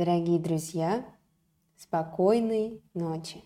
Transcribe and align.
Дорогие 0.00 0.38
друзья, 0.38 1.04
спокойной 1.76 2.80
ночи! 2.94 3.44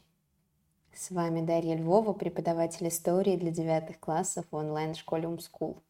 С 0.95 1.11
вами 1.11 1.45
Дарья 1.45 1.75
Львова, 1.75 2.13
преподаватель 2.13 2.87
истории 2.87 3.35
для 3.37 3.51
девятых 3.51 3.99
классов 3.99 4.45
в 4.53 4.55
онлайн-школе 4.55 5.27
Умскул. 5.27 5.83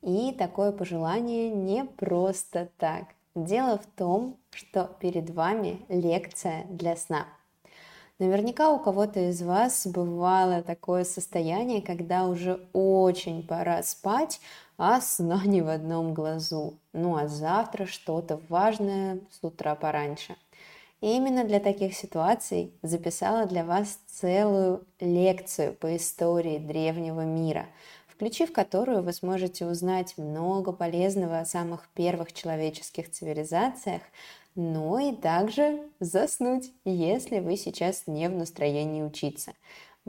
И 0.00 0.32
такое 0.32 0.72
пожелание 0.72 1.50
не 1.50 1.84
просто 1.84 2.70
так. 2.78 3.08
Дело 3.34 3.76
в 3.76 3.84
том, 3.94 4.38
что 4.52 4.90
перед 5.00 5.28
вами 5.28 5.84
лекция 5.90 6.64
для 6.70 6.96
сна. 6.96 7.26
Наверняка 8.18 8.70
у 8.72 8.78
кого-то 8.78 9.28
из 9.28 9.42
вас 9.42 9.86
бывало 9.86 10.62
такое 10.62 11.04
состояние, 11.04 11.82
когда 11.82 12.26
уже 12.26 12.66
очень 12.72 13.46
пора 13.46 13.82
спать, 13.82 14.40
а 14.82 15.02
сна 15.02 15.42
не 15.44 15.60
в 15.60 15.68
одном 15.68 16.14
глазу. 16.14 16.78
Ну 16.94 17.14
а 17.14 17.28
завтра 17.28 17.84
что-то 17.84 18.40
важное 18.48 19.20
с 19.30 19.44
утра 19.44 19.74
пораньше. 19.74 20.36
И 21.02 21.16
именно 21.16 21.44
для 21.44 21.60
таких 21.60 21.94
ситуаций 21.94 22.72
записала 22.80 23.44
для 23.44 23.62
вас 23.62 23.98
целую 24.06 24.86
лекцию 24.98 25.74
по 25.74 25.94
истории 25.94 26.56
древнего 26.56 27.20
мира, 27.20 27.66
включив 28.08 28.54
которую 28.54 29.02
вы 29.02 29.12
сможете 29.12 29.66
узнать 29.66 30.16
много 30.16 30.72
полезного 30.72 31.40
о 31.40 31.44
самых 31.44 31.86
первых 31.94 32.32
человеческих 32.32 33.10
цивилизациях, 33.10 34.00
но 34.54 34.98
и 34.98 35.14
также 35.14 35.90
заснуть, 36.00 36.72
если 36.86 37.40
вы 37.40 37.58
сейчас 37.58 38.06
не 38.06 38.30
в 38.30 38.32
настроении 38.34 39.02
учиться. 39.02 39.52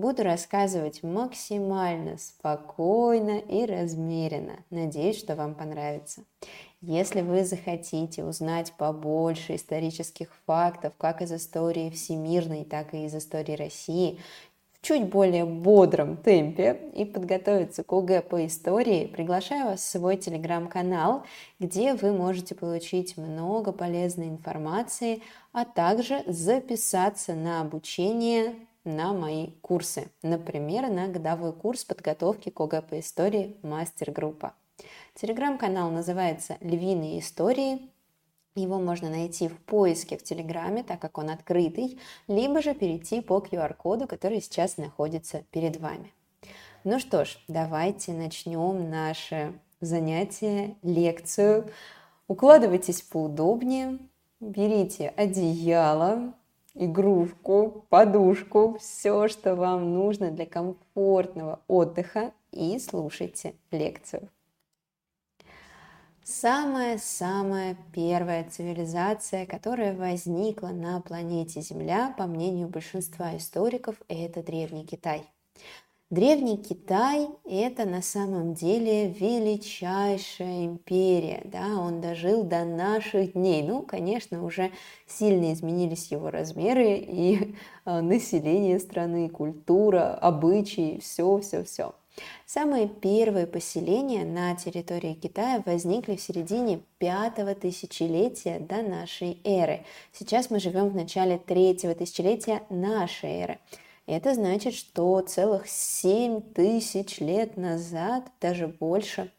Буду 0.01 0.23
рассказывать 0.23 1.03
максимально 1.03 2.17
спокойно 2.17 3.37
и 3.37 3.67
размеренно. 3.67 4.63
Надеюсь, 4.71 5.19
что 5.19 5.35
вам 5.35 5.53
понравится. 5.53 6.23
Если 6.81 7.21
вы 7.21 7.45
захотите 7.45 8.23
узнать 8.23 8.73
побольше 8.79 9.55
исторических 9.55 10.29
фактов, 10.47 10.93
как 10.97 11.21
из 11.21 11.31
истории 11.31 11.91
всемирной, 11.91 12.63
так 12.63 12.95
и 12.95 13.05
из 13.05 13.13
истории 13.13 13.55
России, 13.55 14.19
в 14.73 14.83
чуть 14.83 15.07
более 15.07 15.45
бодром 15.45 16.17
темпе 16.17 16.79
и 16.95 17.05
подготовиться 17.05 17.83
к 17.83 17.93
ОГЭ 17.93 18.23
по 18.23 18.43
истории, 18.47 19.05
приглашаю 19.05 19.65
вас 19.65 19.81
в 19.81 19.87
свой 19.87 20.17
телеграм-канал, 20.17 21.25
где 21.59 21.93
вы 21.93 22.11
можете 22.11 22.55
получить 22.55 23.17
много 23.17 23.71
полезной 23.71 24.29
информации, 24.29 25.21
а 25.51 25.63
также 25.63 26.23
записаться 26.25 27.35
на 27.35 27.61
обучение 27.61 28.55
на 28.83 29.13
мои 29.13 29.51
курсы. 29.61 30.11
Например, 30.21 30.89
на 30.89 31.07
годовой 31.07 31.53
курс 31.53 31.83
подготовки 31.83 32.49
к 32.49 32.59
ОГЭ 32.59 32.81
по 32.81 32.99
истории 32.99 33.57
мастер-группа. 33.61 34.53
Телеграм-канал 35.15 35.91
называется 35.91 36.57
«Львиные 36.61 37.19
истории». 37.19 37.89
Его 38.55 38.79
можно 38.79 39.09
найти 39.09 39.47
в 39.47 39.57
поиске 39.59 40.17
в 40.17 40.23
Телеграме, 40.23 40.83
так 40.83 40.99
как 40.99 41.17
он 41.17 41.29
открытый, 41.29 41.99
либо 42.27 42.61
же 42.61 42.73
перейти 42.73 43.21
по 43.21 43.37
QR-коду, 43.37 44.07
который 44.07 44.41
сейчас 44.41 44.77
находится 44.77 45.43
перед 45.51 45.77
вами. 45.77 46.11
Ну 46.83 46.99
что 46.99 47.25
ж, 47.25 47.37
давайте 47.47 48.11
начнем 48.11 48.89
наше 48.89 49.53
занятие, 49.79 50.75
лекцию. 50.81 51.69
Укладывайтесь 52.27 53.01
поудобнее, 53.03 53.99
берите 54.39 55.09
одеяло, 55.09 56.33
игрушку, 56.73 57.85
подушку, 57.89 58.77
все, 58.79 59.27
что 59.27 59.55
вам 59.55 59.93
нужно 59.93 60.31
для 60.31 60.45
комфортного 60.45 61.59
отдыха 61.67 62.33
и 62.51 62.79
слушайте 62.79 63.55
лекцию. 63.71 64.29
Самая-самая 66.23 67.75
первая 67.93 68.47
цивилизация, 68.49 69.45
которая 69.45 69.95
возникла 69.95 70.67
на 70.67 71.01
планете 71.01 71.61
Земля, 71.61 72.13
по 72.17 72.27
мнению 72.27 72.67
большинства 72.67 73.35
историков, 73.35 73.95
это 74.07 74.43
Древний 74.43 74.85
Китай– 74.85 75.25
Древний 76.11 76.57
Китай– 76.57 77.29
это 77.45 77.85
на 77.85 78.01
самом 78.01 78.53
деле 78.53 79.07
величайшая 79.11 80.65
империя, 80.65 81.41
да, 81.45 81.79
он 81.79 82.01
дожил 82.01 82.43
до 82.43 82.65
наших 82.65 83.31
дней. 83.31 83.63
Ну, 83.63 83.81
конечно, 83.81 84.43
уже 84.43 84.71
сильно 85.07 85.53
изменились 85.53 86.11
его 86.11 86.29
размеры 86.29 86.97
и 86.97 87.55
э, 87.85 88.01
население 88.01 88.77
страны, 88.79 89.29
культура, 89.29 90.13
обычаи, 90.15 90.99
все, 91.01 91.39
все, 91.39 91.63
все. 91.63 91.95
Самые 92.45 92.89
первые 92.89 93.47
поселения 93.47 94.25
на 94.25 94.53
территории 94.57 95.13
Китая 95.13 95.63
возникли 95.65 96.17
в 96.17 96.21
середине 96.21 96.81
пятого 96.97 97.55
тысячелетия 97.55 98.59
до 98.59 98.81
нашей 98.81 99.39
эры. 99.45 99.85
Сейчас 100.11 100.49
мы 100.49 100.59
живем 100.59 100.89
в 100.89 100.95
начале 100.95 101.37
третьего 101.37 101.95
тысячелетия 101.95 102.63
нашей 102.69 103.29
эры. 103.29 103.59
Это 104.11 104.33
значит, 104.33 104.73
что 104.73 105.21
целых 105.21 105.69
7 105.69 106.41
тысяч 106.41 107.21
лет 107.21 107.55
назад, 107.55 108.29
даже 108.41 108.67
больше, 108.67 109.31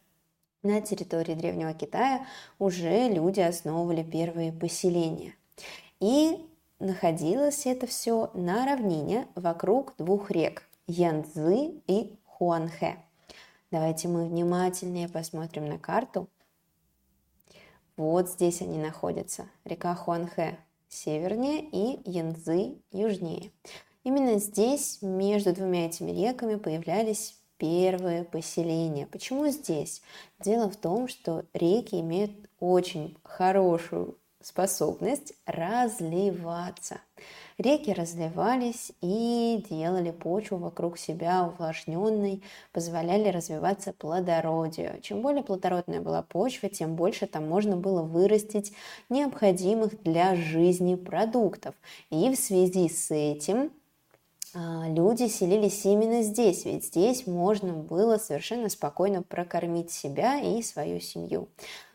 на 0.62 0.80
территории 0.80 1.34
Древнего 1.34 1.74
Китая 1.74 2.24
уже 2.58 3.10
люди 3.10 3.40
основывали 3.40 4.02
первые 4.02 4.50
поселения. 4.50 5.34
И 6.00 6.48
находилось 6.78 7.66
это 7.66 7.86
все 7.86 8.30
на 8.32 8.64
равнине 8.64 9.28
вокруг 9.34 9.94
двух 9.98 10.30
рек– 10.30 10.66
Янцзы 10.86 11.74
и 11.86 12.16
Хуанхэ. 12.24 12.96
Давайте 13.70 14.08
мы 14.08 14.24
внимательнее 14.24 15.10
посмотрим 15.10 15.66
на 15.66 15.78
карту. 15.78 16.30
Вот 17.98 18.30
здесь 18.30 18.62
они 18.62 18.78
находятся. 18.78 19.50
Река 19.64 19.94
Хуанхэ 19.94 20.56
севернее 20.88 21.60
и 21.60 22.00
Янцзы 22.10 22.78
южнее. 22.90 23.50
Именно 24.04 24.38
здесь, 24.38 24.98
между 25.00 25.52
двумя 25.52 25.86
этими 25.86 26.10
реками, 26.10 26.56
появлялись 26.56 27.36
первые 27.56 28.24
поселения. 28.24 29.06
Почему 29.06 29.48
здесь? 29.48 30.02
Дело 30.40 30.68
в 30.68 30.76
том, 30.76 31.06
что 31.06 31.44
реки 31.54 32.00
имеют 32.00 32.32
очень 32.58 33.16
хорошую 33.22 34.16
способность 34.40 35.34
разливаться. 35.46 37.00
Реки 37.58 37.92
разливались 37.92 38.92
и 39.00 39.64
делали 39.70 40.10
почву 40.10 40.56
вокруг 40.56 40.98
себя 40.98 41.44
увлажненной, 41.44 42.42
позволяли 42.72 43.28
развиваться 43.28 43.92
плодородию. 43.92 45.00
Чем 45.00 45.22
более 45.22 45.44
плодородная 45.44 46.00
была 46.00 46.22
почва, 46.22 46.69
тем 46.69 46.96
больше 46.96 47.26
там 47.26 47.48
можно 47.48 47.76
было 47.76 48.02
вырастить 48.02 48.72
необходимых 49.08 50.02
для 50.02 50.34
жизни 50.34 50.96
продуктов. 50.96 51.76
И 52.10 52.28
в 52.34 52.36
связи 52.36 52.88
с 52.88 53.12
этим 53.14 53.70
люди 54.54 55.28
селились 55.28 55.84
именно 55.84 56.22
здесь, 56.22 56.64
ведь 56.64 56.86
здесь 56.86 57.26
можно 57.26 57.72
было 57.72 58.18
совершенно 58.18 58.68
спокойно 58.68 59.22
прокормить 59.22 59.90
себя 59.90 60.40
и 60.40 60.62
свою 60.62 61.00
семью. 61.00 61.48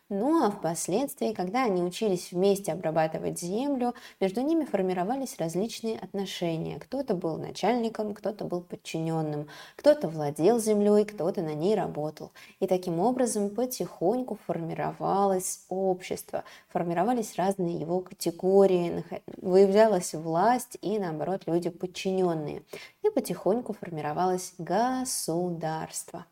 Ну 0.09 0.41
а 0.41 0.51
впоследствии, 0.51 1.33
когда 1.33 1.65
они 1.65 1.83
учились 1.83 2.31
вместе 2.31 2.71
обрабатывать 2.71 3.41
землю, 3.41 3.93
между 4.21 4.39
ними 4.39 4.63
формировались 4.63 5.35
различные 5.37 5.99
отношения. 5.99 6.79
Кто-то 6.79 7.13
был 7.13 7.37
начальником, 7.37 8.13
кто-то 8.13 8.45
был 8.45 8.61
подчиненным, 8.61 9.49
кто-то 9.75 10.07
владел 10.07 10.59
землей, 10.59 11.03
кто-то 11.03 11.41
на 11.41 11.53
ней 11.53 11.75
работал. 11.75 12.31
И 12.61 12.67
таким 12.67 13.01
образом 13.01 13.49
потихоньку 13.49 14.39
формировалось 14.47 15.65
общество, 15.67 16.45
формировались 16.69 17.35
разные 17.35 17.77
его 17.77 17.99
категории, 17.99 19.03
выявлялась 19.35 20.13
власть 20.13 20.77
и, 20.81 20.99
наоборот, 20.99 21.43
люди 21.47 21.69
подчиненные. 21.69 22.63
И 23.03 23.09
потихоньку 23.09 23.73
формировалось 23.73 24.53
государство. 24.57 26.25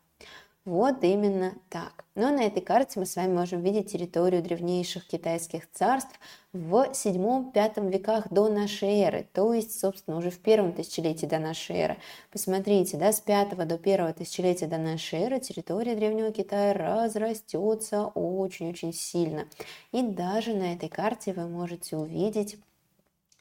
Вот 0.66 1.04
именно 1.04 1.54
так. 1.70 2.04
Но 2.16 2.32
на 2.32 2.42
этой 2.42 2.60
карте 2.60 2.98
мы 2.98 3.06
с 3.06 3.14
вами 3.14 3.32
можем 3.32 3.62
видеть 3.62 3.92
территорию 3.92 4.42
древнейших 4.42 5.06
китайских 5.06 5.70
царств 5.70 6.18
в 6.52 6.90
7-5 6.90 7.88
веках 7.88 8.28
до 8.32 8.48
нашей 8.48 8.98
эры, 8.98 9.28
то 9.32 9.52
есть, 9.54 9.78
собственно, 9.78 10.16
уже 10.16 10.30
в 10.30 10.40
первом 10.40 10.72
тысячелетии 10.72 11.26
до 11.26 11.38
нашей 11.38 11.76
эры. 11.76 11.98
Посмотрите, 12.32 12.96
да, 12.96 13.12
с 13.12 13.20
5 13.20 13.56
до 13.56 13.76
1 13.76 14.14
тысячелетия 14.14 14.66
до 14.66 14.78
нашей 14.78 15.20
эры 15.20 15.38
территория 15.38 15.94
Древнего 15.94 16.32
Китая 16.32 16.72
разрастется 16.72 18.06
очень-очень 18.06 18.92
сильно. 18.92 19.46
И 19.92 20.02
даже 20.02 20.52
на 20.52 20.74
этой 20.74 20.88
карте 20.88 21.32
вы 21.32 21.46
можете 21.46 21.96
увидеть 21.96 22.58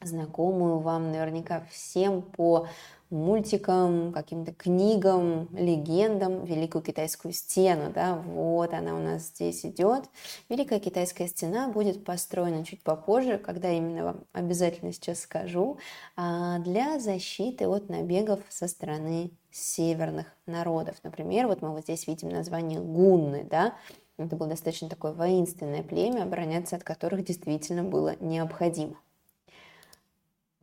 знакомую 0.02 0.80
вам 0.80 1.12
наверняка 1.12 1.66
всем 1.72 2.22
по 2.22 2.68
мультикам, 3.10 4.12
каким-то 4.12 4.54
книгам, 4.54 5.48
легендам 5.54 6.44
Великую 6.46 6.82
Китайскую 6.82 7.34
стену. 7.34 7.92
Да? 7.94 8.16
Вот 8.16 8.74
она 8.74 8.96
у 8.96 9.00
нас 9.00 9.28
здесь 9.28 9.66
идет. 9.66 10.06
Великая 10.50 10.80
Китайская 10.80 11.28
стена 11.28 11.68
будет 11.68 12.04
построена 12.04 12.66
чуть 12.66 12.84
попозже, 12.84 13.38
когда 13.38 13.72
именно 13.72 14.04
вам 14.04 14.24
обязательно 14.34 14.92
сейчас 14.92 15.22
скажу, 15.22 15.78
а, 16.16 16.60
для 16.60 17.00
защиты 17.00 17.68
от 17.68 17.90
набегов 17.90 18.40
со 18.50 18.68
стороны 18.68 19.32
северных 19.52 20.28
народов. 20.46 20.98
Например, 21.04 21.48
вот 21.48 21.62
мы 21.62 21.72
вот 21.72 21.84
здесь 21.84 22.08
видим 22.08 22.30
название 22.30 22.80
гунны, 22.80 23.48
да, 23.50 23.76
Это 24.18 24.38
было 24.38 24.50
достаточно 24.50 24.90
такое 24.90 25.12
воинственное 25.12 25.84
племя, 25.84 26.24
обороняться 26.24 26.78
от 26.78 26.84
которых 26.84 27.26
действительно 27.26 27.84
было 27.84 28.16
необходимо. 28.22 28.96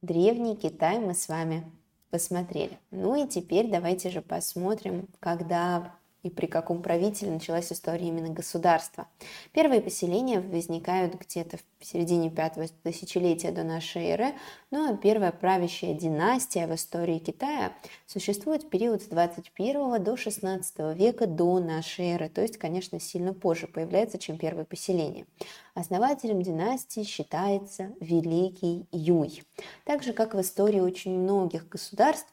Древний 0.01 0.57
Китай 0.57 0.99
мы 0.99 1.15
с 1.15 1.29
вами 1.29 1.71
посмотрели. 2.13 2.79
Ну 2.91 3.25
и 3.25 3.27
теперь 3.27 3.71
давайте 3.71 4.11
же 4.11 4.21
посмотрим, 4.21 5.09
когда 5.19 5.97
и 6.23 6.31
при 6.31 6.47
каком 6.47 6.83
правителе 6.83 7.31
началась 7.31 7.73
история 7.73 8.09
именно 8.09 8.29
государства. 8.29 9.09
Первые 9.53 9.81
поселения 9.81 10.41
возникают 10.41 11.15
где-то 11.15 11.59
в 11.79 11.85
середине 11.85 12.31
пятого 12.31 12.67
тысячелетия 12.83 13.51
до 13.51 13.65
нашей 13.65 14.05
эры, 14.07 14.35
ну 14.71 14.93
а 14.93 14.97
первая 14.97 15.33
правящая 15.33 15.95
династия 15.95 16.67
в 16.67 16.75
истории 16.75 17.19
Китая 17.19 17.73
существует 18.07 18.63
в 18.65 18.69
период 18.69 19.03
с 19.03 19.07
21 19.07 20.03
до 20.03 20.17
16 20.17 20.97
века 20.97 21.27
до 21.27 21.59
нашей 21.59 22.13
эры, 22.13 22.29
то 22.29 22.41
есть, 22.41 22.57
конечно, 22.57 23.01
сильно 23.01 23.35
позже 23.35 23.67
появляется, 23.67 24.19
чем 24.19 24.39
первое 24.39 24.65
поселение. 24.65 25.27
Основателем 25.75 26.43
династии 26.43 27.03
считается 27.03 27.93
Великий 28.01 28.87
Юй. 28.93 29.43
Так 29.85 30.03
же, 30.03 30.13
как 30.13 30.35
в 30.35 30.41
истории 30.41 30.81
очень 30.81 31.19
многих 31.19 31.69
государств, 31.69 32.33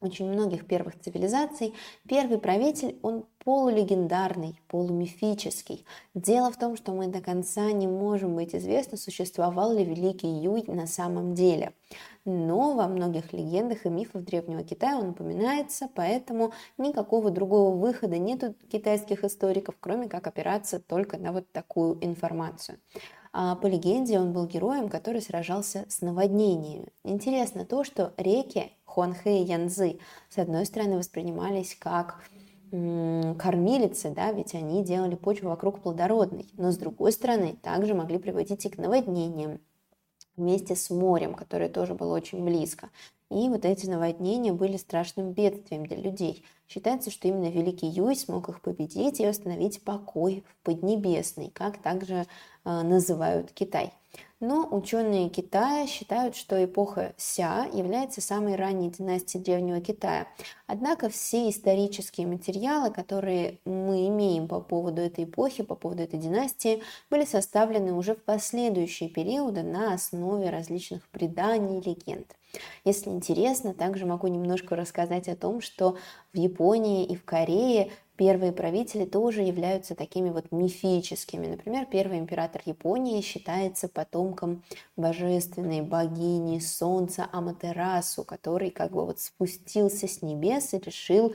очень 0.00 0.30
многих 0.30 0.66
первых 0.66 1.00
цивилизаций, 1.00 1.74
первый 2.08 2.38
правитель, 2.38 2.98
он 3.02 3.24
полулегендарный, 3.44 4.60
полумифический. 4.68 5.84
Дело 6.14 6.50
в 6.50 6.58
том, 6.58 6.76
что 6.76 6.92
мы 6.92 7.08
до 7.08 7.20
конца 7.20 7.72
не 7.72 7.86
можем 7.86 8.34
быть 8.34 8.54
известны, 8.54 8.96
существовал 8.96 9.74
ли 9.74 9.84
Великий 9.84 10.28
Юй 10.28 10.64
на 10.66 10.86
самом 10.86 11.34
деле. 11.34 11.74
Но 12.24 12.74
во 12.74 12.88
многих 12.88 13.32
легендах 13.32 13.84
и 13.84 13.90
мифах 13.90 14.24
Древнего 14.24 14.64
Китая 14.64 14.98
он 14.98 15.10
упоминается, 15.10 15.88
поэтому 15.94 16.52
никакого 16.78 17.30
другого 17.30 17.76
выхода 17.76 18.16
нет 18.16 18.44
у 18.44 18.52
китайских 18.68 19.24
историков, 19.24 19.76
кроме 19.78 20.08
как 20.08 20.26
опираться 20.26 20.80
только 20.80 21.18
на 21.18 21.32
вот 21.32 21.50
такую 21.52 22.02
информацию. 22.04 22.78
А 23.36 23.56
по 23.56 23.66
легенде 23.66 24.20
он 24.20 24.32
был 24.32 24.46
героем, 24.46 24.88
который 24.88 25.20
сражался 25.20 25.86
с 25.88 26.02
наводнениями. 26.02 26.86
Интересно 27.02 27.64
то, 27.64 27.82
что 27.82 28.14
реки 28.16 28.70
Хуанхэ 28.84 29.40
и 29.40 29.44
Янзы, 29.44 29.98
с 30.28 30.38
одной 30.38 30.64
стороны, 30.66 30.96
воспринимались 30.96 31.74
как 31.74 32.22
кормилицы, 32.70 34.10
да, 34.10 34.30
ведь 34.30 34.54
они 34.54 34.84
делали 34.84 35.16
почву 35.16 35.48
вокруг 35.48 35.80
плодородной, 35.80 36.46
но 36.56 36.70
с 36.70 36.76
другой 36.76 37.10
стороны 37.10 37.56
также 37.60 37.94
могли 37.94 38.18
приводить 38.18 38.66
и 38.66 38.68
к 38.68 38.78
наводнениям 38.78 39.58
вместе 40.36 40.76
с 40.76 40.88
морем, 40.90 41.34
которое 41.34 41.68
тоже 41.68 41.94
было 41.94 42.14
очень 42.14 42.44
близко. 42.44 42.90
И 43.30 43.48
вот 43.48 43.64
эти 43.64 43.86
наводнения 43.86 44.52
были 44.52 44.76
страшным 44.76 45.32
бедствием 45.32 45.86
для 45.86 45.96
людей. 45.96 46.44
Считается, 46.68 47.10
что 47.10 47.28
именно 47.28 47.50
Великий 47.50 47.86
Юй 47.86 48.16
смог 48.16 48.48
их 48.48 48.60
победить 48.60 49.20
и 49.20 49.28
установить 49.28 49.82
покой 49.82 50.44
в 50.46 50.64
Поднебесной, 50.64 51.50
как 51.50 51.78
также 51.78 52.26
э, 52.64 52.82
называют 52.82 53.50
Китай. 53.52 53.92
Но 54.46 54.68
ученые 54.70 55.30
Китая 55.30 55.86
считают, 55.86 56.36
что 56.36 56.62
эпоха 56.62 57.14
Ся 57.16 57.64
является 57.72 58.20
самой 58.20 58.56
ранней 58.56 58.90
династией 58.90 59.42
Древнего 59.42 59.80
Китая. 59.80 60.28
Однако 60.66 61.08
все 61.08 61.48
исторические 61.48 62.26
материалы, 62.26 62.92
которые 62.92 63.58
мы 63.64 64.06
имеем 64.08 64.46
по 64.46 64.60
поводу 64.60 65.00
этой 65.00 65.24
эпохи, 65.24 65.62
по 65.62 65.74
поводу 65.74 66.02
этой 66.02 66.18
династии, 66.18 66.82
были 67.08 67.24
составлены 67.24 67.94
уже 67.94 68.14
в 68.14 68.22
последующие 68.22 69.08
периоды 69.08 69.62
на 69.62 69.94
основе 69.94 70.50
различных 70.50 71.08
преданий 71.08 71.78
и 71.78 71.88
легенд. 71.88 72.36
Если 72.84 73.08
интересно, 73.08 73.72
также 73.72 74.04
могу 74.04 74.26
немножко 74.26 74.76
рассказать 74.76 75.26
о 75.28 75.36
том, 75.36 75.62
что 75.62 75.96
в 76.34 76.36
Японии 76.36 77.06
и 77.06 77.16
в 77.16 77.24
Корее 77.24 77.90
первые 78.16 78.52
правители 78.52 79.04
тоже 79.04 79.42
являются 79.42 79.94
такими 79.94 80.30
вот 80.30 80.52
мифическими. 80.52 81.46
Например, 81.46 81.86
первый 81.86 82.18
император 82.18 82.62
Японии 82.64 83.20
считается 83.20 83.88
потомком 83.88 84.62
божественной 84.96 85.82
богини 85.82 86.58
солнца 86.60 87.28
Аматерасу, 87.32 88.24
который 88.24 88.70
как 88.70 88.92
бы 88.92 89.04
вот 89.04 89.20
спустился 89.20 90.06
с 90.06 90.22
небес 90.22 90.74
и 90.74 90.78
решил 90.78 91.34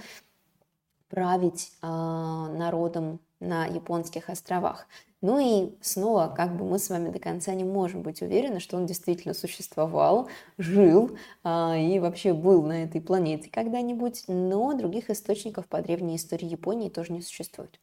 править 1.10 1.72
э, 1.82 1.88
народом 1.88 3.20
на 3.40 3.66
японских 3.66 4.30
островах. 4.30 4.88
Ну 5.22 5.40
и 5.40 5.76
снова, 5.82 6.34
как 6.36 6.56
бы 6.56 6.64
мы 6.64 6.80
с 6.80 6.90
вами 6.90 7.10
до 7.10 7.20
конца 7.20 7.54
не 7.54 7.66
можем 7.66 8.04
быть 8.04 8.22
уверены, 8.22 8.62
что 8.62 8.78
он 8.78 8.86
действительно 8.86 9.34
существовал, 9.34 10.30
жил 10.58 11.18
а, 11.44 11.76
и 11.78 12.00
вообще 12.00 12.34
был 12.34 12.64
на 12.64 12.84
этой 12.84 13.02
планете 13.02 13.50
когда-нибудь, 13.50 14.24
но 14.28 14.74
других 14.74 15.10
источников 15.10 15.68
по 15.68 15.82
древней 15.82 16.16
истории 16.16 16.46
Японии 16.46 16.90
тоже 16.90 17.12
не 17.12 17.22
существует. 17.22 17.80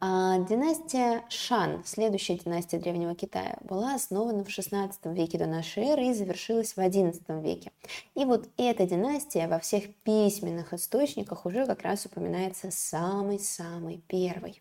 А, 0.00 0.38
династия 0.38 1.22
Шан, 1.30 1.82
следующая 1.86 2.36
династия 2.36 2.78
Древнего 2.78 3.14
Китая, 3.14 3.56
была 3.62 3.94
основана 3.94 4.44
в 4.44 4.48
XVI 4.48 4.92
веке 5.14 5.38
до 5.38 5.46
нашей 5.46 5.84
эры 5.84 6.08
и 6.08 6.12
завершилась 6.12 6.76
в 6.76 6.78
XI 6.78 7.40
веке. 7.40 7.72
И 8.14 8.26
вот 8.26 8.50
эта 8.58 8.86
династия 8.86 9.48
во 9.48 9.58
всех 9.60 9.94
письменных 10.02 10.74
источниках 10.74 11.46
уже 11.46 11.64
как 11.64 11.82
раз 11.82 12.04
упоминается 12.04 12.70
самой-самой 12.70 14.02
первой. 14.06 14.60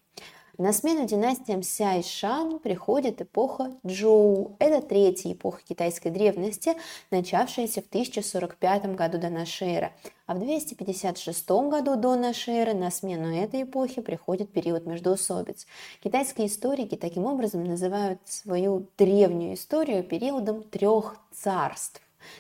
На 0.60 0.72
смену 0.72 1.08
династиям 1.08 1.64
Ся 1.64 1.96
и 1.96 2.04
Шан 2.04 2.60
приходит 2.60 3.20
эпоха 3.24 3.72
Джоу. 3.84 4.56
Это 4.60 4.86
третья 4.86 5.34
эпоха 5.34 5.60
китайской 5.68 6.10
древности, 6.10 6.74
начавшаяся 7.10 7.82
в 7.82 7.88
1045 7.88 8.96
году 8.96 9.18
до 9.18 9.30
нашей 9.30 9.70
эры. 9.70 9.94
А 10.28 10.36
в 10.36 10.40
256 10.40 11.50
году 11.50 11.96
до 11.96 12.16
нашей 12.16 12.54
эры 12.54 12.76
на 12.76 12.92
смену 12.92 13.36
этой 13.36 13.64
эпохи 13.64 14.02
приходит 14.02 14.52
период 14.52 14.86
междоусобиц. 14.86 15.66
Китайские 16.04 16.46
историки 16.46 16.98
таким 16.98 17.26
образом 17.26 17.64
называют 17.64 18.20
свою 18.26 18.86
древнюю 18.96 19.56
историю 19.56 20.04
периодом 20.04 20.62
трех 20.62 21.16
царств 21.32 22.00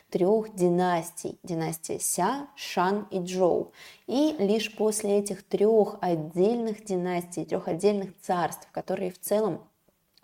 трех 0.09 0.55
династий. 0.55 1.39
Династия 1.43 1.99
Ся, 1.99 2.47
Шан 2.55 3.07
и 3.11 3.19
Джоу. 3.19 3.71
И 4.07 4.35
лишь 4.39 4.75
после 4.75 5.19
этих 5.19 5.43
трех 5.43 5.97
отдельных 6.01 6.83
династий, 6.85 7.45
трех 7.45 7.67
отдельных 7.67 8.11
царств, 8.21 8.67
которые 8.71 9.11
в 9.11 9.19
целом 9.19 9.61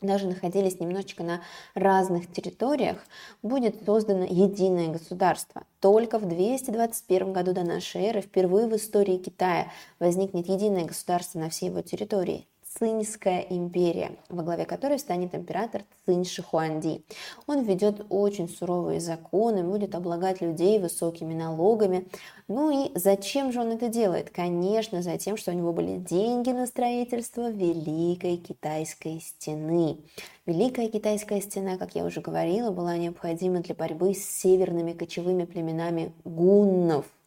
даже 0.01 0.27
находились 0.27 0.79
немножечко 0.79 1.23
на 1.23 1.41
разных 1.73 2.31
территориях, 2.31 2.97
будет 3.41 3.83
создано 3.85 4.23
единое 4.23 4.87
государство. 4.87 5.63
Только 5.79 6.19
в 6.19 6.27
221 6.27 7.33
году 7.33 7.53
до 7.53 7.63
нашей 7.63 8.03
эры 8.03 8.21
впервые 8.21 8.67
в 8.67 8.75
истории 8.75 9.17
Китая 9.17 9.71
возникнет 9.99 10.47
единое 10.47 10.85
государство 10.85 11.39
на 11.39 11.49
всей 11.49 11.67
его 11.67 11.81
территории. 11.81 12.47
Цинская 12.79 13.45
империя, 13.49 14.11
во 14.29 14.41
главе 14.41 14.63
которой 14.63 14.99
станет 14.99 15.35
император 15.35 15.83
Цинь 16.05 16.23
Шихуанди. 16.23 17.03
Он 17.45 17.63
введет 17.63 18.05
очень 18.09 18.47
суровые 18.47 19.01
законы, 19.01 19.63
будет 19.63 19.95
облагать 19.95 20.39
людей 20.39 20.79
высокими 20.79 21.33
налогами. 21.33 22.07
Ну 22.47 22.85
и 22.85 22.97
зачем 22.97 23.51
же 23.51 23.59
он 23.59 23.71
это 23.73 23.89
делает? 23.89 24.29
Конечно, 24.29 25.01
за 25.01 25.17
тем, 25.17 25.35
что 25.35 25.51
у 25.51 25.55
него 25.55 25.73
были 25.73 25.97
деньги 25.97 26.51
на 26.51 26.65
строительство 26.67 27.51
Великой 27.51 28.37
Китайской 28.37 29.19
стены. 29.19 29.97
Великая 30.45 30.87
Китайская 30.87 31.41
стена, 31.41 31.77
как 31.77 31.95
я 31.95 32.05
уже 32.05 32.21
говорила, 32.21 32.71
была 32.71 32.95
необходима 32.95 33.59
для 33.59 33.75
борьбы 33.75 34.13
с 34.13 34.23
северными 34.23 34.93
кочевыми 34.93 35.43
племенами 35.43 36.13
гуннов– 36.23 37.05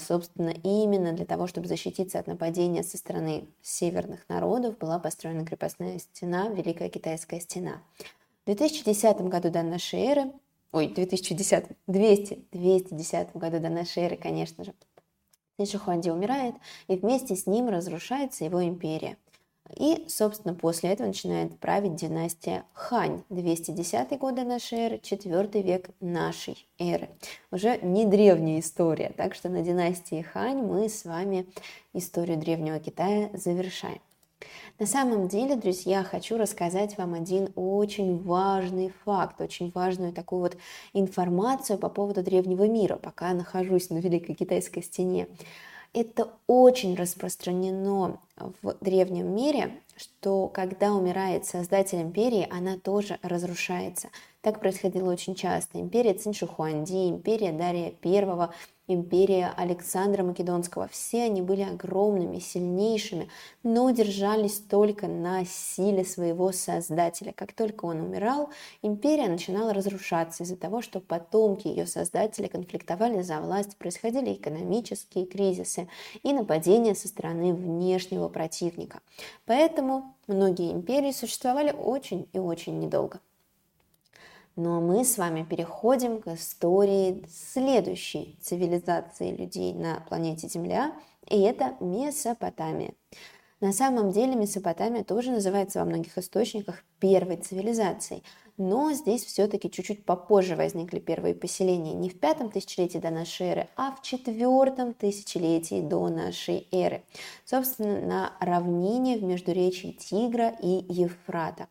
собственно, 0.00 0.54
именно 0.64 1.12
для 1.12 1.24
того, 1.24 1.46
чтобы 1.46 1.68
защититься 1.68 2.18
от 2.18 2.26
нападения 2.26 2.82
со 2.82 2.98
стороны 2.98 3.46
северных 3.62 4.28
народов, 4.28 4.76
была 4.78 4.98
построена 4.98 5.46
крепостная 5.46 5.98
стена, 5.98 6.48
Великая 6.48 6.88
Китайская 6.88 7.40
стена. 7.40 7.82
В 8.42 8.46
2010 8.46 9.20
году 9.22 9.50
до 9.50 9.62
нашей 9.62 10.00
эры, 10.00 10.32
ой, 10.72 10.88
2010, 10.88 11.66
200, 11.86 12.44
210 12.50 13.36
году 13.36 13.60
до 13.60 13.68
нашей 13.68 14.02
эры, 14.02 14.16
конечно 14.16 14.64
же, 14.64 14.74
Цинь 15.58 16.10
умирает, 16.10 16.56
и 16.88 16.96
вместе 16.96 17.36
с 17.36 17.46
ним 17.46 17.68
разрушается 17.68 18.44
его 18.44 18.64
империя– 18.64 19.16
и, 19.76 20.04
собственно, 20.08 20.54
после 20.54 20.90
этого 20.90 21.06
начинает 21.06 21.58
править 21.58 21.94
династия 21.94 22.64
Хань, 22.72 23.22
210 23.30 24.18
годы 24.18 24.44
нашей 24.44 24.78
эры, 24.78 24.98
4 25.02 25.62
век 25.62 25.90
нашей 26.00 26.66
эры. 26.78 27.08
Уже 27.50 27.78
не 27.78 28.04
древняя 28.04 28.60
история, 28.60 29.12
так 29.16 29.34
что 29.34 29.48
на 29.48 29.62
династии 29.62 30.22
Хань 30.22 30.62
мы 30.62 30.88
с 30.88 31.04
вами 31.04 31.46
историю 31.94 32.38
древнего 32.38 32.78
Китая 32.80 33.30
завершаем. 33.32 34.00
На 34.78 34.86
самом 34.86 35.28
деле, 35.28 35.54
друзья, 35.54 36.02
хочу 36.02 36.36
рассказать 36.36 36.98
вам 36.98 37.14
один 37.14 37.50
очень 37.54 38.20
важный 38.20 38.92
факт, 39.04 39.40
очень 39.40 39.70
важную 39.70 40.12
такую 40.12 40.40
вот 40.40 40.56
информацию 40.92 41.78
по 41.78 41.88
поводу 41.88 42.22
древнего 42.22 42.66
мира, 42.66 42.96
пока 42.96 43.32
нахожусь 43.32 43.90
на 43.90 43.98
Великой 43.98 44.34
Китайской 44.34 44.82
стене. 44.82 45.28
Это 45.94 46.30
очень 46.46 46.94
распространено 46.94 48.18
в 48.36 48.76
древнем 48.80 49.34
мире, 49.34 49.82
что 49.94 50.48
когда 50.48 50.92
умирает 50.94 51.44
создатель 51.44 52.00
империи, 52.00 52.48
она 52.50 52.78
тоже 52.78 53.18
разрушается. 53.22 54.08
Так 54.40 54.58
происходило 54.58 55.12
очень 55.12 55.34
часто. 55.34 55.78
Империя 55.78 56.14
Циншихуанди, 56.14 57.10
империя 57.10 57.52
Дария 57.52 57.92
I, 58.02 58.48
империя 58.94 59.52
Александра 59.56 60.22
Македонского. 60.22 60.88
Все 60.88 61.24
они 61.24 61.42
были 61.42 61.62
огромными, 61.62 62.38
сильнейшими, 62.38 63.28
но 63.62 63.90
держались 63.90 64.58
только 64.58 65.08
на 65.08 65.44
силе 65.44 66.04
своего 66.04 66.52
создателя. 66.52 67.32
Как 67.32 67.52
только 67.52 67.84
он 67.86 68.00
умирал, 68.00 68.50
империя 68.82 69.28
начинала 69.28 69.72
разрушаться 69.72 70.42
из-за 70.42 70.56
того, 70.56 70.82
что 70.82 71.00
потомки 71.00 71.68
ее 71.68 71.86
создателя 71.86 72.48
конфликтовали 72.48 73.22
за 73.22 73.40
власть, 73.40 73.76
происходили 73.76 74.34
экономические 74.34 75.26
кризисы 75.26 75.88
и 76.22 76.32
нападения 76.32 76.94
со 76.94 77.08
стороны 77.08 77.54
внешнего 77.54 78.28
противника. 78.28 79.00
Поэтому 79.46 80.14
многие 80.26 80.72
империи 80.72 81.12
существовали 81.12 81.72
очень 81.72 82.28
и 82.32 82.38
очень 82.38 82.78
недолго. 82.78 83.20
Но 84.56 84.80
мы 84.80 85.04
с 85.04 85.16
вами 85.16 85.44
переходим 85.44 86.20
к 86.20 86.28
истории 86.28 87.24
следующей 87.28 88.38
цивилизации 88.42 89.34
людей 89.34 89.72
на 89.72 90.04
планете 90.08 90.48
Земля, 90.48 90.92
и 91.26 91.40
это 91.40 91.76
Месопотамия. 91.80 92.92
На 93.60 93.72
самом 93.72 94.10
деле 94.10 94.34
Месопотамия 94.34 95.04
тоже 95.04 95.30
называется 95.30 95.78
во 95.78 95.84
многих 95.84 96.18
источниках 96.18 96.84
первой 96.98 97.36
цивилизацией, 97.36 98.24
но 98.58 98.92
здесь 98.92 99.24
все-таки 99.24 99.70
чуть-чуть 99.70 100.04
попозже 100.04 100.56
возникли 100.56 100.98
первые 100.98 101.34
поселения, 101.34 101.94
не 101.94 102.10
в 102.10 102.20
пятом 102.20 102.50
тысячелетии 102.50 102.98
до 102.98 103.10
нашей 103.10 103.46
эры, 103.46 103.68
а 103.76 103.92
в 103.92 104.02
четвертом 104.02 104.92
тысячелетии 104.94 105.80
до 105.80 106.08
нашей 106.08 106.68
эры. 106.72 107.04
Собственно, 107.44 108.00
на 108.00 108.32
равнине 108.40 109.16
в 109.16 109.22
междуречии 109.22 109.92
Тигра 109.92 110.54
и 110.60 110.84
Евфрата. 110.92 111.68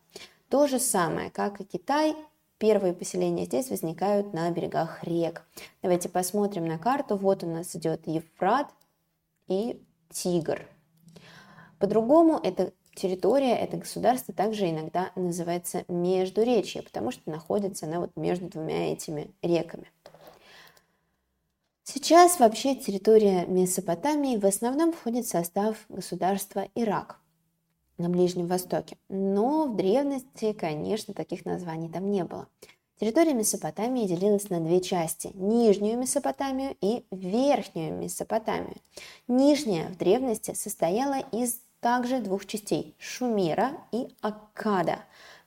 То 0.48 0.66
же 0.66 0.78
самое, 0.78 1.30
как 1.30 1.60
и 1.60 1.64
Китай, 1.64 2.16
Первые 2.62 2.94
поселения 2.94 3.44
здесь 3.44 3.70
возникают 3.70 4.34
на 4.34 4.48
берегах 4.52 5.02
рек. 5.02 5.44
Давайте 5.82 6.08
посмотрим 6.08 6.64
на 6.64 6.78
карту. 6.78 7.16
Вот 7.16 7.42
у 7.42 7.48
нас 7.48 7.74
идет 7.74 8.06
Евфрат 8.06 8.68
и 9.48 9.82
Тигр. 10.12 10.64
По-другому 11.80 12.38
эта 12.40 12.72
территория, 12.94 13.56
это 13.56 13.78
государство 13.78 14.32
также 14.32 14.70
иногда 14.70 15.10
называется 15.16 15.84
Междуречье, 15.88 16.82
потому 16.82 17.10
что 17.10 17.28
находится 17.32 17.86
она 17.86 17.98
вот 17.98 18.12
между 18.14 18.48
двумя 18.48 18.92
этими 18.92 19.32
реками. 19.42 19.90
Сейчас 21.82 22.38
вообще 22.38 22.76
территория 22.76 23.44
Месопотамии 23.46 24.36
в 24.36 24.46
основном 24.46 24.92
входит 24.92 25.24
в 25.24 25.30
состав 25.30 25.84
государства 25.88 26.68
Ирак 26.76 27.21
на 27.98 28.08
Ближнем 28.08 28.46
Востоке. 28.46 28.96
Но 29.08 29.66
в 29.66 29.76
древности, 29.76 30.52
конечно, 30.52 31.14
таких 31.14 31.44
названий 31.44 31.88
там 31.88 32.10
не 32.10 32.24
было. 32.24 32.48
Территория 33.02 33.34
Месопотамии 33.34 34.06
делилась 34.06 34.48
на 34.48 34.60
две 34.60 34.80
части– 34.80 35.32
Нижнюю 35.34 35.98
Месопотамию 35.98 36.76
и 36.80 37.04
Верхнюю 37.10 37.94
Месопотамию. 37.94 38.76
Нижняя 39.26 39.88
в 39.88 39.96
древности 39.96 40.54
состояла 40.54 41.18
из 41.32 41.60
также 41.80 42.20
двух 42.20 42.46
частей– 42.46 42.94
Шумера 42.98 43.72
и 43.90 44.06
Аккада. 44.20 45.00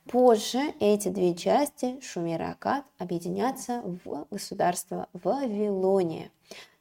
Позже 0.06 0.74
эти 0.80 1.08
две 1.08 1.34
части, 1.34 1.98
Шумер 2.02 2.42
и 2.42 2.44
Аккад, 2.44 2.84
объединятся 2.98 3.82
в 4.04 4.26
государство 4.30 5.08
Вавилония. 5.14 6.30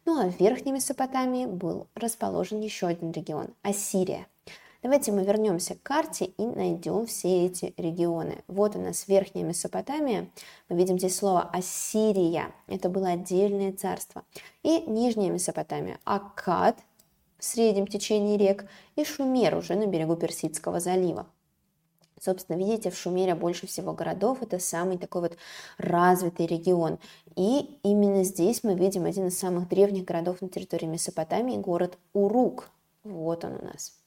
Ну 0.03 0.19
а 0.19 0.29
в 0.29 0.37
Верхней 0.41 0.73
Месопотамии 0.73 1.45
был 1.45 1.87
расположен 1.95 2.59
еще 2.59 2.87
один 2.87 3.11
регион– 3.11 3.47
Ассирия– 3.61 4.27
Давайте 4.85 5.11
мы 5.11 5.23
вернемся 5.23 5.73
к 5.73 5.81
карте 5.81 6.25
и 6.25 6.45
найдем 6.45 7.07
все 7.07 7.47
эти 7.47 7.73
регионы. 7.75 8.43
Вот 8.47 8.75
у 8.75 8.79
нас 8.79 9.07
Верхняя 9.07 9.43
Месопотамия. 9.43 10.29
Мы 10.69 10.77
видим 10.77 10.99
здесь 10.99 11.15
слово 11.15 11.41
Ассирия. 11.41 12.53
Это 12.67 12.87
было 12.87 13.07
отдельное 13.09 13.73
царство. 13.73 14.21
И 14.61 14.81
Нижняя 14.81 15.31
Месопотамия. 15.31 15.97
Аккад 16.03 16.77
в 17.39 17.45
среднем 17.45 17.87
течении 17.87 18.37
рек 18.37 18.67
и 18.95 19.03
Шумер 19.03 19.55
уже 19.55 19.73
на 19.73 19.87
берегу 19.87 20.15
Персидского 20.17 20.79
залива. 20.79 21.25
Собственно, 22.21 22.55
видите, 22.55 22.91
в 22.91 22.95
Шумере 22.95 23.33
больше 23.33 23.65
всего 23.65 23.91
городов, 23.91 24.43
это 24.43 24.59
самый 24.59 24.99
такой 24.99 25.21
вот 25.21 25.37
развитый 25.79 26.45
регион. 26.45 26.99
И 27.35 27.79
именно 27.81 28.23
здесь 28.23 28.63
мы 28.63 28.75
видим 28.75 29.05
один 29.05 29.29
из 29.29 29.39
самых 29.39 29.67
древних 29.67 30.05
городов 30.05 30.43
на 30.43 30.49
территории 30.49 30.85
Месопотамии, 30.85 31.57
город 31.57 31.97
Урук. 32.13 32.69
Вот 33.03 33.45
он 33.45 33.53
у 33.53 33.65
нас. 33.65 34.04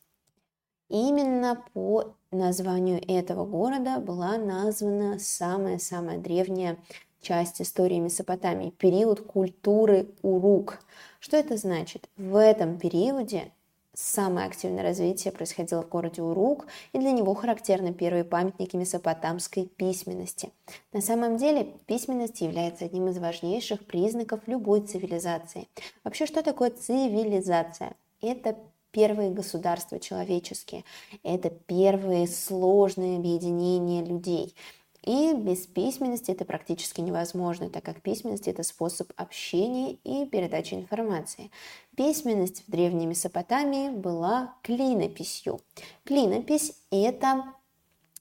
Именно 0.88 1.62
по 1.74 2.14
названию 2.30 3.00
этого 3.06 3.44
города 3.44 4.00
была 4.00 4.38
названа 4.38 5.18
самая-самая 5.18 6.18
древняя 6.18 6.78
часть 7.20 7.60
истории 7.60 7.98
Месопотамии, 7.98 8.70
период 8.70 9.20
культуры 9.20 10.08
Урук. 10.22 10.78
Что 11.20 11.36
это 11.36 11.56
значит? 11.56 12.08
В 12.16 12.36
этом 12.36 12.78
периоде 12.78 13.52
самое 13.94 14.46
активное 14.46 14.84
развитие 14.84 15.32
происходило 15.32 15.82
в 15.82 15.88
городе 15.88 16.22
Урук, 16.22 16.66
и 16.92 16.98
для 16.98 17.10
него 17.10 17.34
характерны 17.34 17.92
первые 17.92 18.24
памятники 18.24 18.76
месопотамской 18.76 19.66
письменности. 19.66 20.52
На 20.92 21.00
самом 21.00 21.36
деле 21.36 21.74
письменность 21.86 22.40
является 22.40 22.84
одним 22.84 23.08
из 23.08 23.18
важнейших 23.18 23.84
признаков 23.84 24.40
любой 24.46 24.82
цивилизации. 24.82 25.68
Вообще, 26.04 26.26
что 26.26 26.42
такое 26.42 26.70
цивилизация? 26.70 27.96
Это 28.20 28.56
первые 28.90 29.30
государства 29.30 29.98
человеческие, 29.98 30.84
это 31.22 31.50
первые 31.50 32.26
сложные 32.26 33.18
объединения 33.18 34.04
людей. 34.04 34.54
И 35.02 35.32
без 35.32 35.66
письменности 35.66 36.32
это 36.32 36.44
практически 36.44 37.00
невозможно, 37.00 37.70
так 37.70 37.84
как 37.84 38.02
письменность– 38.02 38.46
это 38.48 38.62
способ 38.62 39.10
общения 39.16 39.92
и 40.04 40.26
передачи 40.26 40.74
информации. 40.74 41.50
Письменность 41.96 42.64
в 42.66 42.70
Древней 42.70 43.06
Месопотамии 43.06 43.90
была 43.90 44.54
клинописью. 44.62 45.60
Клинопись– 46.04 46.74
это 46.90 47.54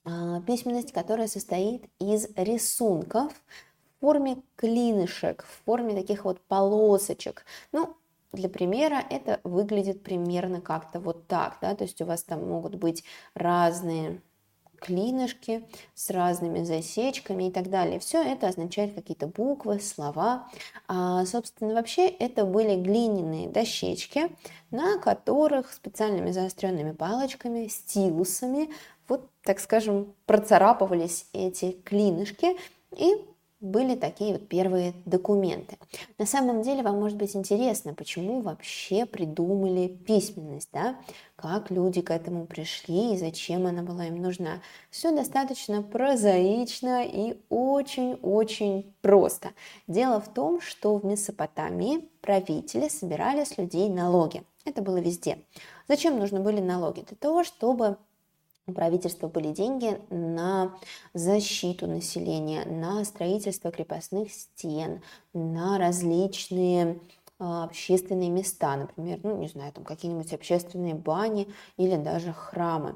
а, 0.05 0.39
письменность, 0.41 0.93
которая 0.93 1.27
состоит 1.27 1.83
из 1.99 2.27
рисунков 2.37 3.33
в 3.33 4.01
форме 4.01 4.37
клинышек, 4.55 5.43
в 5.43 5.65
форме 5.65 5.93
таких 5.93 6.23
вот 6.23 6.39
полосочек. 6.41 7.43
Ну, 7.73 7.97
для 8.31 8.49
примера 8.49 9.03
это 9.09 9.39
выглядит 9.43 10.03
примерно 10.03 10.61
как-то 10.61 10.99
вот 10.99 11.27
так, 11.27 11.57
да, 11.61 11.75
то 11.75 11.83
есть 11.83 12.01
у 12.01 12.05
вас 12.05 12.23
там 12.23 12.47
могут 12.47 12.75
быть 12.75 13.03
разные 13.33 14.21
клинышки 14.79 15.67
с 15.95 16.09
разными 16.09 16.63
засечками 16.63 17.47
и 17.47 17.51
так 17.51 17.69
далее. 17.69 17.99
Все 17.99 18.21
это 18.21 18.47
означает 18.47 18.93
какие-то 18.93 19.27
буквы, 19.27 19.79
слова. 19.79 20.47
А, 20.87 21.25
собственно, 21.25 21.73
вообще 21.73 22.07
это 22.07 22.45
были 22.45 22.75
глиняные 22.75 23.49
дощечки, 23.49 24.29
на 24.71 24.99
которых 24.99 25.73
специальными 25.73 26.31
заостренными 26.31 26.91
палочками, 26.91 27.67
стилусами, 27.67 28.69
вот, 29.07 29.29
так 29.41 29.59
скажем, 29.59 30.13
процарапывались 30.25 31.27
эти 31.33 31.71
клинышки, 31.71 32.57
и 32.95 33.25
были 33.59 33.95
такие 33.95 34.33
вот 34.33 34.47
первые 34.47 34.93
документы. 35.05 35.77
На 36.17 36.25
самом 36.25 36.61
деле 36.61 36.83
вам 36.83 36.99
может 36.99 37.17
быть 37.17 37.35
интересно, 37.35 37.93
почему 37.93 38.41
вообще 38.41 39.05
придумали 39.05 39.87
письменность, 39.87 40.69
да? 40.71 40.97
как 41.35 41.69
люди 41.69 42.01
к 42.01 42.11
этому 42.11 42.45
пришли 42.45 43.13
и 43.13 43.17
зачем 43.17 43.67
она 43.67 43.83
была 43.83 44.05
им 44.05 44.21
нужна. 44.21 44.61
Все 44.89 45.15
достаточно 45.15 45.83
прозаично 45.83 47.03
и 47.05 47.37
очень-очень 47.49 48.93
просто. 49.01 49.49
Дело 49.87 50.19
в 50.19 50.33
том, 50.33 50.61
что 50.61 50.97
в 50.97 51.05
Месопотамии 51.05 52.09
правители 52.21 52.89
собирали 52.89 53.43
с 53.43 53.57
людей 53.57 53.89
налоги. 53.89 54.43
Это 54.65 54.81
было 54.81 54.97
везде. 54.97 55.39
Зачем 55.87 56.19
нужны 56.19 56.39
были 56.39 56.59
налоги? 56.59 57.01
Для 57.01 57.15
того, 57.15 57.43
чтобы 57.43 57.97
у 58.67 58.73
правительства 58.73 59.27
были 59.29 59.53
деньги 59.53 59.97
на 60.09 60.75
защиту 61.13 61.87
населения, 61.87 62.65
на 62.65 63.05
строительство 63.05 63.71
крепостных 63.71 64.31
стен, 64.31 65.01
на 65.33 65.77
различные 65.77 66.99
общественные 67.39 68.29
места, 68.29 68.75
например, 68.75 69.19
ну, 69.23 69.37
не 69.37 69.47
знаю, 69.47 69.71
там 69.71 69.83
какие-нибудь 69.83 70.33
общественные 70.33 70.95
бани 70.95 71.47
или 71.77 71.95
даже 71.95 72.33
храмы. 72.33 72.95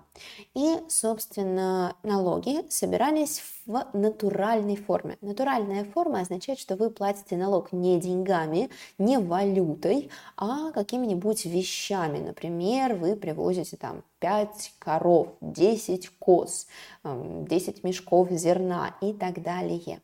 И, 0.54 0.78
собственно, 0.90 1.96
налоги 2.04 2.68
собирались 2.70 3.42
в 3.66 3.86
натуральной 3.94 4.76
форме. 4.76 5.18
Натуральная 5.22 5.86
форма 5.86 6.22
означает, 6.22 6.60
что 6.60 6.76
вы 6.76 6.90
платите 6.90 7.38
налог 7.38 7.72
не 7.72 8.00
деньгами, 8.00 8.70
не 8.98 9.20
валютой, 9.20 10.10
а 10.38 10.72
какими-нибудь 10.72 11.46
вещами. 11.46 12.20
Например, 12.20 12.96
вы 12.96 13.16
привозите 13.16 13.78
там 13.78 14.04
5 14.20 14.74
коров, 14.80 15.28
10 15.42 16.10
коз, 16.20 16.68
10 17.04 17.84
мешков 17.84 18.30
зерна 18.32 18.96
и 19.02 19.14
так 19.14 19.42
далее. 19.44 20.02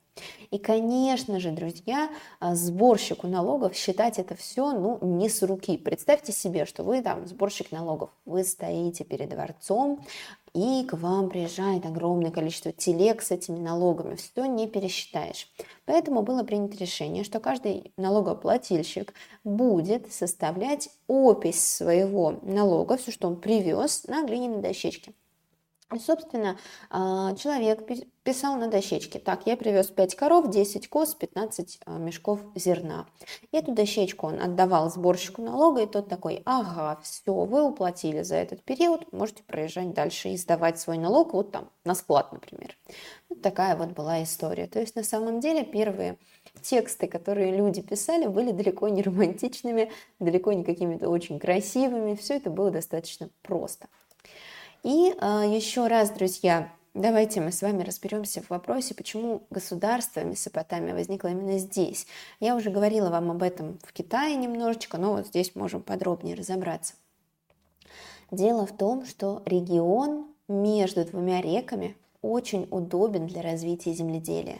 И, 0.52 0.58
конечно 0.58 1.40
же, 1.40 1.52
друзья, 1.52 2.10
а, 2.40 2.56
сборщику 2.56 3.28
налогов 3.28 3.76
считать 3.76 4.20
это 4.20 4.36
все 4.36 4.72
ну, 4.72 5.00
не 5.02 5.30
с 5.30 5.42
руки. 5.44 5.78
Представьте 5.78 6.32
себе, 6.32 6.66
что 6.66 6.84
вы 6.84 7.02
там 7.02 7.28
сборщик 7.28 7.72
налогов, 7.72 8.10
вы 8.26 8.44
стоите 8.44 9.04
перед 9.04 9.30
дворцом, 9.30 10.06
и 10.54 10.84
к 10.86 10.94
вам 10.94 11.30
приезжает 11.30 11.86
огромное 11.86 12.32
количество 12.32 12.72
телег 12.72 13.22
с 13.22 13.30
этими 13.32 13.60
налогами, 13.60 14.16
все 14.16 14.46
не 14.46 14.68
пересчитаешь. 14.68 15.48
Поэтому 15.86 16.24
было 16.24 16.44
принято 16.44 16.78
решение, 16.78 17.24
что 17.24 17.40
каждый 17.40 17.92
налогоплательщик 17.98 19.14
будет 19.44 20.12
составлять 20.12 20.90
опись 21.08 21.64
своего 21.64 22.40
налога, 22.42 22.98
все, 22.98 23.12
что 23.12 23.28
он 23.28 23.36
привез, 23.36 24.06
на 24.08 24.26
глиняной 24.26 24.62
дощечке. 24.62 25.14
И, 25.94 26.00
собственно, 26.00 26.58
а, 26.90 27.34
человек 27.36 27.88
писал 28.24 28.58
на 28.58 28.68
дощечке, 28.68 29.20
так, 29.20 29.44
я 29.46 29.56
привез 29.56 29.88
5 29.88 30.16
коров, 30.16 30.50
10 30.50 30.90
коз, 30.90 31.16
15 31.16 31.80
а, 31.86 31.98
мешков 31.98 32.42
зерна. 32.56 33.06
И 33.54 33.58
эту 33.58 33.74
дощечку 33.74 34.28
он 34.28 34.42
отдавал 34.42 34.92
сборщику 34.92 35.42
налога, 35.42 35.84
и 35.84 35.88
тот 35.88 36.10
такой, 36.10 36.42
ага, 36.44 37.00
все, 37.04 37.34
вы 37.34 37.64
уплатили 37.64 38.22
за 38.24 38.36
этот 38.36 38.64
период, 38.64 39.14
можете 39.14 39.44
проезжать 39.44 39.94
дальше 39.94 40.28
и 40.30 40.38
сдавать 40.38 40.78
свой 40.78 40.98
налог, 40.98 41.34
вот 41.34 41.54
там, 41.54 41.70
на 41.86 41.96
склад, 41.96 42.34
например. 42.34 42.78
Вот 43.30 43.42
такая 43.42 43.78
вот 43.78 43.92
была 43.92 44.22
история. 44.24 44.68
То 44.68 44.82
есть, 44.82 44.98
на 44.98 45.04
самом 45.04 45.40
деле, 45.40 45.64
первые 45.64 46.18
тексты, 46.62 47.08
которые 47.08 47.56
люди 47.56 47.82
писали, 47.82 48.28
были 48.28 48.52
далеко 48.52 48.90
не 48.90 49.04
романтичными, 49.04 49.90
далеко 50.20 50.52
не 50.52 50.66
какими-то 50.66 51.08
очень 51.08 51.40
красивыми, 51.40 52.16
все 52.16 52.36
это 52.36 52.50
было 52.50 52.72
достаточно 52.72 53.30
просто. 53.42 53.88
И 54.84 55.14
э, 55.20 55.44
еще 55.56 55.88
раз, 55.88 56.12
друзья, 56.12 56.72
давайте 56.94 57.42
мы 57.42 57.52
с 57.52 57.62
вами 57.62 57.84
разберемся 57.84 58.42
в 58.42 58.50
вопросе, 58.50 58.94
почему 58.94 59.44
государство 59.50 60.22
Месопотамия 60.24 60.94
возникло 60.94 61.30
именно 61.30 61.58
здесь. 61.58 62.08
Я 62.40 62.56
уже 62.56 62.70
говорила 62.70 63.10
вам 63.10 63.32
об 63.32 63.44
этом 63.44 63.80
в 63.84 63.94
Китае 63.94 64.36
немножечко, 64.36 64.98
но 64.98 65.14
вот 65.14 65.28
здесь 65.28 65.56
можем 65.56 65.82
подробнее 65.82 66.36
разобраться. 66.36 66.94
Дело 68.32 68.66
в 68.66 68.76
том, 68.76 69.06
что 69.06 69.42
регион 69.46 70.28
между 70.48 71.06
двумя 71.06 71.42
реками 71.42 71.98
очень 72.22 72.68
удобен 72.72 73.28
для 73.28 73.42
развития 73.42 73.94
земледелия. 73.94 74.60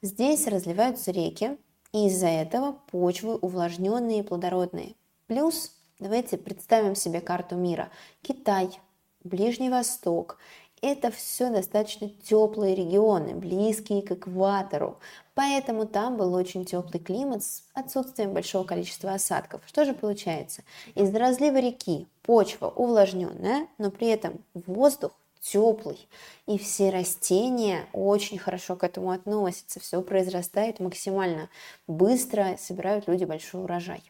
Здесь 0.00 0.46
разливаются 0.46 1.10
реки, 1.10 1.58
и 1.92 2.06
из-за 2.06 2.28
этого 2.28 2.78
почвы 2.90 3.36
увлажненные 3.36 4.20
и 4.20 4.22
плодородные. 4.22 4.94
Плюс 5.26 5.72
давайте 5.98 6.38
представим 6.38 6.94
себе 6.94 7.20
карту 7.20 7.56
мира. 7.56 7.90
Китай, 8.22 8.80
Ближний 9.24 9.70
Восток. 9.70 10.38
Это 10.80 11.12
все 11.12 11.48
достаточно 11.50 12.08
теплые 12.08 12.74
регионы, 12.74 13.34
близкие 13.34 14.02
к 14.02 14.12
экватору. 14.12 14.98
Поэтому 15.34 15.86
там 15.86 16.16
был 16.16 16.34
очень 16.34 16.64
теплый 16.64 16.98
климат 16.98 17.44
с 17.44 17.62
отсутствием 17.72 18.34
большого 18.34 18.64
количества 18.64 19.12
осадков. 19.12 19.62
Что 19.66 19.84
же 19.84 19.94
получается? 19.94 20.64
Из-за 20.96 21.18
разлива 21.20 21.58
реки 21.58 22.08
почва 22.22 22.66
увлажненная, 22.68 23.68
но 23.78 23.92
при 23.92 24.08
этом 24.08 24.44
воздух 24.54 25.12
теплый, 25.42 26.08
и 26.46 26.56
все 26.56 26.90
растения 26.90 27.86
очень 27.92 28.38
хорошо 28.38 28.76
к 28.76 28.84
этому 28.84 29.10
относятся, 29.10 29.80
все 29.80 30.00
произрастает 30.00 30.78
максимально 30.78 31.50
быстро, 31.88 32.56
собирают 32.58 33.08
люди 33.08 33.24
большой 33.24 33.64
урожай. 33.64 34.02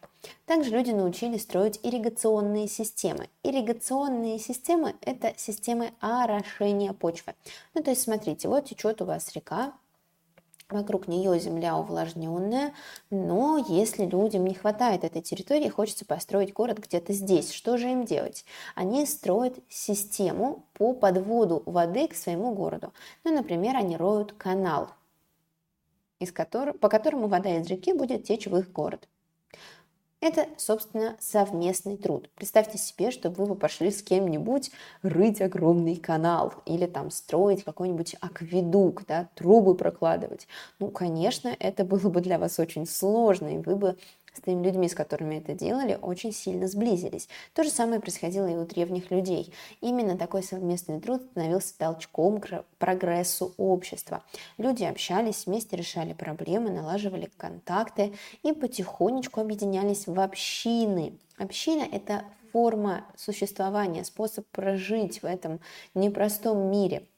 Также 0.45 0.69
люди 0.69 0.91
научились 0.91 1.41
строить 1.41 1.79
ирригационные 1.83 2.67
системы. 2.67 3.29
Ирригационные 3.41 4.39
системы– 4.39 4.95
это 5.01 5.33
системы 5.35 5.91
орошения 5.99 6.93
почвы. 6.93 7.33
Ну, 7.73 7.81
то 7.81 7.89
есть, 7.89 8.03
смотрите, 8.03 8.47
вот 8.47 8.65
течет 8.65 9.01
у 9.01 9.05
вас 9.05 9.33
река, 9.33 9.73
Вокруг 10.69 11.07
нее 11.07 11.39
земля 11.39 11.77
увлажненная, 11.77 12.73
но 13.09 13.63
если 13.67 14.05
людям 14.05 14.45
не 14.45 14.53
хватает 14.53 15.03
этой 15.03 15.21
территории, 15.21 15.69
хочется 15.69 16.05
построить 16.05 16.53
город 16.53 16.79
где-то 16.79 17.13
здесь, 17.13 17.51
что 17.51 17.77
же 17.77 17.91
им 17.91 18.05
делать? 18.05 18.45
Они 18.73 19.05
строят 19.05 19.59
систему 19.69 20.65
по 20.73 20.93
подводу 20.93 21.61
воды 21.65 22.07
к 22.07 22.15
своему 22.15 22.53
городу. 22.53 22.93
Ну, 23.23 23.35
например, 23.35 23.75
они 23.75 23.97
роют 23.97 24.33
канал, 24.33 24.89
из 26.19 26.31
которого, 26.31 26.77
по 26.77 26.89
которому 26.89 27.27
вода 27.27 27.57
из 27.57 27.67
реки 27.67 27.93
будет 27.93 28.23
течь 28.23 28.47
в 28.47 28.57
их 28.57 28.71
город. 28.71 29.07
Это, 30.23 30.47
собственно, 30.55 31.17
совместный 31.19 31.97
труд. 31.97 32.29
Представьте 32.35 32.77
себе, 32.77 33.11
чтобы 33.11 33.43
вы 33.43 33.55
пошли 33.55 33.91
с 33.91 34.01
кем-нибудь 34.01 34.71
рыть 35.01 35.41
огромный 35.41 35.97
канал 35.97 36.53
или 36.65 36.85
там 36.85 37.11
строить 37.11 37.65
какой-нибудь 37.65 38.15
акведук, 38.21 39.05
да, 39.05 39.27
трубы 39.35 39.75
прокладывать. 39.75 40.47
Ну, 40.79 40.91
конечно, 40.91 41.53
это 41.59 41.83
было 41.83 42.07
бы 42.07 42.21
для 42.21 42.39
вас 42.39 42.57
очень 42.57 42.85
сложно, 42.85 43.55
и 43.55 43.57
вы 43.57 43.75
бы 43.75 43.97
с 44.33 44.41
теми 44.41 44.63
людьми, 44.65 44.87
с 44.87 44.95
которыми 44.95 45.35
это 45.35 45.53
делали, 45.53 45.97
очень 46.01 46.31
сильно 46.31 46.67
сблизились. 46.67 47.29
То 47.53 47.63
же 47.63 47.69
самое 47.69 47.99
происходило 47.99 48.47
и 48.47 48.55
у 48.55 48.65
древних 48.65 49.11
людей. 49.11 49.53
Именно 49.81 50.17
такой 50.17 50.43
совместный 50.43 50.99
труд 50.99 51.21
становился 51.31 51.77
толчком 51.77 52.39
к 52.39 52.65
прогрессу 52.79 53.53
общества. 53.57 54.23
Люди 54.57 54.83
общались, 54.83 55.45
вместе 55.45 55.75
решали 55.75 56.13
проблемы, 56.13 56.69
налаживали 56.69 57.29
контакты 57.37 58.13
и 58.41 58.53
потихонечку 58.53 59.39
объединялись 59.41 60.07
в 60.07 60.19
общины. 60.19 61.17
Община– 61.37 61.83
это 61.91 62.23
форма 62.51 63.05
существования, 63.15 64.03
способ 64.03 64.45
прожить 64.47 65.21
в 65.21 65.25
этом 65.25 65.59
непростом 65.93 66.69
мире– 66.69 67.03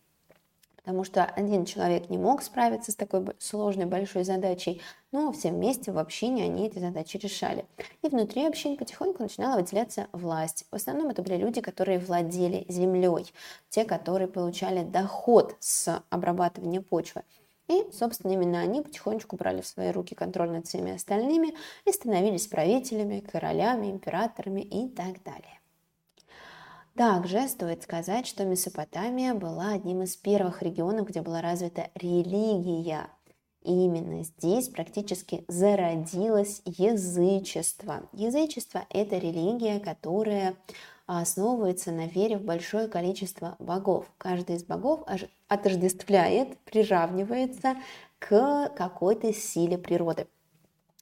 потому 0.85 1.03
что 1.03 1.25
один 1.25 1.65
человек 1.65 2.11
не 2.11 2.19
мог 2.19 2.43
справиться 2.43 2.91
с 2.91 2.95
такой 2.95 3.25
сложной 3.39 3.87
большой 3.87 4.23
задачей, 4.23 4.83
но 5.15 5.31
все 5.31 5.49
вместе 5.49 5.93
в 5.93 5.97
общине 5.97 6.43
они 6.43 6.67
эти 6.67 6.77
задачи 6.77 7.15
решали. 7.15 7.65
И 8.01 8.09
внутри 8.09 8.45
общин 8.45 8.75
потихоньку 8.75 9.23
начинала 9.23 9.61
выделяться 9.61 10.07
власть. 10.11 10.65
В 10.71 10.75
основном 10.75 11.07
это 11.07 11.21
были 11.21 11.37
люди, 11.37 11.61
которые 11.61 11.99
владели 11.99 12.65
землей, 12.67 13.31
те, 13.69 13.85
которые 13.85 14.27
получали 14.27 14.83
доход 14.83 15.55
с 15.61 16.03
обрабатывания 16.09 16.81
почвы. 16.81 17.23
И, 17.69 17.87
собственно, 17.93 18.33
именно 18.33 18.59
они 18.59 18.81
потихонечку 18.81 19.37
брали 19.37 19.61
в 19.61 19.67
свои 19.67 19.91
руки 19.91 20.15
контроль 20.15 20.51
над 20.51 20.67
всеми 20.67 20.93
остальными 20.93 21.53
и 21.85 21.93
становились 21.93 22.47
правителями, 22.47 23.21
королями, 23.21 23.89
императорами 23.89 24.59
и 24.59 24.89
так 24.89 25.23
далее. 25.23 25.61
Также 26.97 27.47
стоит 27.47 27.83
сказать, 27.83 28.27
что 28.27 28.43
Месопотамия 28.43 29.33
была 29.33 29.71
одним 29.71 30.01
из 30.01 30.17
первых 30.17 30.61
регионов, 30.61 31.07
где 31.07 31.21
была 31.21 31.41
развита 31.41 31.89
религия. 31.95 33.07
Именно 33.65 34.23
здесь 34.23 34.69
практически 34.69 35.43
зародилось 35.47 36.61
язычество. 36.65 38.07
Язычество– 38.13 38.85
это 38.91 39.17
религия, 39.17 39.79
которая 39.79 40.55
основывается 41.07 41.91
на 41.91 42.05
вере 42.05 42.37
в 42.37 42.43
большое 42.43 42.87
количество 42.87 43.55
богов. 43.57 44.05
Каждый 44.19 44.57
из 44.57 44.63
богов 44.63 45.01
отождествляет, 45.47 46.59
приравнивается 46.59 47.75
к 48.19 48.69
какой-то 48.75 49.33
силе 49.33 49.79
природы. 49.79 50.27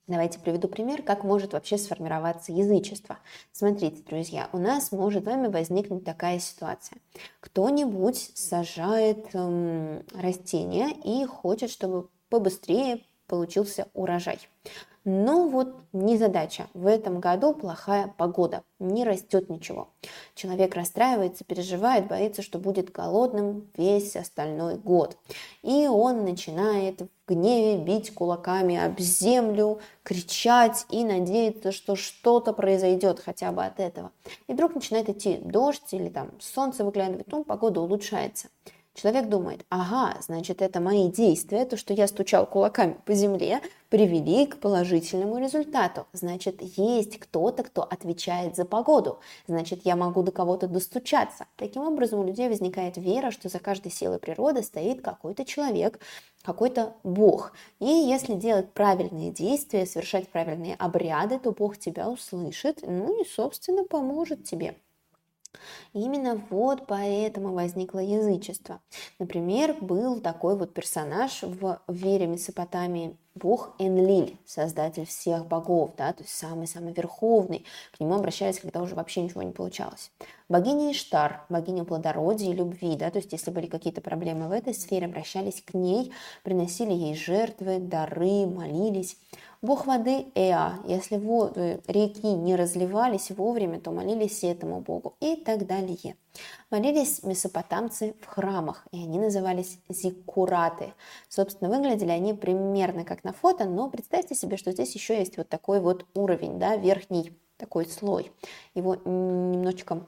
Давайте 0.08 0.40
приведу 0.40 0.70
пример, 0.70 1.02
как 1.02 1.26
может 1.26 1.52
вообще 1.52 1.78
сформироваться 1.78 2.54
язычество. 2.54 3.20
Смотрите, 3.52 4.04
друзья, 4.04 4.50
у 4.54 4.58
нас 4.58 4.94
может 4.94 5.24
с 5.24 5.26
вами 5.26 5.48
возникнуть 5.48 6.06
такая 6.06 6.40
ситуация. 6.40 6.98
Кто-нибудь 7.42 8.32
сажает 8.36 9.34
эм, 9.34 10.04
растения 10.14 10.92
и 11.04 11.26
хочет, 11.26 11.70
чтобы 11.70 12.10
побыстрее 12.34 13.02
получился 13.28 13.90
урожай. 13.94 14.40
Но 15.06 15.48
вот 15.48 15.76
не 15.92 16.18
задача. 16.18 16.66
В 16.74 16.88
этом 16.88 17.20
году 17.20 17.54
плохая 17.54 18.12
погода, 18.18 18.64
не 18.80 19.04
растет 19.04 19.52
ничего. 19.52 19.90
Человек 20.34 20.74
расстраивается, 20.74 21.44
переживает, 21.44 22.08
боится, 22.08 22.42
что 22.42 22.58
будет 22.58 22.92
голодным 22.92 23.68
весь 23.78 24.16
остальной 24.16 24.78
год. 24.78 25.16
И 25.62 25.88
он 25.88 26.24
начинает 26.24 27.02
в 27.02 27.08
гневе 27.28 27.78
бить 27.78 28.12
кулаками 28.16 28.84
об 28.84 29.00
землю, 29.00 29.80
кричать 30.02 30.88
и 30.90 31.04
надеяться, 31.04 31.72
что 31.72 31.96
что-то 31.96 32.52
произойдет 32.52 33.20
хотя 33.20 33.52
бы 33.52 33.64
от 33.64 33.80
этого. 33.80 34.12
И 34.48 34.54
вдруг 34.54 34.74
начинает 34.74 35.08
идти 35.08 35.36
дождь 35.36 35.94
или 35.94 36.10
там 36.10 36.32
солнце 36.40 36.84
выглядывает, 36.84 37.28
ну, 37.32 37.44
погода 37.44 37.80
улучшается. 37.80 38.48
Человек 38.96 39.28
думает, 39.28 39.66
ага, 39.70 40.16
значит, 40.22 40.62
это 40.62 40.80
мои 40.80 41.10
действия, 41.10 41.66
то, 41.66 41.78
что 41.78 41.94
я 41.96 42.08
стучал 42.08 42.46
кулаками 42.46 42.96
по 43.06 43.14
земле, 43.16 43.60
привели 43.90 44.46
к 44.46 44.60
положительному 44.60 45.40
результату. 45.40 46.06
Значит, 46.14 46.62
есть 46.62 47.18
кто-то, 47.18 47.64
кто 47.64 47.82
отвечает 47.82 48.56
за 48.56 48.66
погоду. 48.66 49.20
Значит, 49.48 49.82
я 49.84 49.96
могу 49.96 50.22
до 50.22 50.32
кого-то 50.32 50.68
достучаться. 50.68 51.48
Таким 51.56 51.82
образом, 51.82 52.20
у 52.20 52.24
людей 52.24 52.48
возникает 52.48 52.98
вера, 52.98 53.32
что 53.32 53.50
за 53.50 53.58
каждой 53.58 53.92
силой 53.92 54.20
природы 54.20 54.62
стоит 54.62 55.02
какой-то 55.02 55.44
человек, 55.44 56.00
какой-то 56.44 56.96
Бог. 57.04 57.54
И 57.80 57.86
если 57.86 58.36
делать 58.36 58.74
правильные 58.74 59.32
действия, 59.32 59.88
совершать 59.88 60.30
правильные 60.30 60.76
обряды, 60.76 61.40
то 61.40 61.52
Бог 61.52 61.80
тебя 61.80 62.10
услышит, 62.12 62.82
ну 62.84 63.20
и, 63.20 63.26
собственно, 63.26 63.86
поможет 63.86 64.44
тебе. 64.44 64.76
Именно 65.94 66.42
вот 66.50 66.88
поэтому 66.88 67.54
возникло 67.54 68.00
язычество. 68.00 68.82
Например, 69.20 69.76
был 69.80 70.20
такой 70.22 70.58
вот 70.58 70.74
персонаж 70.74 71.44
в 71.44 71.80
вере 71.88 72.28
Месопотамии, 72.28 73.18
бог 73.36 73.74
Энлиль, 73.80 74.38
создатель 74.46 75.06
всех 75.06 75.48
богов, 75.48 75.92
да, 75.98 76.14
то 76.14 76.24
есть 76.24 76.36
самый-самый 76.36 76.94
верховный. 76.94 77.66
К 77.96 78.00
нему 78.00 78.16
обращались, 78.16 78.60
когда 78.60 78.82
уже 78.82 78.96
вообще 78.96 79.22
ничего 79.22 79.44
не 79.44 79.52
получалось. 79.52 80.12
Богиня 80.50 80.92
Иштар, 80.92 81.46
богиня 81.50 81.84
плодородия 81.84 82.52
и 82.52 82.56
любви, 82.56 82.96
да, 82.96 83.10
то 83.10 83.18
есть 83.18 83.32
если 83.32 83.52
были 83.52 83.68
какие-то 83.68 84.02
проблемы 84.02 84.48
в 84.48 84.52
этой 84.52 84.74
сфере, 84.74 85.08
обращались 85.08 85.62
к 85.62 85.74
ней, 85.74 86.12
приносили 86.44 86.94
ей 86.94 87.16
жертвы, 87.16 87.80
дары, 87.80 88.46
молились. 88.46 89.18
Бог 89.64 89.86
воды 89.86 90.26
Эа, 90.36 90.74
если 90.86 91.16
воды 91.16 91.80
реки 91.88 92.28
не 92.28 92.58
разливались 92.58 93.32
вовремя, 93.32 93.80
то 93.80 93.92
молились 93.92 94.44
этому 94.44 94.82
богу 94.82 95.16
и 95.22 95.38
так 95.38 95.66
далее. 95.66 96.18
Молились 96.70 97.24
месопотамцы 97.24 98.14
в 98.20 98.26
храмах, 98.26 98.86
и 98.92 99.02
они 99.02 99.20
назывались 99.20 99.80
зиккураты. 99.88 100.94
Собственно, 101.30 101.70
выглядели 101.70 102.12
они 102.12 102.34
примерно 102.34 103.06
как 103.06 103.24
на 103.24 103.32
фото, 103.32 103.64
но 103.64 103.90
представьте 103.90 104.36
себе, 104.36 104.58
что 104.58 104.74
здесь 104.74 104.94
еще 104.96 105.18
есть 105.18 105.38
вот 105.38 105.48
такой 105.48 105.80
вот 105.80 106.06
уровень, 106.14 106.60
да, 106.60 106.76
верхний 106.76 107.32
такой 107.56 107.86
слой. 107.86 108.34
Его 108.76 108.96
немножечко 108.96 110.06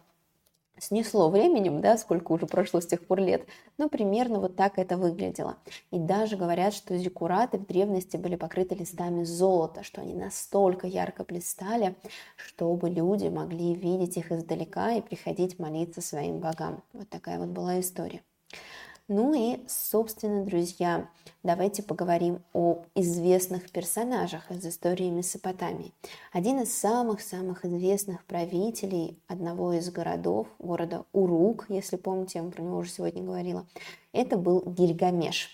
снесло 0.79 1.29
временем, 1.29 1.81
да, 1.81 1.97
сколько 1.97 2.31
уже 2.31 2.45
прошло 2.45 2.81
с 2.81 2.87
тех 2.87 3.05
пор 3.05 3.19
лет, 3.19 3.45
но 3.77 3.89
примерно 3.89 4.39
вот 4.39 4.55
так 4.55 4.77
это 4.77 4.97
выглядело. 4.97 5.57
И 5.91 5.99
даже 5.99 6.37
говорят, 6.37 6.73
что 6.73 6.97
зиккураты 6.97 7.57
в 7.57 7.65
древности 7.65 8.17
были 8.17 8.35
покрыты 8.35 8.75
листами 8.75 9.23
золота, 9.23 9.83
что 9.83 10.01
они 10.01 10.13
настолько 10.13 10.87
ярко 10.87 11.23
блистали, 11.23 11.95
чтобы 12.35 12.89
люди 12.89 13.27
могли 13.27 13.73
видеть 13.75 14.17
их 14.17 14.31
издалека 14.31 14.93
и 14.93 15.01
приходить 15.01 15.59
молиться 15.59 16.01
своим 16.01 16.39
богам. 16.39 16.83
Вот 16.93 17.09
такая 17.09 17.39
вот 17.39 17.49
была 17.49 17.79
история. 17.79 18.21
Ну 19.07 19.35
и, 19.35 19.59
собственно, 19.67 20.43
друзья, 20.45 21.07
давайте 21.43 21.83
поговорим 21.83 22.39
о 22.53 22.85
известных 22.95 23.69
персонажах 23.69 24.49
из 24.49 24.65
истории 24.65 25.11
Месопотамии. 25.11 25.93
Один 26.33 26.61
из 26.61 26.75
самых-самых 26.75 27.65
известных 27.65 28.25
правителей 28.25 29.19
одного 29.27 29.73
из 29.73 29.91
городов, 29.91 30.47
города 30.57 31.05
Урук, 31.13 31.67
если 31.69 31.97
помните, 31.97 32.39
я 32.39 32.49
про 32.49 32.63
него 32.63 32.77
уже 32.77 32.89
сегодня 32.89 33.21
говорила, 33.21 33.67
это 34.11 34.37
был 34.37 34.63
Гильгамеш. 34.65 35.51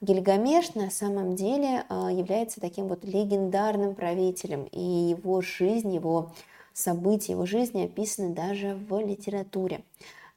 Гильгамеш 0.00 0.74
на 0.74 0.90
самом 0.90 1.36
деле 1.36 1.84
а, 1.88 2.10
является 2.10 2.60
таким 2.60 2.88
вот 2.88 3.04
легендарным 3.04 3.94
правителем, 3.94 4.64
и 4.72 4.80
его 4.80 5.40
жизнь, 5.40 5.94
его 5.94 6.32
события, 6.72 7.34
его 7.34 7.46
жизни 7.46 7.84
описаны 7.84 8.34
даже 8.34 8.74
в 8.74 8.98
литературе 8.98 9.84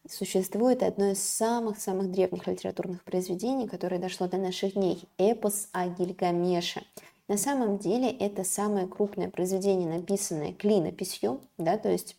существует 0.10 0.84
одно 0.84 1.12
из 1.12 1.24
самых-самых 1.24 2.12
древних 2.12 2.48
литературных 2.48 3.04
произведений, 3.04 3.68
которое 3.68 4.00
дошло 4.00 4.28
до 4.28 4.38
наших 4.38 4.74
дней– 4.74 5.04
эпос 5.18 5.70
о 5.72 5.88
Гильгамеше. 5.88 6.84
На 7.28 7.38
самом 7.38 7.78
деле 7.78 8.10
это 8.12 8.44
самое 8.44 8.88
крупное 8.88 9.30
произведение, 9.30 9.88
написанное 9.88 10.54
клинописью, 10.54 11.40
да, 11.58 11.78
то 11.78 11.90
есть 11.90 12.18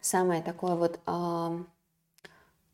самое 0.00 0.42
такое 0.42 0.74
вот 0.74 1.00
э, 1.06 1.64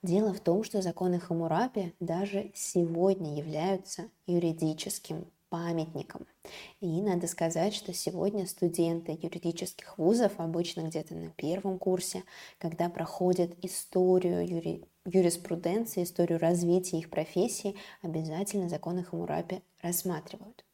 Дело 0.02 0.34
в 0.34 0.42
том, 0.42 0.66
что 0.66 0.82
законы 0.82 1.20
Хамурапи 1.20 1.96
даже 2.02 2.52
сегодня 2.54 3.38
являются 3.38 4.10
юридическим 4.28 5.32
памятником. 5.54 6.26
И 6.82 6.88
надо 7.04 7.28
сказать, 7.28 7.76
что 7.76 7.94
сегодня 7.94 8.48
студенты 8.48 9.12
юридических 9.12 10.00
вузов, 10.00 10.32
обычно 10.38 10.82
где-то 10.82 11.14
на 11.14 11.30
первом 11.30 11.78
курсе, 11.78 12.24
когда 12.58 12.90
проходят 12.90 13.52
историю 13.62 14.44
юри... 14.48 14.84
юриспруденции, 15.06 16.02
историю 16.02 16.40
развития 16.40 16.98
их 16.98 17.12
профессии, 17.12 17.76
обязательно 18.02 18.68
законы 18.68 19.04
Хамурапи 19.04 19.62
рассматривают. 19.84 20.66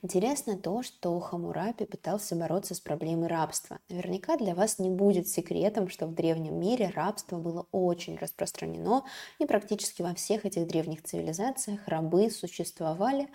Интересно 0.00 0.56
то, 0.56 0.84
что 0.84 1.18
Хамурапи 1.18 1.84
пытался 1.84 2.36
бороться 2.36 2.76
с 2.76 2.80
проблемой 2.80 3.26
рабства. 3.26 3.80
Наверняка 3.88 4.36
для 4.36 4.54
вас 4.54 4.78
не 4.78 4.90
будет 4.90 5.26
секретом, 5.26 5.88
что 5.88 6.06
в 6.06 6.14
древнем 6.14 6.54
мире 6.54 6.92
рабство 6.94 7.38
было 7.38 7.66
очень 7.72 8.16
распространено, 8.16 9.02
и 9.40 9.44
практически 9.44 10.02
во 10.02 10.14
всех 10.14 10.46
этих 10.46 10.68
древних 10.68 11.02
цивилизациях 11.02 11.80
рабы 11.88 12.30
существовали 12.30 13.28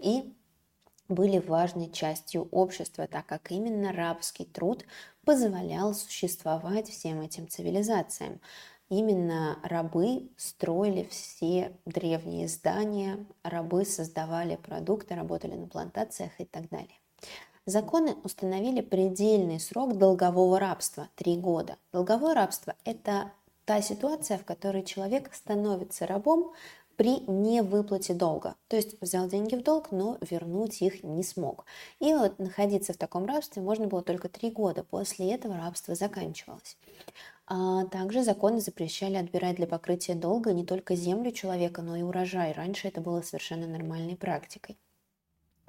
и 0.00 0.34
были 1.10 1.38
важной 1.38 1.90
частью 1.90 2.48
общества, 2.50 3.06
так 3.06 3.26
как 3.26 3.50
именно 3.50 3.92
рабский 3.92 4.46
труд 4.46 4.86
позволял 5.24 5.92
существовать 5.92 6.88
всем 6.88 7.20
этим 7.20 7.48
цивилизациям. 7.48 8.40
Именно 8.88 9.58
рабы 9.62 10.30
строили 10.36 11.06
все 11.10 11.76
древние 11.84 12.48
здания, 12.48 13.24
рабы 13.42 13.84
создавали 13.84 14.56
продукты, 14.56 15.14
работали 15.14 15.54
на 15.54 15.68
плантациях 15.68 16.32
и 16.38 16.44
так 16.44 16.68
далее. 16.70 16.98
Законы 17.66 18.16
установили 18.24 18.80
предельный 18.80 19.60
срок 19.60 19.96
долгового 19.96 20.58
рабства– 20.58 21.08
три 21.14 21.36
года. 21.36 21.76
Долговое 21.92 22.34
рабство– 22.34 22.74
это 22.84 23.32
та 23.64 23.80
ситуация, 23.82 24.38
в 24.38 24.44
которой 24.44 24.82
человек 24.82 25.32
становится 25.32 26.04
рабом 26.04 26.52
при 27.00 27.20
невыплате 27.26 28.12
долга. 28.12 28.56
То 28.68 28.76
есть 28.76 29.00
взял 29.00 29.26
деньги 29.26 29.54
в 29.54 29.62
долг, 29.62 29.90
но 29.90 30.18
вернуть 30.20 30.82
их 30.82 31.02
не 31.02 31.22
смог. 31.22 31.64
И 31.98 32.12
вот 32.12 32.38
находиться 32.38 32.92
в 32.92 32.98
таком 32.98 33.24
рабстве 33.24 33.62
можно 33.62 33.86
было 33.86 34.02
только 34.02 34.28
три 34.28 34.50
года. 34.50 34.84
После 34.84 35.32
этого 35.32 35.56
рабство 35.56 35.94
заканчивалось. 35.94 36.76
А 37.46 37.86
также 37.86 38.22
законы 38.22 38.60
запрещали 38.60 39.14
отбирать 39.14 39.56
для 39.56 39.66
покрытия 39.66 40.14
долга 40.14 40.52
не 40.52 40.66
только 40.66 40.94
землю 40.94 41.32
человека, 41.32 41.80
но 41.80 41.96
и 41.96 42.02
урожай. 42.02 42.52
Раньше 42.52 42.88
это 42.88 43.00
было 43.00 43.22
совершенно 43.22 43.66
нормальной 43.66 44.16
практикой. 44.16 44.76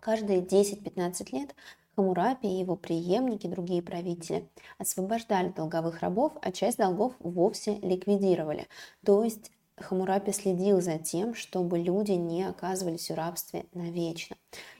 Каждые 0.02 0.42
10-15 0.42 1.30
лет 1.32 1.56
Хамурапи 1.96 2.48
и 2.48 2.60
его 2.60 2.76
преемники, 2.76 3.48
другие 3.48 3.82
правители, 3.82 4.50
освобождали 4.78 5.48
долговых 5.48 6.02
рабов, 6.02 6.34
а 6.42 6.52
часть 6.52 6.78
долгов 6.78 7.14
вовсе 7.20 7.80
ликвидировали. 7.80 8.68
То 9.06 9.24
есть 9.24 9.50
Хамурапи 9.82 10.32
следил 10.32 10.82
за 10.82 10.98
тем, 10.98 11.34
чтобы 11.36 11.80
люди 11.80 12.14
не 12.14 12.44
оказывались 12.44 13.10
в 13.10 13.16
рабстве 13.16 13.66
навечно. 13.74 14.38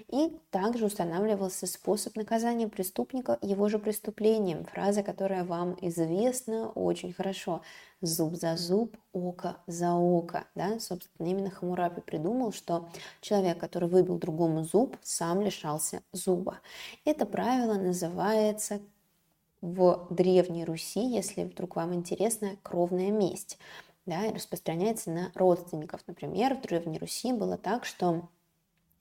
И 0.08 0.38
также 0.50 0.86
устанавливался 0.86 1.68
способ 1.68 2.18
наказания 2.18 2.68
преступника 2.68 3.38
его 3.42 3.70
же 3.70 3.80
преступлением. 3.80 4.66
Фраза, 4.66 5.04
которая 5.04 5.46
вам 5.46 5.78
известна 5.82 6.70
очень 6.70 7.14
хорошо. 7.14 7.62
Зуб 8.02 8.36
за 8.36 8.58
зуб, 8.58 8.98
око 9.14 9.58
за 9.68 9.94
око. 9.94 10.46
Да? 10.56 10.80
Собственно, 10.80 11.28
именно 11.28 11.50
Хамурапи 11.50 12.02
придумал, 12.02 12.52
что 12.52 12.90
человек, 13.22 13.58
который 13.58 13.88
выбил 13.88 14.18
другому 14.18 14.64
зуб, 14.64 14.98
сам 15.02 15.42
лишался 15.42 16.02
зуба. 16.12 16.60
Это 17.06 17.26
правило 17.26 17.76
называется 17.76 18.82
в 19.62 20.08
Древней 20.10 20.66
Руси, 20.66 21.00
если 21.00 21.44
вдруг 21.44 21.76
вам 21.76 21.94
интересно, 21.94 22.58
кровная 22.64 23.12
месть 23.12 23.60
да, 24.06 24.32
распространяется 24.32 25.12
на 25.12 25.32
родственников. 25.36 26.02
Например, 26.08 26.56
в 26.56 26.62
Древней 26.62 26.98
Руси 26.98 27.34
было 27.34 27.58
так, 27.58 27.86
что 27.86 28.30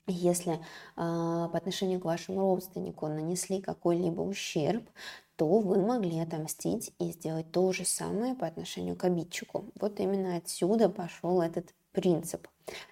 если 0.07 0.55
э, 0.55 0.59
по 0.97 1.53
отношению 1.53 2.01
к 2.01 2.05
вашему 2.05 2.41
родственнику 2.41 3.07
нанесли 3.07 3.61
какой-либо 3.61 4.21
ущерб, 4.23 4.89
то 5.37 5.47
вы 5.61 5.81
могли 5.81 6.19
отомстить 6.19 6.93
и 6.99 7.13
сделать 7.13 7.51
то 7.51 7.73
же 7.73 7.85
самое 7.85 8.35
по 8.35 8.47
отношению 8.47 8.97
к 8.97 9.05
обидчику. 9.05 9.67
Вот 9.81 10.01
именно 10.01 10.37
отсюда 10.37 10.89
пошел 10.89 11.41
этот 11.41 11.73
принцип. 11.93 12.47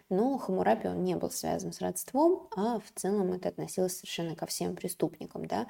Но 0.08 0.38
Хамурапи 0.38 0.88
он 0.88 1.04
не 1.04 1.14
был 1.14 1.30
связан 1.30 1.72
с 1.72 1.80
родством, 1.80 2.48
а 2.56 2.80
в 2.80 2.90
целом 2.94 3.32
это 3.32 3.48
относилось 3.48 3.96
совершенно 3.98 4.34
ко 4.34 4.46
всем 4.46 4.74
преступникам. 4.74 5.46
Да? 5.46 5.66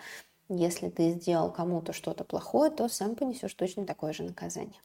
Если 0.48 0.88
ты 0.88 1.12
сделал 1.12 1.53
кому-то 1.53 1.92
что-то 1.92 2.24
плохое, 2.24 2.70
то 2.70 2.88
сам 2.88 3.16
понесешь 3.16 3.55
точно 3.55 3.85
такое 3.85 4.12
же 4.12 4.22
наказание. 4.22 4.81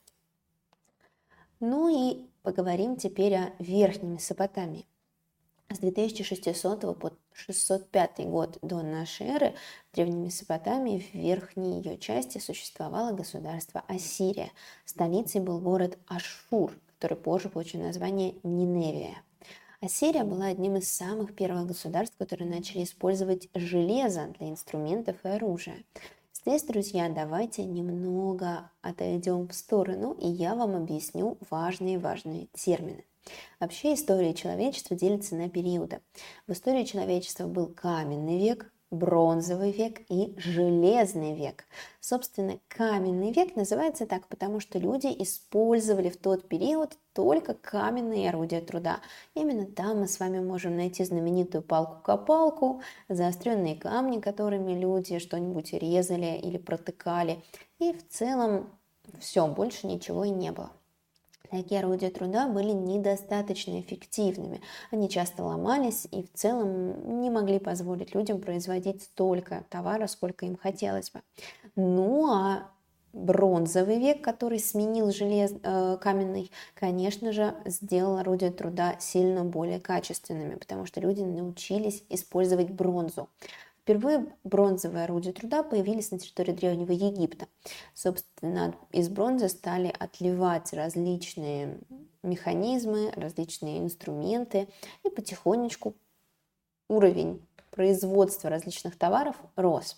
Ну 1.65 1.87
и 1.87 2.25
поговорим 2.41 2.97
теперь 2.97 3.35
о 3.35 3.53
Верхней 3.57 4.09
Месопотамии. 4.09 4.85
С 5.69 5.79
2600 5.79 6.99
по 6.99 7.13
605 7.31 8.25
год 8.25 8.57
до 8.61 8.81
нашей 8.81 9.27
эры 9.27 9.55
в 9.89 9.95
Древней 9.95 10.25
Месопотамии 10.25 10.99
в 10.99 11.15
верхней 11.15 11.79
ее 11.81 11.97
части 11.97 12.37
существовало 12.37 13.15
государство 13.15 13.81
Ассирия. 13.87 14.51
Столицей 14.83 15.39
был 15.39 15.61
город 15.61 15.97
Ашур, 16.05 16.73
который 16.99 17.17
позже 17.17 17.47
получил 17.47 17.79
название 17.81 18.35
Ниневия. 18.43 19.23
Ассирия 19.79 20.25
была 20.25 20.47
одним 20.47 20.75
из 20.75 20.91
самых 20.91 21.33
первых 21.33 21.67
государств, 21.67 22.17
которые 22.17 22.49
начали 22.49 22.83
использовать 22.83 23.47
железо 23.55 24.27
для 24.37 24.49
инструментов 24.49 25.15
и 25.23 25.29
оружия. 25.29 25.77
Здесь, 26.45 26.63
друзья, 26.63 27.07
давайте 27.07 27.63
немного 27.63 28.69
отойдем 28.81 29.47
в 29.47 29.53
сторону, 29.53 30.11
и 30.19 30.27
я 30.27 30.55
вам 30.55 30.75
объясню 30.75 31.37
важные-важные 31.49 32.47
термины. 32.53 33.05
Вообще 33.61 33.93
история 33.93 34.33
человечества 34.33 34.97
делится 34.97 35.35
на 35.37 35.49
периоды. 35.49 36.01
В 36.45 36.51
истории 36.51 36.83
человечества 36.83 37.47
был 37.47 37.67
каменный 37.67 38.39
век, 38.39 38.72
бронзовый 38.93 39.71
век 39.71 40.01
и 40.09 40.33
железный 40.37 41.35
век. 41.35 41.65
Собственно, 41.99 42.59
каменный 42.67 43.31
век 43.31 43.55
называется 43.55 44.05
так, 44.05 44.27
потому 44.27 44.59
что 44.59 44.79
люди 44.79 45.07
использовали 45.19 46.09
в 46.09 46.17
тот 46.17 46.47
период 46.47 46.97
только 47.13 47.53
каменные 47.53 48.29
орудия 48.29 48.61
труда. 48.61 48.99
Именно 49.33 49.65
там 49.65 50.01
мы 50.01 50.07
с 50.07 50.19
вами 50.19 50.39
можем 50.39 50.75
найти 50.75 51.03
знаменитую 51.03 51.63
палку-копалку, 51.63 52.81
заостренные 53.09 53.75
камни, 53.75 54.19
которыми 54.19 54.73
люди 54.73 55.19
что-нибудь 55.19 55.73
резали 55.73 56.39
или 56.41 56.57
протыкали. 56.57 57.43
И 57.79 57.93
в 57.93 58.07
целом 58.07 58.69
все, 59.19 59.47
больше 59.47 59.87
ничего 59.87 60.23
и 60.23 60.29
не 60.29 60.51
было. 60.51 60.71
Такие 61.53 61.81
орудия 61.81 62.09
труда 62.09 62.47
были 62.47 62.71
недостаточно 62.71 63.79
эффективными. 63.79 64.59
Они 64.89 65.07
часто 65.07 65.43
ломались 65.43 66.07
и 66.09 66.23
в 66.23 66.33
целом 66.33 67.21
не 67.21 67.29
могли 67.29 67.59
позволить 67.59 68.15
людям 68.15 68.41
производить 68.41 69.03
столько 69.03 69.63
товара, 69.69 70.07
сколько 70.07 70.47
им 70.47 70.57
хотелось 70.57 71.11
бы. 71.11 71.21
Ну 71.75 72.25
а 72.31 72.71
бронзовый 73.13 73.99
век, 73.99 74.23
который 74.23 74.57
сменил 74.57 75.11
желез, 75.11 75.53
э, 75.61 75.97
каменный, 76.01 76.51
конечно 76.73 77.31
же, 77.31 77.53
сделал 77.65 78.17
орудия 78.17 78.49
труда 78.49 78.95
сильно 78.99 79.45
более 79.45 79.79
качественными, 79.79 80.55
потому 80.55 80.87
что 80.87 81.01
люди 81.01 81.21
научились 81.21 82.03
использовать 82.09 82.71
бронзу. 82.71 83.29
Впервые 83.83 84.25
бронзовые 84.45 85.03
орудия 85.03 85.33
труда 85.33 85.61
появились 85.61 86.09
на 86.11 86.17
территории 86.17 86.53
Древнего 86.53 86.93
Египта. 86.93 87.47
Собственно, 87.93 88.73
из 88.93 89.09
бронзы 89.09 89.49
стали 89.49 89.93
отливать 89.99 90.71
различные 90.71 91.79
механизмы, 92.23 93.11
различные 93.13 93.79
инструменты, 93.79 94.69
и 95.03 95.09
потихонечку 95.09 95.95
уровень 96.87 97.45
производства 97.71 98.49
различных 98.49 98.97
товаров 98.97 99.35
рос. 99.57 99.97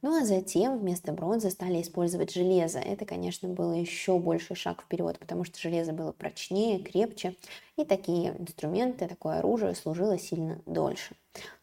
Ну 0.00 0.16
а 0.16 0.24
затем 0.24 0.78
вместо 0.78 1.12
бронзы 1.12 1.50
стали 1.50 1.82
использовать 1.82 2.32
железо. 2.32 2.78
Это, 2.78 3.04
конечно, 3.04 3.48
был 3.48 3.72
еще 3.72 4.18
больший 4.18 4.54
шаг 4.54 4.82
вперед, 4.82 5.18
потому 5.18 5.44
что 5.44 5.58
железо 5.58 5.92
было 5.92 6.12
прочнее, 6.12 6.78
крепче, 6.78 7.34
и 7.76 7.84
такие 7.84 8.30
инструменты, 8.38 9.08
такое 9.08 9.38
оружие 9.38 9.74
служило 9.74 10.16
сильно 10.18 10.60
дольше. 10.66 11.16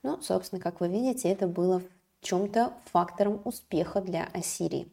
Ну, 0.03 0.21
собственно, 0.21 0.61
как 0.61 0.81
вы 0.81 0.89
видите, 0.89 1.29
это 1.29 1.47
было 1.47 1.79
в 1.79 2.25
чем-то 2.25 2.73
фактором 2.91 3.41
успеха 3.45 4.01
для 4.01 4.27
Ассирии. 4.33 4.91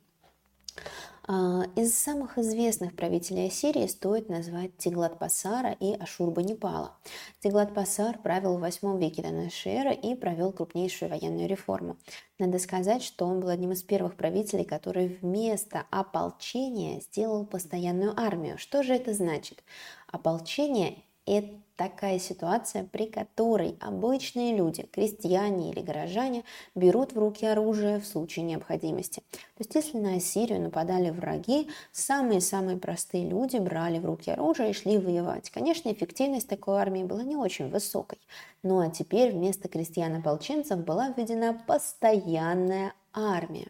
А, 1.29 1.63
из 1.77 1.95
самых 1.95 2.37
известных 2.37 2.97
правителей 2.97 3.47
Ассирии 3.47 3.87
стоит 3.87 4.29
назвать 4.29 4.77
Тиглат-Пасара 4.79 5.77
и 5.79 5.95
Ашурбанипала. 5.95 6.97
Тиглат-Пасар 7.41 8.19
правил 8.19 8.57
в 8.57 8.61
8 8.61 8.99
веке 8.99 9.23
до 9.23 9.31
нашей 9.31 9.73
эры 9.73 9.95
и 9.95 10.17
провел 10.17 10.53
крупнейшую 10.53 11.11
военную 11.11 11.49
реформу. 11.49 11.97
Надо 12.41 12.59
сказать, 12.59 13.05
что 13.05 13.27
он 13.27 13.39
был 13.39 13.51
одним 13.51 13.71
из 13.71 13.85
первых 13.85 14.17
правителей, 14.17 14.65
который 14.65 15.19
вместо 15.23 15.87
ополчения 15.91 17.01
сделал 17.01 17.47
постоянную 17.47 18.19
армию. 18.19 18.59
Что 18.59 18.83
же 18.83 18.93
это 18.93 19.15
значит? 19.15 19.63
Ополчение 20.09 21.05
это 21.25 21.57
такая 21.83 22.21
ситуация, 22.21 22.85
при 22.85 23.07
которой 23.07 23.77
обычные 23.81 24.55
люди, 24.55 24.85
крестьяне 24.93 25.73
или 25.73 25.81
горожане, 25.81 26.45
берут 26.77 27.13
в 27.13 27.19
руки 27.19 27.45
оружие 27.45 27.99
в 27.99 28.07
случае 28.07 28.45
необходимости. 28.45 29.21
То 29.31 29.61
есть, 29.61 29.75
если 29.75 29.99
на 29.99 30.15
Ассирию 30.15 30.61
нападали 30.61 31.11
враги, 31.11 31.69
самые-самые 31.91 32.77
простые 32.77 33.29
люди 33.29 33.57
брали 33.57 33.99
в 33.99 34.05
руки 34.05 34.31
оружие 34.31 34.71
и 34.71 34.75
шли 34.75 34.97
воевать. 34.99 35.51
Конечно, 35.51 35.93
эффективность 35.93 36.49
такой 36.49 36.81
армии 36.81 37.03
была 37.03 37.25
не 37.25 37.37
очень 37.37 37.69
высокой. 37.69 38.19
Ну 38.63 38.79
а 38.79 38.89
теперь 38.89 39.33
вместо 39.33 39.69
крестьян-ополченцев 39.69 40.79
была 40.85 41.09
введена 41.09 41.61
постоянная 41.67 42.95
армия. 43.13 43.69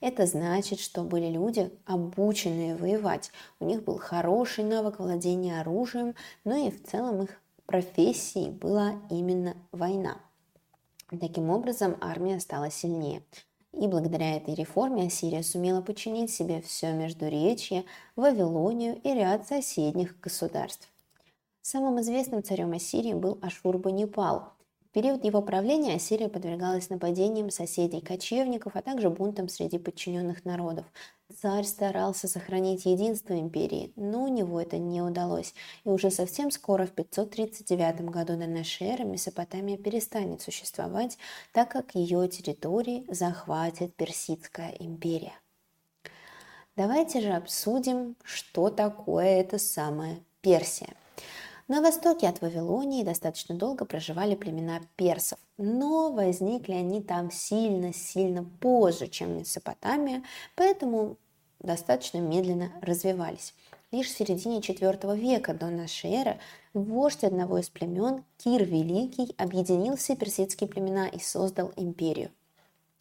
Это 0.00 0.26
значит, 0.26 0.80
что 0.80 1.02
были 1.02 1.28
люди, 1.28 1.70
обученные 1.86 2.76
воевать. 2.76 3.30
У 3.60 3.66
них 3.66 3.84
был 3.84 3.98
хороший 3.98 4.64
навык 4.64 4.98
владения 4.98 5.60
оружием, 5.60 6.14
но 6.44 6.56
и 6.56 6.70
в 6.70 6.82
целом 6.82 7.22
их 7.22 7.40
профессией 7.70 8.50
была 8.50 9.00
именно 9.10 9.56
война. 9.70 10.16
Таким 11.08 11.50
образом, 11.50 11.96
армия 12.00 12.40
стала 12.40 12.68
сильнее. 12.68 13.22
И 13.72 13.86
благодаря 13.86 14.36
этой 14.36 14.54
реформе 14.54 15.06
Ассирия 15.06 15.44
сумела 15.44 15.80
подчинить 15.80 16.32
себе 16.32 16.60
все 16.62 16.92
Междуречье, 16.92 17.84
Вавилонию 18.16 19.00
и 19.04 19.14
ряд 19.14 19.46
соседних 19.46 20.18
государств. 20.18 20.88
Самым 21.62 22.00
известным 22.00 22.42
царем 22.42 22.72
Ассирии 22.72 23.14
был 23.14 23.38
Ашурбанипал, 23.40 24.52
в 24.90 24.92
период 24.92 25.24
его 25.24 25.40
правления 25.40 25.94
Ассирия 25.94 26.28
подвергалась 26.28 26.90
нападениям 26.90 27.50
соседей-кочевников, 27.50 28.74
а 28.74 28.82
также 28.82 29.08
бунтам 29.08 29.48
среди 29.48 29.78
подчиненных 29.78 30.44
народов. 30.44 30.84
Царь 31.40 31.62
старался 31.62 32.26
сохранить 32.26 32.86
единство 32.86 33.38
империи, 33.38 33.92
но 33.94 34.24
у 34.24 34.26
него 34.26 34.60
это 34.60 34.78
не 34.78 35.00
удалось. 35.00 35.54
И 35.84 35.88
уже 35.88 36.10
совсем 36.10 36.50
скоро, 36.50 36.86
в 36.86 36.90
539 36.90 38.00
году 38.10 38.36
до 38.36 38.48
нашей 38.48 38.88
эры, 38.88 39.04
Месопотамия 39.04 39.78
перестанет 39.78 40.42
существовать, 40.42 41.18
так 41.52 41.70
как 41.70 41.94
ее 41.94 42.26
территории 42.26 43.04
захватит 43.08 43.94
Персидская 43.94 44.74
империя. 44.80 45.34
Давайте 46.74 47.20
же 47.20 47.30
обсудим, 47.30 48.16
что 48.24 48.70
такое 48.70 49.40
это 49.40 49.58
самая 49.58 50.18
Персия. 50.40 50.96
На 51.70 51.80
востоке 51.80 52.26
от 52.26 52.40
Вавилонии 52.40 53.04
достаточно 53.04 53.54
долго 53.54 53.84
проживали 53.84 54.34
племена 54.34 54.80
персов, 54.96 55.38
но 55.56 56.10
возникли 56.10 56.72
они 56.72 57.00
там 57.00 57.30
сильно-сильно 57.30 58.42
позже, 58.42 59.06
чем 59.06 59.38
Месопотамия, 59.38 60.24
поэтому 60.56 61.16
достаточно 61.60 62.18
медленно 62.18 62.72
развивались. 62.82 63.54
Лишь 63.92 64.08
в 64.08 64.18
середине 64.18 64.58
IV 64.58 65.16
века 65.16 65.54
до 65.54 65.66
нашей 65.66 66.10
эры 66.10 66.40
вождь 66.74 67.22
одного 67.22 67.58
из 67.58 67.70
племен, 67.70 68.24
Кир 68.38 68.64
Великий, 68.64 69.32
объединил 69.38 69.94
все 69.94 70.16
персидские 70.16 70.68
племена 70.68 71.06
и 71.06 71.20
создал 71.20 71.72
империю. 71.76 72.32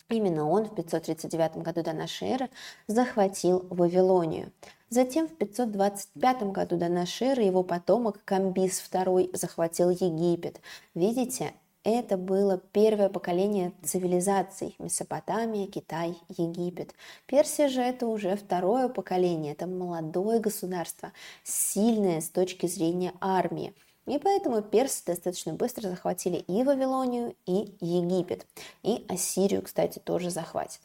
Именно 0.09 0.47
он 0.47 0.65
в 0.65 0.75
539 0.75 1.57
году 1.63 1.81
до 1.81 1.93
нашей 1.93 2.27
эры 2.27 2.49
захватил 2.85 3.65
Вавилонию. 3.71 4.51
Затем 4.89 5.27
в 5.27 5.35
525 5.35 6.43
году 6.51 6.75
до 6.75 6.89
нашей 6.89 7.27
эры 7.27 7.43
его 7.43 7.61
потомок 7.61 8.23
Камбис 8.25 8.81
II 8.91 9.37
захватил 9.37 9.91
Египет. 9.91 10.61
Видите, 10.95 11.53
это 11.83 12.17
было 12.17 12.57
первое 12.57 13.07
поколение 13.09 13.71
цивилизаций– 13.83 14.75
Месопотамия, 14.79 15.67
Китай, 15.67 16.17
Египет. 16.27 16.95
Персия 17.27 17.69
же 17.69 17.81
это 17.81 18.07
уже 18.07 18.35
второе 18.35 18.89
поколение, 18.89 19.53
это 19.53 19.67
молодое 19.67 20.39
государство, 20.39 21.13
сильное 21.43 22.19
с 22.19 22.29
точки 22.29 22.65
зрения 22.65 23.13
армии. 23.21 23.73
И 24.07 24.17
поэтому 24.17 24.63
персы 24.63 25.05
достаточно 25.05 25.53
быстро 25.53 25.87
захватили 25.89 26.37
и 26.37 26.63
Вавилонию, 26.63 27.35
и 27.45 27.75
Египет. 27.79 28.47
И 28.81 29.05
Ассирию, 29.07 29.61
кстати, 29.61 29.99
тоже 29.99 30.31
захватят. 30.31 30.81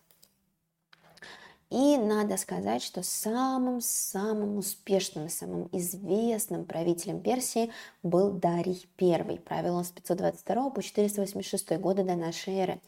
И 1.74 1.96
надо 1.96 2.37
сказать, 2.37 2.84
что 2.84 3.02
самым-самым 3.02 4.58
успешным 4.58 5.26
и 5.26 5.28
самым 5.28 5.68
известным 5.72 6.66
правителем 6.66 7.18
Персии 7.18 7.72
был 8.04 8.30
Дарий 8.30 8.87
I. 9.00 9.40
Правил 9.40 9.74
он 9.74 9.84
с 9.84 9.90
522 9.90 10.70
по 10.70 10.80
486 10.80 11.76
года 11.78 12.04
до 12.04 12.14
нашей 12.14 12.54
эры. 12.54 12.80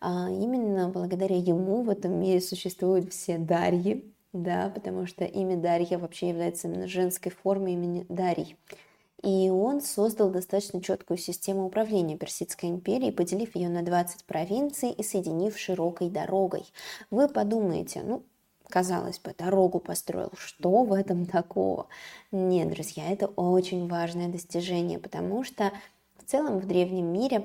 А 0.00 0.28
именно 0.28 0.88
благодаря 0.88 1.36
ему 1.36 1.82
в 1.82 1.88
этом 1.88 2.18
мире 2.18 2.40
существуют 2.40 3.12
все 3.12 3.38
Дарьи, 3.38 4.12
да, 4.32 4.72
потому 4.74 5.06
что 5.06 5.24
имя 5.24 5.56
Дарья 5.56 5.98
вообще 5.98 6.30
является 6.30 6.66
именно 6.66 6.88
женской 6.88 7.30
формой 7.30 7.74
имени 7.74 8.06
Дарий. 8.08 8.56
И 9.22 9.50
он 9.50 9.80
создал 9.80 10.30
достаточно 10.30 10.82
четкую 10.82 11.16
систему 11.16 11.66
управления 11.66 12.16
Персидской 12.16 12.70
империей, 12.70 13.12
поделив 13.12 13.54
ее 13.54 13.68
на 13.68 13.82
20 13.82 14.24
провинций 14.24 14.90
и 14.90 15.04
соединив 15.04 15.56
широкой 15.56 16.10
дорогой. 16.10 16.64
Вы 17.08 17.28
подумаете, 17.28 18.02
ну, 18.02 18.24
казалось 18.72 19.18
бы, 19.18 19.34
дорогу 19.36 19.80
построил, 19.80 20.32
что 20.34 20.84
в 20.84 20.94
этом 20.94 21.26
такого? 21.26 21.88
Нет, 22.30 22.70
друзья, 22.70 23.06
это 23.06 23.26
очень 23.26 23.86
важное 23.86 24.28
достижение, 24.28 24.98
потому 24.98 25.44
что 25.44 25.72
в 26.16 26.24
целом 26.24 26.58
в 26.58 26.66
древнем 26.66 27.12
мире 27.12 27.44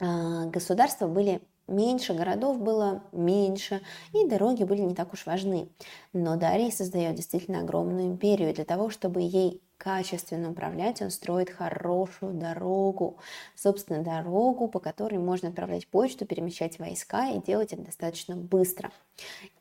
а, 0.00 0.46
государства 0.46 1.06
были 1.06 1.42
меньше, 1.68 2.14
городов 2.14 2.58
было 2.60 3.02
меньше, 3.12 3.82
и 4.14 4.26
дороги 4.26 4.64
были 4.64 4.80
не 4.80 4.94
так 4.94 5.12
уж 5.12 5.26
важны. 5.26 5.68
Но 6.14 6.36
Дарий 6.36 6.72
создает 6.72 7.14
действительно 7.14 7.60
огромную 7.60 8.06
империю. 8.06 8.50
И 8.50 8.54
для 8.54 8.64
того, 8.64 8.88
чтобы 8.88 9.20
ей 9.20 9.60
качественно 9.82 10.50
управлять, 10.52 11.02
он 11.02 11.10
строит 11.10 11.50
хорошую 11.50 12.34
дорогу. 12.34 13.16
Собственно, 13.56 14.04
дорогу, 14.04 14.68
по 14.68 14.78
которой 14.78 15.16
можно 15.18 15.48
отправлять 15.48 15.88
почту, 15.88 16.24
перемещать 16.24 16.78
войска 16.78 17.30
и 17.30 17.42
делать 17.42 17.72
это 17.72 17.82
достаточно 17.82 18.36
быстро. 18.36 18.92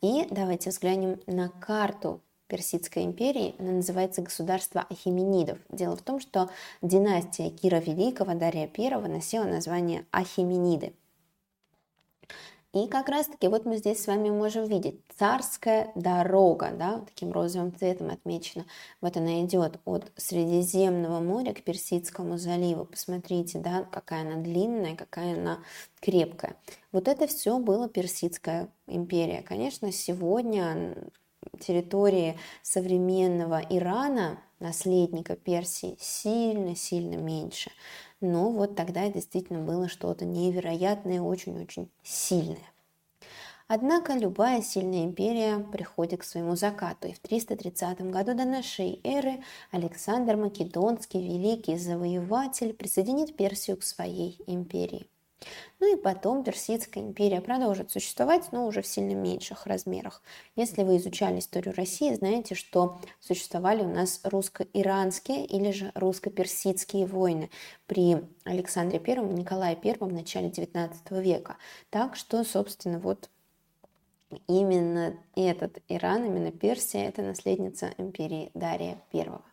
И 0.02 0.28
давайте 0.30 0.70
взглянем 0.70 1.20
на 1.26 1.50
карту 1.50 2.22
Персидской 2.46 3.04
империи, 3.04 3.56
она 3.58 3.72
называется 3.72 4.22
государство 4.22 4.86
Ахименидов. 4.90 5.58
Дело 5.70 5.96
в 5.96 6.02
том, 6.02 6.20
что 6.20 6.50
династия 6.82 7.50
Кира 7.50 7.78
Великого, 7.78 8.36
Дария 8.36 8.70
I, 8.78 9.08
носила 9.08 9.46
название 9.46 10.06
Ахимениды. 10.12 10.94
И 12.74 12.88
как 12.88 13.10
раз-таки 13.10 13.50
вот 13.50 13.66
мы 13.66 13.76
здесь 13.78 14.02
с 14.02 14.08
вами 14.08 14.30
можем 14.30 14.66
видеть 14.66 15.02
царская 15.18 15.92
дорога, 15.96 16.72
да, 16.72 17.00
таким 17.06 17.34
розовым 17.34 17.76
цветом 17.76 18.12
отмечена. 18.12 18.66
Вот 19.02 19.18
она 19.18 19.44
идет 19.44 19.82
от 19.84 20.10
Средиземного 20.16 21.20
моря 21.20 21.54
к 21.54 21.64
Персидскому 21.64 22.38
заливу. 22.38 22.86
Посмотрите, 22.86 23.60
да, 23.60 23.84
какая 23.92 24.22
она 24.22 24.42
длинная, 24.42 24.96
какая 24.96 25.34
она 25.34 25.60
крепкая. 26.00 26.56
Вот 26.94 27.10
это 27.10 27.28
все 27.28 27.60
было 27.60 27.90
Персидская 27.90 28.70
империя. 28.88 29.42
Конечно, 29.42 29.92
сегодня 29.92 30.96
территории 31.60 32.38
современного 32.62 33.62
Ирана, 33.70 34.40
наследника 34.62 35.36
Персии, 35.36 35.98
сильно-сильно 36.00 37.16
меньше. 37.16 37.72
Но 38.22 38.52
вот 38.52 38.76
тогда 38.76 39.10
действительно 39.10 39.60
было 39.60 39.90
что-то 39.90 40.26
невероятное, 40.26 41.22
очень-очень 41.22 41.90
сильное. 42.04 42.72
Однако 43.68 44.14
любая 44.14 44.62
сильная 44.62 45.06
империя 45.06 45.60
приходит 45.60 46.20
к 46.20 46.26
своему 46.26 46.56
закату, 46.56 47.08
и 47.08 47.14
в 47.14 47.20
330 47.20 48.02
году 48.12 48.34
до 48.34 48.44
нашей 48.44 49.00
эры 49.06 49.44
Александр 49.72 50.36
Македонский, 50.36 51.22
великий 51.22 51.78
завоеватель, 51.78 52.74
присоединит 52.74 53.38
Персию 53.38 53.78
к 53.78 53.84
своей 53.84 54.38
империи. 54.46 55.11
Ну 55.80 55.94
и 55.94 56.00
потом 56.00 56.44
Персидская 56.44 57.04
империя 57.04 57.42
продолжит 57.42 57.92
существовать, 57.92 58.52
но 58.52 58.68
уже 58.68 58.82
в 58.82 58.88
сильно 58.88 59.14
меньших 59.14 59.66
размерах. 59.66 60.22
Если 60.56 60.84
вы 60.84 60.98
изучали 60.98 61.40
историю 61.40 61.74
России, 61.76 62.14
знаете, 62.14 62.56
что 62.56 63.00
существовали 63.20 63.82
у 63.82 63.90
нас 63.90 64.22
русско-иранские 64.24 65.46
или 65.46 65.72
же 65.72 65.92
русско-персидские 65.96 67.08
войны 67.08 67.50
при 67.88 68.24
Александре 68.44 69.02
I, 69.06 69.16
Николае 69.34 69.78
I 69.84 69.98
в 70.00 70.14
начале 70.14 70.50
XIX 70.50 70.94
века. 71.22 71.58
Так 71.90 72.16
что, 72.16 72.44
собственно, 72.44 73.00
вот 73.00 73.30
именно 74.48 75.18
этот 75.36 75.80
Иран, 75.88 76.26
именно 76.26 76.52
Персия, 76.52 77.08
это 77.08 77.22
наследница 77.22 77.94
империи 77.98 78.52
Дария 78.54 78.98
I. 79.14 79.51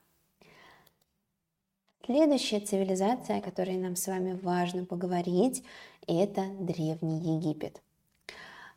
Следующая 2.09 2.61
цивилизация, 2.61 3.37
о 3.37 3.43
которой 3.43 3.77
нам 3.77 3.95
с 3.95 4.07
вами 4.07 4.33
важно 4.43 4.87
поговорить, 4.87 5.63
это 6.07 6.47
Древний 6.59 7.37
Египет. 7.37 7.83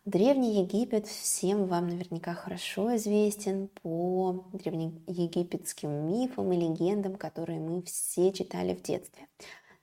Древний 0.04 0.60
Египет 0.62 1.08
всем 1.08 1.66
вам 1.68 1.88
наверняка 1.88 2.34
хорошо 2.34 2.94
известен 2.98 3.70
по 3.82 4.44
древнеегипетским 4.52 6.10
мифам 6.10 6.52
и 6.52 6.58
легендам, 6.58 7.16
которые 7.16 7.62
мы 7.62 7.84
все 7.84 8.34
читали 8.34 8.76
в 8.76 8.82
детстве. 8.82 9.26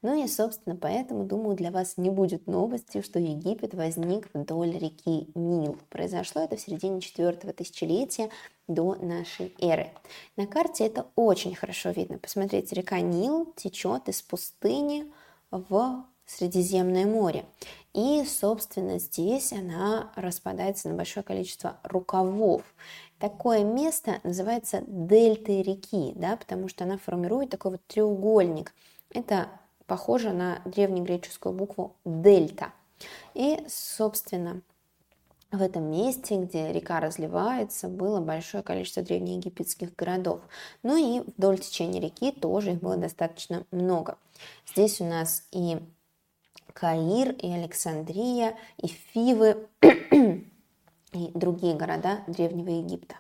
Ну 0.03 0.23
и, 0.23 0.29
собственно, 0.29 0.77
поэтому, 0.77 1.25
думаю, 1.25 1.57
для 1.57 1.71
вас 1.71 1.97
не 1.97 2.11
будет 2.11 2.47
новостью, 2.49 3.03
что 3.03 3.19
Египет 3.19 3.73
возник 3.73 4.29
вдоль 4.35 4.77
реки 4.77 5.31
Нил. 5.35 5.79
Произошло 5.89 6.43
это 6.43 6.57
в 6.57 6.61
середине 6.61 7.01
четвертого 7.01 7.55
тысячелетия 7.55 8.29
до 8.69 8.95
нашей 8.97 9.55
эры. 9.61 9.91
На 10.37 10.47
карте 10.47 10.87
это 10.87 11.07
очень 11.17 11.55
хорошо 11.55 11.91
видно. 11.91 12.19
Посмотрите, 12.19 12.75
река 12.75 13.01
Нил 13.01 13.53
течет 13.57 14.09
из 14.09 14.23
пустыни 14.23 15.11
в 15.51 16.05
Средиземное 16.27 17.07
море. 17.07 17.47
И, 17.95 18.23
собственно, 18.27 18.99
здесь 18.99 19.53
она 19.55 20.13
распадается 20.15 20.91
на 20.91 20.95
большое 20.95 21.25
количество 21.25 21.79
рукавов. 21.83 22.63
Такое 23.19 23.65
место 23.65 24.21
называется 24.25 24.85
дельтой 24.87 25.63
реки, 25.63 26.13
да, 26.15 26.37
потому 26.37 26.69
что 26.69 26.85
она 26.85 26.99
формирует 26.99 27.49
такой 27.49 27.73
вот 27.73 27.81
треугольник. 27.87 28.75
Это 29.11 29.49
похоже 29.87 30.33
на 30.33 30.61
древнегреческую 30.67 31.55
букву 31.55 31.97
дельта. 32.05 32.73
И, 33.33 33.65
собственно, 33.67 34.61
в 35.51 35.63
этом 35.63 35.91
месте, 35.91 36.37
где 36.37 36.73
река 36.73 37.01
разливается, 37.01 37.89
было 37.89 38.21
большое 38.21 38.63
количество 38.63 39.03
древнеегипетских 39.03 39.95
городов. 39.97 40.41
Ну 40.83 40.97
и 40.97 41.21
вдоль 41.21 41.59
течения 41.59 42.01
реки 42.01 42.33
тоже 42.33 42.73
их 42.73 42.81
было 42.81 42.97
достаточно 42.97 43.65
много. 43.71 44.19
Здесь 44.67 45.01
у 45.01 45.05
нас 45.05 45.45
и 45.51 45.79
Каир, 46.75 47.33
и 47.33 47.51
Александрия, 47.51 48.57
и 48.77 48.89
Фивы, 48.89 49.67
и 49.81 51.31
другие 51.35 51.75
города 51.75 52.21
Древнего 52.27 52.69
Египта. 52.69 53.17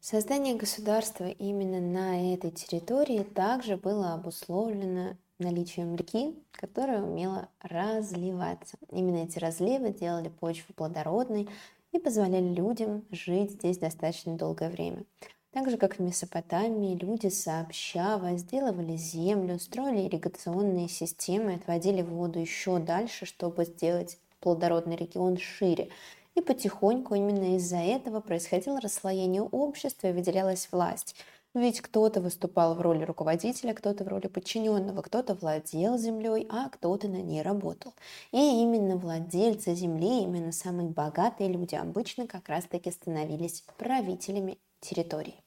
Создание 0.00 0.56
государства 0.56 1.28
именно 1.28 1.80
на 1.80 2.34
этой 2.34 2.50
территории 2.50 3.22
также 3.22 3.76
было 3.76 4.14
обусловлено 4.14 5.16
наличием 5.42 5.94
реки, 5.94 6.34
которая 6.52 7.02
умела 7.02 7.48
разливаться. 7.60 8.78
Именно 8.90 9.24
эти 9.24 9.38
разливы 9.38 9.90
делали 9.90 10.28
почву 10.28 10.74
плодородной 10.74 11.48
и 11.92 11.98
позволяли 11.98 12.54
людям 12.54 13.04
жить 13.10 13.52
здесь 13.52 13.78
достаточно 13.78 14.36
долгое 14.36 14.70
время. 14.70 15.04
Так 15.52 15.68
же, 15.68 15.76
как 15.76 15.96
в 15.96 16.00
Месопотамии, 16.00 16.96
люди 16.96 17.26
сообща 17.26 18.16
возделывали 18.16 18.96
землю, 18.96 19.58
строили 19.58 20.06
ирригационные 20.06 20.88
системы, 20.88 21.54
отводили 21.54 22.00
воду 22.00 22.38
еще 22.38 22.78
дальше, 22.78 23.26
чтобы 23.26 23.66
сделать 23.66 24.18
плодородный 24.40 24.96
регион 24.96 25.36
шире 25.36 25.90
и 26.34 26.40
потихоньку 26.40 27.14
именно 27.14 27.56
из-за 27.56 27.76
этого 27.76 28.20
происходило 28.20 28.80
расслоение 28.80 29.42
общества 29.42 30.08
и 30.08 30.12
выделялась 30.12 30.68
власть. 30.72 31.16
Ведь 31.54 31.82
кто-то 31.82 32.22
выступал 32.22 32.74
в 32.74 32.80
роли 32.80 33.04
руководителя, 33.04 33.74
кто-то 33.74 34.04
в 34.04 34.08
роли 34.08 34.26
подчиненного, 34.26 35.02
кто-то 35.02 35.34
владел 35.34 35.98
землей, 35.98 36.46
а 36.50 36.70
кто-то 36.70 37.08
на 37.08 37.20
ней 37.20 37.42
работал. 37.42 37.92
И 38.30 38.38
именно 38.38 38.96
владельцы 38.96 39.74
земли, 39.74 40.22
именно 40.22 40.52
самые 40.52 40.88
богатые 40.88 41.50
люди 41.50 41.74
обычно 41.74 42.26
как 42.26 42.48
раз-таки 42.48 42.90
становились 42.90 43.64
правителями 43.76 44.58
территории. 44.80 45.42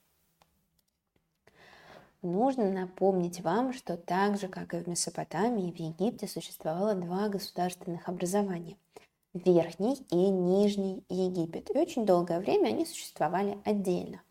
Нужно 2.22 2.72
напомнить 2.72 3.42
вам, 3.42 3.74
что 3.74 3.98
так 3.98 4.40
же, 4.40 4.48
как 4.48 4.76
и 4.76 4.78
в 4.78 4.88
Месопотамии, 4.88 5.72
в 5.72 5.80
Египте 5.80 6.28
существовало 6.28 6.94
два 6.94 7.30
государственных 7.30 8.08
образования 8.10 8.78
Верхний 9.34 9.96
и 10.12 10.30
Нижний 10.30 11.04
Египет. 11.10 11.70
И 11.70 11.78
очень 11.78 12.06
долгое 12.06 12.40
время 12.40 12.70
они 12.70 12.86
существовали 12.86 13.58
отдельно. 13.66 14.22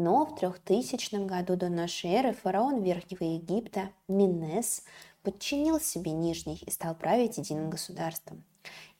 Но 0.00 0.26
в 0.26 0.36
3000 0.36 1.26
году 1.26 1.56
до 1.56 1.68
нашей 1.68 2.10
эры 2.10 2.32
фараон 2.32 2.82
Верхнего 2.84 3.24
Египта 3.34 3.90
Минес 4.06 4.84
подчинил 5.24 5.80
себе 5.80 6.12
Нижний 6.12 6.62
и 6.64 6.70
стал 6.70 6.94
править 6.94 7.38
единым 7.38 7.68
государством. 7.68 8.44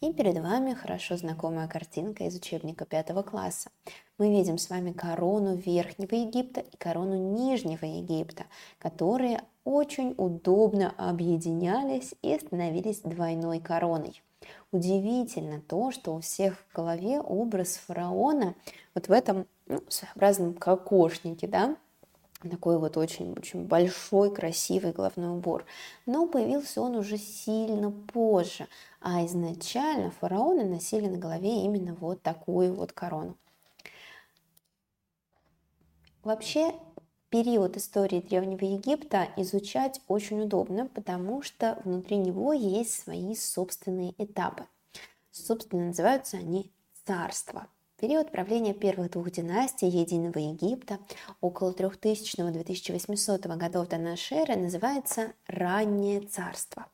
И 0.00 0.12
перед 0.12 0.38
вами 0.38 0.74
хорошо 0.74 1.16
знакомая 1.16 1.68
картинка 1.68 2.24
из 2.24 2.34
учебника 2.34 2.84
пятого 2.84 3.22
класса. 3.22 3.70
Мы 4.18 4.30
видим 4.30 4.58
с 4.58 4.70
вами 4.70 4.90
корону 4.90 5.54
Верхнего 5.54 6.16
Египта 6.16 6.62
и 6.62 6.76
корону 6.76 7.14
Нижнего 7.14 7.84
Египта, 7.84 8.46
которые 8.80 9.42
очень 9.62 10.16
удобно 10.18 10.92
объединялись 10.98 12.12
и 12.22 12.36
становились 12.36 13.02
двойной 13.02 13.60
короной. 13.60 14.20
Удивительно 14.72 15.60
то, 15.60 15.92
что 15.92 16.16
у 16.16 16.20
всех 16.20 16.58
в 16.58 16.74
голове 16.74 17.20
образ 17.20 17.76
фараона 17.76 18.56
вот 18.94 19.06
в 19.06 19.12
этом 19.12 19.46
ну, 19.68 19.82
своеобразном 19.88 20.54
кокошнике, 20.54 21.46
да, 21.46 21.76
такой 22.42 22.78
вот 22.78 22.96
очень-очень 22.96 23.64
большой, 23.64 24.34
красивый 24.34 24.92
головной 24.92 25.36
убор. 25.36 25.64
Но 26.06 26.26
появился 26.26 26.80
он 26.80 26.96
уже 26.96 27.18
сильно 27.18 27.90
позже, 27.90 28.68
а 29.00 29.24
изначально 29.26 30.10
фараоны 30.10 30.64
носили 30.64 31.06
на 31.06 31.18
голове 31.18 31.64
именно 31.64 31.94
вот 31.94 32.22
такую 32.22 32.74
вот 32.74 32.92
корону. 32.92 33.36
Вообще, 36.22 36.74
период 37.30 37.76
истории 37.76 38.20
Древнего 38.20 38.64
Египта 38.64 39.28
изучать 39.36 40.00
очень 40.08 40.42
удобно, 40.42 40.86
потому 40.86 41.42
что 41.42 41.80
внутри 41.84 42.16
него 42.16 42.52
есть 42.52 43.02
свои 43.02 43.34
собственные 43.34 44.14
этапы. 44.18 44.66
Собственно, 45.30 45.86
называются 45.86 46.36
они 46.36 46.72
царства– 47.04 47.66
Период 48.00 48.30
правления 48.30 48.74
первых 48.74 49.10
двух 49.10 49.32
династий 49.32 49.88
Единого 49.88 50.38
Египта 50.38 51.00
около 51.40 51.72
3000-2800 51.72 53.56
годов 53.56 53.88
до 53.88 53.98
нашей 53.98 54.38
эры 54.38 54.54
называется 54.54 55.32
«Раннее 55.48 56.20
царство». 56.20 56.86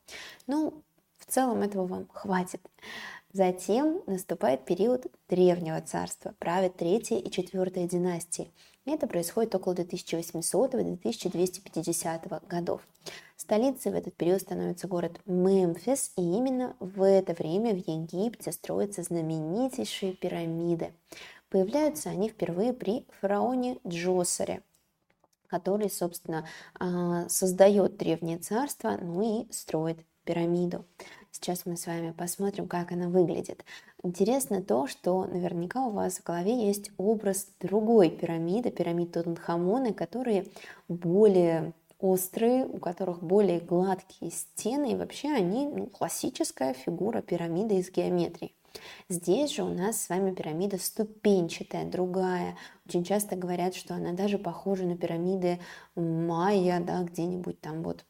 Ну, 0.47 0.83
в 1.19 1.27
целом 1.27 1.61
этого 1.61 1.87
вам 1.87 2.09
хватит. 2.11 2.63
Затем 3.35 4.01
наступает 4.07 4.65
период 4.65 5.05
Древнего 5.29 5.79
царства, 5.83 6.35
правят 6.39 6.79
третья 6.79 7.19
и 7.19 7.31
четвертая 7.31 7.87
династии. 7.87 8.51
Это 8.87 9.07
происходит 9.07 9.55
около 9.55 9.75
2800-2250 9.75 12.49
годов. 12.49 12.81
Столицей 13.37 13.93
в 13.93 13.97
этот 13.97 14.15
период 14.15 14.41
становится 14.41 14.87
город 14.87 15.21
Мемфис, 15.27 16.13
и 16.17 16.23
именно 16.23 16.77
в 16.79 17.03
это 17.03 17.35
время 17.35 17.75
в 17.75 17.79
Египте 17.79 18.53
строятся 18.53 19.03
знаменитейшие 19.03 20.15
пирамиды. 20.15 20.93
Появляются 21.49 22.11
они 22.11 22.29
впервые 22.29 22.73
при 22.73 23.07
фараоне 23.21 23.79
Джосере, 23.87 24.63
который, 25.49 25.91
собственно, 25.91 26.47
а, 26.79 27.29
создает 27.29 27.97
древнее 27.97 28.39
царство, 28.39 28.97
ну 29.01 29.43
и 29.43 29.53
строит 29.53 29.99
пирамиду. 30.25 30.85
Сейчас 31.31 31.67
мы 31.67 31.77
с 31.77 31.87
вами 31.87 32.13
посмотрим, 32.13 32.69
как 32.69 32.93
она 32.93 33.09
выглядит. 33.09 33.65
Интересно 34.03 34.63
то, 34.63 34.87
что 34.87 35.25
наверняка 35.27 35.85
у 35.85 35.91
вас 35.91 36.19
в 36.19 36.23
голове 36.23 36.67
есть 36.67 36.93
образ 36.97 37.49
другой 37.61 38.11
пирамиды, 38.11 38.71
пирамид 38.71 39.13
Тутанхамона, 39.13 39.93
которые 39.93 40.47
более 40.89 41.73
острые, 42.05 42.67
у 42.67 42.79
которых 42.79 43.23
более 43.23 43.61
гладкие 43.61 44.31
стены, 44.31 44.93
и 44.93 44.95
вообще 44.95 45.31
они 45.31 45.67
ну, 45.67 45.87
классическая 45.87 46.75
фигура 46.75 47.23
пирамиды 47.23 47.77
из 47.77 47.91
геометрии. 47.91 48.55
Здесь 49.09 49.55
же 49.55 49.63
у 49.63 49.73
нас 49.73 50.03
с 50.03 50.09
вами 50.11 50.35
пирамида 50.35 50.79
ступенчатая, 50.79 51.91
другая. 51.91 52.57
Очень 52.87 53.05
часто 53.05 53.37
говорят, 53.37 53.75
что 53.75 53.95
она 53.95 54.13
даже 54.13 54.37
похожа 54.37 54.85
на 54.85 54.99
пирамиды 54.99 55.61
майя, 55.95 56.79
да, 56.81 57.03
где-нибудь 57.05 57.61
там 57.63 57.83
вот 57.83 58.05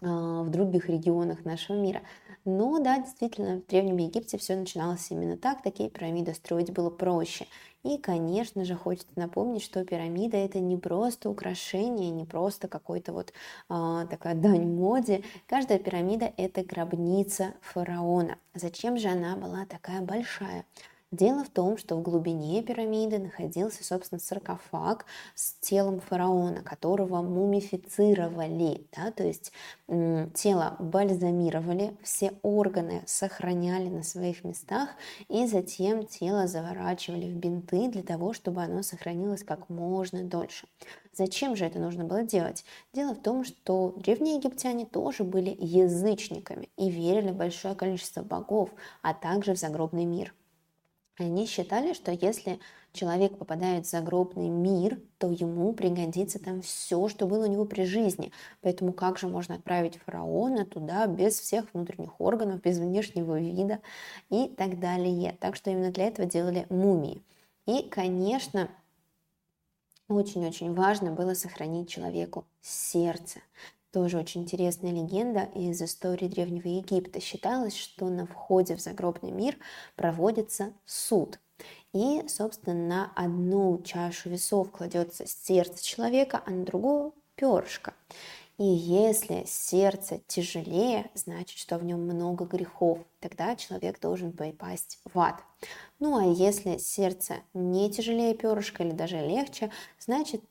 а, 0.00 0.42
в 0.42 0.50
других 0.50 0.88
регионах 0.88 1.44
нашего 1.44 1.76
мира. 1.76 2.00
Но 2.44 2.80
да, 2.80 2.98
действительно, 2.98 3.60
в 3.60 3.66
Древнем 3.66 3.98
Египте 3.98 4.36
все 4.36 4.56
начиналось 4.56 5.10
именно 5.10 5.36
так, 5.36 5.62
такие 5.62 5.88
пирамиды 5.88 6.34
строить 6.34 6.72
было 6.72 6.90
проще. 6.90 7.46
И, 7.84 7.98
конечно 7.98 8.64
же, 8.64 8.74
хочется 8.74 9.12
напомнить, 9.16 9.62
что 9.62 9.84
пирамида 9.84 10.36
это 10.36 10.60
не 10.60 10.76
просто 10.76 11.30
украшение, 11.30 12.10
не 12.10 12.24
просто 12.24 12.68
какой-то 12.68 13.12
вот 13.12 13.32
а, 13.68 14.06
такая 14.06 14.34
дань 14.34 14.66
моде. 14.66 15.22
Каждая 15.46 15.78
пирамида 15.78 16.32
это 16.36 16.64
гробница 16.64 17.54
фараона. 17.60 18.38
Зачем 18.54 18.98
же 18.98 19.08
она 19.08 19.36
была 19.36 19.64
такая 19.66 20.00
большая? 20.00 20.64
Дело 21.12 21.44
в 21.44 21.50
том, 21.50 21.76
что 21.76 21.96
в 21.96 22.02
глубине 22.02 22.62
пирамиды 22.62 23.18
находился, 23.18 23.84
собственно, 23.84 24.18
саркофаг 24.18 25.04
с 25.34 25.52
телом 25.60 26.00
фараона, 26.00 26.62
которого 26.62 27.20
мумифицировали, 27.20 28.86
да, 28.96 29.10
то 29.10 29.22
есть 29.22 29.52
тело 30.32 30.76
бальзамировали, 30.78 31.98
все 32.02 32.32
органы 32.40 33.02
сохраняли 33.04 33.90
на 33.90 34.02
своих 34.02 34.42
местах, 34.42 34.88
и 35.28 35.46
затем 35.46 36.06
тело 36.06 36.46
заворачивали 36.46 37.26
в 37.26 37.36
бинты 37.36 37.88
для 37.88 38.02
того, 38.02 38.32
чтобы 38.32 38.62
оно 38.62 38.82
сохранилось 38.82 39.44
как 39.44 39.68
можно 39.68 40.24
дольше. 40.24 40.66
Зачем 41.12 41.56
же 41.56 41.66
это 41.66 41.78
нужно 41.78 42.04
было 42.04 42.22
делать? 42.22 42.64
Дело 42.94 43.14
в 43.14 43.20
том, 43.20 43.44
что 43.44 43.92
древние 43.98 44.36
египтяне 44.36 44.86
тоже 44.86 45.24
были 45.24 45.54
язычниками 45.60 46.70
и 46.78 46.88
верили 46.88 47.32
в 47.32 47.36
большое 47.36 47.74
количество 47.74 48.22
богов, 48.22 48.70
а 49.02 49.12
также 49.12 49.52
в 49.52 49.58
загробный 49.58 50.06
мир– 50.06 50.32
они 51.16 51.46
считали, 51.46 51.92
что 51.92 52.10
если 52.10 52.58
человек 52.92 53.36
попадает 53.38 53.86
в 53.86 53.90
загробный 53.90 54.48
мир, 54.48 55.00
то 55.18 55.30
ему 55.30 55.72
пригодится 55.72 56.38
там 56.38 56.62
все, 56.62 57.08
что 57.08 57.26
было 57.26 57.44
у 57.44 57.50
него 57.50 57.64
при 57.64 57.84
жизни. 57.84 58.32
Поэтому 58.60 58.92
как 58.92 59.18
же 59.18 59.28
можно 59.28 59.56
отправить 59.56 59.96
фараона 59.96 60.64
туда 60.64 61.06
без 61.06 61.38
всех 61.38 61.72
внутренних 61.72 62.20
органов, 62.20 62.60
без 62.62 62.78
внешнего 62.78 63.38
вида 63.38 63.80
и 64.30 64.48
так 64.48 64.78
далее. 64.78 65.36
Так 65.40 65.56
что 65.56 65.70
именно 65.70 65.90
для 65.90 66.06
этого 66.08 66.28
делали 66.28 66.66
мумии. 66.70 67.22
И, 67.66 67.82
конечно, 67.88 68.68
очень-очень 70.08 70.74
важно 70.74 71.12
было 71.12 71.34
сохранить 71.34 71.88
человеку 71.88 72.44
сердце. 72.60 73.40
Тоже 73.92 74.16
очень 74.16 74.42
интересная 74.42 74.90
легенда 74.90 75.50
из 75.54 75.82
истории 75.82 76.26
Древнего 76.26 76.66
Египта. 76.66 77.20
Считалось, 77.20 77.76
что 77.76 78.08
на 78.08 78.26
входе 78.26 78.74
в 78.74 78.80
загробный 78.80 79.32
мир 79.32 79.58
проводится 79.96 80.72
суд. 80.86 81.38
И, 81.92 82.22
собственно, 82.26 82.74
на 82.74 83.12
одну 83.14 83.82
чашу 83.82 84.30
весов 84.30 84.70
кладется 84.70 85.26
сердце 85.26 85.84
человека, 85.84 86.42
а 86.46 86.50
на 86.50 86.64
другую 86.64 87.12
перышко. 87.34 87.92
И 88.56 88.64
если 88.64 89.44
сердце 89.46 90.20
тяжелее, 90.26 91.10
значит, 91.14 91.58
что 91.58 91.76
в 91.76 91.84
нем 91.84 92.00
много 92.00 92.46
грехов, 92.46 92.98
тогда 93.20 93.56
человек 93.56 94.00
должен 94.00 94.32
попасть 94.32 95.00
в 95.12 95.18
ад. 95.18 95.36
Ну 95.98 96.16
а 96.16 96.24
если 96.32 96.78
сердце 96.78 97.36
не 97.52 97.90
тяжелее 97.90 98.34
перышка 98.34 98.84
или 98.84 98.92
даже 98.92 99.16
легче, 99.18 99.70
значит 99.98 100.42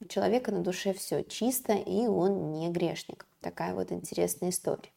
у 0.00 0.06
человека 0.06 0.52
на 0.52 0.60
душе 0.60 0.92
все 0.92 1.22
чисто, 1.24 1.72
и 1.72 2.06
он 2.06 2.52
не 2.52 2.68
грешник. 2.70 3.26
Такая 3.40 3.74
вот 3.74 3.92
интересная 3.92 4.50
история. 4.50 4.90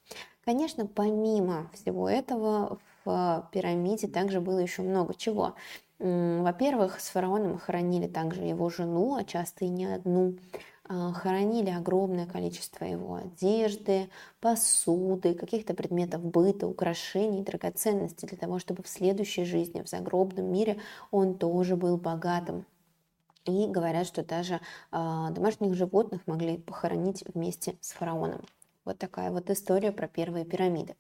Конечно, 0.46 0.88
помимо 0.88 1.70
всего 1.74 2.10
этого, 2.10 2.80
в 3.06 3.50
пирамиде 3.52 4.08
также 4.08 4.42
было 4.42 4.60
еще 4.60 4.82
много 4.82 5.14
чего. 5.14 5.56
Во-первых, 6.00 7.00
с 7.00 7.10
фараоном 7.10 7.60
хоронили 7.60 8.08
также 8.08 8.42
его 8.42 8.70
жену, 8.70 9.16
а 9.16 9.24
часто 9.24 9.66
и 9.66 9.70
не 9.70 9.86
одну. 9.86 10.36
А, 10.94 11.14
хоронили 11.14 11.70
огромное 11.70 12.26
количество 12.26 12.84
его 12.86 13.16
одежды, 13.16 14.10
посуды, 14.40 15.36
каких-то 15.36 15.74
предметов 15.74 16.22
быта, 16.24 16.68
украшений, 16.68 17.44
драгоценностей, 17.44 18.28
для 18.28 18.38
того, 18.38 18.60
чтобы 18.60 18.84
в 18.84 18.90
следующей 18.90 19.46
жизни, 19.46 19.84
в 19.84 19.88
загробном 19.88 20.52
мире, 20.52 20.80
он 21.12 21.36
тоже 21.36 21.76
был 21.76 21.98
богатым 21.98 22.66
и 23.46 23.68
говорят, 23.68 24.08
что 24.08 24.24
даже 24.24 24.56
э, 24.56 24.60
домашних 25.32 25.76
животных 25.76 26.22
могли 26.28 26.58
похоронить 26.58 27.24
вместе 27.34 27.76
с 27.82 27.92
фараоном. 27.92 28.46
Вот 28.86 28.98
такая 28.98 29.32
вот 29.32 29.50
история 29.50 29.92
про 29.92 30.08
первые 30.08 30.46
пирамиды. 30.46 30.96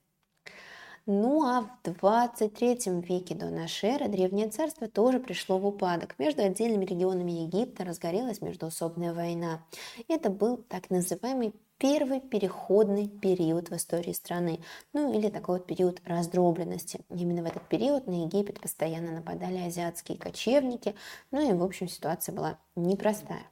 Ну 1.07 1.43
а 1.43 1.61
в 1.83 1.91
23 1.99 2.79
веке 3.01 3.33
до 3.33 3.49
нашей 3.49 3.89
эры 3.89 4.07
Древнее 4.07 4.49
царство 4.49 4.87
тоже 4.87 5.19
пришло 5.19 5.57
в 5.57 5.65
упадок. 5.65 6.13
Между 6.19 6.43
отдельными 6.43 6.85
регионами 6.85 7.31
Египта 7.31 7.83
разгорелась 7.83 8.41
междуусобная 8.41 9.13
война. 9.13 9.65
Это 10.07 10.29
был 10.29 10.57
так 10.57 10.91
называемый 10.91 11.55
первый 11.81 12.19
переходный 12.19 13.07
период 13.07 13.71
в 13.71 13.75
истории 13.75 14.13
страны, 14.13 14.59
ну 14.93 15.11
или 15.17 15.29
такой 15.29 15.57
вот 15.57 15.65
период 15.65 15.99
раздробленности. 16.05 17.01
Именно 17.09 17.41
в 17.41 17.45
этот 17.47 17.67
период 17.67 18.05
на 18.05 18.25
Египет 18.25 18.61
постоянно 18.61 19.11
нападали 19.11 19.57
азиатские 19.57 20.19
кочевники, 20.19 20.93
ну 21.31 21.49
и 21.49 21.53
в 21.53 21.63
общем 21.63 21.89
ситуация 21.89 22.35
была 22.35 22.59
непростая. 22.75 23.47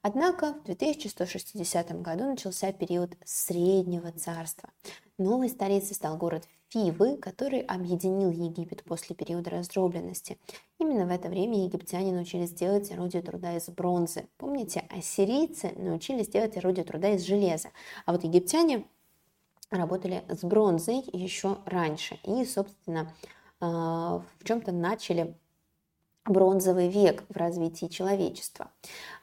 Однако 0.00 0.52
в 0.52 0.64
2160 0.66 2.02
году 2.02 2.24
начался 2.24 2.72
период 2.72 3.16
Среднего 3.24 4.12
царства. 4.12 4.70
Новой 5.18 5.48
столицей 5.48 5.96
стал 5.96 6.16
город 6.16 6.44
Фивы, 6.72 7.18
который 7.18 7.60
объединил 7.60 8.30
Египет 8.30 8.82
после 8.82 9.14
периода 9.14 9.50
раздробленности. 9.50 10.38
Именно 10.78 11.04
в 11.04 11.10
это 11.10 11.28
время 11.28 11.64
египтяне 11.64 12.12
научились 12.12 12.50
делать 12.52 12.90
орудие 12.90 13.20
труда 13.20 13.54
из 13.58 13.68
бронзы. 13.68 14.26
Помните, 14.38 14.86
ассирийцы 14.88 15.74
научились 15.76 16.28
делать 16.28 16.56
орудие 16.56 16.86
труда 16.86 17.10
из 17.10 17.26
железа, 17.26 17.68
а 18.06 18.12
вот 18.12 18.24
египтяне 18.24 18.86
работали 19.70 20.24
с 20.30 20.42
бронзой 20.44 21.04
еще 21.12 21.58
раньше 21.66 22.18
и, 22.24 22.42
собственно, 22.46 23.14
а, 23.60 24.22
в 24.38 24.44
чем-то 24.44 24.72
начали 24.72 25.36
бронзовый 26.24 26.88
век 26.88 27.24
в 27.28 27.36
развитии 27.36 27.86
человечества. 27.86 28.70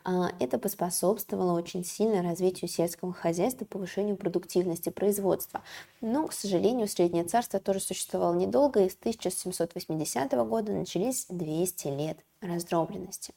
А, 0.04 0.32
это 0.39 0.58
поспособствовало 0.58 1.54
очень 1.54 1.84
сильно 1.84 2.24
развитию 2.24 2.70
сельского 2.70 3.14
хозяйства, 3.14 3.66
повышению 3.66 4.16
продуктивности 4.18 4.89
производства. 4.89 5.62
Но, 6.02 6.28
к 6.28 6.34
сожалению, 6.34 6.88
Среднее 6.88 7.24
царство 7.24 7.60
тоже 7.60 7.80
существовало 7.80 8.34
недолго, 8.34 8.84
и 8.84 8.89
с 8.89 8.95
1780 8.95 10.32
года 10.47 10.72
начались 10.72 11.26
200 11.30 11.88
лет 11.88 12.20
раздробленности. 12.41 13.34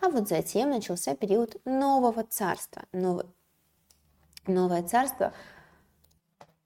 А 0.00 0.10
вот 0.10 0.28
затем 0.28 0.70
начался 0.70 1.14
период 1.14 1.56
нового 1.64 2.24
царства. 2.24 2.82
Новое, 2.92 3.26
новое 4.46 4.82
царство– 4.82 5.32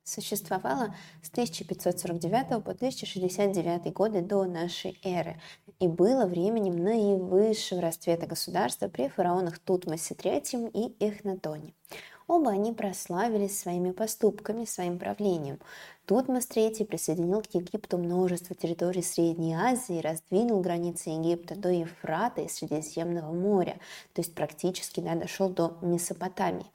существовала 0.05 0.95
с 1.23 1.31
1549 1.31 2.63
по 2.63 2.71
1069 2.73 3.93
годы 3.93 4.21
до 4.21 4.45
нашей 4.45 4.99
эры 5.03 5.41
и 5.81 5.89
было 5.89 6.27
временем 6.27 6.77
наивысшего 6.77 7.81
расцвета 7.81 8.27
государства 8.27 8.89
при 8.89 9.09
фараонах 9.09 9.59
Тутмосе 9.59 10.15
III 10.15 10.71
и 10.73 11.05
Эхнатоне. 11.05 11.75
Оба 12.27 12.53
они 12.53 12.73
прославились 12.73 13.59
своими 13.59 13.91
поступками, 13.91 14.65
своим 14.65 14.99
правлением. 14.99 15.59
Тутмос 16.07 16.49
III 16.49 16.87
присоединил 16.87 17.43
к 17.43 17.55
Египту 17.55 17.99
множество 17.99 18.57
территорий 18.57 19.03
Средней 19.03 19.55
Азии, 19.55 20.01
раздвинул 20.01 20.61
границы 20.63 21.11
Египта 21.11 21.55
до 21.55 21.69
Ефрата 21.69 22.41
и 22.41 22.49
Средиземного 22.49 23.33
моря, 23.33 23.79
то 24.15 24.23
есть 24.23 24.35
практически 24.35 25.01
да, 25.01 25.15
дошел 25.17 25.51
до 25.51 25.77
Месопотамии. 25.83 26.67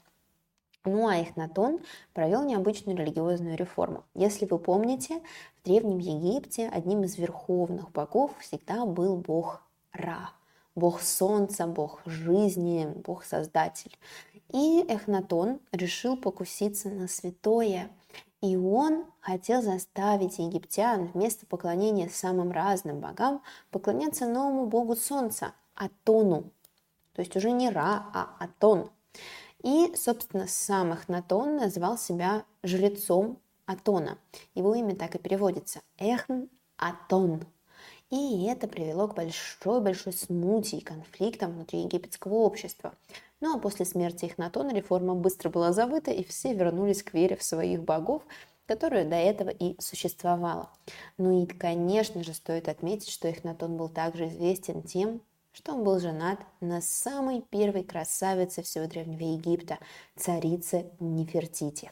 Ну 0.86 1.08
а 1.08 1.18
Эхнатон 1.18 1.80
провел 2.14 2.44
необычную 2.44 2.98
религиозную 2.98 3.58
реформу. 3.58 4.06
Если 4.14 4.46
вы 4.46 4.58
помните, 4.60 5.22
в 5.60 5.66
Древнем 5.66 6.00
Египте 6.00 6.70
одним 6.70 7.04
из 7.04 7.18
верховных 7.18 7.92
богов 7.92 8.32
всегда 8.40 8.86
был 8.86 9.18
бог 9.18 9.62
Ра, 9.92 10.32
бог 10.76 11.02
солнца, 11.02 11.68
бог 11.68 12.02
жизни, 12.06 12.88
бог 13.06 13.26
создатель. 13.26 13.98
И 14.54 14.86
Эхнатон 14.88 15.60
решил 15.72 16.16
покуситься 16.16 16.90
на 16.90 17.08
святое, 17.08 17.90
и 18.42 18.56
он 18.56 19.06
хотел 19.20 19.62
заставить 19.62 20.40
египтян 20.40 21.08
вместо 21.14 21.46
поклонения 21.46 22.08
самым 22.08 22.52
разным 22.52 23.02
богам 23.02 23.42
поклоняться 23.70 24.28
новому 24.28 24.66
богу 24.66 24.96
солнца, 24.96 25.54
Атону. 25.76 26.52
То 27.14 27.22
есть 27.22 27.36
уже 27.36 27.52
не 27.52 27.70
Ра, 27.70 28.06
а 28.14 28.36
Атон. 28.40 28.90
И, 29.64 29.94
собственно, 29.96 30.48
сам 30.48 30.94
Эхнатон 30.94 31.58
назвал 31.58 31.98
себя 31.98 32.46
жрецом 32.64 33.40
Атона. 33.66 34.18
Его 34.56 34.74
имя 34.76 34.96
так 34.96 35.16
и 35.16 35.20
переводится– 35.20 35.82
Эхн 35.98 36.50
Атон. 36.78 37.44
И 38.10 38.46
это 38.46 38.68
привело 38.68 39.08
к 39.08 39.16
большой-большой 39.16 40.14
смуте 40.14 40.78
и 40.78 40.84
конфликтам 40.84 41.52
внутри 41.52 41.82
египетского 41.82 42.36
общества. 42.36 42.94
Ну 43.40 43.56
а 43.56 43.60
после 43.60 43.86
смерти 43.86 44.26
Эхнатона 44.26 44.74
реформа 44.74 45.14
быстро 45.14 45.50
была 45.50 45.74
забыта, 45.74 46.10
и 46.10 46.24
все 46.24 46.54
вернулись 46.54 47.04
к 47.04 47.14
вере 47.14 47.36
в 47.36 47.44
своих 47.44 47.84
богов, 47.84 48.24
которая 48.66 49.08
до 49.08 49.16
этого 49.16 49.50
и 49.50 49.80
существовала. 49.80 50.70
Ну 51.18 51.44
и, 51.44 51.46
конечно 51.46 52.24
же, 52.24 52.34
стоит 52.34 52.68
отметить, 52.68 53.10
что 53.10 53.28
Эхнатон 53.28 53.78
был 53.78 53.90
также 53.90 54.28
известен 54.28 54.82
тем, 54.84 55.22
что 55.60 55.74
он 55.74 55.84
был 55.84 56.00
женат 56.00 56.40
на 56.62 56.80
самой 56.80 57.42
первой 57.42 57.84
красавице 57.84 58.64
всего 58.64 58.88
Древнего 58.88 59.34
Египта, 59.34 59.78
царице 60.16 60.90
Нефертити. 61.02 61.92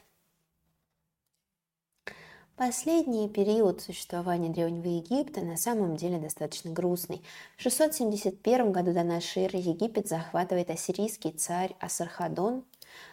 Последний 2.56 3.28
период 3.28 3.82
существования 3.82 4.50
Древнего 4.50 4.88
Египта 4.88 5.42
на 5.42 5.58
самом 5.58 5.98
деле 5.98 6.18
достаточно 6.18 6.72
грустный. 6.72 7.22
В 7.58 7.62
671 7.62 8.72
году 8.72 8.94
до 8.94 9.04
нашей 9.04 9.44
эры 9.44 9.58
Египет 9.58 10.08
захватывает 10.08 10.70
ассирийский 10.70 11.32
царь 11.32 11.76
Асархадон, 11.82 12.64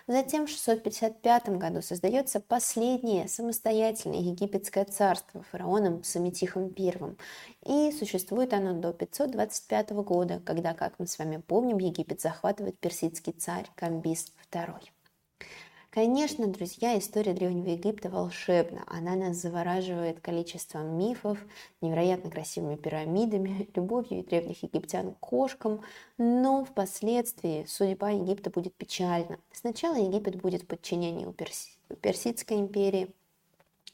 Затем 0.07 0.47
в 0.47 0.51
655 0.51 1.49
году 1.51 1.81
создается 1.81 2.41
последнее 2.41 3.29
самостоятельное 3.29 4.21
египетское 4.21 4.85
царство 4.85 5.43
фараоном 5.51 6.05
Самитихом 6.05 6.75
I. 6.79 7.17
И 7.67 7.93
существует 7.93 8.53
оно 8.53 8.75
до 8.75 8.93
525 8.93 9.91
года, 9.93 10.41
когда, 10.45 10.75
как 10.75 10.99
мы 10.99 11.07
с 11.07 11.19
вами 11.19 11.39
помним, 11.39 11.79
Египет 11.79 12.21
захватывает 12.21 12.79
персидский 12.79 13.33
царь 13.33 13.67
Камбис 13.77 14.33
II. 14.51 14.81
Конечно, 15.95 16.49
друзья, 16.49 16.99
история 16.99 17.35
Древнего 17.35 17.69
Египта 17.69 18.11
волшебна. 18.11 18.83
Она 18.89 19.15
нас 19.15 19.37
завораживает 19.37 20.19
количеством 20.19 20.99
мифов, 20.99 21.39
невероятно 21.81 22.33
красивыми 22.33 22.75
пирамидами, 22.75 23.69
любовью 23.77 24.25
древних 24.25 24.65
египтян 24.65 25.13
к 25.15 25.21
кошкам, 25.21 25.83
но 26.19 26.65
впоследствии 26.65 27.65
судьба 27.69 28.11
Египта 28.11 28.51
будет 28.51 28.75
печальна. 28.75 29.39
Сначала 29.53 29.95
Египет 29.95 30.43
будет 30.43 30.65
в 30.65 30.67
подчинении 30.67 31.27
у 31.27 31.33
Перси... 31.33 31.79
Персидской 32.01 32.57
империи, 32.57 33.15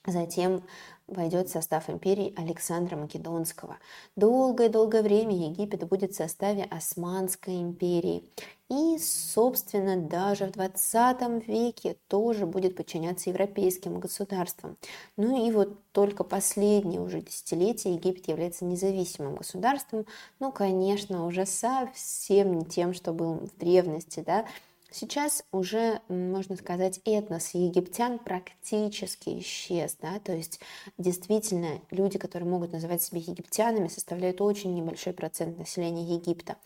Затем 0.06 0.62
войдет 1.06 1.48
в 1.48 1.52
состав 1.52 1.90
империи 1.90 2.32
Александра 2.36 2.96
Македонского. 2.96 3.78
Долгое-долгое 4.16 5.02
время 5.02 5.36
Египет 5.48 5.86
будет 5.88 6.12
в 6.12 6.16
составе 6.16 6.64
Османской 6.64 7.60
империи. 7.60 8.24
И, 8.70 8.98
собственно, 8.98 9.96
даже 9.96 10.46
в 10.46 10.52
20 10.52 11.46
веке 11.48 11.96
тоже 12.06 12.46
будет 12.46 12.76
подчиняться 12.76 13.28
европейским 13.28 13.98
государствам. 13.98 14.76
Ну 15.16 15.46
и 15.46 15.50
вот 15.50 15.76
только 15.92 16.22
последние 16.22 17.00
уже 17.00 17.20
десятилетия 17.20 17.92
Египет 17.92 18.28
является 18.28 18.64
независимым 18.64 19.34
государством, 19.34 20.06
ну, 20.38 20.52
конечно, 20.52 21.26
уже 21.26 21.46
совсем 21.46 22.58
не 22.58 22.64
тем, 22.64 22.94
что 22.94 23.12
был 23.12 23.34
в 23.34 23.58
древности, 23.58 24.22
да, 24.24 24.46
Сейчас 24.92 25.44
уже, 25.52 26.00
можно 26.08 26.56
сказать, 26.56 27.00
этнос 27.04 27.54
египтян 27.54 28.18
практически 28.18 29.38
исчез, 29.38 29.96
да, 30.00 30.18
то 30.18 30.32
есть 30.32 30.58
действительно 30.98 31.80
люди, 31.92 32.18
которые 32.18 32.48
могут 32.48 32.72
называть 32.72 33.00
себя 33.00 33.20
египтянами, 33.20 33.86
составляют 33.86 34.40
очень 34.40 34.74
небольшой 34.74 35.12
процент 35.12 35.58
населения 35.58 36.16
Египта. 36.16 36.56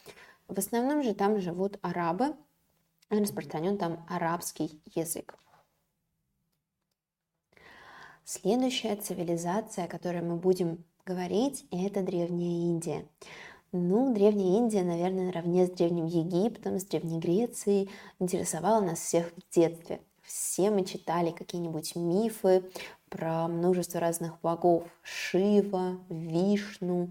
В 0.48 0.58
основном 0.58 1.02
же 1.02 1.14
там 1.14 1.38
живут 1.38 1.78
арабы, 1.82 2.34
распространен 3.10 3.76
там 3.76 4.06
арабский 4.08 4.80
язык. 4.94 5.34
Следующая 8.24 8.96
цивилизация, 8.96 9.84
о 9.84 9.88
которой 9.88 10.22
мы 10.22 10.36
будем 10.36 10.82
говорить, 11.04 11.66
это 11.70 12.02
Древняя 12.02 12.70
Индия. 12.70 13.06
Ну, 13.76 14.14
Древняя 14.14 14.58
Индия, 14.58 14.84
наверное, 14.84 15.26
наравне 15.26 15.66
с 15.66 15.70
Древним 15.70 16.06
Египтом, 16.06 16.78
с 16.78 16.84
Древней 16.84 17.18
Грецией 17.18 17.90
интересовала 18.20 18.80
нас 18.80 19.00
всех 19.00 19.32
в 19.32 19.52
детстве. 19.52 20.00
Все 20.22 20.70
мы 20.70 20.84
читали 20.84 21.32
какие-нибудь 21.32 21.96
мифы 21.96 22.62
про 23.08 23.48
множество 23.48 23.98
разных 23.98 24.40
богов. 24.42 24.84
Шива, 25.02 25.98
Вишну, 26.08 27.10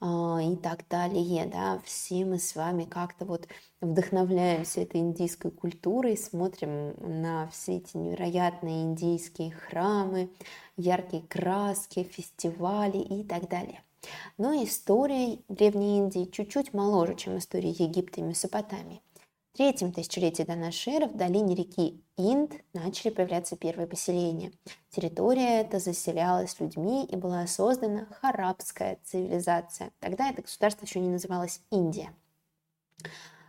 а, 0.00 0.40
и 0.42 0.56
так 0.56 0.80
далее. 0.88 1.46
Да? 1.46 1.80
Все 1.84 2.24
мы 2.24 2.40
с 2.40 2.56
вами 2.56 2.86
как-то 2.86 3.24
вот 3.24 3.46
вдохновляемся 3.80 4.80
этой 4.80 5.00
индийской 5.00 5.52
культурой, 5.52 6.16
смотрим 6.16 6.96
на 6.98 7.46
все 7.52 7.76
эти 7.76 7.96
невероятные 7.96 8.82
индийские 8.82 9.52
храмы, 9.52 10.28
яркие 10.76 11.22
краски, 11.22 12.02
фестивали 12.02 12.98
и 12.98 13.22
так 13.22 13.48
далее. 13.48 13.84
Но 14.38 14.52
история 14.64 15.38
Древней 15.48 15.98
Индии 15.98 16.24
чуть-чуть 16.24 16.72
моложе, 16.72 17.14
чем 17.14 17.38
история 17.38 17.70
Египта 17.70 18.20
и 18.20 18.24
Месопотамии. 18.24 19.02
В 19.52 19.56
третьем 19.56 19.92
тысячелетии 19.92 20.44
до 20.44 20.54
нашей 20.54 20.94
эры 20.94 21.06
в 21.06 21.16
долине 21.16 21.54
реки 21.56 22.02
Инд 22.16 22.52
начали 22.72 23.10
появляться 23.10 23.56
первые 23.56 23.88
поселения. 23.88 24.52
Территория 24.90 25.62
эта 25.62 25.80
заселялась 25.80 26.60
людьми 26.60 27.04
и 27.04 27.16
была 27.16 27.46
создана 27.46 28.06
харабская 28.20 28.98
цивилизация. 29.04 29.90
Тогда 29.98 30.30
это 30.30 30.42
государство 30.42 30.86
еще 30.86 31.00
не 31.00 31.08
называлось 31.08 31.60
Индия. 31.70 32.14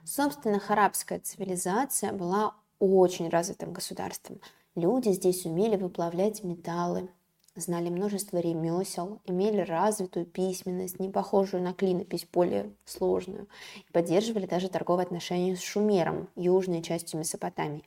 Собственно, 0.04 0.60
харабская 0.60 1.20
цивилизация 1.20 2.12
была 2.14 2.56
очень 2.80 3.30
развитым 3.30 3.72
государством. 3.72 4.42
Люди 4.74 5.10
здесь 5.10 5.46
умели 5.46 5.76
выплавлять 5.76 6.44
металлы, 6.44 7.10
знали 7.56 7.90
множество 7.90 8.38
ремесел, 8.38 9.22
имели 9.26 9.62
развитую 9.62 10.26
письменность, 10.26 11.00
не 11.00 11.10
похожую 11.10 11.64
на 11.64 11.74
клинопись, 11.74 12.28
более 12.32 12.72
сложную, 12.86 13.48
и 13.88 13.92
поддерживали 13.92 14.46
даже 14.46 14.70
торговые 14.70 15.06
отношения 15.06 15.56
с 15.56 15.62
Шумером, 15.62 16.30
южной 16.36 16.82
частью 16.82 17.20
Месопотамии. 17.20 17.84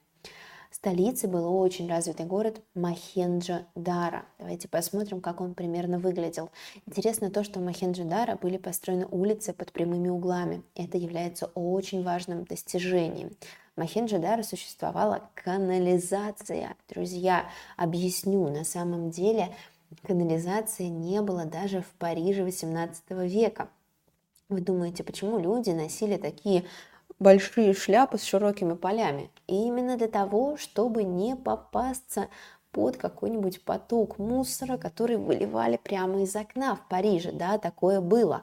Столицей 0.74 1.30
был 1.30 1.56
очень 1.56 1.88
развитый 1.88 2.26
город 2.26 2.60
Махенджо-Дара. 2.74 4.24
Давайте 4.40 4.66
посмотрим, 4.66 5.20
как 5.20 5.40
он 5.40 5.54
примерно 5.54 6.00
выглядел. 6.00 6.50
Интересно 6.84 7.30
то, 7.30 7.44
что 7.44 7.60
в 7.60 7.62
Махенджо-Дара 7.62 8.36
были 8.36 8.56
построены 8.56 9.06
улицы 9.08 9.52
под 9.52 9.70
прямыми 9.70 10.08
углами. 10.08 10.64
Это 10.74 10.98
является 10.98 11.46
очень 11.54 12.02
важным 12.02 12.42
достижением. 12.44 13.30
В 13.76 13.80
Махенджо-Даро 13.80 14.44
существовала 14.44 15.28
канализация. 15.34 16.76
Друзья, 16.88 17.46
объясню, 17.76 18.48
на 18.48 18.62
самом 18.62 19.10
деле 19.10 19.52
канализации 20.06 20.84
не 20.84 21.20
было 21.22 21.44
даже 21.44 21.80
в 21.80 21.88
Париже 21.98 22.44
18 22.44 23.02
века. 23.10 23.68
Вы 24.48 24.60
думаете, 24.60 25.02
почему 25.02 25.40
люди 25.40 25.70
носили 25.70 26.16
такие 26.16 26.64
большие 27.18 27.74
шляпы 27.74 28.18
с 28.18 28.22
широкими 28.22 28.74
полями. 28.74 29.30
И 29.48 29.66
именно 29.66 29.96
для 29.96 30.08
того, 30.08 30.56
чтобы 30.56 31.02
не 31.02 31.34
попасться 31.34 32.28
под 32.70 32.96
какой-нибудь 32.96 33.64
поток 33.64 34.18
мусора, 34.18 34.76
который 34.76 35.16
выливали 35.16 35.80
прямо 35.82 36.22
из 36.22 36.36
окна 36.36 36.76
в 36.76 36.86
Париже. 36.88 37.32
Да, 37.32 37.58
такое 37.58 38.00
было. 38.00 38.42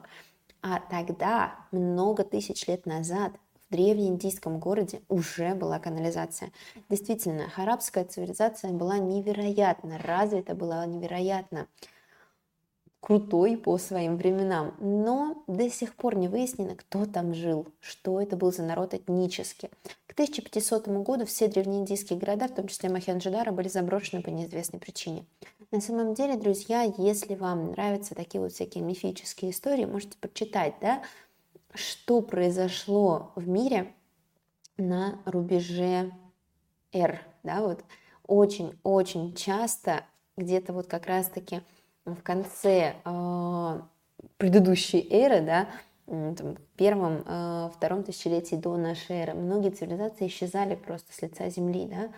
А 0.60 0.78
тогда, 0.90 1.54
много 1.70 2.22
тысяч 2.22 2.66
лет 2.66 2.84
назад, 2.84 3.32
древнеиндийском 3.72 4.60
городе 4.60 5.02
уже 5.08 5.54
была 5.54 5.80
канализация. 5.80 6.52
Действительно, 6.88 7.50
арабская 7.56 8.04
цивилизация 8.04 8.70
была 8.70 8.98
невероятно 8.98 9.98
развита, 9.98 10.54
была 10.54 10.86
невероятно 10.86 11.66
крутой 13.02 13.56
по 13.56 13.78
своим 13.78 14.16
временам, 14.16 14.76
но 14.78 15.42
до 15.48 15.68
сих 15.68 15.96
пор 15.96 16.14
не 16.14 16.28
выяснено, 16.28 16.76
кто 16.76 17.04
там 17.04 17.34
жил, 17.34 17.66
что 17.80 18.20
это 18.20 18.36
был 18.36 18.52
за 18.52 18.62
народ 18.62 18.94
этнически. 18.94 19.70
К 20.06 20.12
1500 20.12 20.86
году 20.88 21.26
все 21.26 21.48
древнеиндийские 21.48 22.18
города, 22.18 22.46
в 22.46 22.54
том 22.54 22.68
числе 22.68 22.90
Махенджидара, 22.90 23.50
были 23.50 23.66
заброшены 23.66 24.22
по 24.22 24.28
неизвестной 24.28 24.78
причине. 24.78 25.24
На 25.72 25.80
самом 25.80 26.14
деле, 26.14 26.36
друзья, 26.36 26.82
если 26.96 27.34
вам 27.34 27.72
нравятся 27.72 28.14
такие 28.14 28.40
вот 28.40 28.52
всякие 28.52 28.84
мифические 28.84 29.50
истории, 29.50 29.84
можете 29.84 30.16
почитать, 30.18 30.74
да, 30.80 31.02
что 31.74 32.20
произошло 32.22 33.32
в 33.36 33.48
мире 33.48 33.92
на 34.76 35.20
рубеже 35.24 36.12
R, 36.92 37.20
да, 37.42 37.60
вот. 37.60 37.84
Очень-очень 38.26 39.34
часто 39.34 40.04
где-то 40.36 40.72
вот 40.72 40.86
как 40.86 41.06
раз-таки 41.06 41.62
в 42.04 42.22
конце 42.22 42.94
э, 43.04 43.80
предыдущей 44.36 45.06
эры, 45.10 45.40
да, 45.40 45.68
там, 46.06 46.56
первом, 46.76 47.22
э, 47.26 47.70
втором 47.74 48.04
тысячелетии 48.04 48.56
до 48.56 48.76
нашей 48.76 49.16
эры, 49.16 49.34
многие 49.34 49.70
цивилизации 49.70 50.26
исчезали 50.26 50.74
просто 50.74 51.12
с 51.12 51.22
лица 51.22 51.48
Земли, 51.48 51.86
да, 51.86 52.10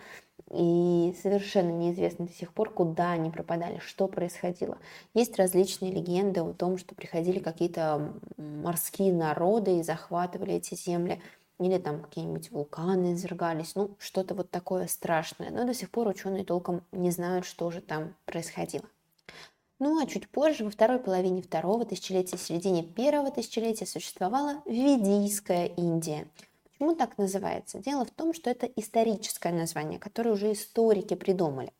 и 0.51 1.15
совершенно 1.21 1.71
неизвестно 1.71 2.27
до 2.27 2.33
сих 2.33 2.53
пор, 2.53 2.69
куда 2.69 3.11
они 3.11 3.29
пропадали, 3.29 3.79
что 3.79 4.07
происходило. 4.07 4.77
Есть 5.13 5.37
различные 5.37 5.91
легенды 5.91 6.41
о 6.41 6.53
том, 6.53 6.77
что 6.77 6.95
приходили 6.95 7.39
какие-то 7.39 8.13
морские 8.37 9.13
народы 9.13 9.79
и 9.79 9.83
захватывали 9.83 10.53
эти 10.53 10.75
земли, 10.75 11.21
или 11.59 11.77
там 11.77 12.01
какие-нибудь 12.01 12.51
вулканы 12.51 13.13
извергались, 13.13 13.75
ну, 13.75 13.91
что-то 13.97 14.35
вот 14.35 14.49
такое 14.49 14.87
страшное. 14.87 15.51
Но 15.51 15.65
до 15.65 15.73
сих 15.73 15.89
пор 15.89 16.07
ученые 16.07 16.43
толком 16.43 16.83
не 16.91 17.11
знают, 17.11 17.45
что 17.45 17.71
же 17.71 17.81
там 17.81 18.13
происходило. 18.25 18.85
Ну 19.79 20.01
а 20.01 20.05
чуть 20.05 20.29
позже, 20.29 20.63
во 20.63 20.69
второй 20.69 20.99
половине 20.99 21.41
второго 21.41 21.85
тысячелетия, 21.85 22.37
середине 22.37 22.81
первого 22.83 23.29
тысячелетия 23.29 23.85
существовала 23.85 24.61
Ведийская 24.65 25.65
Индия. 25.65 26.27
Почему 26.77 26.93
так 26.93 27.17
называется? 27.17 27.79
Дело 27.79 28.03
в 28.03 28.11
том, 28.11 28.33
что 28.33 28.49
это 28.49 28.65
историческое 28.65 29.53
название, 29.53 29.97
которое 29.97 30.31
уже 30.31 30.51
историки 30.51 31.13
придумали. 31.13 31.71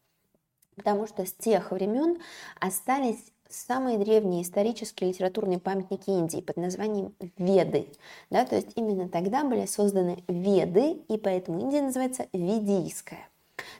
Потому 0.76 1.06
что 1.06 1.26
с 1.26 1.34
тех 1.34 1.72
времен 1.72 2.18
остались 2.62 3.32
самые 3.50 3.98
древние 3.98 4.42
исторические 4.42 5.10
литературные 5.10 5.60
памятники 5.60 6.10
Индии 6.10 6.40
под 6.40 6.56
названием 6.58 7.14
Веды. 7.38 7.88
Да, 8.30 8.46
то 8.46 8.56
есть 8.56 8.70
именно 8.76 9.10
тогда 9.10 9.44
были 9.44 9.66
созданы 9.66 10.24
Веды, 10.28 11.02
и 11.10 11.18
поэтому 11.18 11.60
Индия 11.60 11.82
называется 11.82 12.28
Ведийская. 12.32 13.28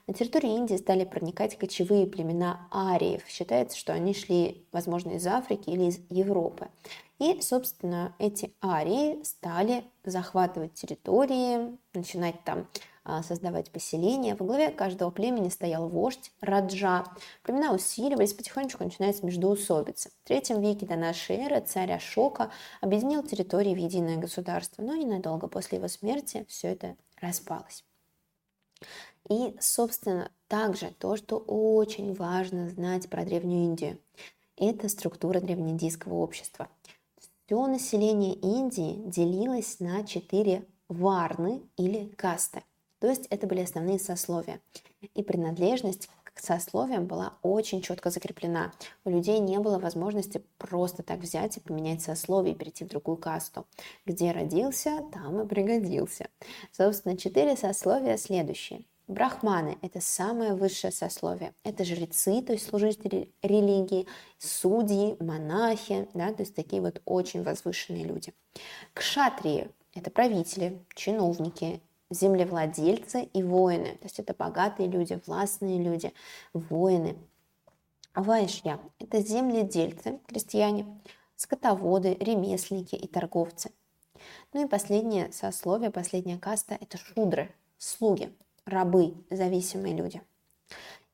На 0.08 0.14
территории 0.14 0.56
Индии 0.56 0.76
стали 0.76 1.04
проникать 1.04 1.58
кочевые 1.58 2.08
племена 2.08 2.68
ариев. 2.72 3.24
Считается, 3.28 3.78
что 3.78 3.94
они 3.94 4.14
шли, 4.14 4.66
возможно, 4.72 5.12
из 5.12 5.26
Африки 5.28 5.70
или 5.70 5.86
из 5.86 6.00
Европы. 6.10 6.68
И, 7.20 7.40
собственно, 7.42 8.14
эти 8.20 8.54
арии 8.64 9.24
стали 9.24 9.86
захватывать 10.04 10.74
территории, 10.74 11.78
начинать 11.94 12.44
там 12.44 12.68
а, 13.08 13.24
создавать 13.24 13.72
поселения. 13.72 14.36
Во 14.36 14.46
главе 14.46 14.70
каждого 14.72 15.12
племени 15.12 15.50
стоял 15.50 15.88
вождь 15.88 16.32
Раджа. 16.42 17.06
Племена 17.44 17.72
усиливались, 17.72 18.34
потихонечку 18.34 18.84
начинается 18.84 19.26
междоусобица. 19.26 20.10
В 20.24 20.28
третьем 20.28 20.60
веке 20.60 20.86
до 20.86 20.96
нашей 20.96 21.38
эры 21.38 21.62
царь 21.62 21.94
Ашока 21.94 22.52
объединил 22.82 23.24
территории 23.24 23.76
в 23.76 23.78
единое 23.78 24.18
государство, 24.18 24.82
но 24.82 24.96
ненадолго 24.96 25.48
после 25.48 25.78
его 25.78 25.88
смерти 25.88 26.46
все 26.50 26.70
это 26.70 26.98
распалось. 27.22 27.86
И, 29.30 29.56
собственно, 29.60 30.32
также 30.48 30.92
то, 31.00 31.16
что 31.16 31.38
очень 31.38 32.14
важно 32.14 32.70
знать 32.70 33.10
про 33.10 33.24
Древнюю 33.24 33.66
Индию, 33.66 34.00
это 34.58 34.90
структура 34.90 35.40
древнеиндийского 35.40 36.16
общества. 36.16 36.70
Все 37.46 37.68
население 37.68 38.34
Индии 38.34 39.04
делилось 39.06 39.80
на 39.80 40.04
четыре 40.04 40.66
варны 40.90 41.62
или 41.78 42.08
касты. 42.18 42.64
То 42.98 43.08
есть 43.08 43.28
это 43.30 43.46
были 43.46 43.62
основные 43.62 44.00
сословия. 44.00 44.62
И 45.14 45.22
принадлежность 45.22 46.10
к 46.24 46.40
сословиям 46.40 47.06
была 47.06 47.38
очень 47.44 47.84
четко 47.84 48.10
закреплена. 48.10 48.74
У 49.04 49.12
людей 49.12 49.38
не 49.38 49.60
было 49.60 49.78
возможности 49.78 50.44
просто 50.58 51.04
так 51.04 51.20
взять 51.20 51.58
и 51.58 51.60
поменять 51.60 52.02
сословие 52.02 52.56
и 52.56 52.58
перейти 52.58 52.84
в 52.84 52.88
другую 52.88 53.18
касту. 53.18 53.68
Где 54.08 54.32
родился, 54.32 55.04
там 55.14 55.40
и 55.40 55.48
пригодился. 55.48 56.30
Собственно, 56.72 57.16
четыре 57.16 57.56
сословия 57.56 58.18
следующие. 58.18 58.86
Брахманы– 59.08 59.78
это 59.84 60.02
самое 60.02 60.56
высшее 60.56 60.92
сословие. 60.92 61.54
Это 61.64 61.86
жрецы, 61.86 62.42
то 62.42 62.54
есть 62.54 62.68
служители 62.68 63.32
религии, 63.44 64.08
судьи, 64.40 65.16
монахи, 65.20 66.10
да, 66.16 66.34
то 66.34 66.42
есть 66.42 66.56
такие 66.56 66.82
вот 66.82 67.04
очень 67.06 67.44
возвышенные 67.44 68.04
люди. 68.04 68.34
Кшатрии– 68.94 69.70
это 69.94 70.10
правители, 70.10 70.84
чиновники, 70.96 71.82
землевладельцы 72.10 73.24
и 73.26 73.44
воины. 73.44 73.96
То 73.98 74.06
есть 74.06 74.20
это 74.20 74.34
богатые 74.34 74.90
люди, 74.90 75.22
властные 75.28 75.80
люди, 75.80 76.12
воины. 76.54 77.16
Вайшья– 78.16 78.80
это 79.00 79.22
земледельцы, 79.22 80.20
крестьяне, 80.26 81.00
скотоводы, 81.36 82.16
ремесленники 82.20 82.96
и 82.96 83.08
торговцы. 83.08 83.72
Ну 84.52 84.66
и 84.66 84.68
последнее 84.68 85.32
сословие, 85.32 85.92
последняя 85.92 86.40
каста– 86.40 86.76
это 86.82 86.98
шудры, 86.98 87.54
слуги– 87.78 88.34
рабы, 88.66 89.14
зависимые 89.30 89.96
люди. 89.96 90.22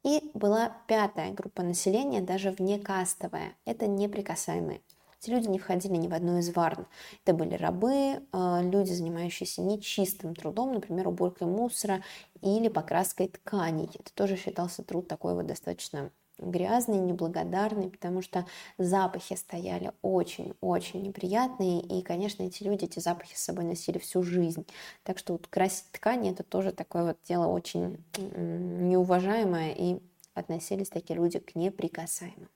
И 0.04 0.32
была 0.34 0.76
пятая 0.88 1.32
группа 1.32 1.62
населения, 1.62 2.22
даже 2.22 2.52
внекастовая. 2.52 3.56
Это 3.66 3.88
неприкасаемые. 3.88 4.82
Эти 5.22 5.30
люди 5.30 5.48
не 5.48 5.60
входили 5.60 5.96
ни 5.98 6.08
в 6.08 6.14
одну 6.14 6.40
из 6.40 6.52
варн. 6.56 6.88
Это 7.24 7.36
были 7.36 7.54
рабы, 7.54 7.92
э, 7.94 8.20
люди, 8.64 8.92
занимающиеся 8.92 9.62
нечистым 9.62 10.34
трудом, 10.34 10.74
например, 10.74 11.08
уборкой 11.08 11.48
мусора 11.48 12.04
или 12.42 12.70
покраской 12.70 13.28
тканей. 13.28 13.92
Это 13.94 14.12
тоже 14.16 14.36
считался 14.36 14.82
труд 14.82 15.08
такой 15.08 15.36
вот 15.36 15.46
достаточно 15.46 16.12
грязный, 16.42 16.98
неблагодарный, 16.98 17.90
потому 17.90 18.22
что 18.22 18.46
запахи 18.78 19.36
стояли 19.36 19.94
очень-очень 20.02 21.02
неприятные, 21.04 21.82
и, 21.82 22.02
конечно, 22.02 22.44
эти 22.44 22.64
люди 22.64 22.86
эти 22.86 23.00
запахи 23.00 23.36
с 23.36 23.44
собой 23.44 23.66
носили 23.66 23.98
всю 23.98 24.24
жизнь. 24.24 24.66
Так 25.04 25.18
что 25.18 25.34
вот 25.34 25.48
красить 25.48 25.92
ткани 25.92 26.32
это 26.32 26.44
тоже 26.44 26.72
такое 26.72 27.06
вот 27.06 27.18
дело 27.24 27.48
очень 27.48 28.04
неуважаемое, 28.18 29.74
и 29.74 30.00
относились 30.34 30.90
такие 30.90 31.16
люди 31.16 31.40
к 31.40 31.56
неприкасаемым. 31.56 32.50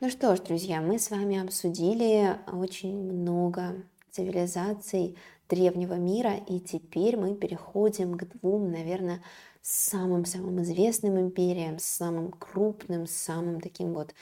Ну 0.00 0.08
что 0.08 0.34
ж, 0.34 0.40
друзья, 0.40 0.80
мы 0.80 0.98
с 0.98 1.10
вами 1.10 1.42
обсудили 1.42 2.38
очень 2.50 2.96
много 2.96 3.82
цивилизаций 4.10 5.16
древнего 5.48 5.94
мира, 5.94 6.34
и 6.48 6.58
теперь 6.58 7.18
мы 7.18 7.34
переходим 7.34 8.16
к 8.16 8.24
двум, 8.24 8.70
наверное, 8.70 9.22
самым-самым 9.62 10.62
известным 10.62 11.18
империям, 11.18 11.78
самым 11.78 12.32
крупным, 12.32 13.06
самым 13.06 13.60
таким 13.60 13.94
вот 13.94 14.14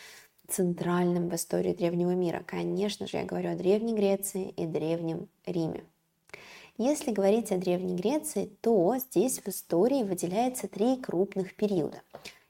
центральным 0.49 1.29
в 1.29 1.35
истории 1.35 1.75
древнего 1.75 2.13
мира. 2.13 2.43
Конечно 2.47 3.07
же, 3.07 3.19
я 3.19 3.25
говорю 3.25 3.53
о 3.53 3.57
Древней 3.57 3.95
Греции 3.95 4.51
и 4.57 4.67
Древнем 4.67 5.29
Риме. 5.47 5.85
Если 6.79 7.13
говорить 7.13 7.53
о 7.53 7.59
Древней 7.59 7.97
Греции, 7.97 8.51
то 8.61 8.97
здесь 8.99 9.41
в 9.41 9.49
истории 9.49 10.05
выделяется 10.05 10.69
три 10.69 10.97
крупных 10.97 11.55
периода. 11.55 12.03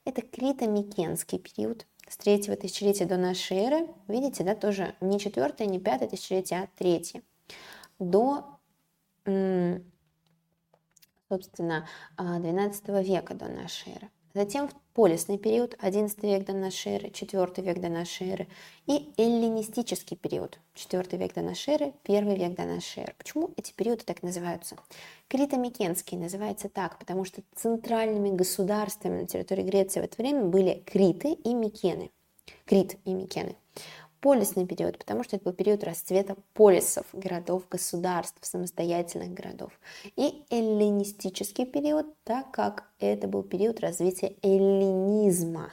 Это 0.04 0.20
Крито-Микенский 0.22 1.38
период 1.38 1.86
с 2.06 2.16
третьего 2.16 2.56
тысячелетия 2.56 3.04
до 3.04 3.16
нашей 3.16 3.56
эры, 3.58 3.88
видите, 4.06 4.44
да, 4.44 4.54
тоже 4.54 4.94
не 5.00 5.18
четвертое, 5.18 5.66
не 5.66 5.78
пятое 5.78 6.08
тысячелетие, 6.08 6.60
а 6.60 6.68
третье, 6.78 7.22
до 7.98 8.44
собственно, 11.28 11.86
12 12.16 12.88
века 13.06 13.34
до 13.34 13.48
нашей 13.48 13.92
эры. 13.94 14.10
Затем 14.34 14.68
полисный 14.92 15.38
период, 15.38 15.74
11 15.80 16.22
век 16.22 16.44
до 16.44 16.52
нашей 16.52 16.92
эры, 16.92 17.10
4 17.10 17.46
век 17.58 17.80
до 17.80 17.88
нашей 17.88 18.28
эры, 18.28 18.48
и 18.86 19.12
эллинистический 19.16 20.16
период, 20.16 20.60
4 20.74 21.18
век 21.18 21.34
до 21.34 21.40
нашей 21.42 21.74
эры, 21.74 21.94
1 22.04 22.34
век 22.34 22.54
до 22.54 22.64
нашей 22.64 23.04
эры. 23.04 23.14
Почему 23.16 23.50
эти 23.56 23.72
периоды 23.72 24.04
так 24.04 24.22
называются? 24.22 24.76
Крито-Микенский 25.28 26.18
называется 26.18 26.68
так, 26.68 26.98
потому 26.98 27.24
что 27.24 27.42
центральными 27.56 28.30
государствами 28.30 29.22
на 29.22 29.26
территории 29.26 29.62
Греции 29.62 30.00
в 30.00 30.04
это 30.04 30.22
время 30.22 30.44
были 30.44 30.82
Криты 30.86 31.32
и 31.32 31.54
Микены. 31.54 32.10
Крит 32.64 32.96
и 33.04 33.14
Микены 33.14 33.56
полисный 34.20 34.66
период, 34.66 34.98
потому 34.98 35.24
что 35.24 35.36
это 35.36 35.44
был 35.44 35.52
период 35.52 35.84
расцвета 35.84 36.36
полисов, 36.54 37.06
городов, 37.12 37.68
государств, 37.68 38.38
самостоятельных 38.42 39.32
городов. 39.32 39.72
И 40.16 40.44
эллинистический 40.50 41.66
период, 41.66 42.06
так 42.24 42.50
как 42.50 42.84
это 42.98 43.28
был 43.28 43.42
период 43.42 43.80
развития 43.80 44.34
эллинизма. 44.42 45.72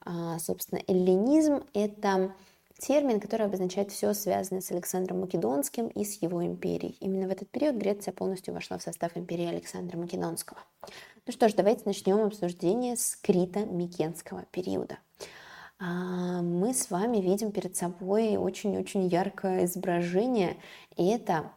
А, 0.00 0.38
собственно, 0.38 0.80
эллинизм– 0.86 1.64
это 1.74 2.32
термин, 2.78 3.20
который 3.20 3.46
обозначает 3.46 3.90
все 3.90 4.12
связанное 4.12 4.60
с 4.60 4.70
Александром 4.70 5.20
Македонским 5.20 5.88
и 5.88 6.04
с 6.04 6.20
его 6.22 6.44
империей. 6.44 6.96
Именно 7.00 7.28
в 7.28 7.30
этот 7.32 7.48
период 7.48 7.76
Греция 7.76 8.12
полностью 8.12 8.54
вошла 8.54 8.78
в 8.78 8.82
состав 8.82 9.16
империи 9.16 9.46
Александра 9.46 9.96
Македонского. 9.96 10.60
Ну 11.26 11.32
что 11.32 11.48
ж, 11.48 11.54
давайте 11.54 11.82
начнем 11.86 12.20
обсуждение 12.20 12.96
с 12.96 13.18
Крита-Микенского 13.22 14.44
периода. 14.50 14.98
А, 15.78 16.40
мы 16.40 16.72
с 16.72 16.90
вами 16.90 17.18
видим 17.18 17.52
перед 17.52 17.76
собой 17.76 18.36
очень-очень 18.36 19.06
яркое 19.08 19.66
изображение, 19.66 20.56
и 20.96 21.06
это 21.06 21.52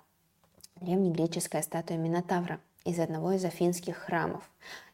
древнегреческая 0.81 1.61
статуя 1.61 1.97
Минотавра 1.97 2.59
из 2.83 2.99
одного 2.99 3.31
из 3.33 3.45
афинских 3.45 3.95
храмов. 3.95 4.49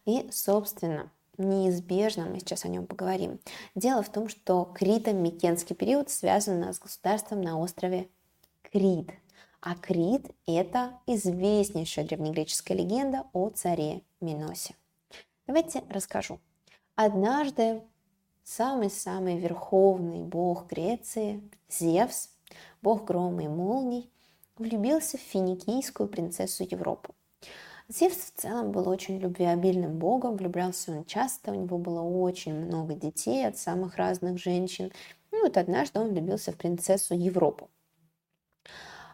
И, 0.05 0.29
собственно, 0.31 1.11
неизбежно, 1.37 2.25
мы 2.25 2.39
сейчас 2.39 2.65
о 2.65 2.67
нем 2.67 2.85
поговорим. 2.85 3.39
Дело 3.73 4.03
в 4.03 4.11
том, 4.11 4.29
что 4.29 4.71
Крито-Микенский 4.79 5.75
период 5.75 6.09
связан 6.09 6.63
с 6.63 6.79
государством 6.79 7.41
на 7.41 7.59
острове 7.59 8.09
Крит. 8.61 9.11
А 9.59 9.75
Крит– 9.75 10.29
это 10.45 10.99
известнейшая 11.07 12.05
древнегреческая 12.05 12.77
легенда 12.77 13.25
о 13.33 13.49
царе 13.49 14.03
Миносе. 14.21 14.75
Давайте 15.47 15.83
расскажу. 15.89 16.39
Однажды 16.95 17.81
самый-самый 18.45 19.37
верховный 19.37 20.23
бог 20.23 20.67
Греции, 20.67 21.41
Зевс, 21.67 22.29
бог 22.81 23.03
грома 23.03 23.43
и 23.43 23.47
молний, 23.47 24.09
влюбился 24.57 25.17
в 25.17 25.21
финикийскую 25.21 26.07
принцессу 26.07 26.63
Европу. 26.63 27.13
Зевс 27.87 28.17
в 28.17 28.33
целом 28.35 28.71
был 28.71 28.87
очень 28.87 29.19
любвеобильным 29.19 29.99
богом, 29.99 30.37
влюблялся 30.37 30.91
он 30.91 31.05
часто, 31.05 31.51
у 31.51 31.55
него 31.55 31.77
было 31.77 32.01
очень 32.01 32.53
много 32.53 32.93
детей 32.93 33.45
от 33.47 33.57
самых 33.57 33.97
разных 33.97 34.39
женщин. 34.39 34.91
И 35.31 35.35
вот 35.35 35.57
однажды 35.57 35.99
он 35.99 36.09
влюбился 36.09 36.51
в 36.51 36.57
принцессу 36.57 37.13
Европу. 37.13 37.69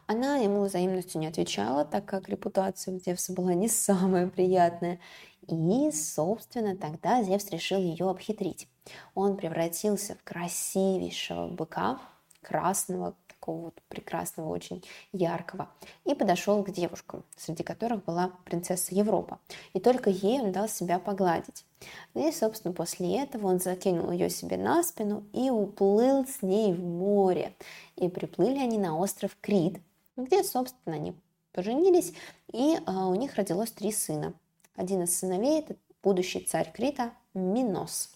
Она 0.07 0.37
ему 0.37 0.63
взаимностью 0.63 1.19
не 1.19 1.27
отвечала, 1.27 1.85
так 1.85 2.05
как 2.05 2.29
репутация 2.29 2.93
у 2.93 2.99
Зевса 2.99 3.33
была 3.33 3.53
не 3.53 3.67
самая 3.67 4.27
приятная. 4.27 4.99
И, 5.47 5.91
собственно, 5.91 6.77
тогда 6.77 7.23
Зевс 7.23 7.49
решил 7.49 7.79
ее 7.79 8.09
обхитрить. 8.09 8.67
Он 9.15 9.37
превратился 9.37 10.15
в 10.15 10.23
красивейшего 10.23 11.47
быка, 11.47 11.99
красного, 12.41 13.15
такого 13.27 13.65
вот 13.65 13.81
прекрасного, 13.89 14.49
очень 14.49 14.83
яркого, 15.11 15.69
и 16.05 16.13
подошел 16.13 16.63
к 16.63 16.71
девушкам, 16.71 17.23
среди 17.35 17.63
которых 17.63 18.03
была 18.03 18.31
принцесса 18.45 18.93
Европа. 18.93 19.39
И 19.73 19.79
только 19.79 20.09
ей 20.11 20.39
он 20.41 20.51
дал 20.51 20.69
себя 20.69 20.99
погладить. 20.99 21.65
И, 22.13 22.31
собственно, 22.31 22.73
после 22.73 23.19
этого 23.19 23.47
он 23.47 23.59
закинул 23.59 24.11
ее 24.11 24.29
себе 24.29 24.57
на 24.57 24.83
спину 24.83 25.23
и 25.33 25.49
уплыл 25.49 26.25
с 26.27 26.43
ней 26.43 26.73
в 26.73 26.83
море. 26.83 27.55
И 27.95 28.09
приплыли 28.09 28.59
они 28.59 28.77
на 28.77 28.97
остров 28.97 29.35
Крит, 29.41 29.79
где, 30.15 30.43
собственно, 30.43 30.95
они 30.95 31.15
поженились, 31.51 32.13
и 32.53 32.77
а, 32.85 33.07
у 33.07 33.15
них 33.15 33.35
родилось 33.35 33.71
три 33.71 33.91
сына. 33.91 34.33
Один 34.75 35.03
из 35.03 35.17
сыновей– 35.17 35.59
это 35.61 35.75
будущий 36.03 36.41
царь 36.41 36.71
Крита 36.71 37.11
Минос. 37.33 38.11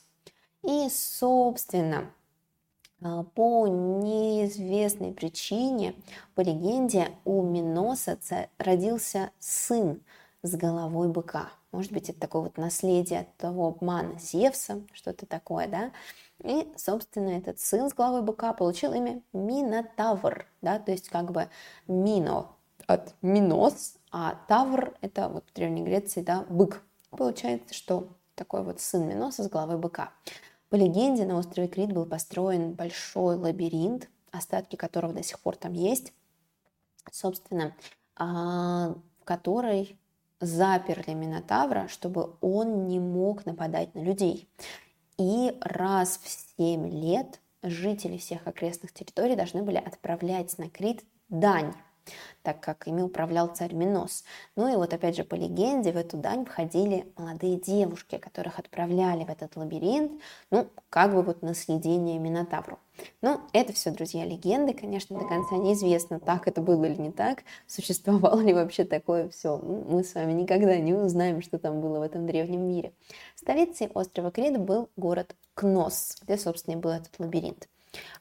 И, 0.67 0.89
собственно, 0.89 2.11
а, 3.01 3.23
по 3.23 3.67
неизвестной 3.67 5.13
причине, 5.13 5.95
по 6.33 6.41
легенде, 6.41 7.11
у 7.23 7.41
Миноса 7.43 8.17
родился 8.57 9.31
сын 9.39 10.01
с 10.41 10.55
головой 10.55 11.09
быка. 11.09 11.49
Может 11.71 11.91
быть, 11.91 12.09
это 12.09 12.19
такое 12.19 12.43
вот 12.43 12.57
наследие 12.57 13.21
от 13.21 13.35
того 13.37 13.67
обмана 13.67 14.17
Зевса, 14.17 14.81
что-то 14.93 15.25
такое, 15.25 15.67
да? 15.67 15.91
И, 16.43 16.71
собственно, 16.77 17.29
этот 17.29 17.59
сын 17.59 17.89
с 17.89 17.93
головой 17.93 18.21
быка 18.21 18.53
получил 18.53 18.93
имя 18.93 19.21
Минотавр, 19.33 20.47
да, 20.61 20.79
то 20.79 20.91
есть 20.91 21.09
как 21.09 21.31
бы 21.31 21.49
Мино 21.87 22.47
от 22.87 23.13
Минос, 23.21 23.97
а 24.11 24.35
Тавр– 24.47 24.95
это 25.01 25.29
вот 25.29 25.43
в 25.49 25.53
Древней 25.53 25.83
Греции, 25.83 26.21
да, 26.21 26.45
бык. 26.49 26.81
Получается, 27.09 27.73
что 27.73 28.07
такой 28.35 28.63
вот 28.63 28.79
сын 28.79 29.07
Миноса 29.07 29.43
с 29.43 29.49
головой 29.49 29.77
быка. 29.77 30.11
По 30.69 30.75
легенде, 30.75 31.25
на 31.25 31.37
острове 31.37 31.67
Крит 31.67 31.93
был 31.93 32.05
построен 32.05 32.73
большой 32.73 33.35
лабиринт, 33.35 34.09
остатки 34.31 34.75
которого 34.75 35.13
до 35.13 35.23
сих 35.23 35.39
пор 35.39 35.55
там 35.55 35.73
есть, 35.73 36.13
собственно, 37.11 37.75
а, 38.15 38.95
в 39.21 39.25
который 39.25 39.97
заперли 40.39 41.13
Минотавра, 41.13 41.87
чтобы 41.87 42.35
он 42.41 42.87
не 42.87 42.99
мог 42.99 43.45
нападать 43.45 43.93
на 43.95 43.99
людей. 43.99 44.49
И 45.17 45.57
раз 45.61 46.19
в 46.21 46.27
7 46.57 46.89
лет 46.89 47.39
жители 47.61 48.17
всех 48.17 48.47
окрестных 48.47 48.93
территорий 48.93 49.35
должны 49.35 49.63
были 49.63 49.77
отправлять 49.77 50.57
на 50.57 50.69
Крит 50.69 51.03
дань 51.29 51.73
так 52.43 52.59
как 52.59 52.87
ими 52.87 53.01
управлял 53.01 53.47
царь 53.47 53.73
Минос. 53.73 54.23
Ну 54.55 54.71
и 54.71 54.75
вот 54.75 54.93
опять 54.93 55.15
же 55.15 55.23
по 55.23 55.35
легенде 55.35 55.91
в 55.91 55.97
эту 55.97 56.17
дань 56.17 56.45
входили 56.45 57.11
молодые 57.17 57.57
девушки, 57.57 58.17
которых 58.17 58.59
отправляли 58.59 59.23
в 59.23 59.29
этот 59.29 59.55
лабиринт, 59.55 60.21
ну, 60.51 60.67
как 60.89 61.13
бы 61.13 61.21
вот 61.21 61.41
на 61.41 61.53
съедение 61.53 62.19
Минотавру. 62.19 62.79
Ну, 63.21 63.41
это 63.51 63.73
все, 63.73 63.91
друзья, 63.91 64.25
легенды, 64.25 64.73
конечно, 64.73 65.19
до 65.19 65.25
конца 65.27 65.57
неизвестно, 65.57 66.19
так 66.19 66.47
это 66.47 66.61
было 66.61 66.85
или 66.85 67.01
не 67.01 67.11
так, 67.11 67.43
существовало 67.67 68.39
ли 68.39 68.53
вообще 68.53 68.85
такое 68.85 69.29
все. 69.29 69.57
Мы 69.57 70.03
с 70.03 70.13
вами 70.15 70.33
никогда 70.33 70.77
не 70.77 70.93
узнаем, 70.93 71.41
что 71.41 71.59
там 71.59 71.81
было 71.81 71.99
в 71.99 72.03
этом 72.03 72.25
древнем 72.25 72.67
мире. 72.67 72.93
Столицей 73.35 73.87
острова 73.93 74.31
Крит 74.31 74.57
был 74.59 74.89
город 74.95 75.35
Кнос, 75.53 76.17
где, 76.21 76.37
собственно, 76.37 76.75
и 76.75 76.77
был 76.77 76.91
этот 76.91 77.19
лабиринт. 77.19 77.67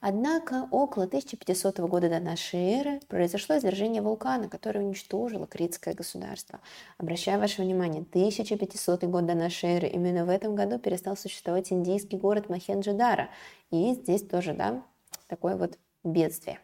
Однако 0.01 0.69
около 0.71 1.05
1500 1.05 1.79
года 1.81 2.09
до 2.09 2.21
нашей 2.21 2.61
эры 2.61 3.01
произошло 3.09 3.57
извержение 3.57 4.03
вулкана, 4.03 4.49
которое 4.49 4.81
уничтожило 4.81 5.47
Критское 5.47 5.95
государство. 5.95 6.61
Обращаю 6.99 7.41
ваше 7.41 7.63
внимание, 7.63 8.03
1500 8.03 9.05
год 9.05 9.27
до 9.27 9.35
нашей 9.35 9.77
эры, 9.77 9.89
именно 9.89 10.25
в 10.25 10.29
этом 10.29 10.55
году 10.55 10.79
перестал 10.79 11.17
существовать 11.17 11.73
индийский 11.73 12.17
город 12.17 12.49
Махенджидара. 12.49 13.31
И 13.71 13.95
здесь 13.95 14.23
тоже, 14.23 14.55
да, 14.55 14.83
такое 15.29 15.57
вот 15.57 15.79
бедствие. 16.03 16.61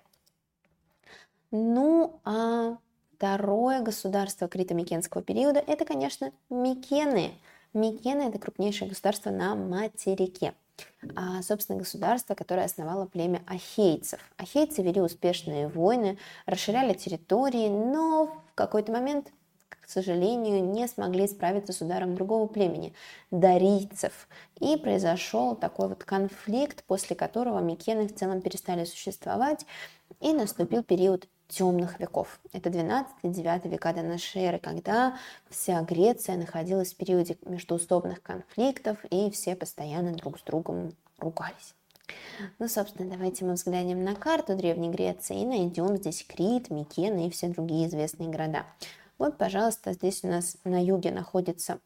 Ну, 1.51 2.21
а 2.25 2.79
второе 3.17 3.81
государство 3.81 4.47
Крито-Микенского 4.47 5.23
периода– 5.23 5.63
это, 5.67 5.85
конечно, 5.85 6.33
Микены. 6.49 7.33
Микены– 7.73 8.23
это 8.29 8.39
крупнейшее 8.39 8.89
государство 8.89 9.31
на 9.31 9.55
материке 9.55 10.55
собственно, 11.43 11.79
государство, 11.79 12.35
которое 12.35 12.67
основало 12.67 13.07
племя 13.07 13.43
ахейцев. 13.47 14.21
Ахейцы 14.37 14.83
вели 14.83 15.01
успешные 15.01 15.69
войны, 15.69 16.19
расширяли 16.47 16.95
территории, 16.95 17.69
но 17.69 18.27
в 18.27 18.55
какой-то 18.55 18.93
момент 18.93 19.33
к 19.71 19.89
сожалению, 19.93 20.63
не 20.63 20.87
смогли 20.87 21.27
справиться 21.27 21.73
с 21.73 21.81
ударом 21.81 22.15
другого 22.15 22.47
племени– 22.47 22.95
дарийцев. 23.33 24.29
И 24.61 24.77
произошел 24.77 25.57
такой 25.57 25.89
вот 25.89 26.05
конфликт, 26.05 26.85
после 26.85 27.17
которого 27.17 27.59
микены 27.59 28.07
в 28.07 28.15
целом 28.15 28.41
перестали 28.41 28.85
существовать, 28.85 29.67
и 30.21 30.33
наступил 30.33 30.85
период 30.85 31.29
темных 31.51 32.01
веков. 32.01 32.41
Это 32.53 32.71
12-9 32.71 33.69
века 33.69 33.93
до 33.93 34.03
нашей 34.03 34.43
эры, 34.43 34.59
когда 34.59 35.19
вся 35.49 35.83
Греция 35.83 36.37
находилась 36.37 36.95
в 36.95 36.97
периоде 36.97 37.37
междуусобных 37.45 38.23
конфликтов, 38.23 39.05
и 39.11 39.31
все 39.31 39.57
постоянно 39.57 40.15
друг 40.15 40.39
с 40.39 40.43
другом 40.43 40.93
ругались. 41.19 41.75
Ну, 42.59 42.69
собственно, 42.69 43.11
давайте 43.11 43.45
мы 43.45 43.55
взглянем 43.55 44.03
на 44.03 44.15
карту 44.15 44.57
Древней 44.57 44.91
Греции 44.91 45.43
и 45.43 45.47
найдем 45.47 45.97
здесь 45.97 46.25
Крит, 46.25 46.71
Микены 46.71 47.27
и 47.27 47.31
все 47.31 47.49
другие 47.49 47.87
известные 47.89 48.31
города. 48.31 48.65
Вот, 49.19 49.37
пожалуйста, 49.37 49.93
здесь 49.93 50.25
у 50.25 50.29
нас 50.29 50.57
на 50.65 50.83
юге 50.83 51.11
находится 51.11 51.79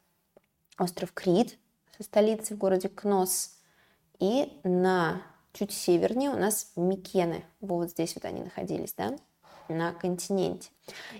остров 0.77 1.11
Крит 1.11 1.57
со 1.97 2.03
столицей 2.03 2.55
в 2.55 2.59
городе 2.59 2.89
Кнос. 2.89 3.57
И 4.19 4.59
на 4.63 5.21
чуть 5.53 5.73
севернее 5.73 6.29
у 6.29 6.37
нас 6.37 6.71
Микены. 6.75 7.43
Вот 7.59 7.89
здесь 7.91 8.15
вот 8.15 8.25
они 8.25 8.41
находились, 8.41 8.93
да? 8.93 9.15
На 9.69 9.93
континенте. 9.93 10.69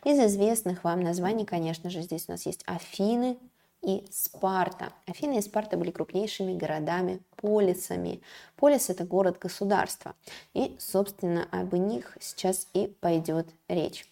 Из 0.04 0.20
известных 0.20 0.84
вам 0.84 1.02
названий, 1.02 1.46
конечно 1.46 1.90
же, 1.90 2.02
здесь 2.02 2.26
у 2.28 2.32
нас 2.32 2.46
есть 2.46 2.64
Афины 2.66 3.38
и 3.82 4.06
Спарта. 4.12 4.92
Афины 5.06 5.38
и 5.38 5.42
Спарта 5.42 5.78
были 5.78 5.92
крупнейшими 5.92 6.58
городами, 6.58 7.20
полисами. 7.36 8.22
Полис– 8.56 8.90
это 8.92 9.06
город-государство. 9.06 10.16
И, 10.54 10.76
собственно, 10.80 11.48
об 11.52 11.74
них 11.76 12.18
сейчас 12.20 12.68
и 12.74 12.88
пойдет 12.88 13.48
речь. 13.68 14.10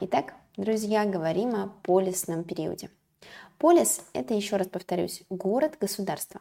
Итак, 0.00 0.34
друзья, 0.56 1.04
говорим 1.04 1.54
о 1.54 1.68
полисном 1.82 2.42
периоде. 2.42 2.90
Полис– 3.58 4.02
это, 4.12 4.34
еще 4.34 4.56
раз 4.56 4.68
повторюсь, 4.68 5.22
город-государство. 5.30 6.40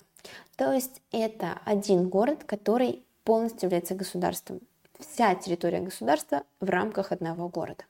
То 0.55 0.71
есть 0.71 1.01
это 1.11 1.59
один 1.65 2.09
город, 2.09 2.43
который 2.45 3.05
полностью 3.23 3.67
является 3.67 3.95
государством. 3.95 4.61
Вся 4.99 5.35
территория 5.35 5.79
государства 5.79 6.43
в 6.59 6.69
рамках 6.69 7.11
одного 7.11 7.49
города. 7.49 7.83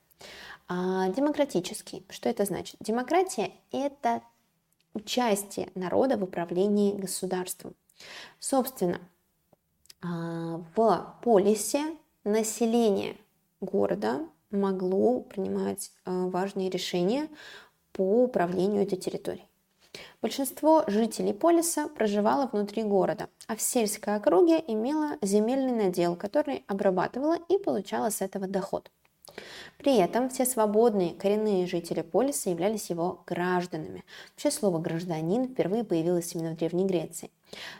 А 0.68 1.08
демократический. 1.08 2.04
Что 2.08 2.28
это 2.28 2.44
значит? 2.44 2.76
Демократия– 2.80 3.52
это 3.72 4.22
участие 4.94 5.70
народа 5.74 6.16
в 6.16 6.22
управлении 6.22 6.94
государством. 6.94 7.74
Собственно, 8.38 9.00
а, 10.02 10.62
в 10.74 11.16
полисе 11.22 11.96
население 12.24 13.16
города 13.60 14.26
могло 14.50 15.20
принимать 15.20 15.90
а, 16.04 16.28
важные 16.28 16.70
решения 16.70 17.28
по 17.92 18.24
управлению 18.24 18.82
этой 18.82 18.96
территорией. 18.96 19.48
Большинство 20.24 20.84
жителей 20.86 21.34
полиса 21.34 21.86
проживало 21.86 22.48
внутри 22.50 22.82
города, 22.82 23.28
а 23.46 23.56
в 23.56 23.60
сельской 23.60 24.16
округе 24.16 24.64
имело 24.66 25.18
земельный 25.20 25.72
надел, 25.72 26.16
который 26.16 26.64
обрабатывала 26.66 27.36
и 27.50 27.58
получала 27.58 28.08
с 28.08 28.22
этого 28.22 28.46
доход. 28.46 28.90
При 29.76 29.98
этом 29.98 30.30
все 30.30 30.46
свободные 30.46 31.12
коренные 31.12 31.66
жители 31.66 32.00
полиса 32.00 32.48
являлись 32.48 32.88
его 32.88 33.22
гражданами. 33.26 34.02
Вообще 34.30 34.50
слово 34.50 34.78
«гражданин» 34.78 35.46
впервые 35.46 35.84
появилось 35.84 36.34
именно 36.34 36.54
в 36.54 36.56
Древней 36.56 36.86
Греции. 36.86 37.30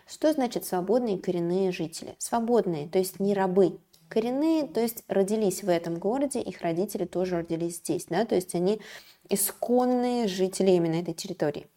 Что 0.07 0.30
значит 0.30 0.66
свободные 0.66 1.18
коренные 1.18 1.72
жители? 1.72 2.14
Свободные, 2.18 2.90
то 2.90 2.99
есть 2.99 3.20
не 3.20 3.32
рабы, 3.32 3.78
коренные, 4.11 4.66
то 4.66 4.82
есть 4.82 5.03
родились 5.09 5.62
в 5.62 5.70
этом 5.70 5.99
городе, 5.99 6.42
их 6.42 6.61
родители 6.61 7.07
тоже 7.07 7.36
родились 7.38 7.78
здесь, 7.78 8.05
да, 8.11 8.26
то 8.26 8.34
есть 8.34 8.55
они 8.55 8.82
исконные 9.30 10.28
жители 10.28 10.72
именно 10.72 10.97
этой 10.97 11.14
территории. 11.14 11.68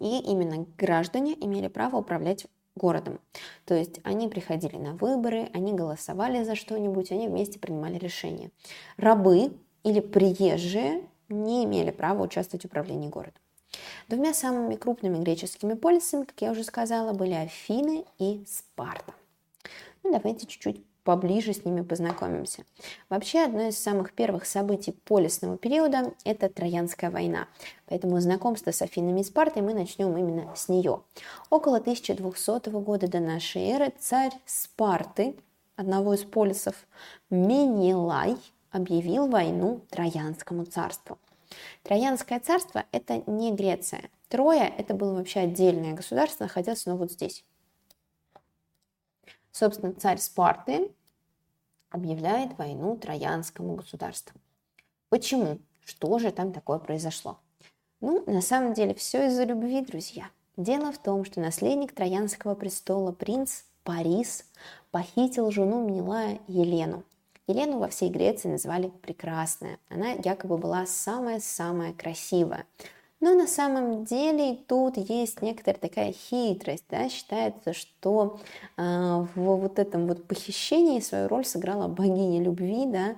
И 0.00 0.18
именно 0.18 0.66
граждане 0.76 1.36
имели 1.38 1.68
право 1.68 1.98
управлять 1.98 2.46
городом. 2.74 3.20
То 3.66 3.74
есть 3.74 4.00
они 4.02 4.28
приходили 4.28 4.76
на 4.76 4.94
выборы, 4.94 5.50
они 5.52 5.72
голосовали 5.72 6.42
за 6.42 6.56
что-нибудь, 6.56 7.12
они 7.12 7.28
вместе 7.28 7.58
принимали 7.58 7.98
решения. 7.98 8.50
Рабы 8.96 9.52
или 9.84 10.00
приезжие 10.00 11.02
не 11.28 11.64
имели 11.64 11.90
права 11.90 12.22
участвовать 12.22 12.62
в 12.62 12.66
управлении 12.66 13.08
городом. 13.08 13.40
Двумя 14.08 14.34
самыми 14.34 14.74
крупными 14.74 15.22
греческими 15.22 15.74
полисами, 15.74 16.24
как 16.24 16.40
я 16.40 16.50
уже 16.50 16.64
сказала, 16.64 17.12
были 17.12 17.34
Афины 17.34 18.04
и 18.18 18.44
Спарта. 18.46 19.14
Ну, 20.02 20.12
давайте 20.12 20.46
чуть-чуть 20.46 20.82
поближе 21.04 21.52
с 21.52 21.64
ними 21.64 21.82
познакомимся. 21.82 22.64
Вообще, 23.08 23.44
одно 23.44 23.68
из 23.68 23.78
самых 23.78 24.12
первых 24.12 24.46
событий 24.46 24.92
полисного 24.92 25.56
периода– 25.56 26.14
это 26.24 26.48
Троянская 26.48 27.10
война. 27.10 27.48
Поэтому 27.86 28.20
знакомство 28.20 28.70
с 28.70 28.82
Афинами 28.82 29.20
и 29.20 29.24
Спартой 29.24 29.62
мы 29.62 29.74
начнем 29.74 30.16
именно 30.16 30.54
с 30.54 30.68
нее. 30.68 31.02
Около 31.50 31.78
1200 31.78 32.70
года 32.70 33.08
до 33.08 33.20
нашей 33.20 33.62
эры 33.62 33.92
царь 33.98 34.32
Спарты, 34.46 35.34
одного 35.76 36.14
из 36.14 36.24
полисов, 36.24 36.74
Менелай, 37.30 38.36
объявил 38.70 39.26
войну 39.26 39.80
Троянскому 39.90 40.64
царству. 40.64 41.18
Троянское 41.82 42.38
царство– 42.40 42.84
это 42.92 43.22
не 43.26 43.52
Греция. 43.52 44.10
Троя– 44.28 44.72
это 44.78 44.94
было 44.94 45.14
вообще 45.14 45.40
отдельное 45.40 45.94
государство, 45.94 46.44
находилось 46.44 46.86
оно 46.86 46.96
вот 46.96 47.10
здесь. 47.10 47.44
Собственно, 49.52 49.92
царь 49.92 50.18
Спарты 50.18 50.92
объявляет 51.90 52.56
войну 52.58 52.96
Троянскому 52.96 53.74
государству. 53.74 54.40
Почему? 55.08 55.58
Что 55.84 56.18
же 56.18 56.30
там 56.30 56.52
такое 56.52 56.78
произошло? 56.78 57.38
Ну, 58.00 58.24
на 58.26 58.40
самом 58.40 58.74
деле, 58.74 58.94
все 58.94 59.26
из-за 59.26 59.44
любви, 59.44 59.82
друзья. 59.82 60.30
Дело 60.56 60.92
в 60.92 60.98
том, 60.98 61.24
что 61.24 61.40
наследник 61.40 61.92
Троянского 61.94 62.54
престола, 62.54 63.12
принц 63.12 63.62
Парис, 63.82 64.44
похитил 64.90 65.50
жену 65.50 65.86
Менелая 65.86 66.40
Елену. 66.46 67.04
Елену 67.46 67.78
во 67.78 67.88
всей 67.88 68.10
Греции 68.10 68.48
называли 68.48 68.92
прекрасная. 69.02 69.78
Она 69.88 70.10
якобы 70.12 70.56
была 70.56 70.86
самая-самая 70.86 71.92
красивая. 71.92 72.66
Но 73.20 73.34
на 73.34 73.46
самом 73.46 74.04
деле 74.04 74.56
тут 74.66 74.96
есть 74.96 75.42
некоторая 75.42 75.78
такая 75.78 76.12
хитрость. 76.12 76.84
Да? 76.88 77.08
Считается, 77.08 77.74
что 77.74 78.40
э, 78.76 79.26
в 79.34 79.56
вот 79.56 79.78
этом 79.78 80.06
вот 80.06 80.26
похищении 80.26 81.00
свою 81.00 81.28
роль 81.28 81.44
сыграла 81.44 81.86
богиня 81.86 82.42
любви, 82.42 82.86
да, 82.86 83.16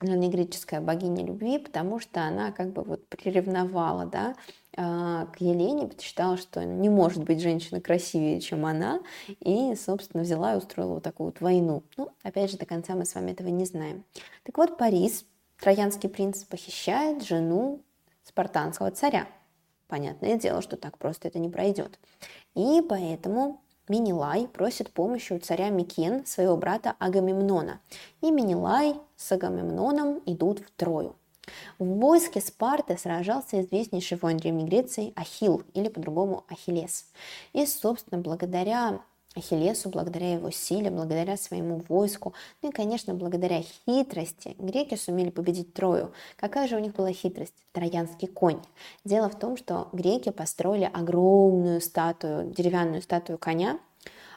древнегреческая 0.00 0.80
богиня 0.80 1.24
любви, 1.24 1.58
потому 1.58 2.00
что 2.00 2.22
она 2.22 2.52
как 2.52 2.72
бы 2.72 2.82
вот 2.82 3.06
приревновала, 3.08 4.06
да, 4.06 4.34
а, 4.76 5.26
к 5.26 5.40
Елене, 5.40 5.90
считала, 5.98 6.36
что 6.36 6.64
не 6.64 6.88
может 6.88 7.24
быть 7.24 7.40
женщина 7.40 7.80
красивее, 7.80 8.40
чем 8.40 8.64
она, 8.64 9.00
и, 9.40 9.74
собственно, 9.74 10.22
взяла 10.22 10.54
и 10.54 10.56
устроила 10.56 10.94
вот 10.94 11.02
такую 11.02 11.26
вот 11.26 11.40
войну. 11.40 11.82
Ну, 11.96 12.08
опять 12.22 12.50
же, 12.50 12.56
до 12.56 12.66
конца 12.66 12.94
мы 12.94 13.04
с 13.04 13.14
вами 13.14 13.32
этого 13.32 13.48
не 13.48 13.66
знаем. 13.66 14.04
Так 14.44 14.56
вот, 14.56 14.78
Парис, 14.78 15.26
троянский 15.60 16.08
принц, 16.08 16.44
похищает 16.44 17.22
жену 17.22 17.82
спартанского 18.24 18.90
царя. 18.90 19.26
Понятное 19.88 20.36
дело, 20.36 20.62
что 20.62 20.76
так 20.76 20.98
просто 20.98 21.28
это 21.28 21.38
не 21.38 21.48
пройдет. 21.48 21.98
И 22.54 22.80
поэтому 22.88 23.60
Минилай 23.88 24.46
просит 24.46 24.92
помощи 24.92 25.32
у 25.32 25.40
царя 25.40 25.68
Микен, 25.68 26.24
своего 26.24 26.56
брата 26.56 26.94
Агамемнона. 27.00 27.80
И 28.20 28.30
Минилай 28.30 28.94
с 29.16 29.32
Агамемноном 29.32 30.22
идут 30.26 30.60
в 30.60 30.70
Трою. 30.70 31.16
В 31.80 31.84
войске 31.84 32.40
Спарты 32.40 32.96
сражался 32.96 33.60
известнейший 33.60 34.18
воин 34.18 34.36
Древней 34.36 34.64
Греции 34.64 35.12
Ахилл, 35.16 35.64
или 35.74 35.88
по-другому 35.88 36.44
Ахиллес. 36.48 37.06
И, 37.52 37.66
собственно, 37.66 38.22
благодаря 38.22 39.00
Ахиллесу, 39.36 39.90
благодаря 39.90 40.32
его 40.32 40.50
силе, 40.50 40.90
благодаря 40.90 41.36
своему 41.36 41.82
войску, 41.88 42.34
ну 42.62 42.70
и, 42.70 42.72
конечно, 42.72 43.14
благодаря 43.14 43.62
хитрости, 43.62 44.56
греки 44.58 44.96
сумели 44.96 45.30
победить 45.30 45.72
Трою. 45.72 46.12
Какая 46.36 46.66
же 46.66 46.76
у 46.76 46.80
них 46.80 46.94
была 46.94 47.12
хитрость? 47.12 47.54
Троянский 47.72 48.26
конь. 48.26 48.60
Дело 49.04 49.28
в 49.28 49.38
том, 49.38 49.56
что 49.56 49.88
греки 49.92 50.30
построили 50.30 50.90
огромную 50.92 51.80
статую, 51.80 52.52
деревянную 52.52 53.02
статую 53.02 53.38
коня, 53.38 53.78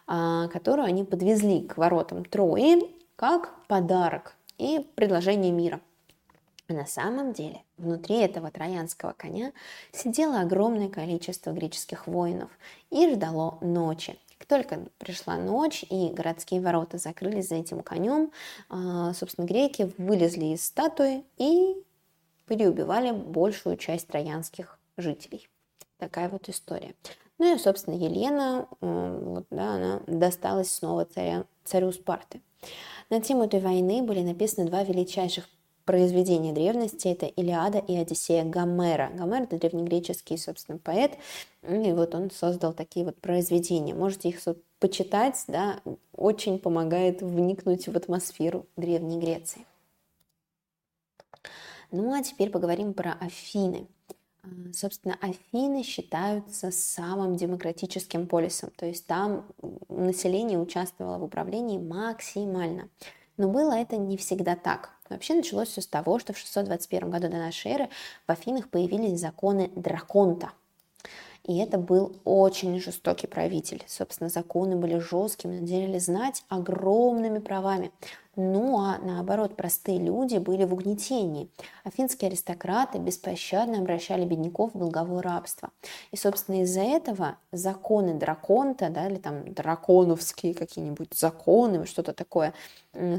а, 0.05 0.47
которую 0.49 0.85
они 0.85 1.03
подвезли 1.03 1.61
к 1.61 1.77
воротам 1.77 2.23
Трои 2.23 2.93
как 3.15 3.65
подарок 3.67 4.35
и 4.59 4.87
предложение 4.95 5.51
мира. 5.51 5.81
На 6.69 6.85
самом 6.85 7.33
деле 7.33 7.63
внутри 7.77 8.17
этого 8.17 8.49
троянского 8.49 9.13
коня 9.13 9.51
сидело 9.91 10.39
огромное 10.39 10.89
количество 10.89 11.51
греческих 11.51 12.07
воинов 12.07 12.49
и 12.89 13.13
ждало 13.13 13.57
ночи. 13.61 14.17
Только 14.47 14.85
пришла 14.97 15.37
ночь 15.37 15.83
и 15.89 16.09
городские 16.09 16.61
ворота 16.61 16.97
закрылись 16.97 17.49
за 17.49 17.55
этим 17.55 17.81
конем, 17.81 18.31
а, 18.69 19.13
собственно, 19.13 19.45
греки 19.45 19.91
вылезли 19.97 20.53
из 20.53 20.65
статуи 20.65 21.23
и 21.37 21.75
переубивали 22.47 23.11
большую 23.11 23.77
часть 23.77 24.07
троянских 24.07 24.79
жителей. 24.97 25.47
Такая 25.97 26.29
вот 26.29 26.49
история. 26.49 26.93
Ну 27.39 27.55
и, 27.55 27.57
собственно, 27.57 27.95
Елена, 27.95 28.67
вот, 28.79 29.45
да, 29.49 29.75
она 29.75 30.01
досталась 30.07 30.71
снова 30.71 31.05
царя, 31.05 31.45
царю 31.63 31.91
Спарты. 31.91 32.41
На 33.09 33.21
тему 33.21 33.45
этой 33.45 33.59
войны 33.59 34.03
были 34.03 34.21
написаны 34.21 34.67
два 34.67 34.83
величайших 34.83 35.47
произведения 35.85 36.53
древности. 36.53 37.07
Это 37.07 37.25
Илиада 37.25 37.79
и 37.79 37.95
Одиссея 37.95 38.43
Гомера. 38.43 39.11
Гомер– 39.15 39.41
это 39.43 39.57
древнегреческий, 39.57 40.37
собственно, 40.37 40.77
поэт, 40.77 41.17
и 41.67 41.91
вот 41.91 42.15
он 42.15 42.31
создал 42.31 42.73
такие 42.73 43.05
вот 43.05 43.17
произведения. 43.19 43.93
Можете 43.93 44.29
их 44.29 44.39
почитать, 44.79 45.43
да, 45.47 45.79
очень 46.15 46.59
помогает 46.59 47.21
вникнуть 47.21 47.87
в 47.87 47.95
атмосферу 47.95 48.65
Древней 48.75 49.19
Греции. 49.19 49.65
Ну 51.91 52.13
а 52.13 52.23
теперь 52.23 52.49
поговорим 52.49 52.93
про 52.93 53.13
Афины. 53.13 53.87
А, 54.43 54.47
собственно, 54.73 55.15
Афины 55.21 55.83
считаются 55.83 56.71
самым 56.71 57.35
демократическим 57.35 58.27
полисом, 58.27 58.71
то 58.75 58.85
есть 58.85 59.05
там 59.05 59.45
население 59.87 60.59
участвовало 60.59 61.17
в 61.19 61.23
управлении 61.23 61.77
максимально. 61.77 62.89
Но 63.37 63.49
было 63.49 63.73
это 63.73 63.97
не 63.97 64.17
всегда 64.17 64.55
так. 64.55 64.91
Вообще 65.09 65.33
началось 65.33 65.69
все 65.69 65.81
с 65.81 65.87
того, 65.87 66.19
что 66.19 66.33
в 66.33 66.37
621 66.37 67.09
году 67.09 67.29
до 67.29 67.37
нашей 67.37 67.71
эры 67.71 67.89
в 68.27 68.31
Афинах 68.31 68.69
появились 68.69 69.19
законы 69.19 69.71
Драконта. 69.75 70.51
И 71.43 71.57
это 71.57 71.77
был 71.77 72.15
очень 72.23 72.79
жестокий 72.79 73.27
правитель. 73.27 73.83
Собственно, 73.85 74.29
законы 74.29 74.77
были 74.77 74.97
жесткими, 74.99 75.59
наделили 75.59 75.99
знать 75.99 76.43
огромными 76.47 77.39
правами. 77.39 77.91
Ну 78.35 78.79
а 78.79 78.97
наоборот, 78.97 79.55
простые 79.55 79.99
люди 79.99 80.37
были 80.37 80.63
в 80.63 80.73
угнетении. 80.73 81.49
Афинские 81.83 82.29
аристократы 82.29 82.97
беспощадно 82.97 83.77
обращали 83.77 84.25
бедняков 84.25 84.73
в 84.73 84.79
долговое 84.79 85.21
рабство. 85.21 85.69
И, 86.11 86.17
собственно, 86.17 86.63
из-за 86.63 86.81
этого 86.81 87.37
законы 87.51 88.15
драконта, 88.15 88.89
да, 88.89 89.07
или 89.07 89.17
там 89.17 89.53
драконовские 89.53 90.55
какие-нибудь 90.55 91.13
законы, 91.13 91.85
что-то 91.85 92.13
такое, 92.13 92.55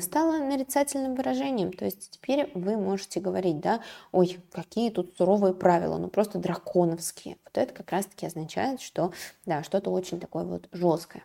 стало 0.01 0.39
нарицательным 0.39 1.15
выражением. 1.15 1.73
То 1.73 1.85
есть 1.85 2.11
теперь 2.11 2.51
вы 2.55 2.77
можете 2.77 3.21
говорить, 3.21 3.61
да, 3.61 3.83
ой, 4.11 4.41
какие 4.51 4.91
тут 4.91 5.15
суровые 5.17 5.55
правила, 5.55 5.97
ну 5.97 6.09
просто 6.09 6.41
драконовские. 6.41 7.37
Вот 7.45 7.57
это 7.57 7.73
как 7.73 7.93
раз-таки 7.93 8.27
означает, 8.27 8.81
что, 8.81 9.13
да, 9.47 9.63
что-то 9.63 9.91
очень 9.91 10.19
такое 10.19 10.43
вот 10.43 10.69
жесткое. 10.73 11.23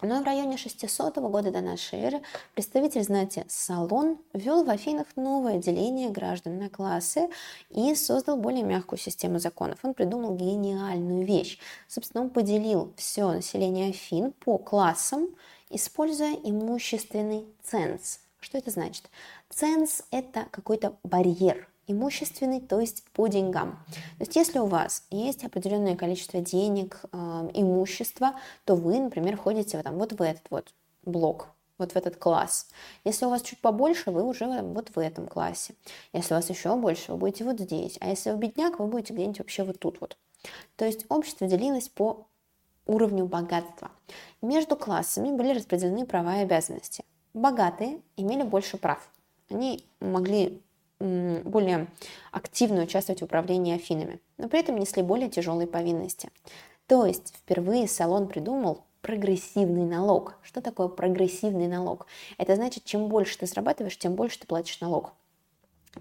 Но 0.00 0.20
в 0.20 0.24
районе 0.24 0.56
600 0.56 1.18
года 1.18 1.50
до 1.50 1.60
нашей 1.60 1.98
эры 2.00 2.22
представитель 2.54 3.02
знати 3.02 3.44
Салон 3.48 4.18
ввел 4.32 4.64
в 4.64 4.70
Афинах 4.70 5.06
новое 5.16 5.58
деление 5.58 6.10
граждан 6.10 6.58
на 6.58 6.68
классы 6.70 7.28
и 7.70 7.94
создал 7.94 8.36
более 8.36 8.62
мягкую 8.62 8.98
систему 8.98 9.38
законов. 9.38 9.78
Он 9.82 9.94
придумал 9.94 10.34
гениальную 10.34 11.26
вещь. 11.26 11.58
Собственно, 11.88 12.24
он 12.24 12.30
поделил 12.30 12.92
все 12.96 13.30
население 13.30 13.90
Афин 13.90 14.32
по 14.32 14.58
классам, 14.58 15.28
используя 15.70 16.34
имущественный 16.34 17.44
ценз. 17.62 18.20
Что 18.40 18.58
это 18.58 18.70
значит? 18.70 19.10
Ценз– 19.50 20.02
это 20.10 20.46
какой-то 20.50 20.96
барьер– 21.04 21.68
имущественный, 21.86 22.60
то 22.60 22.80
есть 22.80 23.04
по 23.12 23.26
деньгам. 23.28 23.84
То 24.18 24.24
есть 24.24 24.36
если 24.36 24.58
у 24.58 24.66
вас 24.66 25.04
есть 25.10 25.44
определенное 25.44 25.96
количество 25.96 26.40
денег, 26.40 27.00
э, 27.12 27.16
имущества, 27.54 28.34
то 28.64 28.76
вы, 28.76 28.98
например, 28.98 29.36
входите 29.36 29.78
в, 29.78 29.82
там, 29.82 29.98
вот 29.98 30.12
в 30.12 30.22
этот 30.22 30.44
вот 30.50 30.74
блок, 31.04 31.48
вот 31.78 31.92
в 31.92 31.96
этот 31.96 32.16
класс. 32.16 32.68
Если 33.04 33.24
у 33.26 33.30
вас 33.30 33.42
чуть 33.42 33.60
побольше, 33.60 34.10
вы 34.10 34.22
уже 34.22 34.46
вот 34.46 34.90
в 34.94 34.98
этом 34.98 35.26
классе. 35.26 35.74
Если 36.12 36.34
у 36.34 36.36
вас 36.36 36.48
еще 36.50 36.74
больше, 36.76 37.12
вы 37.12 37.18
будете 37.18 37.44
вот 37.44 37.58
здесь. 37.58 37.98
А 38.00 38.08
если 38.08 38.30
вы 38.30 38.38
бедняк, 38.38 38.78
вы 38.78 38.86
будете 38.86 39.12
где-нибудь 39.14 39.40
вообще 39.40 39.64
вот 39.64 39.78
тут 39.78 40.00
вот. 40.00 40.16
То 40.76 40.84
есть 40.84 41.06
общество 41.08 41.46
делилось 41.46 41.88
по 41.88 42.26
уровню 42.86 43.26
богатства. 43.26 43.90
Между 44.40 44.76
классами 44.76 45.30
были 45.30 45.54
распределены 45.54 46.06
права 46.06 46.38
и 46.38 46.42
обязанности. 46.42 47.04
Богатые 47.34 48.00
имели 48.16 48.42
больше 48.42 48.76
прав. 48.76 49.08
Они 49.48 49.84
могли 50.00 50.60
более 51.44 51.88
активно 52.30 52.82
участвовать 52.82 53.20
в 53.20 53.24
управлении 53.24 53.74
Афинами, 53.74 54.20
но 54.38 54.48
при 54.48 54.60
этом 54.60 54.78
несли 54.78 55.02
более 55.02 55.28
тяжелые 55.28 55.66
повинности. 55.66 56.30
То 56.86 57.06
есть 57.06 57.34
впервые 57.36 57.88
салон 57.88 58.28
придумал 58.28 58.84
прогрессивный 59.00 59.84
налог. 59.84 60.36
Что 60.42 60.60
такое 60.60 60.88
прогрессивный 60.88 61.68
налог? 61.68 62.06
Это 62.38 62.54
значит, 62.56 62.84
чем 62.84 63.08
больше 63.08 63.38
ты 63.38 63.46
зарабатываешь, 63.46 63.98
тем 63.98 64.14
больше 64.14 64.40
ты 64.40 64.46
платишь 64.46 64.80
налог. 64.80 65.12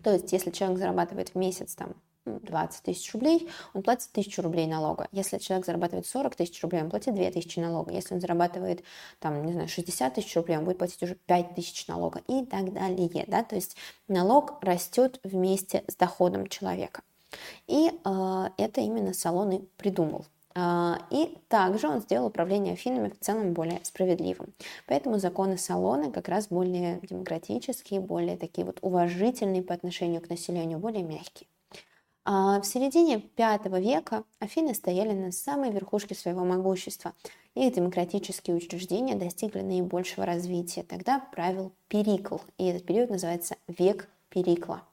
То 0.03 0.13
есть, 0.13 0.31
если 0.31 0.51
человек 0.51 0.79
зарабатывает 0.79 1.29
в 1.29 1.35
месяц 1.35 1.75
там 1.75 1.95
20 2.25 2.83
тысяч 2.83 3.13
рублей, 3.13 3.49
он 3.73 3.81
платит 3.81 4.09
1000 4.11 4.41
рублей 4.41 4.67
налога. 4.67 5.07
Если 5.11 5.37
человек 5.39 5.65
зарабатывает 5.65 6.05
40 6.05 6.35
тысяч 6.35 6.61
рублей, 6.61 6.83
он 6.83 6.89
платит 6.89 7.15
2000 7.15 7.59
налога. 7.59 7.91
Если 7.91 8.13
он 8.13 8.21
зарабатывает, 8.21 8.83
там, 9.19 9.43
не 9.45 9.53
знаю, 9.53 9.67
60 9.67 10.13
тысяч 10.13 10.35
рублей, 10.35 10.57
он 10.57 10.65
будет 10.65 10.77
платить 10.77 11.01
уже 11.01 11.15
5 11.15 11.55
тысяч 11.55 11.87
налога 11.87 12.21
и 12.27 12.45
так 12.45 12.73
далее. 12.73 13.25
Да? 13.27 13.43
То 13.43 13.55
есть 13.55 13.75
налог 14.07 14.63
растет 14.63 15.19
вместе 15.23 15.83
с 15.87 15.95
доходом 15.95 16.47
человека. 16.47 17.01
И 17.67 17.89
э, 17.89 18.45
это 18.57 18.81
именно 18.81 19.13
салон 19.13 19.51
и 19.51 19.59
придумал. 19.77 20.25
Э, 20.53 20.95
и 21.09 21.37
также 21.47 21.87
он 21.87 22.01
сделал 22.01 22.27
управление 22.27 22.73
Афинами 22.73 23.09
в 23.09 23.19
целом 23.19 23.53
более 23.53 23.79
справедливым. 23.83 24.53
Поэтому 24.85 25.17
законы 25.17 25.57
салона 25.57 26.11
как 26.11 26.27
раз 26.27 26.47
более 26.49 26.99
демократические, 27.01 28.01
более 28.01 28.37
такие 28.37 28.65
вот 28.65 28.79
уважительные 28.81 29.63
по 29.63 29.73
отношению 29.73 30.21
к 30.21 30.29
населению, 30.29 30.77
более 30.77 31.03
мягкие. 31.03 31.47
А 32.23 32.61
в 32.61 32.65
середине 32.65 33.29
V 33.35 33.79
века 33.79 34.23
Афины 34.39 34.75
стояли 34.75 35.13
на 35.13 35.31
самой 35.31 35.71
верхушке 35.71 36.13
своего 36.13 36.45
могущества. 36.45 37.13
Их 37.55 37.73
демократические 37.73 38.55
учреждения 38.55 39.15
достигли 39.15 39.61
наибольшего 39.61 40.25
развития. 40.25 40.83
Тогда 40.83 41.19
правил 41.19 41.73
Перикл, 41.87 42.37
и 42.57 42.65
этот 42.65 42.85
период 42.85 43.09
называется 43.09 43.55
век 43.67 44.07
Перикла. 44.29 44.83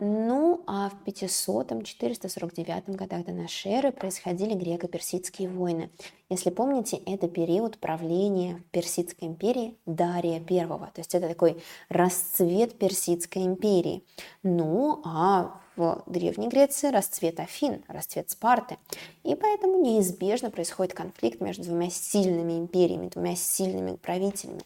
Ну, 0.00 0.62
а 0.66 0.90
в 0.90 1.08
500-449 1.08 2.96
годах 2.96 3.24
до 3.24 3.32
нашей 3.32 3.72
эры 3.72 3.92
происходили 3.92 4.54
греко-персидские 4.54 5.48
войны. 5.48 5.90
Если 6.28 6.50
помните, 6.50 6.96
это 7.06 7.28
период 7.28 7.78
правления 7.78 8.62
Персидской 8.72 9.28
империи 9.28 9.76
Дария 9.86 10.40
I. 10.40 10.66
То 10.66 10.98
есть 10.98 11.14
это 11.14 11.28
такой 11.28 11.62
расцвет 11.88 12.76
Персидской 12.76 13.44
империи. 13.44 14.04
Ну, 14.42 15.00
а 15.04 15.60
в 15.76 16.02
Древней 16.06 16.48
Греции 16.48 16.88
расцвет 16.88 17.40
Афин, 17.40 17.84
расцвет 17.88 18.30
Спарты. 18.30 18.78
И 19.22 19.34
поэтому 19.34 19.80
неизбежно 19.80 20.50
происходит 20.50 20.94
конфликт 20.94 21.40
между 21.40 21.64
двумя 21.64 21.90
сильными 21.90 22.58
империями, 22.58 23.08
двумя 23.08 23.36
сильными 23.36 23.96
правителями. 23.96 24.62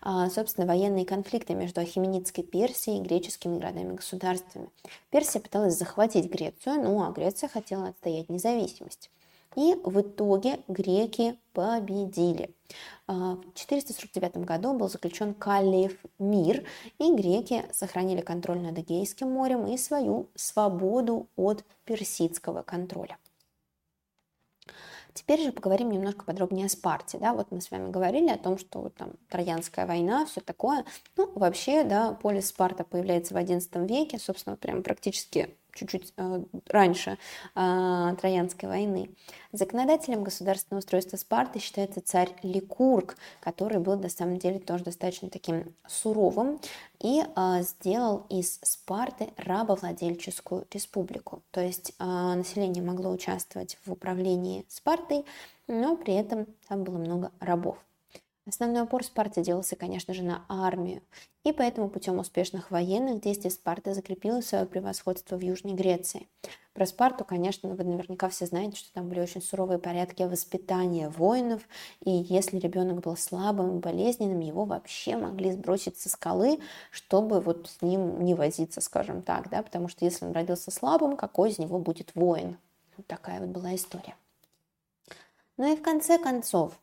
А, 0.00 0.28
собственно, 0.30 0.66
военные 0.66 1.06
конфликты 1.06 1.54
между 1.54 1.80
Ахименидской 1.80 2.44
Персией 2.44 2.98
и 2.98 3.02
греческими 3.02 3.58
городами-государствами. 3.58 4.68
Персия 5.10 5.40
пыталась 5.40 5.78
захватить 5.78 6.30
Грецию, 6.30 6.82
ну 6.82 7.02
а 7.02 7.10
Греция 7.12 7.48
хотела 7.48 7.88
отстоять 7.88 8.28
независимость. 8.28 9.10
И 9.56 9.74
в 9.84 10.00
итоге 10.00 10.60
греки 10.68 11.38
победили. 11.52 12.54
А, 13.06 13.36
в 13.36 13.54
449 13.54 14.38
году 14.38 14.74
был 14.74 14.88
заключен 14.88 15.34
Калиф 15.34 15.98
мир, 16.18 16.66
и 16.98 17.14
греки 17.14 17.64
сохранили 17.72 18.20
контроль 18.20 18.60
над 18.60 18.78
Эгейским 18.78 19.30
морем 19.30 19.66
и 19.66 19.76
свою 19.76 20.28
свободу 20.34 21.28
от 21.36 21.64
персидского 21.84 22.62
контроля. 22.62 23.18
Теперь 25.14 25.40
же 25.42 25.52
поговорим 25.52 25.92
немножко 25.92 26.24
подробнее 26.24 26.66
о 26.66 26.68
Спарте. 26.68 27.18
Да? 27.18 27.34
Вот 27.34 27.52
мы 27.52 27.60
с 27.60 27.70
вами 27.70 27.90
говорили 27.90 28.30
о 28.30 28.36
том, 28.36 28.58
что 28.58 28.88
там 28.88 29.12
Троянская 29.28 29.86
война, 29.86 30.26
все 30.26 30.40
такое. 30.40 30.84
Ну, 31.16 31.30
вообще, 31.36 31.84
да, 31.84 32.14
полис 32.14 32.48
Спарта 32.48 32.82
появляется 32.82 33.32
в 33.32 33.36
XI 33.36 33.86
веке, 33.86 34.18
собственно, 34.18 34.56
прям 34.56 34.82
практически 34.82 35.56
чуть-чуть 35.74 36.12
э, 36.16 36.42
раньше 36.68 37.18
э, 37.54 38.16
Троянской 38.20 38.68
войны. 38.68 39.10
Законодателем 39.52 40.24
государственного 40.24 40.80
устройства 40.80 41.16
Спарты 41.16 41.58
считается 41.58 42.00
царь 42.00 42.34
Ликург, 42.42 43.16
который 43.40 43.78
был 43.78 43.96
на 43.98 44.08
самом 44.08 44.38
деле 44.38 44.58
тоже 44.58 44.84
достаточно 44.84 45.28
таким 45.30 45.74
суровым 45.86 46.60
и 47.00 47.22
э, 47.22 47.62
сделал 47.62 48.26
из 48.30 48.58
Спарты 48.62 49.30
рабовладельческую 49.36 50.66
республику. 50.70 51.42
То 51.50 51.60
есть 51.60 51.92
э, 51.98 52.04
население 52.04 52.82
могло 52.82 53.10
участвовать 53.10 53.78
в 53.84 53.92
управлении 53.92 54.64
Спартой, 54.68 55.24
но 55.66 55.96
при 55.96 56.14
этом 56.14 56.46
там 56.68 56.84
было 56.84 56.98
много 56.98 57.30
рабов. 57.40 57.78
Основной 58.46 58.82
упор 58.82 59.02
Спарты 59.02 59.40
делался, 59.42 59.74
конечно 59.74 60.12
же, 60.12 60.22
на 60.22 60.44
армию, 60.50 61.00
и 61.44 61.52
поэтому 61.52 61.88
путем 61.88 62.18
успешных 62.18 62.70
военных 62.70 63.22
действий 63.22 63.48
Спарта 63.48 63.94
закрепила 63.94 64.42
свое 64.42 64.66
превосходство 64.66 65.36
в 65.36 65.40
Южной 65.40 65.72
Греции. 65.72 66.28
Про 66.74 66.84
Спарту, 66.84 67.24
конечно, 67.24 67.70
вы 67.70 67.84
наверняка 67.84 68.28
все 68.28 68.44
знаете, 68.44 68.76
что 68.76 68.92
там 68.92 69.08
были 69.08 69.20
очень 69.20 69.40
суровые 69.40 69.78
порядки 69.78 70.24
воспитания 70.24 71.08
воинов, 71.08 71.62
и 72.00 72.10
если 72.10 72.58
ребенок 72.58 73.00
был 73.00 73.16
слабым 73.16 73.78
и 73.78 73.80
болезненным, 73.80 74.40
его 74.40 74.66
вообще 74.66 75.16
могли 75.16 75.52
сбросить 75.52 75.98
со 75.98 76.10
скалы, 76.10 76.60
чтобы 76.90 77.40
вот 77.40 77.70
с 77.70 77.80
ним 77.80 78.22
не 78.22 78.34
возиться, 78.34 78.82
скажем 78.82 79.22
так, 79.22 79.48
да, 79.48 79.62
потому 79.62 79.88
что 79.88 80.04
если 80.04 80.26
он 80.26 80.32
родился 80.32 80.70
слабым, 80.70 81.16
какой 81.16 81.48
из 81.48 81.58
него 81.58 81.78
будет 81.78 82.14
воин? 82.14 82.58
Вот 82.98 83.06
такая 83.06 83.40
вот 83.40 83.48
была 83.48 83.74
история. 83.74 84.14
Ну 85.56 85.72
и 85.72 85.76
в 85.76 85.82
конце 85.82 86.18
концов, 86.18 86.78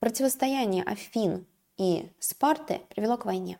Противостояние 0.00 0.82
Афин 0.84 1.46
и 1.76 2.10
Спарты 2.18 2.80
привело 2.94 3.16
к 3.16 3.24
войне. 3.24 3.58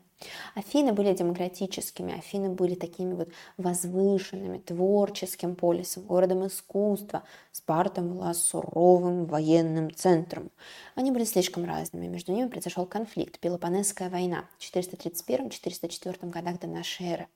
Афины 0.54 0.92
были 0.92 1.12
демократическими, 1.12 2.16
Афины 2.16 2.48
были 2.48 2.74
такими 2.74 3.14
вот 3.14 3.28
возвышенными, 3.56 4.58
творческим 4.58 5.54
полисом, 5.54 6.04
городом 6.04 6.46
искусства. 6.46 7.24
Спарта 7.52 8.00
была 8.00 8.32
суровым 8.34 9.26
военным 9.26 9.94
центром. 9.94 10.50
Они 10.94 11.10
были 11.10 11.24
слишком 11.24 11.64
разными, 11.64 12.06
между 12.06 12.32
ними 12.32 12.48
произошел 12.48 12.86
конфликт, 12.86 13.38
Пелопонесская 13.38 14.08
война 14.08 14.48
в 14.58 14.62
431-404 14.62 16.30
годах 16.30 16.60
до 16.60 16.66
нашей 16.66 17.06
эры. 17.06 17.28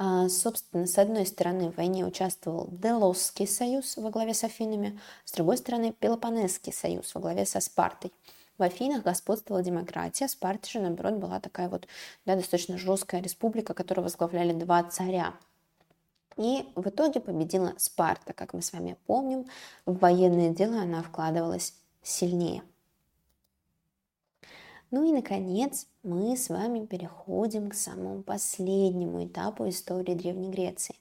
А, 0.00 0.28
собственно, 0.28 0.86
с 0.86 0.96
одной 0.96 1.26
стороны 1.26 1.70
в 1.70 1.76
войне 1.76 2.06
участвовал 2.06 2.68
Делосский 2.70 3.48
союз 3.48 3.96
во 3.96 4.10
главе 4.10 4.32
с 4.32 4.44
Афинами, 4.44 5.00
с 5.24 5.32
другой 5.32 5.56
стороны 5.56 5.92
Пелопонесский 5.92 6.72
союз 6.72 7.12
во 7.14 7.20
главе 7.20 7.44
со 7.44 7.60
Спартой. 7.60 8.12
В 8.58 8.62
Афинах 8.62 9.02
господствовала 9.02 9.62
демократия, 9.62 10.28
Спарта 10.28 10.68
же, 10.68 10.80
наоборот, 10.80 11.14
была 11.14 11.40
такая 11.40 11.68
вот 11.68 11.88
да, 12.26 12.36
достаточно 12.36 12.78
жесткая 12.78 13.22
республика, 13.22 13.74
которую 13.74 14.04
возглавляли 14.04 14.52
два 14.52 14.84
царя. 14.84 15.34
И 16.36 16.68
в 16.76 16.88
итоге 16.88 17.18
победила 17.18 17.74
Спарта. 17.76 18.32
Как 18.32 18.52
мы 18.54 18.62
с 18.62 18.72
вами 18.72 18.96
помним, 19.06 19.46
в 19.84 19.98
военное 19.98 20.50
дело 20.50 20.80
она 20.80 21.02
вкладывалась 21.02 21.74
сильнее. 22.02 22.62
Ну 24.90 25.04
и, 25.04 25.12
наконец, 25.12 25.86
мы 26.02 26.34
с 26.34 26.48
вами 26.48 26.86
переходим 26.86 27.68
к 27.68 27.74
самому 27.74 28.22
последнему 28.22 29.26
этапу 29.26 29.68
истории 29.68 30.14
Древней 30.14 30.48
Греции. 30.48 30.94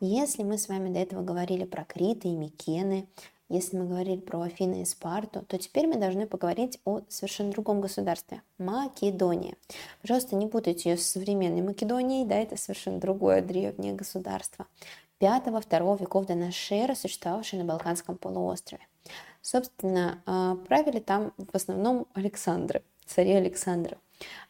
Если 0.00 0.42
мы 0.42 0.58
с 0.58 0.68
вами 0.68 0.92
до 0.92 0.98
этого 0.98 1.22
говорили 1.22 1.64
про 1.64 1.84
Криты 1.84 2.28
и 2.28 2.36
Микены, 2.36 3.06
если 3.48 3.78
мы 3.78 3.86
говорили 3.86 4.20
про 4.20 4.42
Афины 4.42 4.82
и 4.82 4.84
Спарту, 4.84 5.42
то 5.42 5.56
теперь 5.56 5.86
мы 5.86 5.96
должны 5.96 6.26
поговорить 6.26 6.80
о 6.84 7.00
совершенно 7.08 7.52
другом 7.52 7.80
государстве– 7.80 8.42
Македония. 8.58 9.54
Пожалуйста, 10.02 10.34
не 10.34 10.48
путайте 10.48 10.90
ее 10.90 10.96
с 10.96 11.06
современной 11.06 11.62
Македонией, 11.62 12.26
да, 12.26 12.34
это 12.34 12.56
совершенно 12.56 12.98
другое 12.98 13.40
древнее 13.40 13.94
государство. 13.94 14.66
5-2 15.20 16.00
веков 16.00 16.26
до 16.26 16.34
нашей 16.34 16.78
эры, 16.78 16.94
существовавшее 16.94 17.62
на 17.62 17.68
Балканском 17.68 18.18
полуострове. 18.18 18.86
Собственно, 19.42 20.22
а, 20.26 20.56
правили 20.56 20.98
там 20.98 21.32
в 21.38 21.54
основном 21.54 22.06
Александры, 22.14 22.82
цари 23.08 23.32
Александра. 23.32 23.98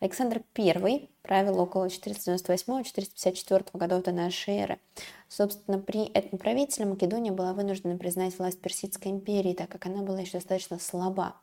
Александр 0.00 0.42
I 0.56 1.08
правил 1.22 1.60
около 1.60 1.86
498-454 1.86 3.66
годов 3.74 4.02
до 4.02 4.12
нашей 4.12 4.56
эры. 4.56 4.78
Собственно, 5.28 5.78
при 5.78 6.06
этом 6.12 6.38
правителе 6.38 6.86
Македония 6.86 7.32
была 7.32 7.52
вынуждена 7.52 7.96
признать 7.96 8.38
власть 8.38 8.60
Персидской 8.60 9.12
империи, 9.12 9.52
так 9.54 9.68
как 9.68 9.86
она 9.86 10.02
была 10.02 10.20
еще 10.20 10.32
достаточно 10.32 10.78
слаба. 10.78 11.34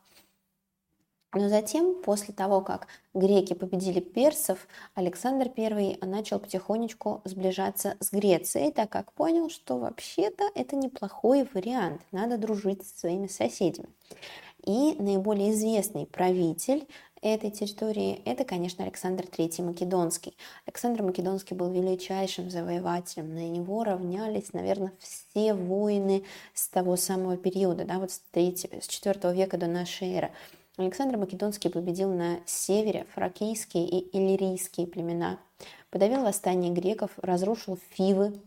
Но 1.32 1.50
затем, 1.50 2.02
после 2.02 2.32
того, 2.32 2.62
как 2.62 2.86
греки 3.12 3.52
победили 3.52 4.00
персов, 4.00 4.66
Александр 4.94 5.50
I 5.56 5.98
начал 6.00 6.38
потихонечку 6.38 7.20
сближаться 7.24 7.96
с 8.00 8.10
Грецией, 8.10 8.72
так 8.72 8.88
как 8.88 9.12
понял, 9.12 9.50
что 9.50 9.78
вообще-то 9.78 10.44
это 10.54 10.76
неплохой 10.76 11.46
вариант, 11.52 12.00
надо 12.10 12.38
дружить 12.38 12.86
со 12.86 13.00
своими 13.00 13.26
соседями. 13.26 13.88
И 14.66 14.94
наиболее 14.98 15.52
известный 15.52 16.06
правитель 16.06 16.86
этой 17.22 17.50
территории, 17.50 18.20
это, 18.24 18.44
конечно, 18.44 18.84
Александр 18.84 19.24
III 19.24 19.62
Македонский. 19.62 20.36
Александр 20.66 21.02
Македонский 21.02 21.54
был 21.54 21.70
величайшим 21.72 22.50
завоевателем, 22.50 23.32
на 23.32 23.48
него 23.48 23.84
равнялись, 23.84 24.52
наверное, 24.52 24.92
все 24.98 25.54
воины 25.54 26.24
с 26.52 26.68
того 26.68 26.96
самого 26.96 27.36
периода, 27.36 27.84
да, 27.84 27.98
вот 27.98 28.10
с, 28.10 28.20
3, 28.32 28.56
с 28.80 28.88
4 28.88 29.32
века 29.32 29.56
до 29.56 29.66
нашей 29.66 30.12
эры. 30.12 30.32
Александр 30.76 31.16
Македонский 31.16 31.68
победил 31.68 32.12
на 32.12 32.40
севере 32.44 33.06
фракийские 33.14 33.88
и 33.88 34.16
иллирийские 34.16 34.86
племена, 34.86 35.38
подавил 35.90 36.22
восстание 36.22 36.72
греков, 36.72 37.12
разрушил 37.22 37.78
Фивы, 37.90 38.38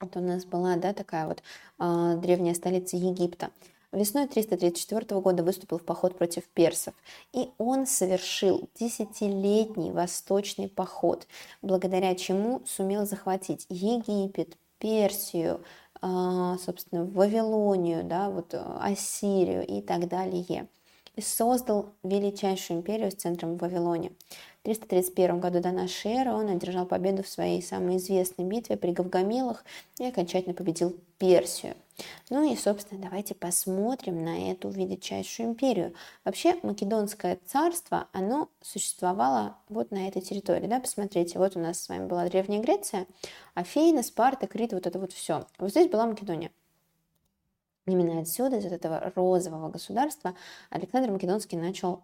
это 0.00 0.20
у 0.20 0.22
нас 0.22 0.44
была 0.44 0.76
да, 0.76 0.92
такая 0.92 1.26
вот 1.26 1.42
э, 1.80 2.18
древняя 2.22 2.54
столица 2.54 2.96
Египта. 2.96 3.50
Весной 3.92 4.26
334 4.26 5.20
года 5.20 5.42
выступил 5.42 5.78
в 5.78 5.84
поход 5.84 6.16
против 6.18 6.46
персов, 6.48 6.94
и 7.32 7.50
он 7.56 7.86
совершил 7.86 8.68
десятилетний 8.78 9.92
восточный 9.92 10.68
поход, 10.68 11.26
благодаря 11.62 12.14
чему 12.14 12.62
сумел 12.66 13.06
захватить 13.06 13.66
Египет, 13.70 14.56
Персию, 14.78 15.64
а, 16.00 16.58
собственно, 16.58 17.04
Вавилонию, 17.04 18.04
да, 18.04 18.30
вот 18.30 18.54
Ассирию 18.54 19.66
и 19.66 19.80
так 19.80 20.06
далее 20.06 20.68
и 21.18 21.20
создал 21.20 21.94
величайшую 22.04 22.78
империю 22.78 23.10
с 23.10 23.16
центром 23.16 23.56
в 23.56 23.60
Вавилоне. 23.60 24.12
В 24.60 24.64
331 24.64 25.40
году 25.40 25.60
до 25.60 25.70
нашей 25.70 26.12
эры 26.12 26.32
он 26.32 26.48
одержал 26.48 26.84
победу 26.84 27.22
в 27.22 27.28
своей 27.28 27.62
самой 27.62 27.96
известной 27.96 28.44
битве 28.44 28.76
при 28.76 28.92
Гавгамелах 28.92 29.64
и 29.98 30.04
окончательно 30.04 30.54
победил 30.54 30.96
Персию. 31.18 31.74
Ну 32.30 32.52
и, 32.52 32.56
собственно, 32.56 33.00
давайте 33.00 33.34
посмотрим 33.34 34.24
на 34.24 34.50
эту 34.50 34.68
величайшую 34.68 35.50
империю. 35.50 35.94
Вообще, 36.24 36.56
Македонское 36.62 37.38
царство, 37.46 38.08
оно 38.12 38.48
существовало 38.60 39.56
вот 39.68 39.90
на 39.90 40.06
этой 40.08 40.22
территории. 40.22 40.66
Да? 40.66 40.80
Посмотрите, 40.80 41.38
вот 41.38 41.56
у 41.56 41.60
нас 41.60 41.82
с 41.82 41.88
вами 41.88 42.06
была 42.06 42.28
Древняя 42.28 42.60
Греция, 42.60 43.06
Афина, 43.54 44.02
Спарта, 44.02 44.46
Крит, 44.46 44.72
вот 44.72 44.86
это 44.86 44.98
вот 44.98 45.12
все. 45.12 45.46
Вот 45.58 45.70
здесь 45.70 45.88
была 45.88 46.06
Македония. 46.06 46.50
Именно 47.86 48.20
отсюда, 48.20 48.56
из 48.56 48.66
этого 48.66 49.12
розового 49.14 49.70
государства, 49.70 50.34
Александр 50.68 51.10
Македонский 51.10 51.56
начал 51.56 52.02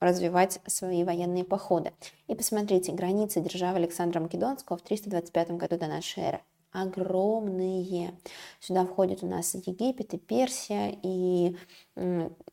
развивать 0.00 0.60
свои 0.66 1.04
военные 1.04 1.44
походы. 1.44 1.92
И 2.26 2.34
посмотрите, 2.34 2.92
границы 2.92 3.40
державы 3.40 3.78
Александра 3.78 4.20
Македонского 4.20 4.76
в 4.76 4.82
325 4.82 5.52
году 5.52 5.78
до 5.78 5.86
нашей 5.86 6.22
эры 6.22 6.40
огромные. 6.72 8.14
Сюда 8.60 8.84
входят 8.84 9.22
у 9.22 9.26
нас 9.26 9.54
Египет, 9.54 10.14
и 10.14 10.18
Персия, 10.18 10.96
и 11.02 11.56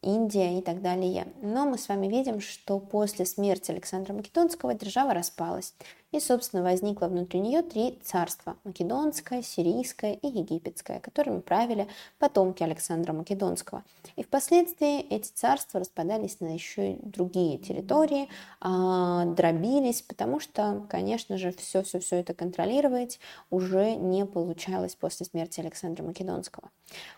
Индия 0.02 0.58
и 0.58 0.62
так 0.62 0.82
далее. 0.82 1.28
Но 1.42 1.66
мы 1.66 1.78
с 1.78 1.88
вами 1.90 2.08
видим, 2.08 2.40
что 2.40 2.80
после 2.80 3.26
смерти 3.26 3.72
Александра 3.72 4.14
Македонского 4.14 4.74
держава 4.74 5.14
распалась. 5.14 5.74
И, 6.16 6.20
собственно, 6.22 6.64
возникло 6.64 7.08
внутри 7.08 7.42
нее 7.42 7.62
три 7.62 8.00
царства– 8.02 8.56
Македонское, 8.64 9.42
Сирийское 9.42 10.14
и 10.14 10.28
Египетское, 10.28 11.02
которыми 11.02 11.42
правили 11.42 11.90
потомки 12.20 12.64
Александра 12.64 13.12
Македонского. 13.12 13.84
И 14.16 14.24
впоследствии 14.24 15.02
эти 15.02 15.28
царства 15.28 15.82
распадались 15.82 16.40
на 16.40 16.54
еще 16.54 16.94
и 16.94 17.00
другие 17.06 17.58
территории, 17.58 18.30
а, 18.62 19.26
дробились, 19.26 20.04
потому 20.04 20.40
что, 20.40 20.88
конечно 20.90 21.38
же, 21.38 21.52
все-все-все 21.52 22.22
это 22.22 22.34
контролировать 22.34 23.20
уже 23.50 23.96
не 23.96 24.26
получалось 24.26 24.96
после 24.96 25.26
смерти 25.26 25.60
Александра 25.60 26.02
Македонского. 26.02 26.70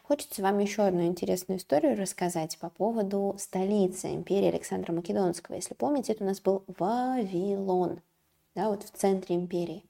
Хочется 0.02 0.41
вам 0.41 0.58
еще 0.58 0.82
одну 0.82 1.06
интересную 1.06 1.60
историю 1.60 1.95
рассказать 2.02 2.58
по 2.58 2.72
поводу 2.72 3.36
столицы 3.38 4.08
империи 4.16 4.48
Александра 4.48 4.91
Македонского. 4.91 5.54
Если 5.54 5.76
помните, 5.76 6.14
это 6.14 6.24
у 6.24 6.28
нас 6.28 6.41
был 6.41 6.64
Вавилон 6.80 8.00
да, 8.58 8.70
вот 8.70 8.84
в 8.84 8.89
центре 8.89 9.36
империи. 9.36 9.86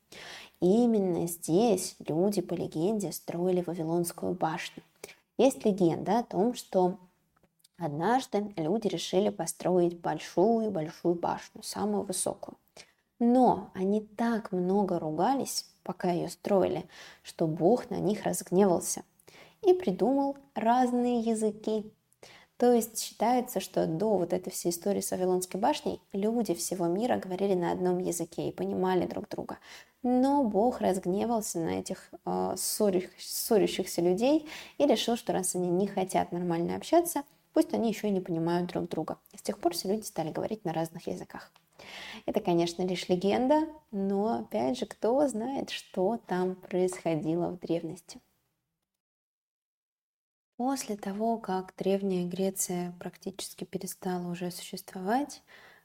И 0.60 0.84
именно 0.84 1.26
здесь 1.28 1.96
люди, 2.06 2.42
по 2.42 2.54
легенде, 2.54 3.14
строили 3.14 3.64
Вавилонскую 3.66 4.34
башню. 4.34 4.84
Есть 5.38 5.64
легенда 5.64 6.20
о 6.20 6.24
том, 6.24 6.54
что 6.54 6.98
однажды 7.78 8.54
люди 8.58 8.88
решили 8.88 9.30
построить 9.30 9.98
большую-большую 10.00 11.16
башню, 11.16 11.64
самую 11.64 12.04
высокую. 12.04 12.58
Но 13.20 13.70
они 13.74 14.02
так 14.02 14.52
много 14.52 15.00
ругались, 15.00 15.66
пока 15.84 16.12
ее 16.12 16.28
строили, 16.28 16.86
что 17.24 17.48
Бог 17.48 17.90
на 17.90 18.00
них 18.00 18.24
разгневался 18.24 19.04
и 19.62 19.74
придумал 19.74 20.36
разные 20.56 21.22
языки, 21.22 21.90
то 22.58 22.74
есть 22.74 23.00
считается, 23.00 23.60
что 23.60 23.86
до 23.86 24.18
вот 24.18 24.34
этой 24.34 24.50
всей 24.52 24.72
истории 24.72 25.02
с 25.02 25.12
Вавилонской 25.12 25.60
башней 25.60 26.02
люди 26.12 26.56
всего 26.56 26.88
мира 26.88 27.18
говорили 27.18 27.54
на 27.54 27.72
одном 27.72 28.00
языке 28.00 28.50
и 28.50 28.52
понимали 28.52 29.06
друг 29.06 29.30
друга. 29.30 29.60
Но 30.02 30.44
Бог 30.44 30.82
разгневался 30.82 31.60
на 31.60 31.80
этих 31.80 32.10
э, 32.26 32.56
ссорящих, 32.58 33.12
ссорящихся 33.20 34.02
людей 34.02 34.48
и 34.78 34.88
решил, 34.88 35.18
что 35.18 35.34
раз 35.34 35.54
они 35.54 35.70
не 35.70 35.86
хотят 35.88 36.32
нормально 36.32 36.76
общаться, 36.76 37.24
пусть 37.54 37.74
они 37.74 37.90
еще 37.90 38.08
и 38.08 38.12
не 38.12 38.22
понимают 38.22 38.72
друг 38.72 38.90
друга. 38.90 39.18
И 39.34 39.38
с 39.38 39.42
тех 39.42 39.60
пор 39.60 39.74
все 39.74 39.90
люди 39.90 40.06
стали 40.06 40.32
говорить 40.32 40.66
на 40.66 40.74
разных 40.74 41.08
языках. 41.08 41.52
Это, 42.26 42.40
конечно, 42.40 42.82
лишь 42.82 43.08
легенда, 43.08 43.68
но, 43.92 44.40
опять 44.40 44.80
же, 44.80 44.88
кто 44.88 45.28
знает, 45.28 45.70
что 45.70 46.20
там 46.26 46.56
происходило 46.56 47.50
в 47.50 47.60
древности. 47.60 48.20
После 50.58 50.98
того, 50.98 51.38
как 51.38 51.76
Древняя 51.78 52.28
Греция 52.28 52.92
практически 53.00 53.64
перестала 53.64 54.28
уже 54.28 54.50
существовать, 54.50 55.44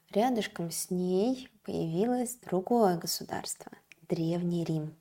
рядышком 0.09 0.71
с 0.71 0.89
ней 0.89 1.47
появилось 1.63 2.37
другое 2.37 2.97
государство– 2.97 3.71
Древний 4.09 4.63
Рим. 4.63 4.95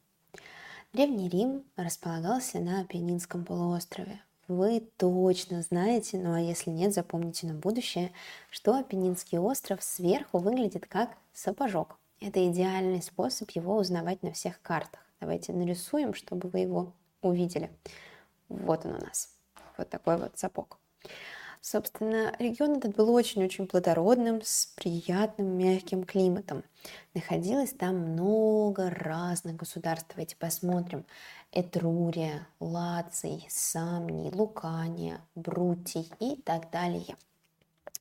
Древний 0.92 1.30
Рим 1.30 1.64
располагался 1.76 2.58
на 2.58 2.82
Апеннинском 2.82 3.46
полуострове. 3.46 4.20
Вы 4.46 4.80
точно 4.98 5.62
знаете, 5.62 6.18
ну 6.18 6.34
а 6.34 6.40
если 6.40 6.68
нет, 6.68 6.92
запомните 6.92 7.46
на 7.46 7.54
будущее, 7.54 8.12
что 8.50 8.74
Апеннинский 8.74 9.38
остров 9.38 9.82
сверху 9.82 10.36
выглядит 10.36 10.84
как 10.84 11.16
сапожок. 11.32 11.96
Это 12.20 12.46
идеальный 12.46 13.00
способ 13.00 13.50
его 13.52 13.78
узнавать 13.78 14.22
на 14.22 14.32
всех 14.32 14.60
картах. 14.60 15.00
Давайте 15.18 15.54
нарисуем, 15.54 16.12
чтобы 16.12 16.50
вы 16.50 16.58
его 16.58 16.92
увидели. 17.22 17.70
Вот 18.50 18.84
он 18.84 18.96
у 18.96 18.98
нас 18.98 19.30
вот 19.82 19.90
такой 19.90 20.16
вот 20.16 20.38
сапог. 20.38 20.78
Собственно, 21.60 22.34
регион 22.40 22.78
этот 22.78 22.96
был 22.96 23.14
очень-очень 23.14 23.68
плодородным, 23.68 24.40
с 24.42 24.66
приятным, 24.74 25.46
мягким 25.58 26.02
климатом. 26.02 26.64
Находилось 27.14 27.70
там 27.70 27.96
много 27.96 28.90
разных 28.90 29.56
государств. 29.56 30.08
Давайте 30.10 30.34
посмотрим. 30.36 31.04
Этрурия, 31.52 32.48
Лаций, 32.58 33.46
Самний, 33.48 34.32
Лукания, 34.32 35.20
Брутий 35.36 36.10
и 36.18 36.34
так 36.42 36.70
далее. 36.70 37.16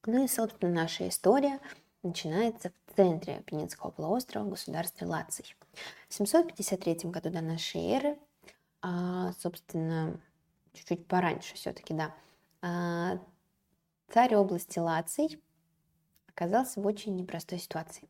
Ну 0.08 0.24
и, 0.24 0.28
собственно, 0.28 0.72
наша 0.72 1.08
история 1.08 1.60
начинается 2.02 2.72
в 2.88 2.95
центре 2.95 3.36
Апеннинского 3.36 3.91
полуострова, 3.91 4.45
в 4.45 4.49
государстве 4.49 5.06
Лаций. 5.06 5.56
В 6.10 6.16
753 6.16 7.12
году 7.12 7.30
до 7.30 7.41
нашей 7.41 7.82
эры 7.91 8.18
а, 8.82 9.34
собственно, 9.40 10.20
чуть-чуть 10.73 11.07
пораньше 11.07 11.56
все-таки, 11.56 11.93
да, 11.93 12.14
а, 12.61 13.19
царь 14.10 14.35
области 14.35 14.80
Лаций 14.80 15.41
оказался 16.27 16.81
в 16.81 16.85
очень 16.85 17.15
непростой 17.15 17.60
ситуации. 17.60 18.07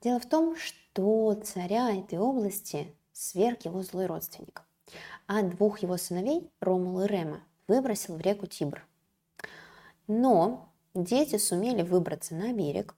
Дело 0.00 0.20
в 0.20 0.28
том, 0.28 0.56
что 0.56 1.34
царя 1.34 1.90
этой 1.90 2.18
области 2.18 2.94
сверг 3.12 3.64
его 3.64 3.82
злой 3.82 4.06
родственник, 4.06 4.62
а 5.26 5.42
двух 5.42 5.80
его 5.80 5.96
сыновей, 5.96 6.50
Ромула 6.60 7.04
и 7.04 7.08
Рема, 7.08 7.42
выбросил 7.66 8.16
в 8.16 8.20
реку 8.20 8.46
Тибр. 8.46 8.86
Но 10.06 10.72
дети 10.94 11.36
сумели 11.36 11.82
выбраться 11.82 12.34
на 12.34 12.52
берег 12.52 12.94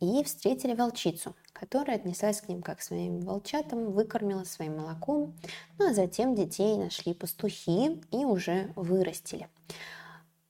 и 0.00 0.22
встретили 0.24 0.74
волчицу, 0.74 1.34
которая 1.54 1.96
отнеслась 1.96 2.42
к 2.42 2.48
ним 2.48 2.60
как 2.60 2.80
к 2.80 2.82
своим 2.82 3.20
волчатам, 3.20 3.92
выкормила 3.92 4.44
своим 4.44 4.76
молоком, 4.76 5.34
ну 5.78 5.88
а 5.88 5.94
затем 5.94 6.34
детей 6.34 6.76
нашли 6.76 7.14
пастухи 7.14 8.02
и 8.10 8.24
уже 8.24 8.72
вырастили. 8.76 9.48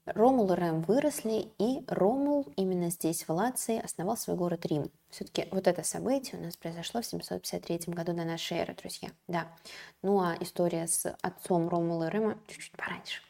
Ромул 0.06 0.52
и 0.52 0.54
Рэм 0.54 0.82
выросли, 0.82 1.48
и 1.58 1.82
Ромул 1.88 2.46
именно 2.56 2.90
здесь, 2.90 3.26
в 3.26 3.32
Лации, 3.32 3.82
основал 3.82 4.18
свой 4.18 4.36
город 4.36 4.66
Рим. 4.66 4.90
Все-таки 5.08 5.48
вот 5.50 5.66
это 5.66 5.82
событие 5.82 6.38
у 6.38 6.44
нас 6.44 6.56
произошло 6.56 7.00
в 7.00 7.06
753 7.06 7.94
году 7.94 8.12
до 8.12 8.24
нашей 8.24 8.58
эры, 8.58 8.74
друзья. 8.74 9.10
Да. 9.28 9.46
Ну 10.02 10.20
а 10.20 10.36
история 10.40 10.86
с 10.88 11.10
отцом 11.22 11.68
Ромула 11.68 12.08
и 12.08 12.10
Рема 12.10 12.36
чуть-чуть 12.48 12.72
пораньше. 12.72 13.22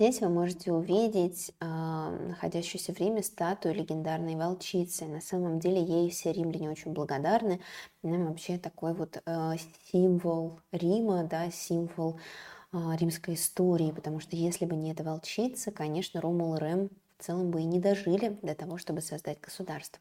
Здесь 0.00 0.20
вы 0.20 0.28
можете 0.28 0.72
увидеть 0.72 1.50
э, 1.58 1.64
находящуюся 1.64 2.94
в 2.94 3.00
Риме 3.00 3.20
статую 3.20 3.74
легендарной 3.74 4.36
волчицы. 4.36 5.06
На 5.06 5.20
самом 5.20 5.58
деле 5.58 5.82
ей 5.82 6.08
все 6.10 6.32
римляне 6.32 6.70
очень 6.70 6.92
благодарны. 6.92 7.60
Она 8.04 8.28
вообще 8.28 8.58
такой 8.58 8.94
вот 8.94 9.20
э, 9.26 9.52
символ 9.90 10.60
Рима, 10.70 11.24
да, 11.24 11.50
символ 11.50 12.20
а, 12.70 12.96
римской 12.96 13.34
истории, 13.34 13.90
потому 13.90 14.20
что 14.20 14.36
если 14.36 14.66
бы 14.66 14.76
не 14.76 14.92
эта 14.92 15.02
волчица, 15.02 15.72
конечно, 15.72 16.20
Ромул 16.20 16.54
и 16.54 16.58
Рэм 16.60 16.90
в 17.18 17.24
целом 17.24 17.50
бы 17.50 17.62
и 17.62 17.64
не 17.64 17.80
дожили 17.80 18.38
до 18.42 18.54
того, 18.54 18.78
чтобы 18.78 19.00
создать 19.00 19.40
государство. 19.40 20.00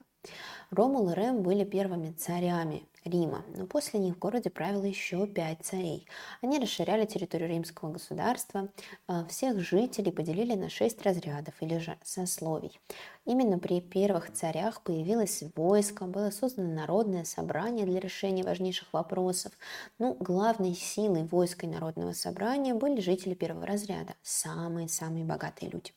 Ромул 0.69 1.09
и 1.09 1.13
Рэм 1.13 1.43
были 1.43 1.63
первыми 1.63 2.11
царями 2.11 2.87
Рима, 3.07 3.45
но 3.55 3.65
после 3.65 3.99
них 3.99 4.15
в 4.15 4.19
городе 4.19 4.49
правило 4.49 4.83
еще 4.83 5.25
пять 5.27 5.59
царей. 5.63 6.05
Они 6.41 6.59
расширяли 6.59 7.05
территорию 7.05 7.49
римского 7.49 7.91
государства, 7.91 8.69
а, 9.07 9.25
всех 9.25 9.59
жителей 9.59 10.11
поделили 10.11 10.55
на 10.55 10.69
шесть 10.69 11.01
разрядов 11.03 11.53
или 11.61 11.77
же 11.77 11.97
сословий. 12.03 12.79
Именно 13.25 13.59
при 13.59 13.81
первых 13.81 14.33
царях 14.33 14.81
появилось 14.81 15.43
войско, 15.55 16.05
было 16.05 16.31
создано 16.31 16.73
народное 16.73 17.23
собрание 17.23 17.85
для 17.85 17.99
решения 17.99 18.43
важнейших 18.43 18.91
вопросов. 18.93 19.53
Ну, 19.99 20.15
главной 20.19 20.73
силой 20.73 21.23
войска 21.23 21.65
и 21.65 21.69
народного 21.69 22.13
собрания 22.13 22.73
были 22.73 22.99
жители 23.01 23.33
первого 23.33 23.65
разряда, 23.65 24.15
самые-самые 24.21 25.25
богатые 25.25 25.71
люди. 25.71 25.93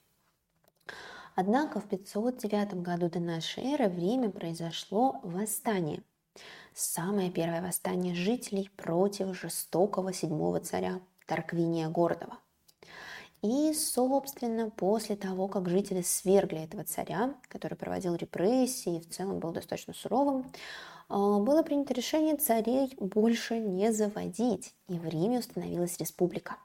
Однако 1.35 1.81
в 1.81 1.89
509 1.89 2.74
году 2.82 3.09
до 3.09 3.20
нашей 3.20 3.65
эры 3.65 3.89
в 3.89 3.98
Риме 3.98 4.31
произошло 4.31 5.20
восстание. 5.23 6.02
Самое 6.74 7.31
первое 7.31 7.62
восстание 7.62 8.15
жителей 8.15 8.70
против 8.77 9.39
жестокого 9.39 10.12
седьмого 10.12 10.61
царя 10.61 11.01
Тарквиния 11.27 11.89
Гордова. 11.89 12.39
И, 13.43 13.73
собственно, 13.73 14.69
после 14.69 15.16
того, 15.16 15.48
как 15.48 15.69
жители 15.69 16.02
свергли 16.02 16.62
этого 16.62 16.85
царя, 16.85 17.35
который 17.48 17.77
проводил 17.77 18.15
репрессии 18.15 18.97
и 18.97 19.01
в 19.01 19.09
целом 19.09 19.39
был 19.39 19.52
достаточно 19.52 19.94
суровым, 19.94 20.52
а, 21.09 21.39
было 21.39 21.62
принято 21.62 21.94
решение 21.94 22.36
царей 22.36 22.94
больше 22.98 23.59
не 23.59 23.93
заводить, 23.93 24.74
и 24.89 24.98
в 24.98 25.07
Риме 25.07 25.39
установилась 25.39 25.98
республика. 25.98 26.59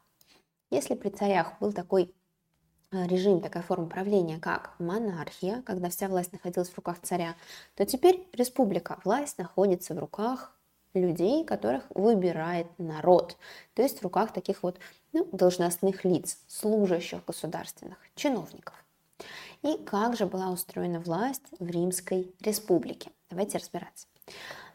Если 0.70 0.96
при 0.96 1.10
царях 1.10 1.58
был 1.62 1.72
такой 1.72 2.14
режим, 3.06 3.42
такая 3.42 3.64
форма 3.64 3.88
правления, 3.88 4.40
как 4.40 4.74
монархия, 4.80 5.62
когда 5.64 5.90
вся 5.90 6.08
власть 6.08 6.32
находилась 6.32 6.70
в 6.70 6.76
руках 6.76 6.98
царя, 7.02 7.36
то 7.76 7.86
теперь 7.86 8.28
республика. 8.34 9.00
Власть 9.04 9.38
находится 9.38 9.94
в 9.94 10.00
руках 10.00 10.56
людей, 10.94 11.44
которых 11.44 11.84
выбирает 11.90 12.68
народ, 12.78 13.38
то 13.74 13.82
есть 13.82 14.00
в 14.00 14.04
руках 14.04 14.32
таких 14.32 14.64
вот 14.64 14.80
ну, 15.14 15.28
должностных 15.32 16.06
лиц, 16.06 16.40
служащих 16.48 17.26
государственных, 17.26 17.98
чиновников. 18.16 18.76
И 19.62 19.78
как 19.78 20.16
же 20.16 20.26
была 20.26 20.52
устроена 20.52 21.00
власть 21.00 21.44
в 21.60 21.70
Римской 21.70 22.34
республике? 22.42 23.12
Давайте 23.30 23.58
разбираться. 23.58 24.08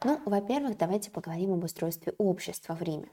Ну, 0.03 0.21
во-первых, 0.25 0.79
давайте 0.79 1.11
поговорим 1.11 1.53
об 1.53 1.65
устройстве 1.65 2.15
общества 2.19 2.75
в 2.75 2.83
Риме. 2.83 3.09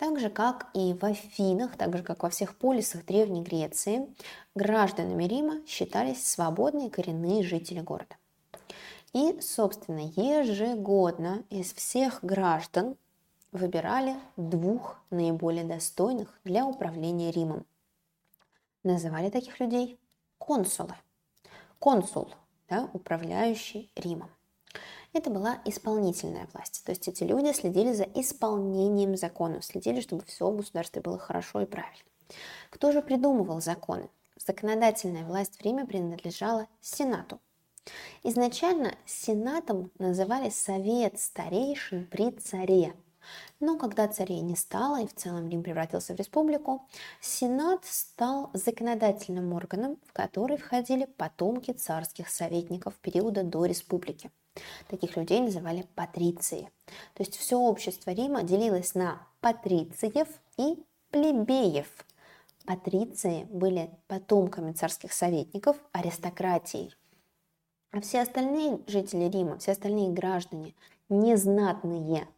Так 0.00 0.18
же, 0.18 0.30
как 0.30 0.68
и 0.72 0.94
в 0.94 1.04
Афинах, 1.04 1.76
так 1.76 1.94
же, 1.94 2.02
как 2.02 2.22
во 2.22 2.30
всех 2.30 2.56
полисах 2.56 3.04
Древней 3.04 3.42
Греции, 3.42 4.08
гражданами 4.54 5.24
Рима 5.24 5.60
считались 5.66 6.26
свободные 6.26 6.88
коренные 6.88 7.42
жители 7.42 7.80
города. 7.80 8.16
И, 9.12 9.38
собственно, 9.42 10.10
ежегодно 10.16 11.44
из 11.50 11.74
всех 11.74 12.24
граждан 12.24 12.96
выбирали 13.52 14.16
двух 14.38 14.96
наиболее 15.10 15.64
достойных 15.64 16.32
для 16.44 16.64
управления 16.64 17.30
Римом. 17.30 17.66
Называли 18.82 19.28
таких 19.28 19.60
людей 19.60 19.98
консулы. 20.38 20.94
Консул, 21.78 22.30
да, 22.70 22.88
управляющий 22.94 23.90
Римом 23.96 24.30
это 25.12 25.30
была 25.30 25.60
исполнительная 25.64 26.48
власть. 26.52 26.82
То 26.84 26.92
есть 26.92 27.08
эти 27.08 27.24
люди 27.24 27.52
следили 27.52 27.92
за 27.92 28.04
исполнением 28.04 29.16
законов, 29.16 29.64
следили, 29.64 30.00
чтобы 30.00 30.24
все 30.24 30.50
в 30.50 30.56
государстве 30.56 31.02
было 31.02 31.18
хорошо 31.18 31.62
и 31.62 31.66
правильно. 31.66 32.04
Кто 32.70 32.92
же 32.92 33.02
придумывал 33.02 33.60
законы? 33.60 34.08
Законодательная 34.36 35.24
власть 35.24 35.56
в 35.56 35.62
Риме 35.62 35.84
принадлежала 35.84 36.66
Сенату. 36.80 37.40
Изначально 38.22 38.94
Сенатом 39.04 39.90
называли 39.98 40.50
Совет 40.50 41.18
старейшин 41.20 42.06
при 42.06 42.30
царе. 42.30 42.94
Но 43.60 43.78
когда 43.78 44.08
царей 44.08 44.40
не 44.40 44.56
стало 44.56 45.02
и 45.02 45.06
в 45.06 45.14
целом 45.14 45.48
Рим 45.48 45.62
превратился 45.62 46.14
в 46.14 46.16
республику, 46.16 46.86
Сенат 47.20 47.84
стал 47.84 48.50
законодательным 48.54 49.52
органом, 49.52 49.98
в 50.06 50.12
который 50.12 50.56
входили 50.56 51.04
потомки 51.04 51.72
царских 51.72 52.28
советников 52.28 52.94
периода 52.94 53.42
до 53.42 53.64
республики. 53.64 54.30
Таких 54.88 55.16
людей 55.16 55.40
называли 55.40 55.86
патриции. 55.94 56.70
То 57.14 57.22
есть 57.22 57.36
все 57.36 57.56
общество 57.56 58.10
Рима 58.10 58.42
делилось 58.42 58.94
на 58.94 59.26
патрициев 59.40 60.28
и 60.56 60.82
плебеев. 61.10 61.86
Патриции 62.64 63.44
были 63.44 63.90
потомками 64.06 64.72
царских 64.72 65.12
советников, 65.12 65.76
аристократией. 65.92 66.94
А 67.92 68.00
все 68.00 68.20
остальные 68.20 68.80
жители 68.86 69.28
Рима, 69.28 69.58
все 69.58 69.72
остальные 69.72 70.10
граждане, 70.10 70.74
незнатные, 71.08 72.28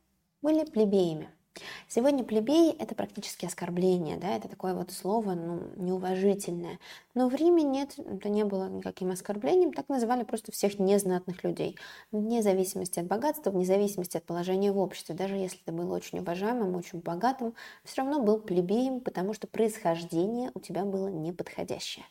были 0.43 0.64
плебеями– 0.64 1.31
Сегодня 1.89 2.24
плебей– 2.24 2.74
это 2.78 2.94
практически 2.94 3.44
оскорбление, 3.44 4.16
да, 4.16 4.35
это 4.35 4.48
такое 4.48 4.74
вот 4.74 4.90
слово, 4.90 5.35
ну, 5.35 5.60
неуважительное. 5.77 6.78
Но 7.14 7.28
в 7.28 7.35
Риме 7.35 7.62
нет, 7.62 7.98
это 7.98 8.28
не 8.28 8.44
было 8.44 8.69
никаким 8.69 9.10
оскорблением, 9.10 9.73
так 9.73 9.89
называли 9.89 10.24
просто 10.24 10.52
всех 10.52 10.78
незнатных 10.78 11.44
людей. 11.44 11.77
Вне 12.10 12.43
зависимости 12.43 12.98
от 13.01 13.06
богатства, 13.06 13.51
вне 13.51 13.66
зависимости 13.66 14.16
от 14.16 14.24
положения 14.24 14.73
в 14.73 14.78
обществе, 14.78 15.14
даже 15.14 15.35
если 15.35 15.59
ты 15.59 15.73
был 15.73 15.90
очень 15.93 16.20
уважаемым, 16.20 16.74
очень 16.74 17.01
богатым, 17.01 17.55
все 17.85 18.02
равно 18.02 18.20
был 18.23 18.39
плебеем, 18.39 19.01
потому 19.01 19.35
что 19.35 19.47
происхождение 19.47 20.51
у 20.55 20.60
тебя 20.60 20.85
было 20.85 21.09
неподходящее. 21.09 22.06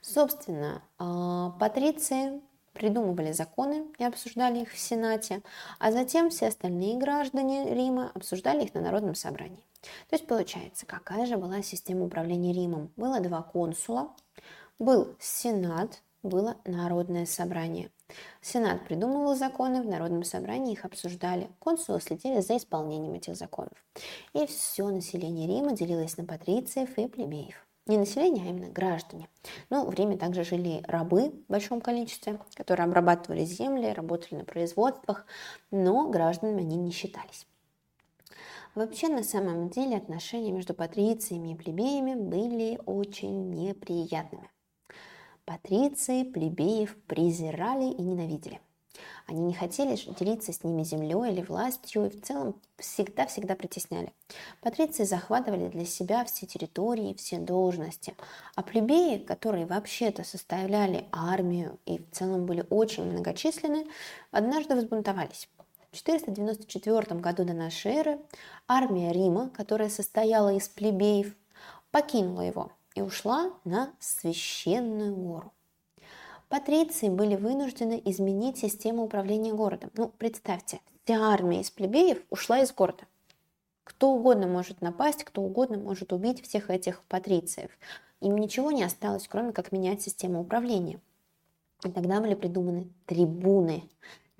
Собственно, 0.00 0.82
а, 0.98 1.50
патриции 1.50 2.40
придумывали 2.76 3.32
законы 3.32 3.86
и 3.98 4.04
обсуждали 4.04 4.60
их 4.60 4.72
в 4.72 4.78
Сенате, 4.78 5.42
а 5.78 5.92
затем 5.92 6.30
все 6.30 6.48
остальные 6.48 6.98
граждане 6.98 7.74
Рима 7.74 8.12
обсуждали 8.14 8.64
их 8.64 8.74
на 8.74 8.80
Народном 8.80 9.14
собрании. 9.14 9.64
То 10.08 10.16
есть 10.16 10.26
получается, 10.26 10.86
какая 10.86 11.26
же 11.26 11.36
была 11.36 11.62
система 11.62 12.04
управления 12.04 12.52
Римом? 12.52 12.90
Было 12.96 13.20
два 13.20 13.42
консула, 13.42 14.10
был 14.78 15.14
Сенат, 15.18 16.02
было 16.22 16.56
Народное 16.64 17.26
собрание. 17.26 17.90
Сенат 18.40 18.84
придумывал 18.84 19.34
законы, 19.34 19.82
в 19.82 19.86
Народном 19.86 20.24
собрании 20.24 20.72
их 20.72 20.84
обсуждали. 20.84 21.50
Консулы 21.58 22.00
следили 22.00 22.40
за 22.40 22.56
исполнением 22.56 23.14
этих 23.14 23.36
законов. 23.36 23.84
И 24.32 24.46
все 24.46 24.88
население 24.88 25.48
Рима 25.48 25.72
делилось 25.72 26.16
на 26.16 26.24
патрициев 26.24 26.96
и 26.98 27.08
плебеев 27.08 27.65
не 27.86 27.98
население, 27.98 28.44
а 28.46 28.50
именно 28.50 28.68
граждане. 28.68 29.28
Ну, 29.70 29.86
в 29.86 29.94
Риме 29.94 30.16
также 30.16 30.44
жили 30.44 30.82
рабы 30.86 31.30
в 31.30 31.50
большом 31.50 31.80
количестве, 31.80 32.40
которые 32.54 32.84
обрабатывали 32.84 33.44
земли, 33.44 33.92
работали 33.92 34.36
на 34.36 34.44
производствах, 34.44 35.26
но 35.70 36.08
гражданами 36.08 36.62
они 36.62 36.76
не 36.76 36.90
считались. 36.90 37.46
Вообще, 38.74 39.08
на 39.08 39.22
самом 39.22 39.70
деле, 39.70 39.96
отношения 39.96 40.52
между 40.52 40.74
патрициями 40.74 41.52
и 41.52 41.56
плебеями 41.56 42.14
были 42.14 42.78
очень 42.84 43.50
неприятными. 43.50 44.50
Патриции 45.46 46.24
плебеев 46.24 46.96
презирали 47.06 47.84
и 47.84 48.02
ненавидели. 48.02 48.60
Они 49.26 49.40
не 49.40 49.54
хотели 49.54 49.96
делиться 50.18 50.52
с 50.52 50.64
ними 50.64 50.82
землей 50.82 51.32
или 51.32 51.42
властью, 51.42 52.06
и 52.06 52.10
в 52.10 52.22
целом 52.22 52.60
всегда-всегда 52.78 53.54
притесняли. 53.54 54.12
Патриции 54.60 55.04
захватывали 55.04 55.68
для 55.68 55.84
себя 55.84 56.24
все 56.24 56.46
территории, 56.46 57.14
все 57.14 57.38
должности, 57.38 58.14
а 58.54 58.62
плебеи, 58.62 59.18
которые 59.18 59.66
вообще-то 59.66 60.24
составляли 60.24 61.06
армию 61.12 61.78
и 61.86 61.98
в 61.98 62.10
целом 62.12 62.46
были 62.46 62.66
очень 62.70 63.04
многочисленны, 63.04 63.86
однажды 64.30 64.74
взбунтовались. 64.74 65.48
В 65.90 65.96
494 65.96 67.20
году 67.20 67.44
до 67.44 67.54
нашей 67.54 67.92
эры 67.92 68.18
армия 68.68 69.12
Рима, 69.12 69.48
которая 69.50 69.88
состояла 69.88 70.52
из 70.52 70.68
плебеев, 70.68 71.34
покинула 71.90 72.42
его 72.42 72.70
и 72.94 73.00
ушла 73.00 73.52
на 73.64 73.94
священную 73.98 75.14
гору. 75.14 75.52
Патриции 76.48 77.08
были 77.08 77.34
вынуждены 77.34 78.00
изменить 78.04 78.58
систему 78.58 79.02
управления 79.02 79.52
городом. 79.52 79.90
Ну, 79.96 80.12
представьте, 80.16 80.80
вся 81.04 81.20
армия 81.20 81.60
из 81.60 81.72
плебеев 81.72 82.22
ушла 82.30 82.60
из 82.60 82.72
города. 82.72 83.02
Кто 83.82 84.12
угодно 84.12 84.46
может 84.46 84.80
напасть, 84.80 85.24
кто 85.24 85.42
угодно 85.42 85.76
может 85.76 86.12
убить 86.12 86.42
всех 86.42 86.70
этих 86.70 87.02
патрициев. 87.04 87.70
Им 88.20 88.36
ничего 88.36 88.70
не 88.70 88.84
осталось, 88.84 89.26
кроме 89.26 89.52
как 89.52 89.72
менять 89.72 90.02
систему 90.02 90.40
управления. 90.40 91.00
И 91.84 91.90
тогда 91.90 92.20
были 92.20 92.34
придуманы 92.34 92.92
трибуны. 93.06 93.82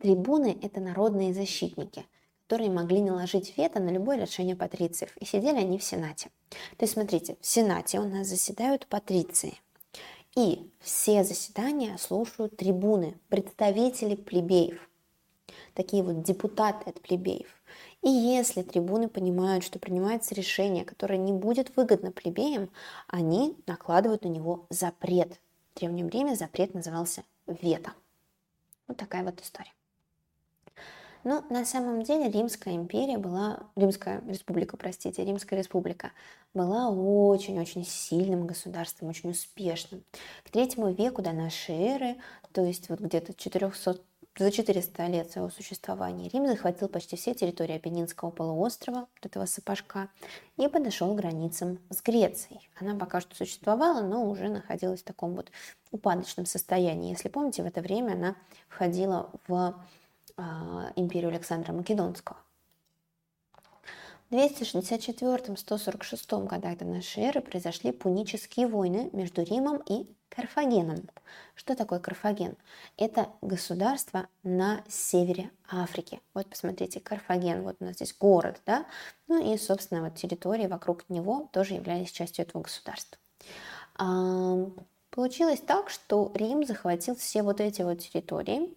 Трибуны– 0.00 0.56
это 0.62 0.80
народные 0.80 1.34
защитники, 1.34 2.06
которые 2.44 2.70
могли 2.70 3.02
наложить 3.02 3.56
вето 3.58 3.80
на 3.80 3.90
любое 3.90 4.20
решение 4.20 4.54
патрициев. 4.54 5.16
И 5.16 5.24
сидели 5.24 5.56
они 5.56 5.78
в 5.78 5.82
Сенате. 5.82 6.30
То 6.50 6.84
есть, 6.84 6.92
смотрите, 6.92 7.36
в 7.40 7.46
Сенате 7.46 7.98
у 7.98 8.08
нас 8.08 8.28
заседают 8.28 8.86
патриции– 8.86 9.58
и 10.36 10.70
все 10.80 11.24
заседания 11.24 11.96
слушают 11.96 12.56
трибуны, 12.56 13.18
представители 13.28 14.14
плебеев, 14.14 14.88
такие 15.74 16.02
вот 16.02 16.22
депутаты 16.22 16.90
от 16.90 17.00
плебеев. 17.00 17.48
И 18.02 18.10
если 18.10 18.62
трибуны 18.62 19.08
понимают, 19.08 19.64
что 19.64 19.78
принимается 19.78 20.34
решение, 20.34 20.84
которое 20.84 21.16
не 21.16 21.32
будет 21.32 21.74
выгодно 21.74 22.12
плебеям, 22.12 22.70
они 23.08 23.56
накладывают 23.66 24.24
на 24.24 24.28
него 24.28 24.66
запрет. 24.70 25.40
В 25.74 25.78
Древнем 25.80 26.08
Риме 26.08 26.36
запрет 26.36 26.74
назывался 26.74 27.24
вето. 27.46 27.94
Вот 28.86 28.96
такая 28.98 29.24
вот 29.24 29.40
история. 29.40 29.72
Но 31.26 31.44
на 31.50 31.64
самом 31.64 32.04
деле 32.04 32.30
Римская 32.30 32.76
империя 32.76 33.18
была, 33.18 33.64
Римская 33.74 34.22
республика, 34.28 34.76
простите, 34.76 35.24
Римская 35.24 35.58
республика 35.58 36.12
была 36.54 36.88
очень-очень 36.88 37.84
сильным 37.84 38.46
государством, 38.46 39.08
очень 39.08 39.30
успешным. 39.30 40.04
К 40.44 40.50
третьему 40.50 40.92
веку 40.92 41.22
до 41.22 41.32
нашей 41.32 41.74
эры, 41.74 42.16
то 42.52 42.64
есть 42.64 42.88
вот 42.90 43.00
где-то 43.00 43.34
400 43.34 43.98
за 44.38 44.52
400 44.52 45.06
лет 45.06 45.32
своего 45.32 45.50
существования 45.50 46.28
Рим 46.28 46.46
захватил 46.46 46.88
почти 46.88 47.16
все 47.16 47.34
территории 47.34 47.74
Апеннинского 47.74 48.30
полуострова, 48.30 49.00
вот 49.00 49.26
этого 49.26 49.46
сапожка, 49.46 50.10
и 50.58 50.68
подошел 50.68 51.12
к 51.12 51.16
границам 51.16 51.80
с 51.90 52.02
Грецией. 52.02 52.68
Она 52.78 52.94
пока 52.94 53.20
что 53.20 53.34
существовала, 53.34 54.00
но 54.02 54.30
уже 54.30 54.48
находилась 54.48 55.00
в 55.00 55.04
таком 55.04 55.34
вот 55.34 55.50
упадочном 55.90 56.46
состоянии. 56.46 57.10
Если 57.10 57.30
помните, 57.30 57.64
в 57.64 57.66
это 57.66 57.80
время 57.80 58.12
она 58.12 58.36
входила 58.68 59.30
в 59.48 59.74
империю 60.96 61.30
Александра 61.30 61.72
Македонского. 61.72 62.36
В 64.28 64.34
264-146 64.34 66.46
годах 66.46 66.78
до 66.78 66.84
нашей 66.84 67.22
эры 67.22 67.40
произошли 67.40 67.92
пунические 67.92 68.66
войны 68.66 69.08
между 69.12 69.44
Римом 69.44 69.80
и 69.86 70.08
Карфагеном. 70.30 71.08
Что 71.54 71.76
такое 71.76 72.00
Карфаген? 72.00 72.56
Это 72.96 73.28
государство 73.40 74.26
на 74.42 74.82
севере 74.88 75.52
Африки. 75.70 76.20
Вот 76.34 76.48
посмотрите, 76.48 76.98
Карфаген, 76.98 77.62
вот 77.62 77.76
у 77.78 77.84
нас 77.84 77.94
здесь 77.94 78.16
город, 78.18 78.60
да? 78.66 78.84
Ну 79.28 79.54
и, 79.54 79.56
собственно, 79.56 80.02
вот 80.02 80.16
территории 80.16 80.66
вокруг 80.66 81.08
него 81.08 81.48
тоже 81.52 81.74
являлись 81.74 82.10
частью 82.10 82.44
этого 82.44 82.62
государства. 82.62 83.16
Получилось 85.10 85.60
так, 85.60 85.88
что 85.88 86.32
Рим 86.34 86.66
захватил 86.66 87.14
все 87.14 87.44
вот 87.44 87.60
эти 87.60 87.82
вот 87.82 88.00
территории, 88.00 88.74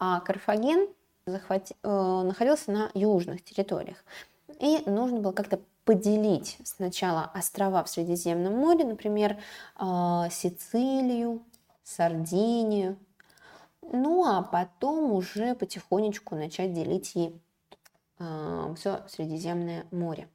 а 0.00 0.20
Карфаген 0.20 0.88
захват... 1.26 1.70
э, 1.82 2.22
находился 2.24 2.72
на 2.72 2.90
южных 2.94 3.44
территориях. 3.44 3.98
И 4.58 4.82
нужно 4.86 5.20
было 5.20 5.32
как-то 5.32 5.60
поделить 5.84 6.58
сначала 6.64 7.30
острова 7.34 7.84
в 7.84 7.88
Средиземном 7.88 8.54
море, 8.54 8.84
например, 8.84 9.38
э, 9.78 10.22
Сицилию, 10.30 11.42
Сардинию, 11.84 12.96
ну 13.82 14.24
а 14.24 14.42
потом 14.42 15.12
уже 15.12 15.54
потихонечку 15.54 16.34
начать 16.34 16.72
делить 16.72 17.12
и 17.16 17.34
э, 18.18 18.74
все 18.78 19.02
Средиземное 19.08 19.84
море. 19.90 20.28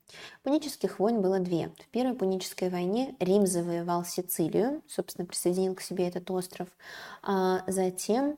Пунических 0.44 1.00
войн 1.00 1.22
было 1.22 1.40
две. 1.40 1.72
В 1.80 1.88
Первой 1.88 2.14
Пунической 2.14 2.70
войне 2.70 3.16
Рим 3.20 3.48
завоевал 3.48 4.04
Сицилию, 4.04 4.84
собственно, 4.88 5.26
присоединил 5.26 5.74
к 5.74 5.82
себе 5.82 6.08
этот 6.08 6.30
остров. 6.30 6.68
А 7.24 7.64
затем 7.68 8.38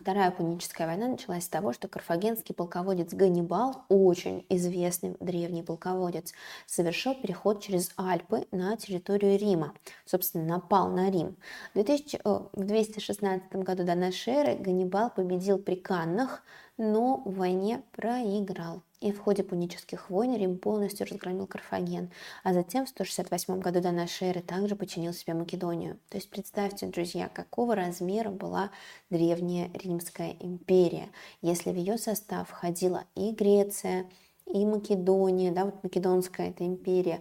Вторая 0.00 0.32
Пуническая 0.32 0.88
война 0.88 1.06
началась 1.06 1.44
с 1.44 1.48
того, 1.48 1.72
что 1.72 1.86
карфагенский 1.86 2.52
полководец 2.52 3.14
Ганнибал, 3.14 3.84
очень 3.88 4.44
известный 4.48 5.16
древний 5.20 5.62
полководец, 5.62 6.32
совершил 6.66 7.14
переход 7.14 7.62
через 7.62 7.92
Альпы 7.96 8.48
на 8.50 8.76
территорию 8.76 9.38
Рима. 9.38 9.74
Собственно, 10.04 10.44
напал 10.44 10.88
на 10.88 11.10
Рим. 11.10 11.36
В, 11.70 11.74
2000, 11.74 12.20
в 12.24 12.64
216 12.64 13.52
году 13.52 13.84
до 13.84 13.94
нашей 13.94 14.32
эры 14.32 14.56
Ганнибал 14.56 15.10
победил 15.10 15.58
при 15.58 15.76
Каннах, 15.76 16.42
но 16.78 17.20
в 17.24 17.34
войне 17.34 17.82
проиграл. 17.92 18.82
И 19.00 19.12
в 19.12 19.20
ходе 19.20 19.44
пунических 19.44 20.10
войн 20.10 20.36
Рим 20.36 20.58
полностью 20.58 21.06
разгромил 21.06 21.46
Карфаген, 21.46 22.10
а 22.42 22.52
затем 22.52 22.84
в 22.84 22.88
168 22.88 23.60
году 23.60 23.80
до 23.80 23.92
нашей 23.92 24.28
эры 24.28 24.40
также 24.40 24.74
подчинил 24.74 25.12
себе 25.12 25.34
Македонию. 25.34 25.98
То 26.08 26.16
есть 26.16 26.30
представьте, 26.30 26.86
друзья, 26.86 27.28
какого 27.28 27.76
размера 27.76 28.30
была 28.30 28.70
древняя 29.08 29.70
Римская 29.74 30.34
империя, 30.40 31.10
если 31.42 31.70
в 31.70 31.76
ее 31.76 31.96
состав 31.96 32.48
входила 32.48 33.04
и 33.14 33.30
Греция, 33.30 34.10
и 34.46 34.64
Македония, 34.64 35.52
да, 35.52 35.66
вот 35.66 35.84
Македонская 35.84 36.50
это 36.50 36.66
империя, 36.66 37.20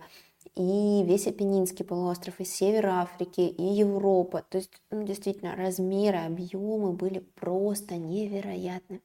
и 0.55 1.03
весь 1.05 1.27
Апеннинский 1.27 1.85
полуостров, 1.85 2.39
и 2.39 2.45
север 2.45 2.87
Африки, 2.87 3.41
и 3.41 3.63
Европа. 3.63 4.43
То 4.49 4.57
есть, 4.57 4.71
ну, 4.89 5.03
действительно, 5.03 5.55
размеры, 5.55 6.17
объемы 6.17 6.93
были 6.93 7.19
просто 7.19 7.97
невероятны. 7.97 9.01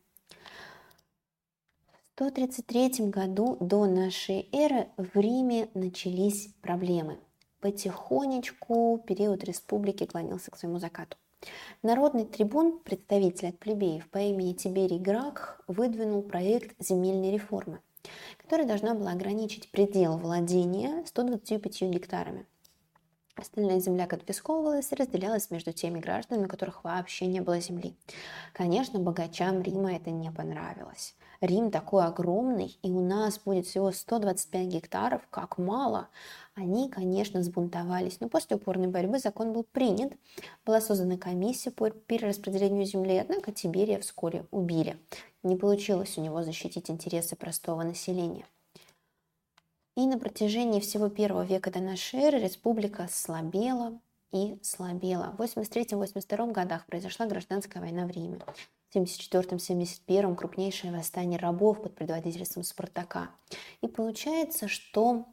133 2.17 3.07
году 3.07 3.57
до 3.61 3.87
нашей 3.87 4.47
эры 4.53 4.89
в 4.99 5.19
Риме 5.19 5.71
начались 5.73 6.49
проблемы. 6.61 7.19
Потихонечку 7.61 9.03
период 9.07 9.43
республики 9.45 10.05
клонился 10.05 10.51
к 10.51 10.59
своему 10.59 10.79
закату. 10.79 11.17
Народный 11.83 12.27
трибун, 12.27 12.81
представитель 12.81 13.49
от 13.49 13.59
плебеев 13.59 14.11
по 14.11 14.19
имени 14.19 14.53
Тиберий 14.53 14.99
Гракх, 14.99 15.63
выдвинул 15.67 16.23
проект 16.23 16.77
земельной 16.79 17.31
реформы, 17.31 17.81
которая 18.37 18.67
должна 18.69 18.93
была 18.93 19.13
ограничить 19.13 19.71
предел 19.71 20.19
владения 20.19 21.03
125 21.07 21.83
гектарами. 21.85 22.47
Остальная 23.37 23.81
земля 23.81 24.07
конфисковывалась 24.07 24.93
и 24.93 24.97
разделялась 24.97 25.51
между 25.51 25.73
теми 25.73 25.99
гражданами, 25.99 26.45
у 26.45 26.49
которых 26.49 26.85
вообще 26.85 27.27
не 27.27 27.41
было 27.41 27.59
земли. 27.59 27.97
Конечно, 28.53 28.99
богачам 28.99 29.63
Рима 29.63 29.95
это 29.95 30.11
не 30.11 30.31
понравилось. 30.31 31.15
Рим 31.43 31.73
такой 31.73 32.05
огромный, 32.05 32.79
и 32.83 32.91
у 32.93 33.01
нас 33.01 33.41
будет 33.45 33.67
всего 33.67 33.91
125 33.91 34.65
гектаров, 34.69 35.23
как 35.29 35.59
мало. 35.59 36.09
Они, 36.55 36.89
конечно, 36.89 37.43
сбунтовались, 37.43 38.21
но 38.21 38.29
после 38.29 38.55
упорной 38.57 38.87
борьбы 38.87 39.19
закон 39.19 39.53
был 39.53 39.65
принят. 39.65 40.13
Была 40.65 40.81
создана 40.81 41.17
комиссия 41.17 41.73
по 41.73 41.91
перераспределению 41.91 42.85
земли, 42.85 43.19
однако 43.19 43.51
Тиберия 43.51 43.99
вскоре 43.99 44.47
убили. 44.53 44.97
Не 45.43 45.57
получилось 45.57 46.17
у 46.17 46.21
него 46.21 46.45
защитить 46.45 46.89
интересы 46.89 47.35
простого 47.35 47.83
населения. 47.83 48.47
И 49.97 50.07
на 50.07 50.21
протяжении 50.21 50.79
всего 50.79 51.09
первого 51.09 51.43
века 51.43 51.73
до 51.73 51.81
нашей 51.81 52.21
эры 52.21 52.39
республика 52.39 53.09
слабела 53.11 53.99
и 54.33 54.59
слабела. 54.63 55.35
В 55.39 55.43
83-82 55.43 56.53
годах 56.53 56.87
произошла 56.87 57.27
гражданская 57.27 57.83
война 57.83 58.07
в 58.07 58.11
Риме. 58.11 58.41
74-71 58.95 60.35
крупнейшее 60.37 60.93
восстание 60.93 61.39
рабов 61.39 61.83
под 61.83 61.95
предводительством 61.95 62.65
Спартака. 62.65 63.31
И 63.81 63.89
получается, 63.89 64.69
что 64.69 65.27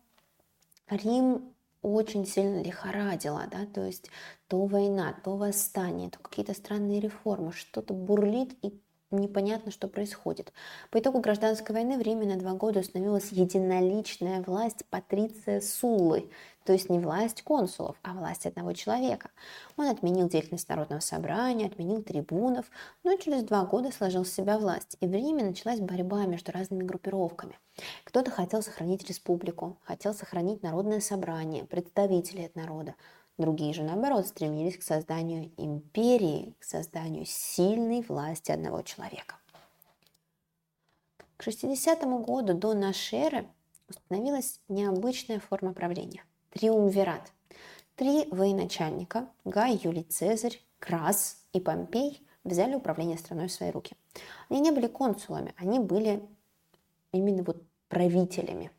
Рим 0.89 1.53
очень 1.81 2.26
сильно 2.26 2.61
лихорадило, 2.61 3.45
да, 3.49 3.65
то 3.65 3.85
есть 3.85 4.09
то 4.47 4.65
война, 4.65 5.15
то 5.23 5.38
восстание, 5.38 6.09
то 6.09 6.19
какие-то 6.19 6.53
странные 6.53 6.99
реформы, 6.99 7.53
что-то 7.53 7.93
бурлит 7.93 8.53
и 8.61 8.80
непонятно, 9.11 9.72
что 9.72 9.88
происходит. 9.88 10.53
По 10.91 10.99
итогу 10.99 11.19
гражданской 11.19 11.73
войны 11.73 11.98
в 11.98 12.02
Риме 12.02 12.26
на 12.26 12.38
два 12.38 12.53
года 12.53 12.80
установилась 12.80 13.31
единоличная 13.31 14.41
власть 14.41 14.86
Патриция 14.90 15.61
Суллы, 15.61 16.30
то 16.65 16.73
есть 16.73 16.90
не 16.90 16.99
власть 16.99 17.41
консулов, 17.41 17.98
а 18.03 18.14
власть 18.14 18.45
одного 18.45 18.73
человека. 18.73 19.31
Он 19.77 19.88
отменил 19.88 20.30
деятельность 20.30 20.69
народного 20.69 20.99
собрания, 20.99 21.65
отменил 21.65 22.03
трибунов, 22.03 22.68
но 23.03 23.15
через 23.18 23.44
два 23.44 23.65
года 23.65 23.91
сложил 23.91 24.26
с 24.26 24.31
себя 24.31 24.60
власть, 24.60 24.98
и 24.99 25.07
в 25.07 25.11
Риме 25.11 25.44
началась 25.44 25.80
борьба 25.80 26.26
между 26.26 26.52
разными 26.52 26.84
группировками. 26.84 27.57
Кто-то 28.03 28.30
хотел 28.30 28.61
сохранить 28.61 29.07
республику, 29.07 29.77
хотел 29.84 30.14
сохранить 30.14 30.61
народное 30.61 30.99
собрание, 30.99 31.65
представителей 31.65 32.45
от 32.45 32.56
народа, 32.56 32.95
Другие 33.40 33.74
же, 33.74 33.84
наоборот, 33.84 34.28
стремились 34.28 34.78
к 34.78 34.84
созданию 34.84 35.49
империи, 35.56 36.53
к 36.60 36.66
созданию 36.66 37.24
сильной 37.26 38.02
власти 38.02 38.52
одного 38.52 38.82
человека. 38.82 39.38
К 41.38 41.44
60 41.44 42.03
году 42.26 42.53
до 42.53 42.74
нашей 42.74 43.20
эры 43.20 43.48
установилась 43.88 44.60
необычная 44.68 45.40
форма 45.40 45.72
правления– 45.72 46.26
триумвират. 46.49 47.32
Три 47.95 48.28
военачальника– 48.30 49.30
Гай, 49.45 49.80
Юлий 49.82 50.03
Цезарь, 50.03 50.60
Крас 50.78 51.38
и 51.53 51.61
Помпей– 51.61 52.22
взяли 52.44 52.76
управление 52.76 53.18
страной 53.18 53.48
в 53.48 53.53
свои 53.53 53.72
руки. 53.72 53.95
Они 54.49 54.60
не 54.60 54.72
были 54.72 54.88
консулами, 54.88 55.53
они 55.56 55.80
были 55.80 56.28
именно 57.14 57.44
вот 57.44 57.64
правителями– 57.88 58.70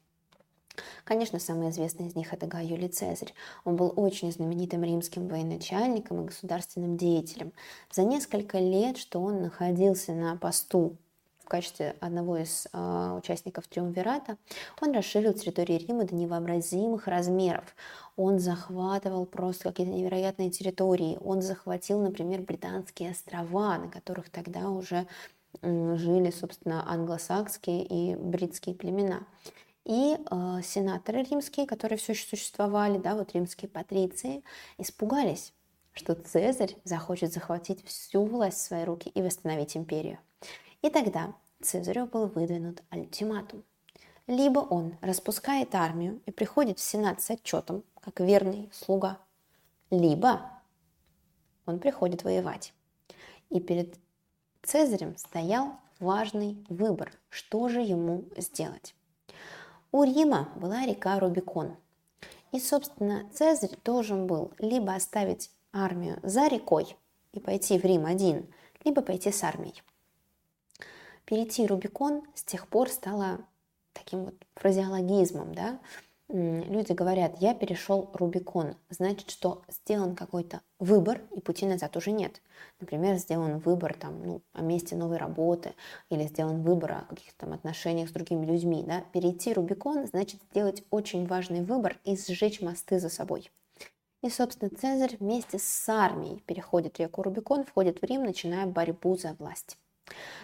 Конечно, 1.05 1.39
самый 1.39 1.71
известный 1.71 2.07
из 2.07 2.15
них 2.15 2.33
это 2.33 2.47
Гай 2.47 2.67
Юлий 2.67 2.89
Цезарь. 2.89 3.35
Он 3.65 3.77
был 3.77 3.93
очень 3.97 4.33
знаменитым 4.33 4.85
римским 4.85 5.29
военачальником 5.29 6.23
и 6.23 6.27
государственным 6.27 6.97
деятелем. 6.97 7.53
За 7.91 8.03
несколько 8.03 8.59
лет, 8.59 8.97
что 8.97 9.21
он 9.21 9.43
находился 9.43 10.13
на 10.13 10.37
посту 10.37 10.97
в 11.45 11.49
качестве 11.49 11.97
одного 12.01 12.37
из 12.37 12.69
э, 12.73 13.19
участников 13.19 13.67
Триумвирата, 13.67 14.37
он 14.81 14.93
расширил 14.93 15.33
территорию 15.33 15.81
Рима 15.81 16.05
до 16.05 16.15
невообразимых 16.15 17.09
размеров. 17.09 17.75
Он 18.17 18.39
захватывал 18.39 19.27
просто 19.27 19.71
какие-то 19.71 19.93
невероятные 19.93 20.51
территории. 20.51 21.19
Он 21.25 21.43
захватил, 21.43 22.01
например, 22.01 22.43
британские 22.43 23.11
острова, 23.11 23.79
на 23.79 23.89
которых 23.89 24.31
тогда 24.31 24.71
уже 24.71 25.07
жили, 25.63 26.31
собственно, 26.31 26.89
англосакские 26.89 27.85
и 27.85 28.15
бритские 28.15 28.75
племена. 28.75 29.27
И 29.91 30.17
э, 30.17 30.61
сенаторы 30.63 31.25
римские, 31.25 31.67
которые 31.67 31.99
все 31.99 32.13
еще 32.13 32.25
существовали, 32.25 32.97
да, 32.97 33.17
вот 33.17 33.33
римские 33.33 33.69
патриции, 33.69 34.45
испугались, 34.79 35.53
что 35.93 36.15
Цезарь 36.15 36.77
захочет 36.85 37.33
захватить 37.33 37.85
всю 37.85 38.25
власть 38.25 38.59
в 38.59 38.61
свои 38.61 38.85
руки 38.85 39.09
и 39.09 39.21
восстановить 39.21 39.77
империю. 39.77 40.21
И 40.83 40.91
тогда 40.91 41.35
Цезарю 41.61 42.07
был 42.07 42.29
выдвинут 42.29 42.85
ультиматум. 42.93 43.65
Либо 44.29 44.61
он 44.61 44.97
распускает 45.01 45.75
армию 45.75 46.23
и 46.25 46.31
приходит 46.31 46.79
в 46.79 46.83
Сенат 46.83 47.21
с 47.21 47.29
отчетом, 47.29 47.83
как 48.01 48.21
верный 48.21 48.71
слуга, 48.73 49.19
либо 49.91 50.53
он 51.67 51.81
приходит 51.81 52.23
воевать. 52.23 52.75
И 53.49 53.59
перед 53.59 53.99
Цезарем 54.63 55.17
стоял 55.17 55.73
важный 55.99 56.65
выбор, 56.69 57.13
что 57.29 57.69
же 57.69 57.81
ему 57.81 58.25
сделать. 58.37 58.95
У 59.93 60.05
Рима 60.05 60.49
была 60.55 60.87
река 60.87 61.19
Рубикон. 61.19 61.77
И, 62.53 62.61
собственно, 62.61 63.29
Цезарь 63.33 63.77
должен 63.85 64.29
был 64.29 64.53
либо 64.59 64.95
оставить 64.95 65.51
армию 65.73 66.21
за 66.23 66.47
рекой 66.47 66.97
и 67.33 67.41
пойти 67.41 67.77
в 67.77 67.85
Рим 67.85 68.07
один, 68.07 68.53
либо 68.85 69.03
пойти 69.03 69.33
с 69.33 69.43
армией. 69.43 69.83
Перейти 71.25 71.67
Рубикон 71.67 72.23
с 72.35 72.45
тех 72.45 72.69
пор 72.69 72.89
стало 72.89 73.45
таким 73.93 74.27
вот 74.27 74.35
фразеологизмом, 74.55 75.55
да, 75.55 75.81
люди 76.33 76.93
говорят, 76.93 77.37
я 77.41 77.55
перешел 77.55 78.11
Рубикон, 78.13 78.77
значит, 78.89 79.31
что 79.31 79.63
сделан 79.69 80.15
какой-то 80.15 80.61
выбор, 80.79 81.23
и 81.35 81.41
пути 81.41 81.67
назад 81.67 81.97
уже 81.97 82.13
нет. 82.13 82.41
Например, 82.81 83.17
сделан 83.17 83.59
выбор 83.59 83.95
там, 83.95 84.23
ну, 84.25 84.43
о 84.53 84.63
месте 84.63 84.97
новой 84.97 85.17
работы, 85.17 85.75
или 86.09 86.25
сделан 86.25 86.63
выбор 86.63 86.93
о 86.93 87.01
каких-то 87.09 87.47
там 87.47 87.53
отношениях 87.53 88.09
с 88.09 88.13
другими 88.13 88.47
людьми. 88.47 88.85
Да? 88.87 89.03
Перейти 89.13 89.53
Рубикон 89.53 90.07
значит 90.07 90.41
сделать 90.51 90.85
очень 90.91 91.27
важный 91.27 91.63
выбор 91.63 91.99
и 92.05 92.17
сжечь 92.17 92.61
мосты 92.61 92.99
за 93.01 93.09
собой. 93.09 93.51
И, 94.23 94.29
собственно, 94.29 94.71
Цезарь 94.71 95.17
вместе 95.19 95.59
с 95.59 95.89
армией 95.89 96.41
переходит 96.41 96.99
реку 97.01 97.23
Рубикон, 97.23 97.65
входит 97.65 98.01
в 98.01 98.05
Рим, 98.05 98.23
начиная 98.25 98.67
борьбу 98.67 99.17
за 99.17 99.35
власть. 99.39 99.79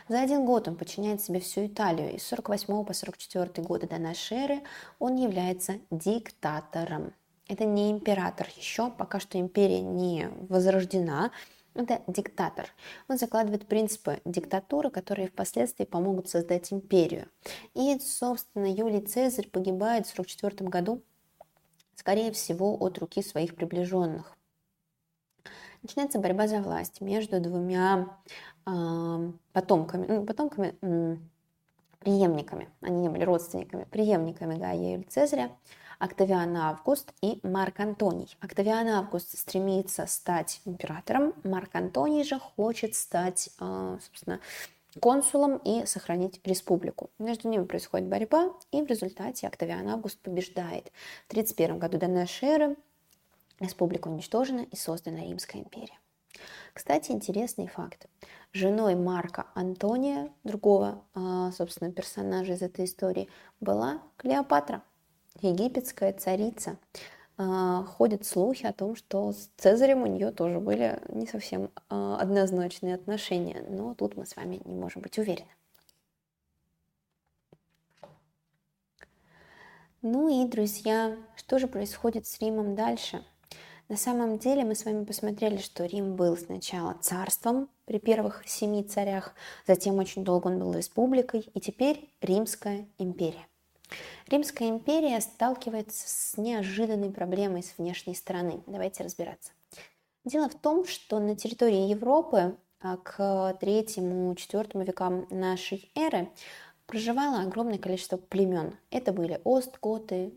За 0.09 0.21
один 0.21 0.45
год 0.45 0.69
он 0.69 0.77
подчиняет 0.77 1.21
себе 1.21 1.41
всю 1.41 1.67
Италию, 1.67 2.15
и 2.15 2.19
с 2.19 2.27
48 2.29 2.85
по 2.85 2.93
44 2.93 3.67
годы 3.67 3.87
до 3.87 3.99
нашей 3.99 4.39
эры 4.39 4.63
он 4.99 5.17
является 5.17 5.81
диктатором. 5.91 7.13
Это 7.49 7.65
не 7.65 7.91
император 7.91 8.49
еще, 8.57 8.91
пока 8.91 9.21
что 9.21 9.39
империя 9.39 9.81
не 9.81 10.29
возрождена, 10.49 11.31
это 11.77 12.03
диктатор. 12.07 12.69
Он 13.09 13.19
закладывает 13.19 13.67
принципы 13.67 14.21
диктатуры, 14.25 14.91
которые 14.91 15.29
впоследствии 15.29 15.85
помогут 15.85 16.29
создать 16.29 16.73
империю. 16.73 17.29
И, 17.75 17.99
собственно, 17.99 18.67
Юлий 18.67 19.03
Цезарь 19.03 19.49
погибает 19.49 20.07
в 20.07 20.15
44 20.17 20.69
году, 20.71 21.03
скорее 21.95 22.33
всего, 22.33 22.75
от 22.77 22.99
руки 22.99 23.23
своих 23.23 23.55
приближенных. 23.55 24.36
Начинается 25.87 26.19
борьба 26.19 26.49
за 26.49 26.59
власть 26.59 27.01
между 27.01 27.39
двумя 27.39 28.09
потомками, 29.53 30.07
ну, 30.09 30.27
потомками, 30.27 30.75
преемниками, 32.01 32.69
они 32.81 33.03
не 33.03 33.09
были 33.09 33.23
родственниками, 33.23 33.85
преемниками 33.85 34.59
Гая 34.59 34.95
Юлия 34.95 35.05
Цезаря, 35.09 35.53
Октавиан 36.01 36.57
Август 36.57 37.13
и 37.23 37.39
Марк 37.45 37.79
Антоний. 37.79 38.37
Октавиан 38.41 38.89
Август 38.89 39.39
стремится 39.39 40.07
стать 40.09 40.61
императором, 40.65 41.35
Марк 41.45 41.73
Антоний 41.77 42.25
же 42.25 42.41
хочет 42.41 42.97
стать, 42.97 43.51
а, 43.61 44.01
собственно, 44.05 44.41
консулом 45.01 45.59
и 45.59 45.87
сохранить 45.87 46.41
республику. 46.45 47.11
Между 47.21 47.49
ними 47.49 47.63
происходит 47.65 48.09
борьба, 48.09 48.53
и 48.73 48.83
в 48.83 48.87
результате 48.87 49.47
Октавиан 49.47 49.87
Август 49.89 50.19
побеждает. 50.19 50.91
В 51.29 51.31
31 51.31 51.79
году 51.79 51.99
до 51.99 52.09
нашей 52.09 52.49
эры 52.49 52.77
республика 53.61 54.09
уничтожена 54.09 54.61
и 54.61 54.77
создана 54.77 55.21
Римская 55.21 55.63
империя. 55.63 55.99
Кстати, 56.73 57.11
интересный 57.11 57.69
факт. 57.69 58.07
Женой 58.53 58.95
Марка 58.95 59.47
Антония, 59.55 60.31
другого, 60.45 61.03
а, 61.15 61.51
собственно, 61.53 61.91
персонажа 61.91 62.53
из 62.53 62.63
этой 62.63 62.85
истории, 62.85 63.29
была 63.61 64.03
Клеопатра, 64.17 64.83
египетская 65.41 66.13
царица. 66.13 66.79
А, 67.39 67.85
ходят 67.85 68.25
слухи 68.27 68.67
о 68.67 68.73
том, 68.73 68.97
что 68.97 69.33
с 69.33 69.51
Цезарем 69.57 70.03
у 70.03 70.07
нее 70.07 70.33
тоже 70.33 70.59
были 70.59 71.01
не 71.09 71.27
совсем 71.27 71.71
а, 71.89 72.19
однозначные 72.19 72.95
отношения, 72.95 73.65
но 73.69 73.95
тут 73.95 74.17
мы 74.17 74.27
с 74.27 74.37
вами 74.37 74.61
не 74.65 74.75
можем 74.75 75.03
быть 75.03 75.19
уверены. 75.19 75.49
Ну 80.03 80.29
и, 80.29 80.47
друзья, 80.49 81.17
что 81.37 81.59
же 81.59 81.67
происходит 81.67 82.27
с 82.27 82.39
Римом 82.39 82.75
дальше– 82.75 83.25
на 83.89 83.97
самом 83.97 84.39
деле 84.39 84.65
мы 84.65 84.75
с 84.75 84.85
вами 84.85 85.05
посмотрели, 85.05 85.59
что 85.59 85.85
Рим 85.85 86.17
был 86.17 86.37
сначала 86.37 86.95
царством 87.01 87.69
при 87.85 87.99
первых 87.99 88.43
семи 88.47 88.83
царях, 88.83 89.33
затем 89.67 89.99
очень 89.99 90.25
долго 90.25 90.49
он 90.49 90.59
был 90.59 90.75
республикой, 90.75 91.49
и 91.55 91.61
теперь 91.61 92.11
Римская 92.21 92.89
империя. 92.99 93.47
Римская 94.27 94.69
империя 94.69 95.21
сталкивается 95.21 96.09
с 96.09 96.37
неожиданной 96.37 97.11
проблемой 97.11 97.63
с 97.63 97.79
внешней 97.79 98.17
стороны. 98.17 98.61
Давайте 98.67 99.05
разбираться. 99.05 99.53
Дело 100.25 100.49
в 100.49 100.57
том, 100.57 100.85
что 100.85 101.21
на 101.21 101.37
территории 101.37 101.89
Европы 101.89 102.57
а, 102.81 102.97
к 102.97 103.57
третьему-четвертому 103.61 104.85
векам 104.85 105.27
нашей 105.31 105.91
эры 105.95 106.29
проживало 106.87 107.43
огромное 107.43 107.79
количество 107.79 108.17
племен. 108.17 108.77
Это 108.91 109.13
были 109.13 109.41
остготы, 109.45 110.33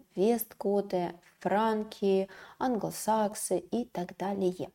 франки, 1.40 2.28
англосаксы 2.58 3.60
и 3.60 3.86
так 3.86 4.18
далее. 4.18 4.70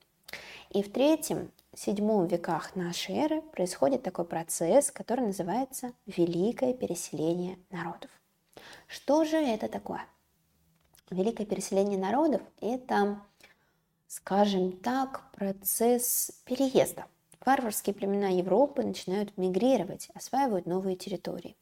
И 0.71 0.83
в 0.83 0.91
третьем, 0.93 1.53
седьмом 1.75 2.27
веках 2.27 2.77
нашей 2.77 3.17
эры 3.17 3.43
происходит 3.43 4.03
такой 4.03 4.25
процесс, 4.25 4.91
который 4.91 5.27
называется 5.27 5.93
Великое 6.07 6.75
переселение 6.75 7.59
народов. 7.71 8.11
Что 8.87 9.25
же 9.25 9.37
это 9.37 9.69
такое? 9.69 10.05
Великое 11.11 11.47
переселение 11.47 11.99
народов– 11.99 12.41
это, 12.61 13.21
скажем 14.07 14.73
так, 14.73 15.31
процесс 15.33 16.31
переезда. 16.45 17.07
Варварские 17.45 17.95
племена 17.95 18.29
Европы 18.29 18.83
начинают 18.83 19.37
мигрировать, 19.37 20.09
осваивают 20.15 20.67
новые 20.67 20.97
территории. 20.97 21.57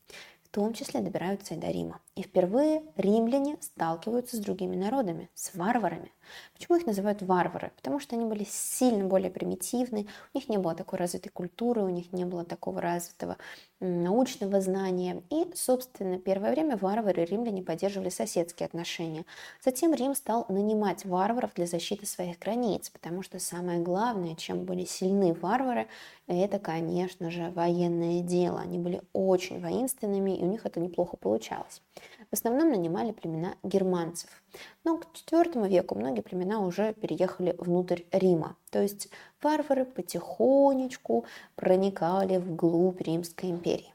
В 0.44 0.48
том 0.48 0.74
числе 0.74 1.00
добираются 1.00 1.54
и 1.54 1.56
до 1.56 1.70
Рима. 1.70 2.00
И 2.14 2.22
впервые 2.22 2.82
римляне 2.96 3.56
сталкиваются 3.60 4.36
с 4.36 4.40
другими 4.40 4.76
народами, 4.76 5.30
с 5.34 5.54
варварами. 5.54 6.12
Почему 6.54 6.76
их 6.76 6.86
называют 6.86 7.22
варвары? 7.22 7.72
Потому 7.76 8.00
что 8.00 8.16
они 8.16 8.24
были 8.24 8.44
сильно 8.48 9.04
более 9.04 9.30
примитивны, 9.30 10.06
у 10.34 10.38
них 10.38 10.48
не 10.48 10.58
было 10.58 10.74
такой 10.74 10.98
развитой 10.98 11.30
культуры, 11.32 11.82
у 11.82 11.88
них 11.88 12.12
не 12.12 12.24
было 12.24 12.44
такого 12.44 12.80
развитого 12.80 13.36
научного 13.80 14.60
знания. 14.60 15.22
И, 15.30 15.46
собственно, 15.54 16.18
первое 16.18 16.52
время 16.52 16.76
варвары 16.76 17.22
и 17.22 17.26
римляне 17.26 17.62
поддерживали 17.62 18.10
соседские 18.10 18.66
отношения. 18.66 19.24
Затем 19.64 19.92
Рим 19.92 20.14
стал 20.14 20.46
нанимать 20.48 21.04
варваров 21.04 21.54
для 21.54 21.66
защиты 21.66 22.06
своих 22.06 22.38
границ, 22.38 22.90
потому 22.90 23.22
что 23.22 23.38
самое 23.38 23.80
главное, 23.80 24.36
чем 24.36 24.64
были 24.64 24.84
сильны 24.84 25.34
варвары, 25.34 25.88
это, 26.26 26.58
конечно 26.58 27.30
же, 27.30 27.50
военное 27.50 28.22
дело. 28.22 28.60
Они 28.60 28.78
были 28.78 29.02
очень 29.12 29.60
воинственными, 29.60 30.38
и 30.38 30.42
у 30.42 30.46
них 30.46 30.64
это 30.64 30.80
неплохо 30.80 31.16
получалось. 31.16 31.82
В 32.30 32.34
основном 32.34 32.70
нанимали 32.70 33.12
племена 33.12 33.56
германцев. 33.62 34.41
Но 34.84 34.98
к 34.98 35.06
IV 35.14 35.68
веку 35.68 35.94
многие 35.94 36.20
племена 36.20 36.60
уже 36.60 36.94
переехали 36.94 37.54
внутрь 37.58 38.02
Рима. 38.12 38.56
То 38.70 38.82
есть 38.82 39.08
варвары 39.42 39.84
потихонечку 39.84 41.24
проникали 41.56 42.38
вглубь 42.38 43.00
Римской 43.00 43.50
империи. 43.50 43.92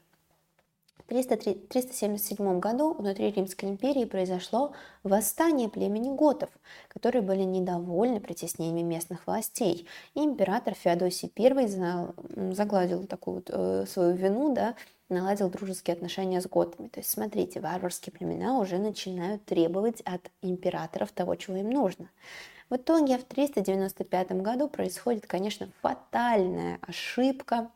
В 0.98 1.08
377 1.08 2.60
году 2.60 2.92
внутри 2.92 3.30
Римской 3.30 3.70
империи 3.70 4.04
произошло 4.04 4.72
восстание 5.02 5.70
племени 5.70 6.14
готов, 6.14 6.50
которые 6.88 7.22
были 7.22 7.44
недовольны 7.44 8.20
притеснениями 8.20 8.86
местных 8.86 9.26
властей. 9.26 9.88
И 10.14 10.20
император 10.20 10.74
Феодосий 10.74 11.32
I 11.34 12.52
загладил 12.52 13.06
такую 13.06 13.36
вот, 13.36 13.50
э, 13.50 13.86
свою 13.86 14.16
вину, 14.16 14.54
да, 14.54 14.74
наладил 15.08 15.48
дружеские 15.48 15.94
отношения 15.94 16.40
с 16.40 16.46
готами. 16.46 16.88
То 16.88 17.00
есть, 17.00 17.10
смотрите, 17.10 17.60
варварские 17.60 18.12
племена 18.12 18.58
уже 18.58 18.78
начинают 18.78 19.44
требовать 19.44 20.00
от 20.02 20.30
императоров 20.42 21.12
того, 21.12 21.34
чего 21.36 21.56
им 21.56 21.70
нужно. 21.70 22.08
В 22.70 22.76
итоге 22.76 23.16
в 23.16 23.24
395 23.24 24.32
году 24.42 24.68
происходит, 24.68 25.26
конечно, 25.26 25.70
фатальная 25.80 26.78
ошибка 26.82 27.70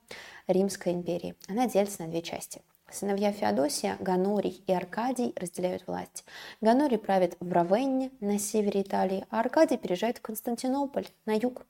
Римской 0.46 0.92
империи. 0.92 1.34
Она 1.48 1.66
делится 1.66 2.02
на 2.02 2.08
две 2.08 2.20
части. 2.20 2.60
Сыновья 2.90 3.32
Феодосия, 3.32 3.96
Ганорий 4.00 4.62
и 4.66 4.72
Аркадий 4.72 5.32
разделяют 5.36 5.86
власть. 5.86 6.24
Ганорий 6.60 6.98
правит 6.98 7.38
в 7.40 7.50
Равенне 7.50 8.10
на 8.20 8.38
севере 8.38 8.82
Италии, 8.82 9.24
а 9.30 9.40
Аркадий 9.40 9.78
переезжает 9.78 10.18
в 10.18 10.22
Константинополь 10.22 11.06
на 11.24 11.32
юг. 11.34 11.64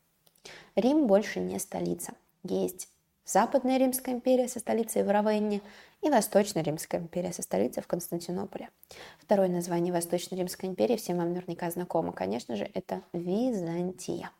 Рим 0.74 1.06
больше 1.06 1.39
не 1.39 1.60
столица. 1.60 2.14
Есть 2.43 2.89
Западная 3.24 3.78
Римская 3.78 4.15
империя 4.15 4.49
со 4.49 4.59
столицей 4.59 5.05
в 5.05 5.11
Равенне 5.11 5.61
и 6.01 6.11
Восточная 6.11 6.65
Римская 6.65 7.01
империя 7.01 7.32
со 7.32 7.43
столицей 7.43 7.82
в 7.82 7.86
Константинополе. 7.86 8.70
Второе 9.19 9.49
название 9.49 9.93
Восточной 9.93 10.39
Римской 10.39 10.69
империи 10.69 10.97
всем 10.97 11.19
вам 11.19 11.32
наверняка 11.32 11.70
знакомо, 11.70 12.12
конечно 12.12 12.57
же, 12.57 12.69
это 12.74 13.03
Византия. 13.12 14.31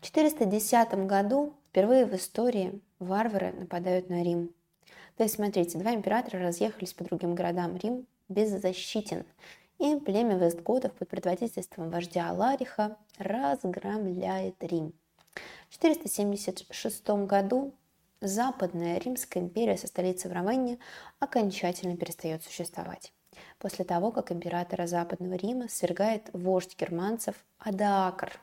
В 0.00 0.02
410 0.02 1.06
году 1.06 1.54
впервые 1.68 2.04
в 2.04 2.14
истории 2.14 2.80
варвары 2.98 3.52
нападают 3.52 4.10
на 4.10 4.22
Рим. 4.22 4.50
То 5.16 5.22
есть, 5.22 5.36
смотрите, 5.36 5.78
два 5.78 5.94
императора 5.94 6.42
разъехались 6.42 6.92
по 6.92 7.04
другим 7.04 7.34
городам. 7.34 7.76
Рим 7.76 8.06
беззащитен. 8.28 9.24
И 9.78 9.96
племя 9.96 10.36
Вестготов 10.36 10.92
под 10.92 11.08
предводительством 11.08 11.90
вождя 11.90 12.30
Алариха 12.30 12.96
разгромляет 13.18 14.56
Рим. 14.60 14.92
В 15.68 15.74
476 15.74 17.08
году 17.26 17.72
Западная 18.20 18.98
Римская 18.98 19.42
империя 19.42 19.76
со 19.76 19.86
столицей 19.86 20.30
в 20.30 20.34
Романии 20.34 20.78
окончательно 21.18 21.96
перестает 21.96 22.42
существовать. 22.42 23.12
После 23.58 23.84
того, 23.84 24.10
как 24.10 24.32
императора 24.32 24.86
Западного 24.86 25.34
Рима 25.34 25.68
свергает 25.68 26.30
вождь 26.32 26.76
германцев 26.78 27.36
Адаакр. 27.58 28.40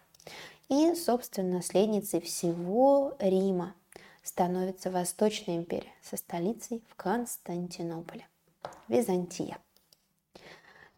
И, 0.70 0.94
собственно, 0.94 1.58
наследницей 1.58 2.22
всего 2.22 3.16
Рима 3.20 3.74
становится 4.22 4.92
Восточная 4.92 5.58
империя 5.58 5.92
со 6.04 6.18
столицей 6.18 6.84
в 6.90 6.96
Константинополе. 6.96 8.28
Византия. 8.88 9.58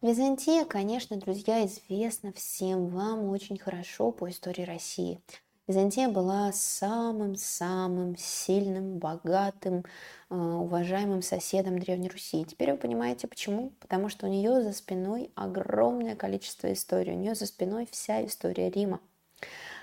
Византия, 0.02 0.66
конечно, 0.66 1.16
друзья, 1.16 1.64
известна 1.64 2.32
всем 2.32 2.88
вам 2.88 3.30
очень 3.30 3.58
хорошо 3.58 4.12
по 4.12 4.28
истории 4.28 4.62
России– 4.62 5.20
Византия 5.66 6.08
была 6.08 6.52
самым-самым 6.52 8.16
сильным, 8.16 8.98
богатым, 8.98 9.84
э, 10.30 10.34
уважаемым 10.36 11.22
соседом 11.22 11.80
Древней 11.80 12.08
Руси. 12.08 12.44
Теперь 12.44 12.70
вы 12.70 12.78
понимаете, 12.78 13.26
почему? 13.26 13.72
Потому 13.80 14.08
что 14.08 14.26
у 14.26 14.28
нее 14.28 14.62
за 14.62 14.72
спиной 14.72 15.32
огромное 15.34 16.14
количество 16.14 16.72
историй, 16.72 17.14
у 17.14 17.16
нее 17.16 17.34
за 17.34 17.46
спиной 17.46 17.88
вся 17.90 18.24
история 18.24 18.70
Рима. 18.70 19.00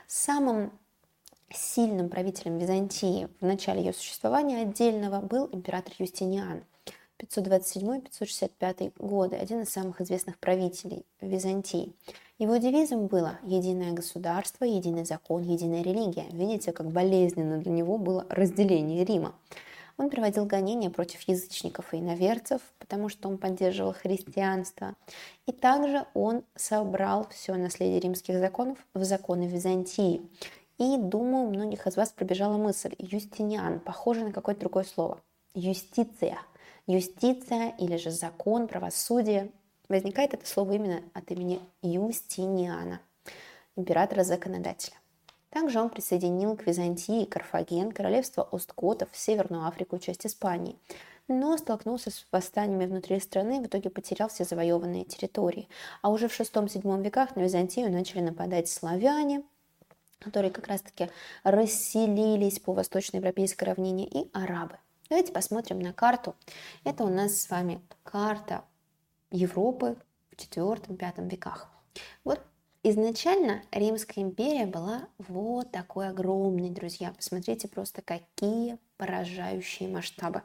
Самым 0.08 0.72
сильным 1.54 2.08
правителем 2.08 2.60
Византии 2.60 3.28
в 3.42 3.46
начале 3.46 3.84
ее 3.84 3.92
существования 3.92 4.62
отдельного 4.62 5.20
был 5.20 5.50
император 5.52 5.94
Юстиниан. 6.00 6.64
527-565 7.20 8.94
годы, 8.98 9.36
один 9.36 9.62
из 9.62 9.70
самых 9.70 10.02
известных 10.02 10.38
правителей 10.40 11.06
Византии. 11.22 11.94
Его 12.40 12.58
девизом 12.58 13.08
было 13.08 13.40
«Единое 13.44 13.94
государство, 13.94 14.66
единый 14.66 15.06
закон, 15.06 15.44
единая 15.44 15.84
религия». 15.84 16.26
Видите, 16.32 16.72
как 16.72 16.92
болезненно 16.92 17.60
для 17.60 17.72
него 17.72 17.98
было 17.98 18.26
разделение 18.30 19.06
Рима. 19.06 19.36
Он 19.98 20.10
проводил 20.10 20.46
гонения 20.46 20.90
против 20.90 21.22
язычников 21.22 21.94
и 21.94 22.00
иноверцев, 22.00 22.62
потому 22.80 23.10
что 23.10 23.30
он 23.30 23.38
поддерживал 23.38 23.94
христианство. 23.94 24.96
И 25.46 25.52
также 25.52 26.06
он 26.16 26.44
собрал 26.56 27.28
все 27.30 27.54
наследие 27.56 28.00
римских 28.00 28.40
законов 28.40 28.80
в 28.94 29.04
законы 29.04 29.48
Византии. 29.48 30.22
И, 30.80 30.98
думаю, 30.98 31.46
у 31.46 31.52
многих 31.52 31.86
из 31.86 31.96
вас 31.96 32.10
пробежала 32.10 32.58
мысль 32.58 32.96
«Юстиниан», 32.98 33.80
похоже 33.80 34.26
на 34.26 34.32
какое-то 34.32 34.62
другое 34.62 34.84
слово. 34.84 35.22
Юстиция. 35.54 36.40
Юстиция 36.88 37.74
или 37.80 37.96
же 37.96 38.12
закон, 38.12 38.68
правосудие. 38.68 39.52
Возникает 39.88 40.34
это 40.34 40.46
слово 40.46 40.74
именно 40.74 41.02
от 41.14 41.32
имени 41.32 41.62
Юстиниана, 41.82 43.00
императора-законодателя. 43.76 44.96
Также 45.50 45.80
он 45.80 45.90
присоединил 45.90 46.58
к 46.58 46.66
Византии, 46.66 47.26
Карфаген, 47.26 47.92
королевство 47.92 48.50
Осткотов, 48.52 49.10
Северную 49.14 49.68
Африку 49.68 49.98
часть 50.00 50.26
Испании, 50.26 50.78
но 51.28 51.56
столкнулся 51.58 52.12
с 52.12 52.26
восстаниями 52.32 52.86
внутри 52.86 53.20
страны 53.20 53.62
в 53.62 53.68
итоге 53.68 53.90
потерял 53.90 54.30
все 54.30 54.44
завоеванные 54.44 55.06
территории. 55.06 55.70
А 56.02 56.10
уже 56.10 56.28
в 56.28 56.38
VI-VII 56.38 57.02
веках 57.02 57.36
на 57.36 57.42
Византию 57.42 57.92
начали 57.92 58.22
нападать 58.22 58.68
славяне, 58.68 59.44
которые 60.20 60.52
как 60.52 60.68
раз-таки 60.68 61.10
расселились 61.44 62.60
по 62.60 62.74
восточноевропейской 62.74 63.68
равнине, 63.68 64.06
и 64.06 64.30
арабы. 64.34 64.78
Давайте 65.14 65.32
посмотрим 65.32 65.78
на 65.78 65.94
карту. 65.94 66.36
Это 66.84 67.04
у 67.04 67.08
нас 67.08 67.40
с 67.40 67.48
вами 67.52 67.80
карта 68.02 68.64
Европы 69.30 69.96
в 70.32 70.34
IV-V 70.34 71.30
веках. 71.30 71.70
Вот 72.24 72.42
изначально 72.82 73.62
Римская 73.72 74.24
империя 74.24 74.66
была 74.66 75.08
вот 75.20 75.72
такой 75.72 76.08
огромной, 76.08 76.72
друзья. 76.72 77.14
Посмотрите 77.16 77.68
просто, 77.68 78.02
какие 78.02 78.80
поражающие 78.98 79.88
масштабы. 79.88 80.42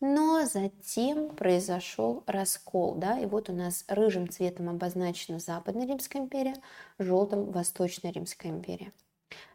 Но 0.00 0.44
затем 0.44 1.30
произошел 1.30 2.24
раскол, 2.26 2.96
да, 2.96 3.18
и 3.18 3.24
вот 3.24 3.48
у 3.48 3.54
нас 3.54 3.86
рыжим 3.88 4.28
цветом 4.28 4.68
обозначена 4.68 5.38
Западная 5.38 5.86
Римская 5.86 6.20
империя, 6.20 6.56
желтым 6.98 7.50
Восточная 7.52 8.12
Римская 8.12 8.52
империя. 8.52 8.92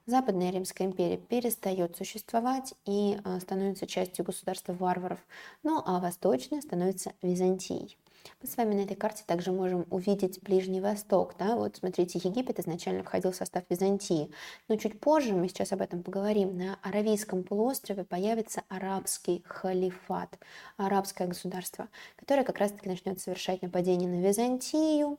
Западная 0.05 0.51
Римская 0.51 0.87
империя 0.87 1.17
перестает 1.17 1.95
существовать 1.95 2.73
и 2.85 3.17
а, 3.23 3.39
становится 3.39 3.85
частью 3.85 4.25
государства 4.25 4.73
варваров, 4.73 5.19
ну 5.63 5.81
а 5.85 5.99
Восточная 5.99 6.61
становится 6.61 7.13
Византией. 7.21 7.97
Мы 8.41 8.47
с 8.47 8.57
вами 8.57 8.75
на 8.75 8.81
этой 8.81 8.95
карте 8.95 9.23
также 9.25 9.51
можем 9.51 9.85
увидеть 9.89 10.41
Ближний 10.41 10.81
Восток. 10.81 11.35
Да? 11.37 11.55
Вот 11.55 11.77
смотрите, 11.77 12.19
Египет 12.23 12.59
изначально 12.59 13.03
входил 13.03 13.31
в 13.31 13.35
состав 13.35 13.63
Византии, 13.69 14.31
но 14.67 14.75
чуть 14.75 14.99
позже, 14.99 15.33
мы 15.33 15.47
сейчас 15.47 15.71
об 15.71 15.81
этом 15.81 16.03
поговорим, 16.03 16.57
на 16.57 16.77
Аравийском 16.81 17.43
полуострове 17.43 18.03
появится 18.03 18.63
арабский 18.69 19.43
халифат, 19.45 20.39
арабское 20.77 21.27
государство, 21.27 21.87
которое 22.15 22.43
как 22.43 22.57
раз-таки 22.57 22.89
начнет 22.89 23.19
совершать 23.19 23.61
нападение 23.61 24.09
на 24.09 24.25
Византию, 24.25 25.17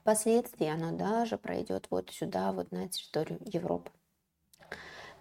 Впоследствии 0.00 0.66
оно 0.66 0.92
даже 0.92 1.36
пройдет 1.36 1.86
вот 1.90 2.10
сюда, 2.10 2.52
вот 2.52 2.72
на 2.72 2.88
территорию 2.88 3.38
Европы. 3.44 3.90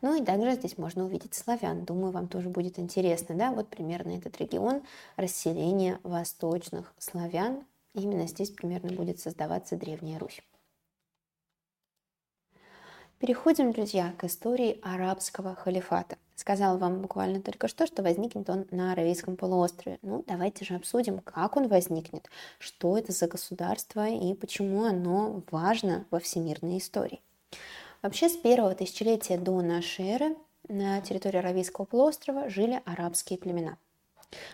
Ну 0.02 0.22
и 0.22 0.24
также 0.24 0.54
здесь 0.54 0.78
можно 0.78 1.06
увидеть 1.06 1.34
славян. 1.34 1.84
Думаю, 1.84 2.14
вам 2.14 2.30
тоже 2.30 2.50
будет 2.50 2.80
интересно, 2.80 3.36
да, 3.36 3.52
вот 3.52 3.70
примерно 3.70 4.12
этот 4.12 4.38
регион 4.38 4.84
расселения 5.18 6.00
восточных 6.04 6.94
славян. 6.98 7.66
Именно 7.94 8.28
здесь 8.28 8.52
примерно 8.52 8.94
будет 8.94 9.20
создаваться 9.20 9.76
Древняя 9.76 10.20
Русь. 10.20 10.42
Переходим, 13.18 13.74
друзья, 13.74 14.14
к 14.18 14.24
истории 14.24 14.80
арабского 14.82 15.56
халифата. 15.56 16.18
Сказал 16.40 16.78
вам 16.78 17.02
буквально 17.02 17.42
только 17.42 17.68
что, 17.68 17.86
что 17.86 18.02
возникнет 18.02 18.50
он 18.50 18.66
на 18.72 18.94
Аравийском 18.94 19.36
полуострове. 19.36 20.00
Ну, 20.02 20.24
давайте 20.26 20.64
же 20.64 20.76
обсудим, 20.76 21.20
как 21.20 21.58
он 21.58 21.68
возникнет, 21.68 22.30
что 22.60 22.98
это 22.98 23.12
за 23.12 23.28
государство 23.28 24.08
и 24.08 24.34
почему 24.36 24.86
оно 24.86 25.44
важно 25.52 26.06
во 26.12 26.22
всемирной 26.22 26.78
истории. 26.78 27.20
Вообще, 28.02 28.30
с 28.30 28.38
первого 28.38 28.74
тысячелетия 28.74 29.38
до 29.38 29.60
нашей 29.62 30.08
эры 30.08 30.38
на 30.70 31.02
территории 31.02 31.40
Аравийского 31.40 31.84
полуострова 31.84 32.50
жили 32.50 32.82
арабские 32.86 33.38
племена. 33.38 33.78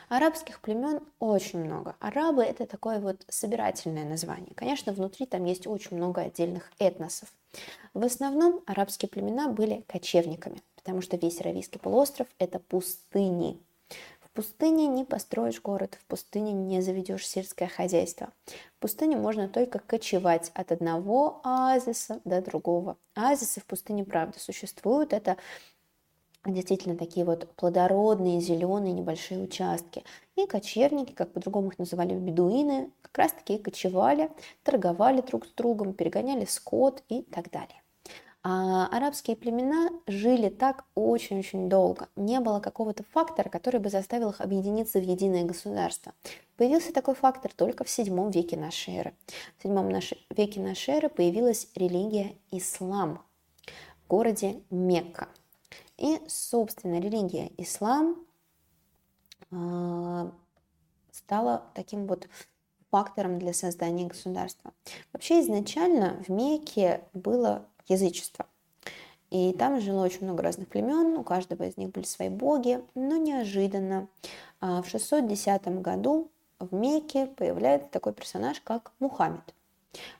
Арабских 0.10 0.62
племен 0.62 1.02
очень 1.20 1.60
много. 1.60 1.95
Арабы– 1.99 2.44
это 2.45 2.66
такое 2.66 2.99
вот 2.99 3.24
собирательное 3.28 4.06
название. 4.06 4.56
Конечно, 4.56 4.91
внутри 4.91 5.28
там 5.28 5.45
есть 5.45 5.68
очень 5.68 5.98
много 5.98 6.22
отдельных 6.22 6.72
этносов. 6.80 7.32
В 7.94 8.03
основном 8.03 8.64
арабские 8.66 9.07
племена 9.07 9.49
были 9.49 9.84
кочевниками, 9.88 10.64
потому 10.86 11.02
что 11.02 11.18
весь 11.18 11.41
Аравийский 11.41 11.80
полуостров– 11.80 12.28
это 12.38 12.60
пустыни. 12.60 13.60
В 14.20 14.30
пустыне 14.30 14.86
не 14.86 15.03
построишь 15.03 15.60
город, 15.60 15.98
в 15.99 16.06
пустыне 16.06 16.52
не 16.53 16.80
заведешь 16.82 17.28
сельское 17.28 17.68
хозяйство. 17.68 18.30
В 18.78 18.82
пустыне 18.82 19.18
можно 19.18 19.49
только 19.49 19.80
кочевать 19.80 20.52
от 20.53 20.72
одного 20.72 21.41
оазиса 21.44 22.22
до 22.24 22.40
другого. 22.40 22.98
Оазисы 23.16 23.62
в 23.62 23.66
пустыне, 23.66 24.06
правда, 24.06 24.40
существуют. 24.40 25.12
Это 25.12 25.38
действительно 26.45 26.95
такие 26.95 27.26
вот 27.26 27.52
плодородные, 27.56 28.40
зеленые 28.40 28.94
небольшие 28.94 29.41
участки. 29.41 30.03
И 30.36 30.45
кочевники, 30.45 31.14
как 31.14 31.34
по-другому 31.34 31.70
их 31.70 31.80
называли 31.80 32.14
бедуины, 32.14 32.91
как 33.02 33.18
раз 33.18 33.32
таки 33.32 33.57
кочевали, 33.57 34.30
торговали 34.62 35.22
друг 35.22 35.48
с 35.48 35.49
другом, 35.49 35.94
перегоняли 35.94 36.45
скот 36.45 37.02
и 37.10 37.24
так 37.24 37.49
далее. 37.49 37.82
А 38.48 38.86
арабские 38.88 39.36
племена 39.36 39.90
жили 40.06 40.50
так 40.50 40.86
очень-очень 40.94 41.68
долго. 41.68 42.10
Не 42.16 42.40
было 42.40 42.60
какого-то 42.60 43.04
фактора, 43.12 43.50
который 43.50 43.80
бы 43.80 43.90
заставил 43.90 44.30
их 44.30 44.40
объединиться 44.40 45.00
в 45.00 45.04
единое 45.04 45.46
государство. 45.46 46.14
Появился 46.56 46.94
такой 46.94 47.16
фактор 47.16 47.52
только 47.52 47.84
в 47.84 47.88
VII 47.88 48.32
веке 48.32 48.56
нашей 48.56 48.98
эры. 48.98 49.14
В 49.58 49.66
VII 49.66 50.18
веке 50.38 50.60
нашей 50.60 50.94
эры 50.94 51.10
появилась 51.10 51.68
религия 51.74 52.36
ислам 52.52 53.26
в 54.04 54.08
городе 54.08 54.62
Мекка– 54.70 55.28
и, 55.98 56.20
собственно, 56.28 57.00
религия 57.00 57.52
ислам 57.58 58.18
а, 59.52 60.32
стала 61.12 61.64
таким 61.74 62.06
вот 62.06 62.28
фактором 62.92 63.40
для 63.40 63.54
создания 63.54 64.08
государства. 64.08 64.74
Вообще 65.14 65.42
изначально 65.42 66.22
в 66.28 66.30
Мекке 66.30 67.02
было 67.14 67.66
язычество. 67.88 68.45
И 69.32 69.53
там 69.53 69.82
жило 69.82 70.03
очень 70.03 70.24
много 70.24 70.44
разных 70.44 70.68
племен, 70.68 71.18
у 71.18 71.24
каждого 71.24 71.64
из 71.64 71.78
них 71.78 71.91
были 71.91 72.06
свои 72.06 72.30
боги, 72.30 72.82
но 72.94 73.18
неожиданно 73.18 74.07
а, 74.62 74.82
в 74.82 74.88
610 74.88 75.82
году 75.82 76.30
в 76.60 76.74
Мекке 76.74 77.26
появляется 77.26 77.90
такой 77.90 78.14
персонаж, 78.14 78.62
как 78.62 78.91
Мухаммед. 78.99 79.53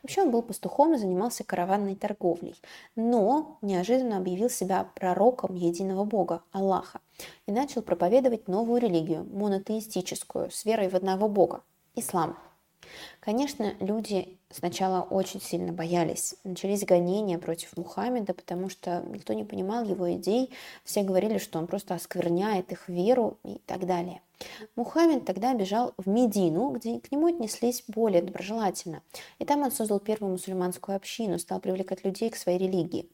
Вообще 0.02 0.22
он 0.22 0.32
был 0.32 0.42
пастухом 0.42 0.94
и 0.94 0.98
занимался 0.98 1.44
караванной 1.44 1.96
торговлей, 1.96 2.56
но 2.96 3.58
неожиданно 3.62 4.18
объявил 4.18 4.50
себя 4.50 4.88
пророком 4.96 5.56
единого 5.56 6.06
Бога, 6.06 6.42
Аллаха, 6.52 7.02
и 7.46 7.52
начал 7.52 7.82
проповедовать 7.82 8.48
новую 8.48 8.82
религию, 8.82 9.28
монотеистическую, 9.32 10.52
с 10.52 10.66
верой 10.66 10.90
в 10.90 10.96
одного 10.96 11.28
Бога– 11.28 11.62
ислам. 11.96 12.38
Конечно, 13.20 13.74
люди 13.80 14.38
сначала 14.50 15.02
очень 15.02 15.42
сильно 15.42 15.74
боялись. 15.74 16.36
Начались 16.44 16.86
гонения 16.86 17.38
против 17.38 17.76
Мухаммеда, 17.78 18.34
потому 18.34 18.70
что 18.70 19.04
никто 19.08 19.34
не 19.34 19.44
понимал 19.44 19.84
его 19.84 20.12
идей. 20.14 20.52
Все 20.84 21.04
говорили, 21.04 21.38
что 21.38 21.60
он 21.60 21.68
просто 21.68 21.96
оскверняет 21.96 22.72
их 22.72 22.88
веру 22.88 23.38
и 23.44 23.60
так 23.66 23.86
далее. 23.86 24.22
Мухаммед 24.76 25.26
тогда 25.26 25.54
бежал 25.54 25.94
в 25.98 26.08
Медину, 26.08 26.70
где 26.72 27.00
к 27.00 27.12
нему 27.12 27.28
отнеслись 27.28 27.84
более 27.88 28.22
доброжелательно. 28.22 29.02
И 29.40 29.46
там 29.46 29.62
он 29.62 29.72
создал 29.72 30.00
первую 30.00 30.34
мусульманскую 30.34 30.96
общину, 30.96 31.40
стал 31.40 31.60
привлекать 31.60 32.04
людей 32.04 32.30
к 32.30 32.36
своей 32.36 32.60
религии. 32.60 33.10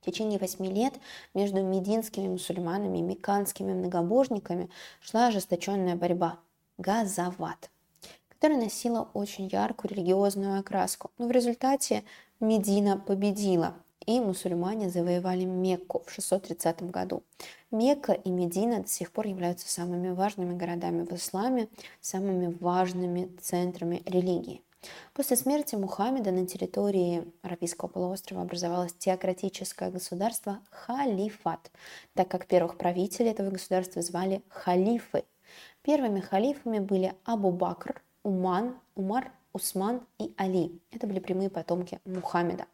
В 0.00 0.04
течение 0.04 0.38
восьми 0.38 0.68
лет 0.68 0.92
между 1.32 1.62
мединскими 1.62 2.28
мусульманами 2.28 2.98
и 2.98 3.02
меканскими 3.02 3.72
многобожниками 3.72 4.68
шла 5.00 5.28
ожесточенная 5.28 5.96
борьба– 5.96 6.38
газават, 6.78 7.70
которая 8.44 8.62
носила 8.62 9.08
очень 9.14 9.46
яркую 9.46 9.92
религиозную 9.92 10.60
окраску. 10.60 11.10
Но 11.16 11.28
в 11.28 11.30
результате 11.30 12.04
Медина 12.40 12.98
победила, 12.98 13.72
и 14.04 14.20
мусульмане 14.20 14.90
завоевали 14.90 15.44
Мекку 15.44 16.02
в 16.06 16.12
630 16.12 16.90
году. 16.90 17.22
Мекка 17.70 18.12
и 18.12 18.28
Медина 18.28 18.82
до 18.82 18.88
сих 18.88 19.12
пор 19.12 19.28
являются 19.28 19.72
самыми 19.72 20.10
важными 20.10 20.54
городами 20.54 21.06
в 21.06 21.12
исламе, 21.14 21.68
самыми 22.02 22.54
важными 22.60 23.34
центрами 23.40 24.02
религии. 24.04 24.60
После 25.14 25.38
смерти 25.38 25.76
Мухаммеда 25.76 26.30
на 26.30 26.46
территории 26.46 27.24
Аравийского 27.40 27.88
полуострова 27.88 28.42
образовалось 28.42 28.92
теократическое 28.92 29.90
государство 29.90 30.60
халифат, 30.70 31.70
так 32.12 32.28
как 32.28 32.46
первых 32.46 32.76
правителей 32.76 33.30
этого 33.30 33.48
государства 33.48 34.02
звали 34.02 34.42
халифы. 34.50 35.24
Первыми 35.80 36.20
халифами 36.20 36.78
были 36.78 37.14
Абу 37.24 37.50
Бакр, 37.50 38.03
Уман, 38.24 38.80
Умар, 38.96 39.30
Усман 39.52 40.04
и 40.18 40.34
Али. 40.36 40.80
Это 40.90 41.06
были 41.06 41.20
прямые 41.20 41.50
потомки 41.50 42.00
Мухаммеда. 42.04 42.66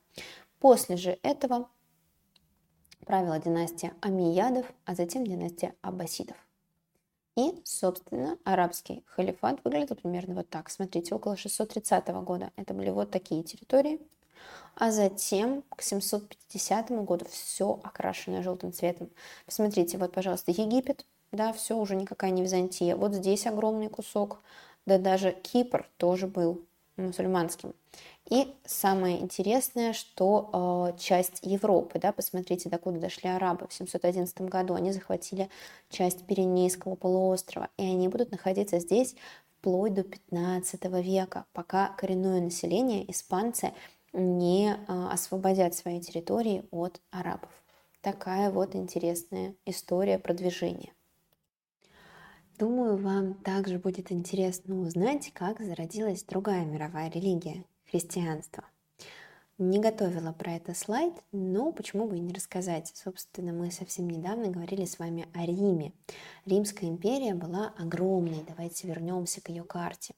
После 0.60 0.96
же 0.96 1.18
этого 1.22 1.68
правила 3.04 3.38
династия 3.38 3.92
Амиядов, 4.00 4.66
а 4.84 4.94
затем 4.94 5.26
династия 5.26 5.74
Аббасидов. 5.82 6.36
И, 7.36 7.60
собственно, 7.64 8.38
арабский 8.44 9.04
халифат 9.06 9.60
выглядел 9.64 9.96
примерно 9.96 10.34
вот 10.34 10.48
так. 10.48 10.70
Смотрите, 10.70 11.14
около 11.14 11.36
630 11.36 12.08
года 12.24 12.52
это 12.56 12.74
были 12.74 12.90
вот 12.90 13.10
такие 13.10 13.42
территории, 13.42 14.00
а 14.76 14.90
затем 14.90 15.62
к 15.76 15.82
750 15.82 16.90
году 17.04 17.26
все 17.30 17.80
окрашенное 17.82 18.42
желтым 18.42 18.72
цветом. 18.72 19.10
Посмотрите, 19.46 19.98
вот, 19.98 20.12
пожалуйста, 20.12 20.50
Египет, 20.50 21.06
да, 21.32 21.52
все 21.52 21.76
уже 21.76 21.96
никакая 21.96 22.30
не 22.30 22.42
Византия. 22.42 22.96
Вот 22.96 23.14
здесь 23.14 23.46
огромный 23.46 23.88
кусок, 23.88 24.40
да 24.90 24.98
даже 24.98 25.30
Кипр 25.30 25.88
тоже 25.98 26.26
был 26.26 26.62
мусульманским. 26.96 27.74
И 28.28 28.52
самое 28.64 29.20
интересное, 29.20 29.92
что 29.92 30.92
э, 30.94 30.98
часть 30.98 31.40
Европы, 31.42 32.00
да, 32.00 32.12
посмотрите, 32.12 32.68
докуда 32.68 32.98
дошли 32.98 33.30
арабы 33.30 33.68
в 33.68 33.72
711 33.72 34.40
году, 34.42 34.74
они 34.74 34.90
захватили 34.90 35.48
часть 35.90 36.26
Пиренейского 36.26 36.96
полуострова, 36.96 37.68
и 37.76 37.84
они 37.84 38.08
будут 38.08 38.32
находиться 38.32 38.80
здесь 38.80 39.14
вплоть 39.58 39.94
до 39.94 40.02
15 40.02 40.84
века, 41.04 41.44
пока 41.52 41.88
коренное 41.96 42.40
население, 42.40 43.08
испанцы, 43.10 43.72
не 44.12 44.72
э, 44.72 45.08
освободят 45.12 45.74
свои 45.76 46.00
территории 46.00 46.64
от 46.72 47.00
арабов. 47.12 47.50
Такая 48.00 48.50
вот 48.50 48.74
интересная 48.74 49.54
история 49.66 50.18
продвижения. 50.18 50.92
Думаю, 52.60 52.98
вам 52.98 53.32
также 53.32 53.78
будет 53.78 54.12
интересно 54.12 54.78
узнать, 54.82 55.32
как 55.32 55.62
зародилась 55.62 56.24
другая 56.24 56.66
мировая 56.66 57.10
религия– 57.10 57.64
христианство. 57.90 58.64
Не 59.56 59.78
готовила 59.78 60.32
про 60.32 60.52
это 60.56 60.74
слайд, 60.74 61.14
но 61.32 61.72
почему 61.72 62.06
бы 62.06 62.18
и 62.18 62.20
не 62.20 62.34
рассказать. 62.34 62.92
Собственно, 62.94 63.54
мы 63.54 63.70
совсем 63.70 64.10
недавно 64.10 64.48
говорили 64.50 64.84
с 64.84 64.98
вами 64.98 65.26
о 65.32 65.46
Риме. 65.46 65.94
Римская 66.44 66.90
империя 66.90 67.34
была 67.34 67.72
огромной. 67.78 68.44
Давайте 68.46 68.88
вернемся 68.88 69.40
к 69.40 69.48
ее 69.48 69.64
карте. 69.64 70.14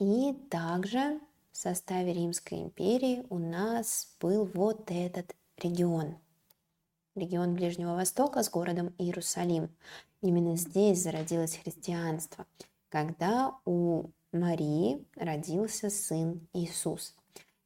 И 0.00 0.34
также 0.50 1.20
в 1.52 1.56
составе 1.56 2.12
Римской 2.12 2.58
империи 2.58 3.24
у 3.30 3.38
нас 3.38 4.16
был 4.20 4.50
вот 4.52 4.90
этот 4.90 5.36
регион. 5.62 6.16
Регион 7.18 7.54
Ближнего 7.54 7.94
Востока 7.94 8.42
с 8.42 8.50
городом 8.50 8.94
Иерусалим. 8.98 9.68
Именно 10.22 10.56
здесь 10.56 11.02
зародилось 11.02 11.56
христианство, 11.56 12.46
когда 12.88 13.54
у 13.64 14.06
Марии 14.32 15.04
родился 15.16 15.90
сын 15.90 16.40
Иисус. 16.52 17.14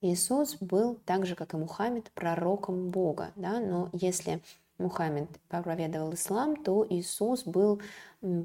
Иисус 0.00 0.56
был 0.60 0.96
так 1.06 1.26
же, 1.26 1.34
как 1.36 1.54
и 1.54 1.56
Мухаммед, 1.56 2.10
пророком 2.12 2.90
Бога, 2.90 3.32
да? 3.36 3.60
но 3.60 3.88
если 3.92 4.42
Мухаммед 4.78 5.28
проповедовал 5.48 6.14
ислам, 6.14 6.56
то 6.56 6.86
Иисус 6.88 7.44
был 7.44 7.80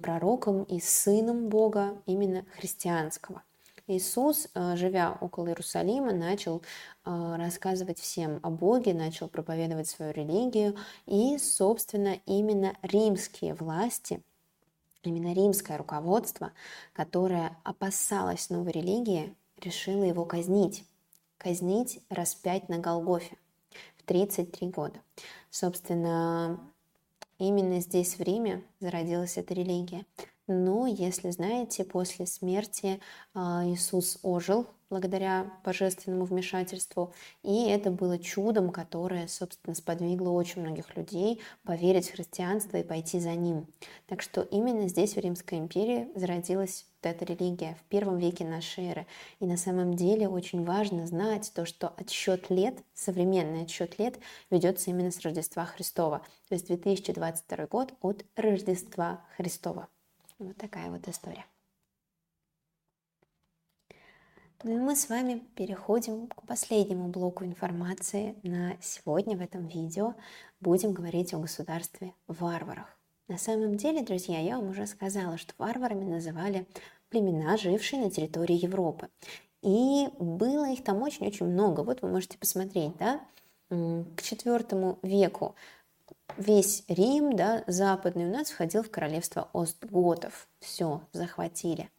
пророком 0.03 0.63
и 0.63 0.79
сыном 0.79 1.49
Бога 1.49 2.01
именно 2.05 2.45
христианского. 2.57 3.43
Иисус, 3.87 4.49
э, 4.53 4.75
живя 4.75 5.17
около 5.21 5.47
Иерусалима, 5.47 6.11
начал 6.11 6.61
э, 7.05 7.35
рассказывать 7.37 7.99
всем 7.99 8.41
о 8.43 8.49
Боге, 8.49 8.93
начал 8.93 9.29
проповедовать 9.29 9.87
свою 9.87 10.11
религию, 10.11 10.75
и, 11.05 11.37
собственно, 11.37 12.19
именно 12.25 12.75
римские 12.81 13.53
власти, 13.53 14.21
именно 15.03 15.33
римское 15.33 15.77
руководство, 15.77 16.51
которое 16.91 17.57
опасалось 17.63 18.49
новой 18.49 18.73
религии, 18.73 19.33
решило 19.61 20.03
его 20.03 20.25
казнить. 20.25 20.83
Казнить, 21.37 22.01
распять 22.09 22.67
на 22.67 22.79
Голгофе 22.79 23.37
в 23.97 24.03
33 24.03 24.69
года. 24.69 24.99
Собственно, 25.49 26.59
именно 27.37 27.79
здесь, 27.79 28.17
в 28.17 28.21
Риме, 28.21 28.63
зародилась 28.81 29.37
эта 29.37 29.53
религия. 29.53 30.05
Но, 30.47 30.87
если 30.87 31.29
знаете, 31.29 31.83
после 31.83 32.25
смерти 32.25 33.01
а, 33.33 33.65
Иисус 33.65 34.17
ожил 34.23 34.65
благодаря 34.89 35.51
божественному 35.65 36.23
вмешательству, 36.23 37.13
и 37.43 37.65
это 37.67 37.91
было 37.91 38.17
чудом, 38.17 38.71
которое, 38.71 39.27
собственно, 39.27 39.75
сподвигло 39.75 40.29
очень 40.29 40.61
многих 40.61 40.95
людей 40.95 41.41
поверить 41.65 42.07
в 42.07 42.13
христианство 42.13 42.77
и 42.77 42.83
пойти 42.83 43.19
за 43.19 43.35
ним. 43.35 43.67
Так 44.05 44.21
что 44.21 44.39
именно 44.39 44.87
здесь, 44.87 45.15
в 45.15 45.19
Римской 45.19 45.57
империи, 45.57 46.07
зародилась 46.15 46.85
вот 47.01 47.11
эта 47.11 47.25
религия 47.25 47.75
в 47.81 47.83
первом 47.89 48.17
веке 48.17 48.45
нашей 48.45 48.85
эры. 48.85 49.07
И 49.41 49.45
на 49.45 49.57
самом 49.57 49.95
деле 49.95 50.29
очень 50.29 50.63
важно 50.63 51.05
знать 51.07 51.51
то, 51.53 51.65
что 51.65 51.89
отсчет 51.89 52.49
лет, 52.49 52.77
современный 52.93 53.63
отсчет 53.63 53.99
лет, 53.99 54.17
ведется 54.49 54.91
именно 54.91 55.11
с 55.11 55.19
Рождества 55.19 55.65
Христова. 55.65 56.19
То 56.47 56.55
есть 56.55 56.67
2022 56.67 57.67
год 57.67 57.93
от 58.01 58.23
Рождества 58.37 59.25
Христова. 59.35 59.89
Вот 60.39 60.55
такая 60.57 60.91
вот 60.91 61.07
история. 61.07 61.45
Ну 64.63 64.75
и 64.75 64.79
мы 64.79 64.95
с 64.95 65.09
вами 65.09 65.39
переходим 65.55 66.27
к 66.27 66.45
последнему 66.45 67.09
блоку 67.09 67.43
информации 67.43 68.35
на 68.43 68.75
сегодня 68.81 69.37
в 69.37 69.41
этом 69.41 69.67
видео. 69.67 70.15
Будем 70.59 70.93
говорить 70.93 71.33
о 71.33 71.39
государстве 71.39 72.13
варварах. 72.27 72.97
На 73.27 73.37
самом 73.37 73.77
деле, 73.77 74.03
друзья, 74.03 74.39
я 74.39 74.57
вам 74.57 74.69
уже 74.69 74.87
сказала, 74.87 75.37
что 75.37 75.53
варварами 75.57 76.05
называли 76.05 76.67
племена, 77.09 77.57
жившие 77.57 78.01
на 78.01 78.11
территории 78.11 78.55
Европы. 78.55 79.09
И 79.61 80.07
было 80.19 80.69
их 80.69 80.83
там 80.83 81.01
очень-очень 81.01 81.47
много. 81.47 81.81
Вот 81.81 82.01
вы 82.01 82.09
можете 82.09 82.37
посмотреть, 82.37 82.95
да, 82.97 83.21
к 83.69 83.73
IV 83.73 84.99
веку 85.01 85.55
весь 86.37 86.83
Рим, 86.87 87.35
да, 87.35 87.63
западный 87.67 88.27
у 88.27 88.31
нас 88.31 88.49
входил 88.49 88.83
в 88.83 88.91
королевство 88.91 89.49
Остготов. 89.53 90.47
Все, 90.59 91.01
захватили. 91.13 91.89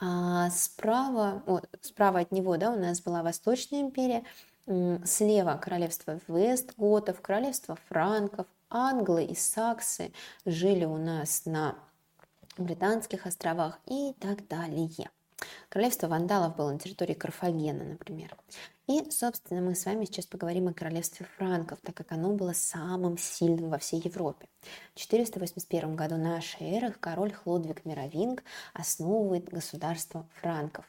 А 0.00 0.50
справа, 0.50 1.42
о, 1.46 1.60
справа 1.80 2.20
от 2.20 2.32
него, 2.32 2.56
да, 2.56 2.70
у 2.70 2.78
нас 2.78 3.00
была 3.00 3.22
Восточная 3.22 3.80
империя, 3.80 4.24
слева 5.04 5.60
королевство 5.62 6.18
Вестготов, 6.26 7.20
королевство 7.20 7.76
Франков, 7.88 8.46
Англы 8.70 9.24
и 9.24 9.34
Саксы 9.34 10.12
жили 10.44 10.84
у 10.84 10.96
нас 10.96 11.44
на 11.44 11.76
Британских 12.56 13.26
островах 13.26 13.78
и 13.86 14.14
так 14.18 14.46
далее. 14.48 15.10
Королевство 15.68 16.08
вандалов 16.08 16.56
было 16.56 16.72
на 16.72 16.78
территории 16.78 17.14
Карфагена, 17.14 17.84
например. 17.84 18.36
И, 18.86 19.10
собственно, 19.10 19.62
мы 19.62 19.74
с 19.74 19.86
вами 19.86 20.04
сейчас 20.04 20.26
поговорим 20.26 20.68
о 20.68 20.74
королевстве 20.74 21.26
франков, 21.36 21.78
так 21.82 21.94
как 21.94 22.12
оно 22.12 22.32
было 22.32 22.52
самым 22.52 23.16
сильным 23.16 23.70
во 23.70 23.78
всей 23.78 24.00
Европе. 24.00 24.46
В 24.94 24.98
481 24.98 25.96
году 25.96 26.16
нашей 26.16 26.70
эры 26.72 26.92
король 26.92 27.32
Хлодвиг 27.32 27.84
Мировинг 27.84 28.42
основывает 28.74 29.48
государство 29.48 30.28
франков. 30.40 30.84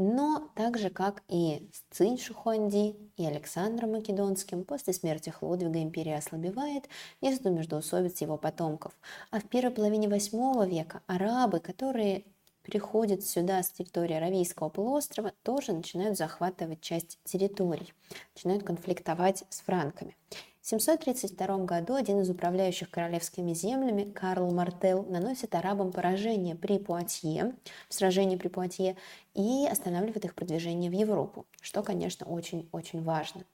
Но 0.00 0.48
так 0.54 0.78
же, 0.78 0.90
как 0.90 1.24
и 1.26 1.68
с 1.72 1.96
Цинь 1.96 2.18
Шихуанди 2.18 2.94
и 3.16 3.26
Александром 3.26 3.92
Македонским, 3.92 4.62
после 4.62 4.92
смерти 4.92 5.30
Хлодвига 5.30 5.82
империя 5.82 6.18
ослабевает 6.18 6.88
из-за 7.20 7.50
междоусобиц 7.50 8.20
его 8.20 8.36
потомков. 8.36 8.92
А 9.32 9.40
в 9.40 9.48
первой 9.48 9.72
половине 9.72 10.08
восьмого 10.08 10.64
века 10.68 11.02
арабы, 11.08 11.58
которые 11.58 12.24
приходят 12.68 13.24
сюда 13.24 13.62
с 13.62 13.70
территории 13.70 14.14
Аравийского 14.14 14.68
полуострова, 14.68 15.32
тоже 15.42 15.72
начинают 15.72 16.18
захватывать 16.18 16.82
часть 16.82 17.18
территорий, 17.24 17.94
начинают 18.34 18.62
конфликтовать 18.62 19.44
с 19.48 19.60
франками. 19.60 20.16
В 20.60 20.66
732 20.68 21.64
году 21.64 21.94
один 21.94 22.20
из 22.20 22.28
управляющих 22.28 22.90
королевскими 22.90 23.54
землями, 23.54 24.04
Карл 24.12 24.50
Мартел, 24.50 25.02
наносит 25.04 25.54
арабам 25.54 25.92
поражение 25.92 26.56
при 26.56 26.78
Пуатье, 26.78 27.54
в 27.88 27.94
сражении 27.94 28.36
при 28.36 28.48
Пуатье, 28.48 28.98
и 29.32 29.66
останавливает 29.66 30.26
их 30.26 30.34
продвижение 30.34 30.90
в 30.90 30.94
Европу, 30.94 31.46
что, 31.62 31.82
конечно, 31.82 32.26
очень-очень 32.26 33.02
важно. 33.02 33.44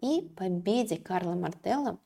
И 0.00 0.22
победе 0.36 0.96
Карла 0.96 1.34
Мартелла 1.34 1.98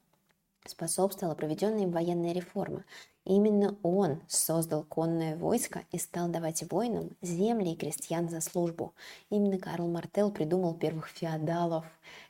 способствовала 0.66 1.34
проведенная 1.34 1.84
им 1.84 1.90
военная 1.90 2.32
реформа. 2.32 2.84
Именно 3.24 3.76
он 3.82 4.20
создал 4.26 4.82
конное 4.82 5.36
войско 5.36 5.84
и 5.92 5.98
стал 5.98 6.28
давать 6.28 6.64
воинам 6.70 7.10
земли 7.22 7.72
и 7.72 7.76
крестьян 7.76 8.28
за 8.28 8.40
службу. 8.40 8.94
Именно 9.30 9.58
Карл 9.58 9.86
Мартел 9.88 10.30
придумал 10.30 10.74
первых 10.74 11.08
феодалов. 11.08 11.84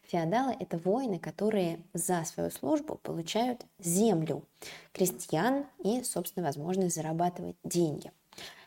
Феодалы– 0.04 0.54
это 0.60 0.76
воины, 0.76 1.18
которые 1.18 1.80
за 1.94 2.24
свою 2.24 2.50
службу 2.50 2.96
получают 3.02 3.64
землю, 3.78 4.44
крестьян 4.92 5.66
и, 5.82 6.02
собственно, 6.02 6.46
возможность 6.46 6.94
зарабатывать 6.94 7.56
деньги– 7.64 8.12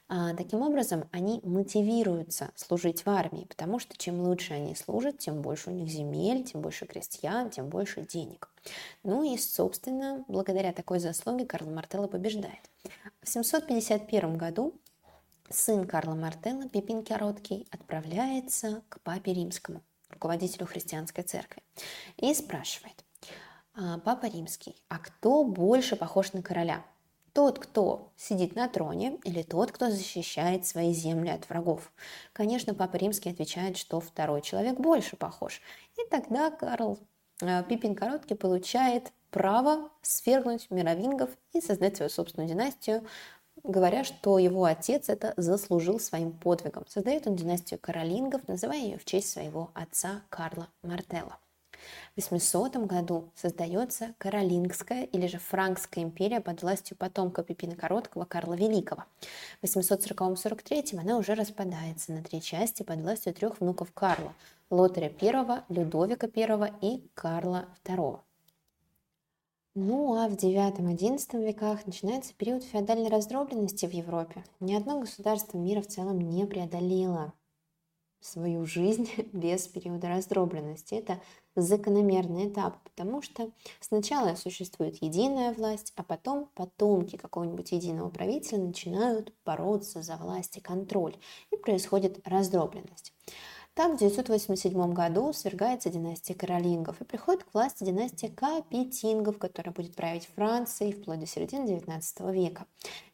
таким 0.08 0.62
образом, 0.62 1.10
они 1.12 1.40
мотивируются 1.44 2.52
служить 2.56 3.06
в 3.06 3.10
армии, 3.10 3.46
потому 3.46 3.80
что 3.80 3.98
чем 3.98 4.22
лучше 4.22 4.54
они 4.54 4.76
служат, 4.76 5.18
тем 5.18 5.42
больше 5.42 5.72
у 5.72 5.74
них 5.74 5.90
земель, 5.90 6.44
тем 6.44 6.62
больше 6.62 6.86
крестьян, 6.86 7.50
тем 7.50 7.70
больше 7.70 8.02
денег. 8.02 8.50
Ну 9.04 9.24
и, 9.24 9.38
собственно, 9.38 10.24
благодаря 10.28 10.74
такой 10.74 11.00
заслуге 11.00 11.46
Карл 11.46 11.70
Мартелло 11.70 12.08
побеждает. 12.08 12.70
В 13.24 13.30
751 13.30 14.38
году 14.38 14.80
сын 15.50 15.88
Карла 15.88 16.16
Мартелла, 16.16 16.70
Пипин 16.70 17.04
Короткий, 17.04 17.68
отправляется 17.72 18.84
к 18.90 19.00
папе 19.02 19.34
римскому, 19.34 19.82
руководителю 20.10 20.68
христианской 20.68 21.24
церкви, 21.24 21.64
и 22.18 22.34
спрашивает, 22.34 23.04
«А, 23.74 24.00
Папа 24.00 24.28
Римский, 24.28 24.76
а 24.88 25.00
кто 25.00 25.44
больше 25.44 25.96
похож 25.96 26.34
на 26.34 26.42
короля? 26.42 26.86
Тот, 27.36 27.60
кто 27.60 28.14
сидит 28.16 28.56
на 28.56 28.70
троне, 28.70 29.20
или 29.26 29.44
тот, 29.44 29.74
кто 29.74 29.92
защищает 29.92 30.66
свои 30.66 30.94
земли 30.94 31.32
от 31.32 31.50
врагов. 31.50 31.92
Конечно, 32.32 32.74
Папа 32.74 32.96
Римский 32.96 33.30
отвечает, 33.30 33.76
что 33.76 34.00
второй 34.00 34.42
человек 34.42 34.80
больше 34.80 35.18
похож. 35.18 35.62
И 35.98 36.10
тогда 36.10 36.50
Карл 36.50 36.98
э, 37.42 37.62
Пипин 37.66 37.94
Короткий 37.94 38.36
получает 38.36 39.12
право 39.32 39.90
свергнуть 40.02 40.72
мировингов 40.72 41.30
и 41.52 41.60
создать 41.60 41.98
свою 41.98 42.10
собственную 42.10 42.48
династию, 42.48 43.06
говоря, 43.64 44.06
что 44.06 44.40
его 44.40 44.64
отец 44.64 45.10
это 45.10 45.34
заслужил 45.36 46.00
своим 46.00 46.32
подвигом. 46.32 46.86
Создает 46.88 47.28
он 47.28 47.36
династию 47.36 47.82
каролингов, 47.82 48.48
называя 48.48 48.80
ее 48.80 48.98
в 48.98 49.04
честь 49.04 49.30
своего 49.30 49.72
отца 49.74 50.22
Карла 50.30 50.70
Мартелла. 50.84 51.38
В 52.16 52.22
800 52.22 52.78
году 52.86 53.30
создается 53.36 54.14
Каролингская 54.18 55.04
или 55.04 55.28
же 55.28 55.40
Франкская 55.40 56.04
империя 56.04 56.42
под 56.42 56.62
властью 56.62 56.98
потомка 56.98 57.44
Пипина 57.44 57.76
Короткого 57.76 58.26
Карла 58.26 58.54
Великого. 58.54 59.04
В 59.62 59.66
840-43 59.66 61.00
она 61.00 61.18
уже 61.18 61.34
распадается 61.34 62.12
на 62.14 62.24
три 62.24 62.42
части 62.42 62.84
под 62.84 63.02
властью 63.02 63.34
трех 63.34 63.60
внуков 63.60 63.92
Карла– 63.94 64.34
Лотаря 64.72 65.12
I, 65.22 65.64
Людовика 65.70 66.28
I 66.36 66.74
и 66.82 67.08
Карла 67.14 67.66
II. 67.84 68.20
Ну 69.76 70.16
а 70.16 70.28
в 70.30 70.34
IX-XI 70.34 71.46
веках 71.46 71.86
начинается 71.86 72.34
период 72.34 72.64
феодальной 72.64 73.10
раздробленности 73.10 73.86
в 73.86 73.92
Европе. 73.92 74.44
Ни 74.60 74.74
одно 74.74 75.02
государство 75.02 75.58
мира 75.58 75.82
в 75.82 75.88
целом 75.88 76.20
не 76.20 76.46
преодолело 76.46 77.34
свою 78.22 78.66
жизнь 78.66 79.10
без 79.34 79.68
периода 79.68 80.08
раздробленности. 80.08 80.96
Это 80.96 81.20
закономерный 81.56 82.50
этап, 82.50 82.78
потому 82.84 83.22
что 83.22 83.50
сначала 83.80 84.36
существует 84.36 85.02
единая 85.02 85.54
власть, 85.54 85.94
а 85.96 86.04
потом 86.04 86.50
потомки 86.56 87.16
какого-нибудь 87.16 87.72
единого 87.72 88.10
правителя 88.10 88.60
начинают 88.60 89.34
бороться 89.46 90.02
за 90.02 90.18
власть 90.18 90.58
и 90.58 90.62
контроль, 90.62 91.16
и 91.52 91.58
происходит 91.58 92.20
раздробленность. 92.28 93.14
Так, 93.76 93.96
в 93.96 93.98
987 93.98 94.94
году 94.94 95.34
свергается 95.34 95.90
династия 95.90 96.34
Каролингов 96.34 97.02
и 97.02 97.04
приходит 97.04 97.44
к 97.44 97.54
власти 97.54 97.84
династия 97.84 98.30
Капетингов, 98.30 99.38
которая 99.38 99.74
будет 99.74 99.96
править 99.96 100.30
Францией 100.34 100.94
вплоть 100.94 101.20
до 101.20 101.26
середины 101.26 101.66
XIX 101.66 102.32
века. 102.32 102.68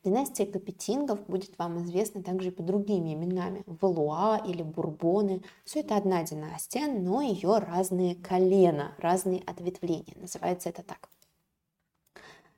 Династия 0.04 0.46
Капетингов 0.46 1.26
будет 1.26 1.58
вам 1.58 1.84
известна 1.84 2.22
также 2.22 2.50
и 2.50 2.52
по 2.52 2.62
другими 2.62 3.16
именами– 3.16 3.64
Валуа 3.66 4.38
или 4.46 4.62
Бурбоны. 4.62 5.42
Все 5.66 5.80
это 5.80 5.98
одна 5.98 6.22
династия, 6.22 6.86
но 6.86 7.24
ее 7.24 7.58
разные 7.58 8.14
колена, 8.14 8.94
разные 9.00 9.42
ответвления. 9.48 10.14
Называется 10.18 10.70
это 10.70 10.84
так. 10.84 11.10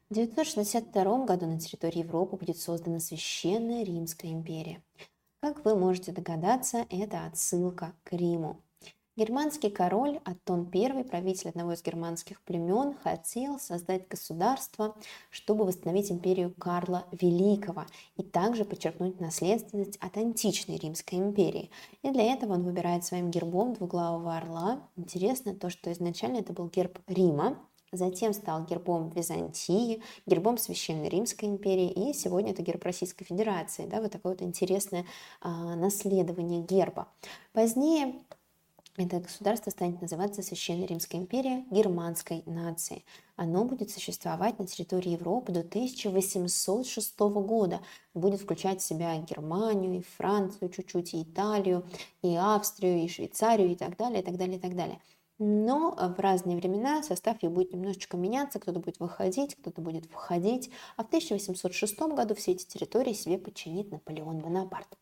В 0.09 0.13
962 0.13 1.23
году 1.23 1.45
на 1.45 1.57
территории 1.57 1.99
Европы 1.99 2.35
будет 2.35 2.57
создана 2.57 2.99
Священная 2.99 3.85
Римская 3.85 4.29
империя– 4.33 4.83
как 5.43 5.65
вы 5.65 5.75
можете 5.75 6.13
догадаться, 6.13 6.85
это 6.89 7.25
отсылка 7.25 7.91
к 8.05 8.13
Риму. 8.13 8.61
Германский 9.17 9.69
король 9.69 10.21
Аттон 10.23 10.71
I, 10.73 11.03
правитель 11.03 11.49
одного 11.49 11.73
из 11.73 11.83
германских 11.83 12.41
племен, 12.43 12.95
хотел 13.03 13.59
создать 13.59 14.07
государство, 14.07 14.95
чтобы 15.29 15.65
восстановить 15.65 16.09
империю 16.09 16.53
Карла 16.57 17.05
Великого 17.11 17.85
и 18.15 18.23
также 18.23 18.63
подчеркнуть 18.63 19.19
наследственность 19.19 19.97
от 19.97 20.15
античной 20.15 20.77
Римской 20.77 21.19
империи. 21.19 21.71
И 22.03 22.11
для 22.11 22.23
этого 22.33 22.53
он 22.53 22.63
выбирает 22.63 23.03
своим 23.03 23.29
гербом 23.29 23.73
двуглавого 23.73 24.37
орла. 24.37 24.79
Интересно 24.95 25.53
то, 25.53 25.69
что 25.69 25.91
изначально 25.91 26.37
это 26.37 26.53
был 26.53 26.69
герб 26.69 26.99
Рима, 27.07 27.59
затем 27.97 28.33
стал 28.33 28.65
гербом 28.65 29.09
Византии, 29.09 30.01
гербом 30.25 30.57
Священной 30.57 31.09
Римской 31.09 31.49
империи, 31.49 31.89
и 31.89 32.13
сегодня 32.13 32.51
это 32.51 32.61
герб 32.61 32.83
Российской 32.83 33.25
Федерации. 33.25 33.85
Да, 33.85 34.01
вот 34.01 34.11
такое 34.11 34.33
вот 34.33 34.41
интересное 34.41 35.05
а, 35.41 35.75
наследование 35.75 36.61
герба. 36.61 37.07
Позднее 37.53 38.13
это 38.95 39.19
государство 39.19 39.71
станет 39.71 40.01
называться 40.01 40.43
Священная 40.43 40.85
Римская 40.85 41.19
империя 41.19 41.65
германской 41.71 42.43
нации. 42.45 43.03
Оно 43.35 43.65
будет 43.65 43.89
существовать 43.89 44.59
на 44.59 44.67
территории 44.67 45.13
Европы 45.13 45.51
до 45.51 45.61
1806 45.61 47.19
года. 47.19 47.81
Будет 48.13 48.41
включать 48.41 48.81
в 48.81 48.85
себя 48.85 49.17
Германию, 49.17 49.97
и 49.97 50.03
Францию 50.17 50.69
чуть-чуть, 50.69 51.15
и 51.15 51.23
Италию, 51.23 51.83
и 52.21 52.35
Австрию, 52.35 53.03
и 53.03 53.07
Швейцарию, 53.07 53.71
и 53.71 53.75
так 53.75 53.97
далее, 53.97 54.21
и 54.21 54.23
так 54.23 54.37
далее, 54.37 54.57
и 54.57 54.59
так 54.59 54.75
далее. 54.75 54.99
Но 55.39 55.95
в 55.95 56.19
разные 56.19 56.57
времена 56.57 57.01
состав 57.03 57.41
ее 57.41 57.49
будет 57.49 57.73
немножечко 57.73 58.17
меняться, 58.17 58.59
кто-то 58.59 58.79
будет 58.79 58.99
выходить, 58.99 59.55
кто-то 59.55 59.81
будет 59.81 60.05
входить. 60.05 60.69
А 60.95 61.03
в 61.03 61.07
1806 61.07 61.99
году 61.99 62.35
все 62.35 62.51
эти 62.51 62.65
территории 62.65 63.13
себе 63.13 63.37
подчинит 63.37 63.91
Наполеон 63.91 64.39
Бонапарт. 64.39 64.97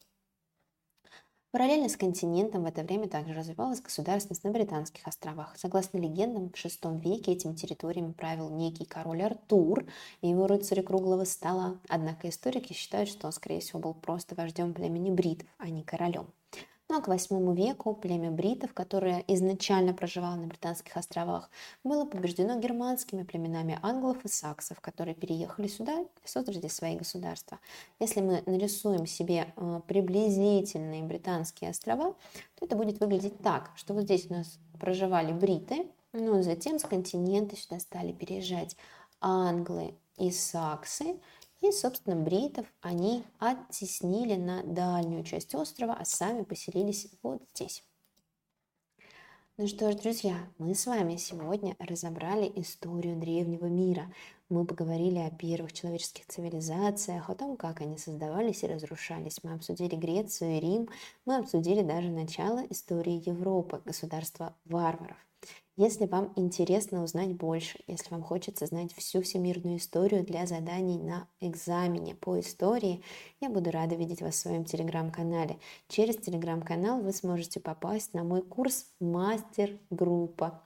Параллельно 1.51 1.89
с 1.89 1.97
континентом 1.97 2.63
в 2.63 2.65
это 2.65 2.81
время 2.81 3.09
также 3.09 3.33
развивалась 3.33 3.81
государственность 3.81 4.45
на 4.45 4.51
Британских 4.51 5.05
островах. 5.05 5.57
Согласно 5.57 5.97
легендам, 5.97 6.49
в 6.49 6.53
VI 6.53 6.97
веке 7.01 7.33
этими 7.33 7.53
территориями 7.53 8.13
правил 8.13 8.49
некий 8.49 8.85
король 8.85 9.21
Артур 9.23 9.85
и 10.21 10.29
его 10.29 10.47
рыцари 10.47 10.81
круглого 10.81 11.25
стола. 11.25 11.77
Однако 11.89 12.29
историки 12.29 12.71
считают, 12.71 13.09
что 13.09 13.27
он, 13.27 13.33
скорее 13.33 13.59
всего, 13.59 13.79
был 13.79 13.93
просто 13.93 14.33
вождем 14.33 14.73
племени 14.73 15.11
бритов, 15.11 15.49
а 15.57 15.69
не 15.69 15.83
королем. 15.83 16.27
Ну 16.91 16.97
а 16.97 17.01
к 17.01 17.07
VIII 17.07 17.55
веку 17.55 17.93
племя 17.93 18.31
бритов, 18.31 18.73
которое 18.73 19.23
изначально 19.29 19.93
проживало 19.93 20.35
на 20.35 20.47
Британских 20.47 20.97
островах, 20.97 21.49
было 21.85 22.03
побеждено 22.03 22.59
германскими 22.59 23.23
племенами 23.23 23.79
англов 23.81 24.25
и 24.25 24.27
саксов, 24.27 24.81
которые 24.81 25.15
переехали 25.15 25.67
сюда 25.67 26.01
и 26.01 26.27
создали 26.27 26.67
свои 26.67 26.97
государства. 26.97 27.61
Если 28.01 28.19
мы 28.19 28.43
нарисуем 28.45 29.05
себе 29.05 29.53
э, 29.55 29.79
приблизительные 29.87 31.03
британские 31.03 31.69
острова, 31.69 32.13
то 32.59 32.65
это 32.65 32.75
будет 32.75 32.99
выглядеть 32.99 33.39
так, 33.41 33.71
что 33.75 33.93
вот 33.93 34.03
здесь 34.03 34.29
у 34.29 34.33
нас 34.33 34.59
проживали 34.77 35.31
бриты, 35.31 35.87
но 36.11 36.35
ну, 36.35 36.43
затем 36.43 36.77
с 36.77 36.83
континента 36.83 37.55
сюда 37.55 37.79
стали 37.79 38.11
переезжать 38.11 38.75
англы 39.21 39.95
и 40.17 40.29
саксы, 40.29 41.15
и, 41.61 41.71
собственно, 41.71 42.15
бритов 42.15 42.65
они 42.81 43.23
оттеснили 43.39 44.35
на 44.35 44.63
дальнюю 44.63 45.23
часть 45.23 45.55
острова, 45.55 45.93
а 45.93 46.05
сами 46.05 46.43
поселились 46.43 47.07
вот 47.21 47.41
здесь. 47.53 47.83
Ну 49.57 49.67
что 49.67 49.91
ж, 49.91 49.95
друзья, 49.95 50.37
мы 50.57 50.73
с 50.73 50.87
вами 50.87 51.17
сегодня 51.17 51.75
разобрали 51.77 52.51
историю 52.55 53.15
древнего 53.15 53.67
мира. 53.67 54.11
Мы 54.49 54.65
поговорили 54.65 55.19
о 55.19 55.29
первых 55.29 55.71
человеческих 55.71 56.25
цивилизациях, 56.25 57.29
о 57.29 57.35
том, 57.35 57.55
как 57.57 57.81
они 57.81 57.99
создавались 57.99 58.63
и 58.63 58.67
разрушались. 58.67 59.37
Мы 59.43 59.53
обсудили 59.53 59.95
Грецию 59.95 60.57
и 60.57 60.59
Рим, 60.59 60.89
мы 61.25 61.37
обсудили 61.37 61.83
даже 61.83 62.09
начало 62.09 62.65
истории 62.69 63.21
Европы, 63.29 63.81
государства 63.85 64.55
варваров. 64.65 65.17
Если 65.77 66.05
вам 66.05 66.33
интересно 66.35 67.03
узнать 67.03 67.33
больше, 67.33 67.79
если 67.87 68.11
вам 68.11 68.23
хочется 68.23 68.65
знать 68.65 68.93
всю 68.93 69.21
всемирную 69.21 69.77
историю 69.77 70.23
для 70.23 70.45
заданий 70.45 70.99
на 70.99 71.27
экзамене 71.39 72.13
по 72.13 72.39
истории, 72.39 73.01
я 73.39 73.49
буду 73.49 73.71
рада 73.71 73.95
видеть 73.95 74.21
вас 74.21 74.35
в 74.35 74.39
своем 74.39 74.65
телеграм-канале. 74.65 75.57
Через 75.87 76.17
телеграм-канал 76.17 77.01
вы 77.01 77.13
сможете 77.13 77.59
попасть 77.59 78.13
на 78.13 78.23
мой 78.23 78.41
курс 78.41 78.87
«Мастер-группа» 78.99 80.61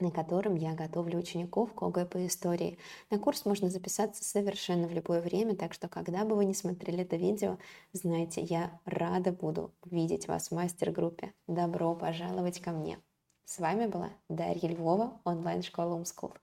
на 0.00 0.12
котором 0.12 0.54
я 0.54 0.74
готовлю 0.74 1.18
учеников 1.18 1.74
к 1.74 1.82
ОГЭ 1.82 2.06
по 2.06 2.24
истории. 2.24 2.78
На 3.10 3.18
курс 3.18 3.44
можно 3.44 3.68
записаться 3.68 4.22
совершенно 4.24 4.86
в 4.86 4.92
любое 4.92 5.20
время, 5.20 5.56
так 5.56 5.74
что 5.74 5.88
когда 5.88 6.24
бы 6.24 6.36
вы 6.36 6.44
не 6.44 6.54
смотрели 6.54 7.02
это 7.02 7.16
видео, 7.16 7.58
знайте, 7.92 8.40
я 8.40 8.80
рада 8.84 9.32
буду 9.32 9.72
видеть 9.84 10.28
вас 10.28 10.48
в 10.48 10.54
мастер-группе. 10.54 11.34
Добро 11.48 11.94
пожаловать 11.94 12.60
ко 12.60 12.70
мне! 12.70 13.00
С 13.50 13.60
вами 13.60 13.86
была 13.86 14.10
Дарья 14.28 14.68
Львова, 14.68 15.22
онлайн-школа 15.24 15.94
Умскул. 15.94 16.34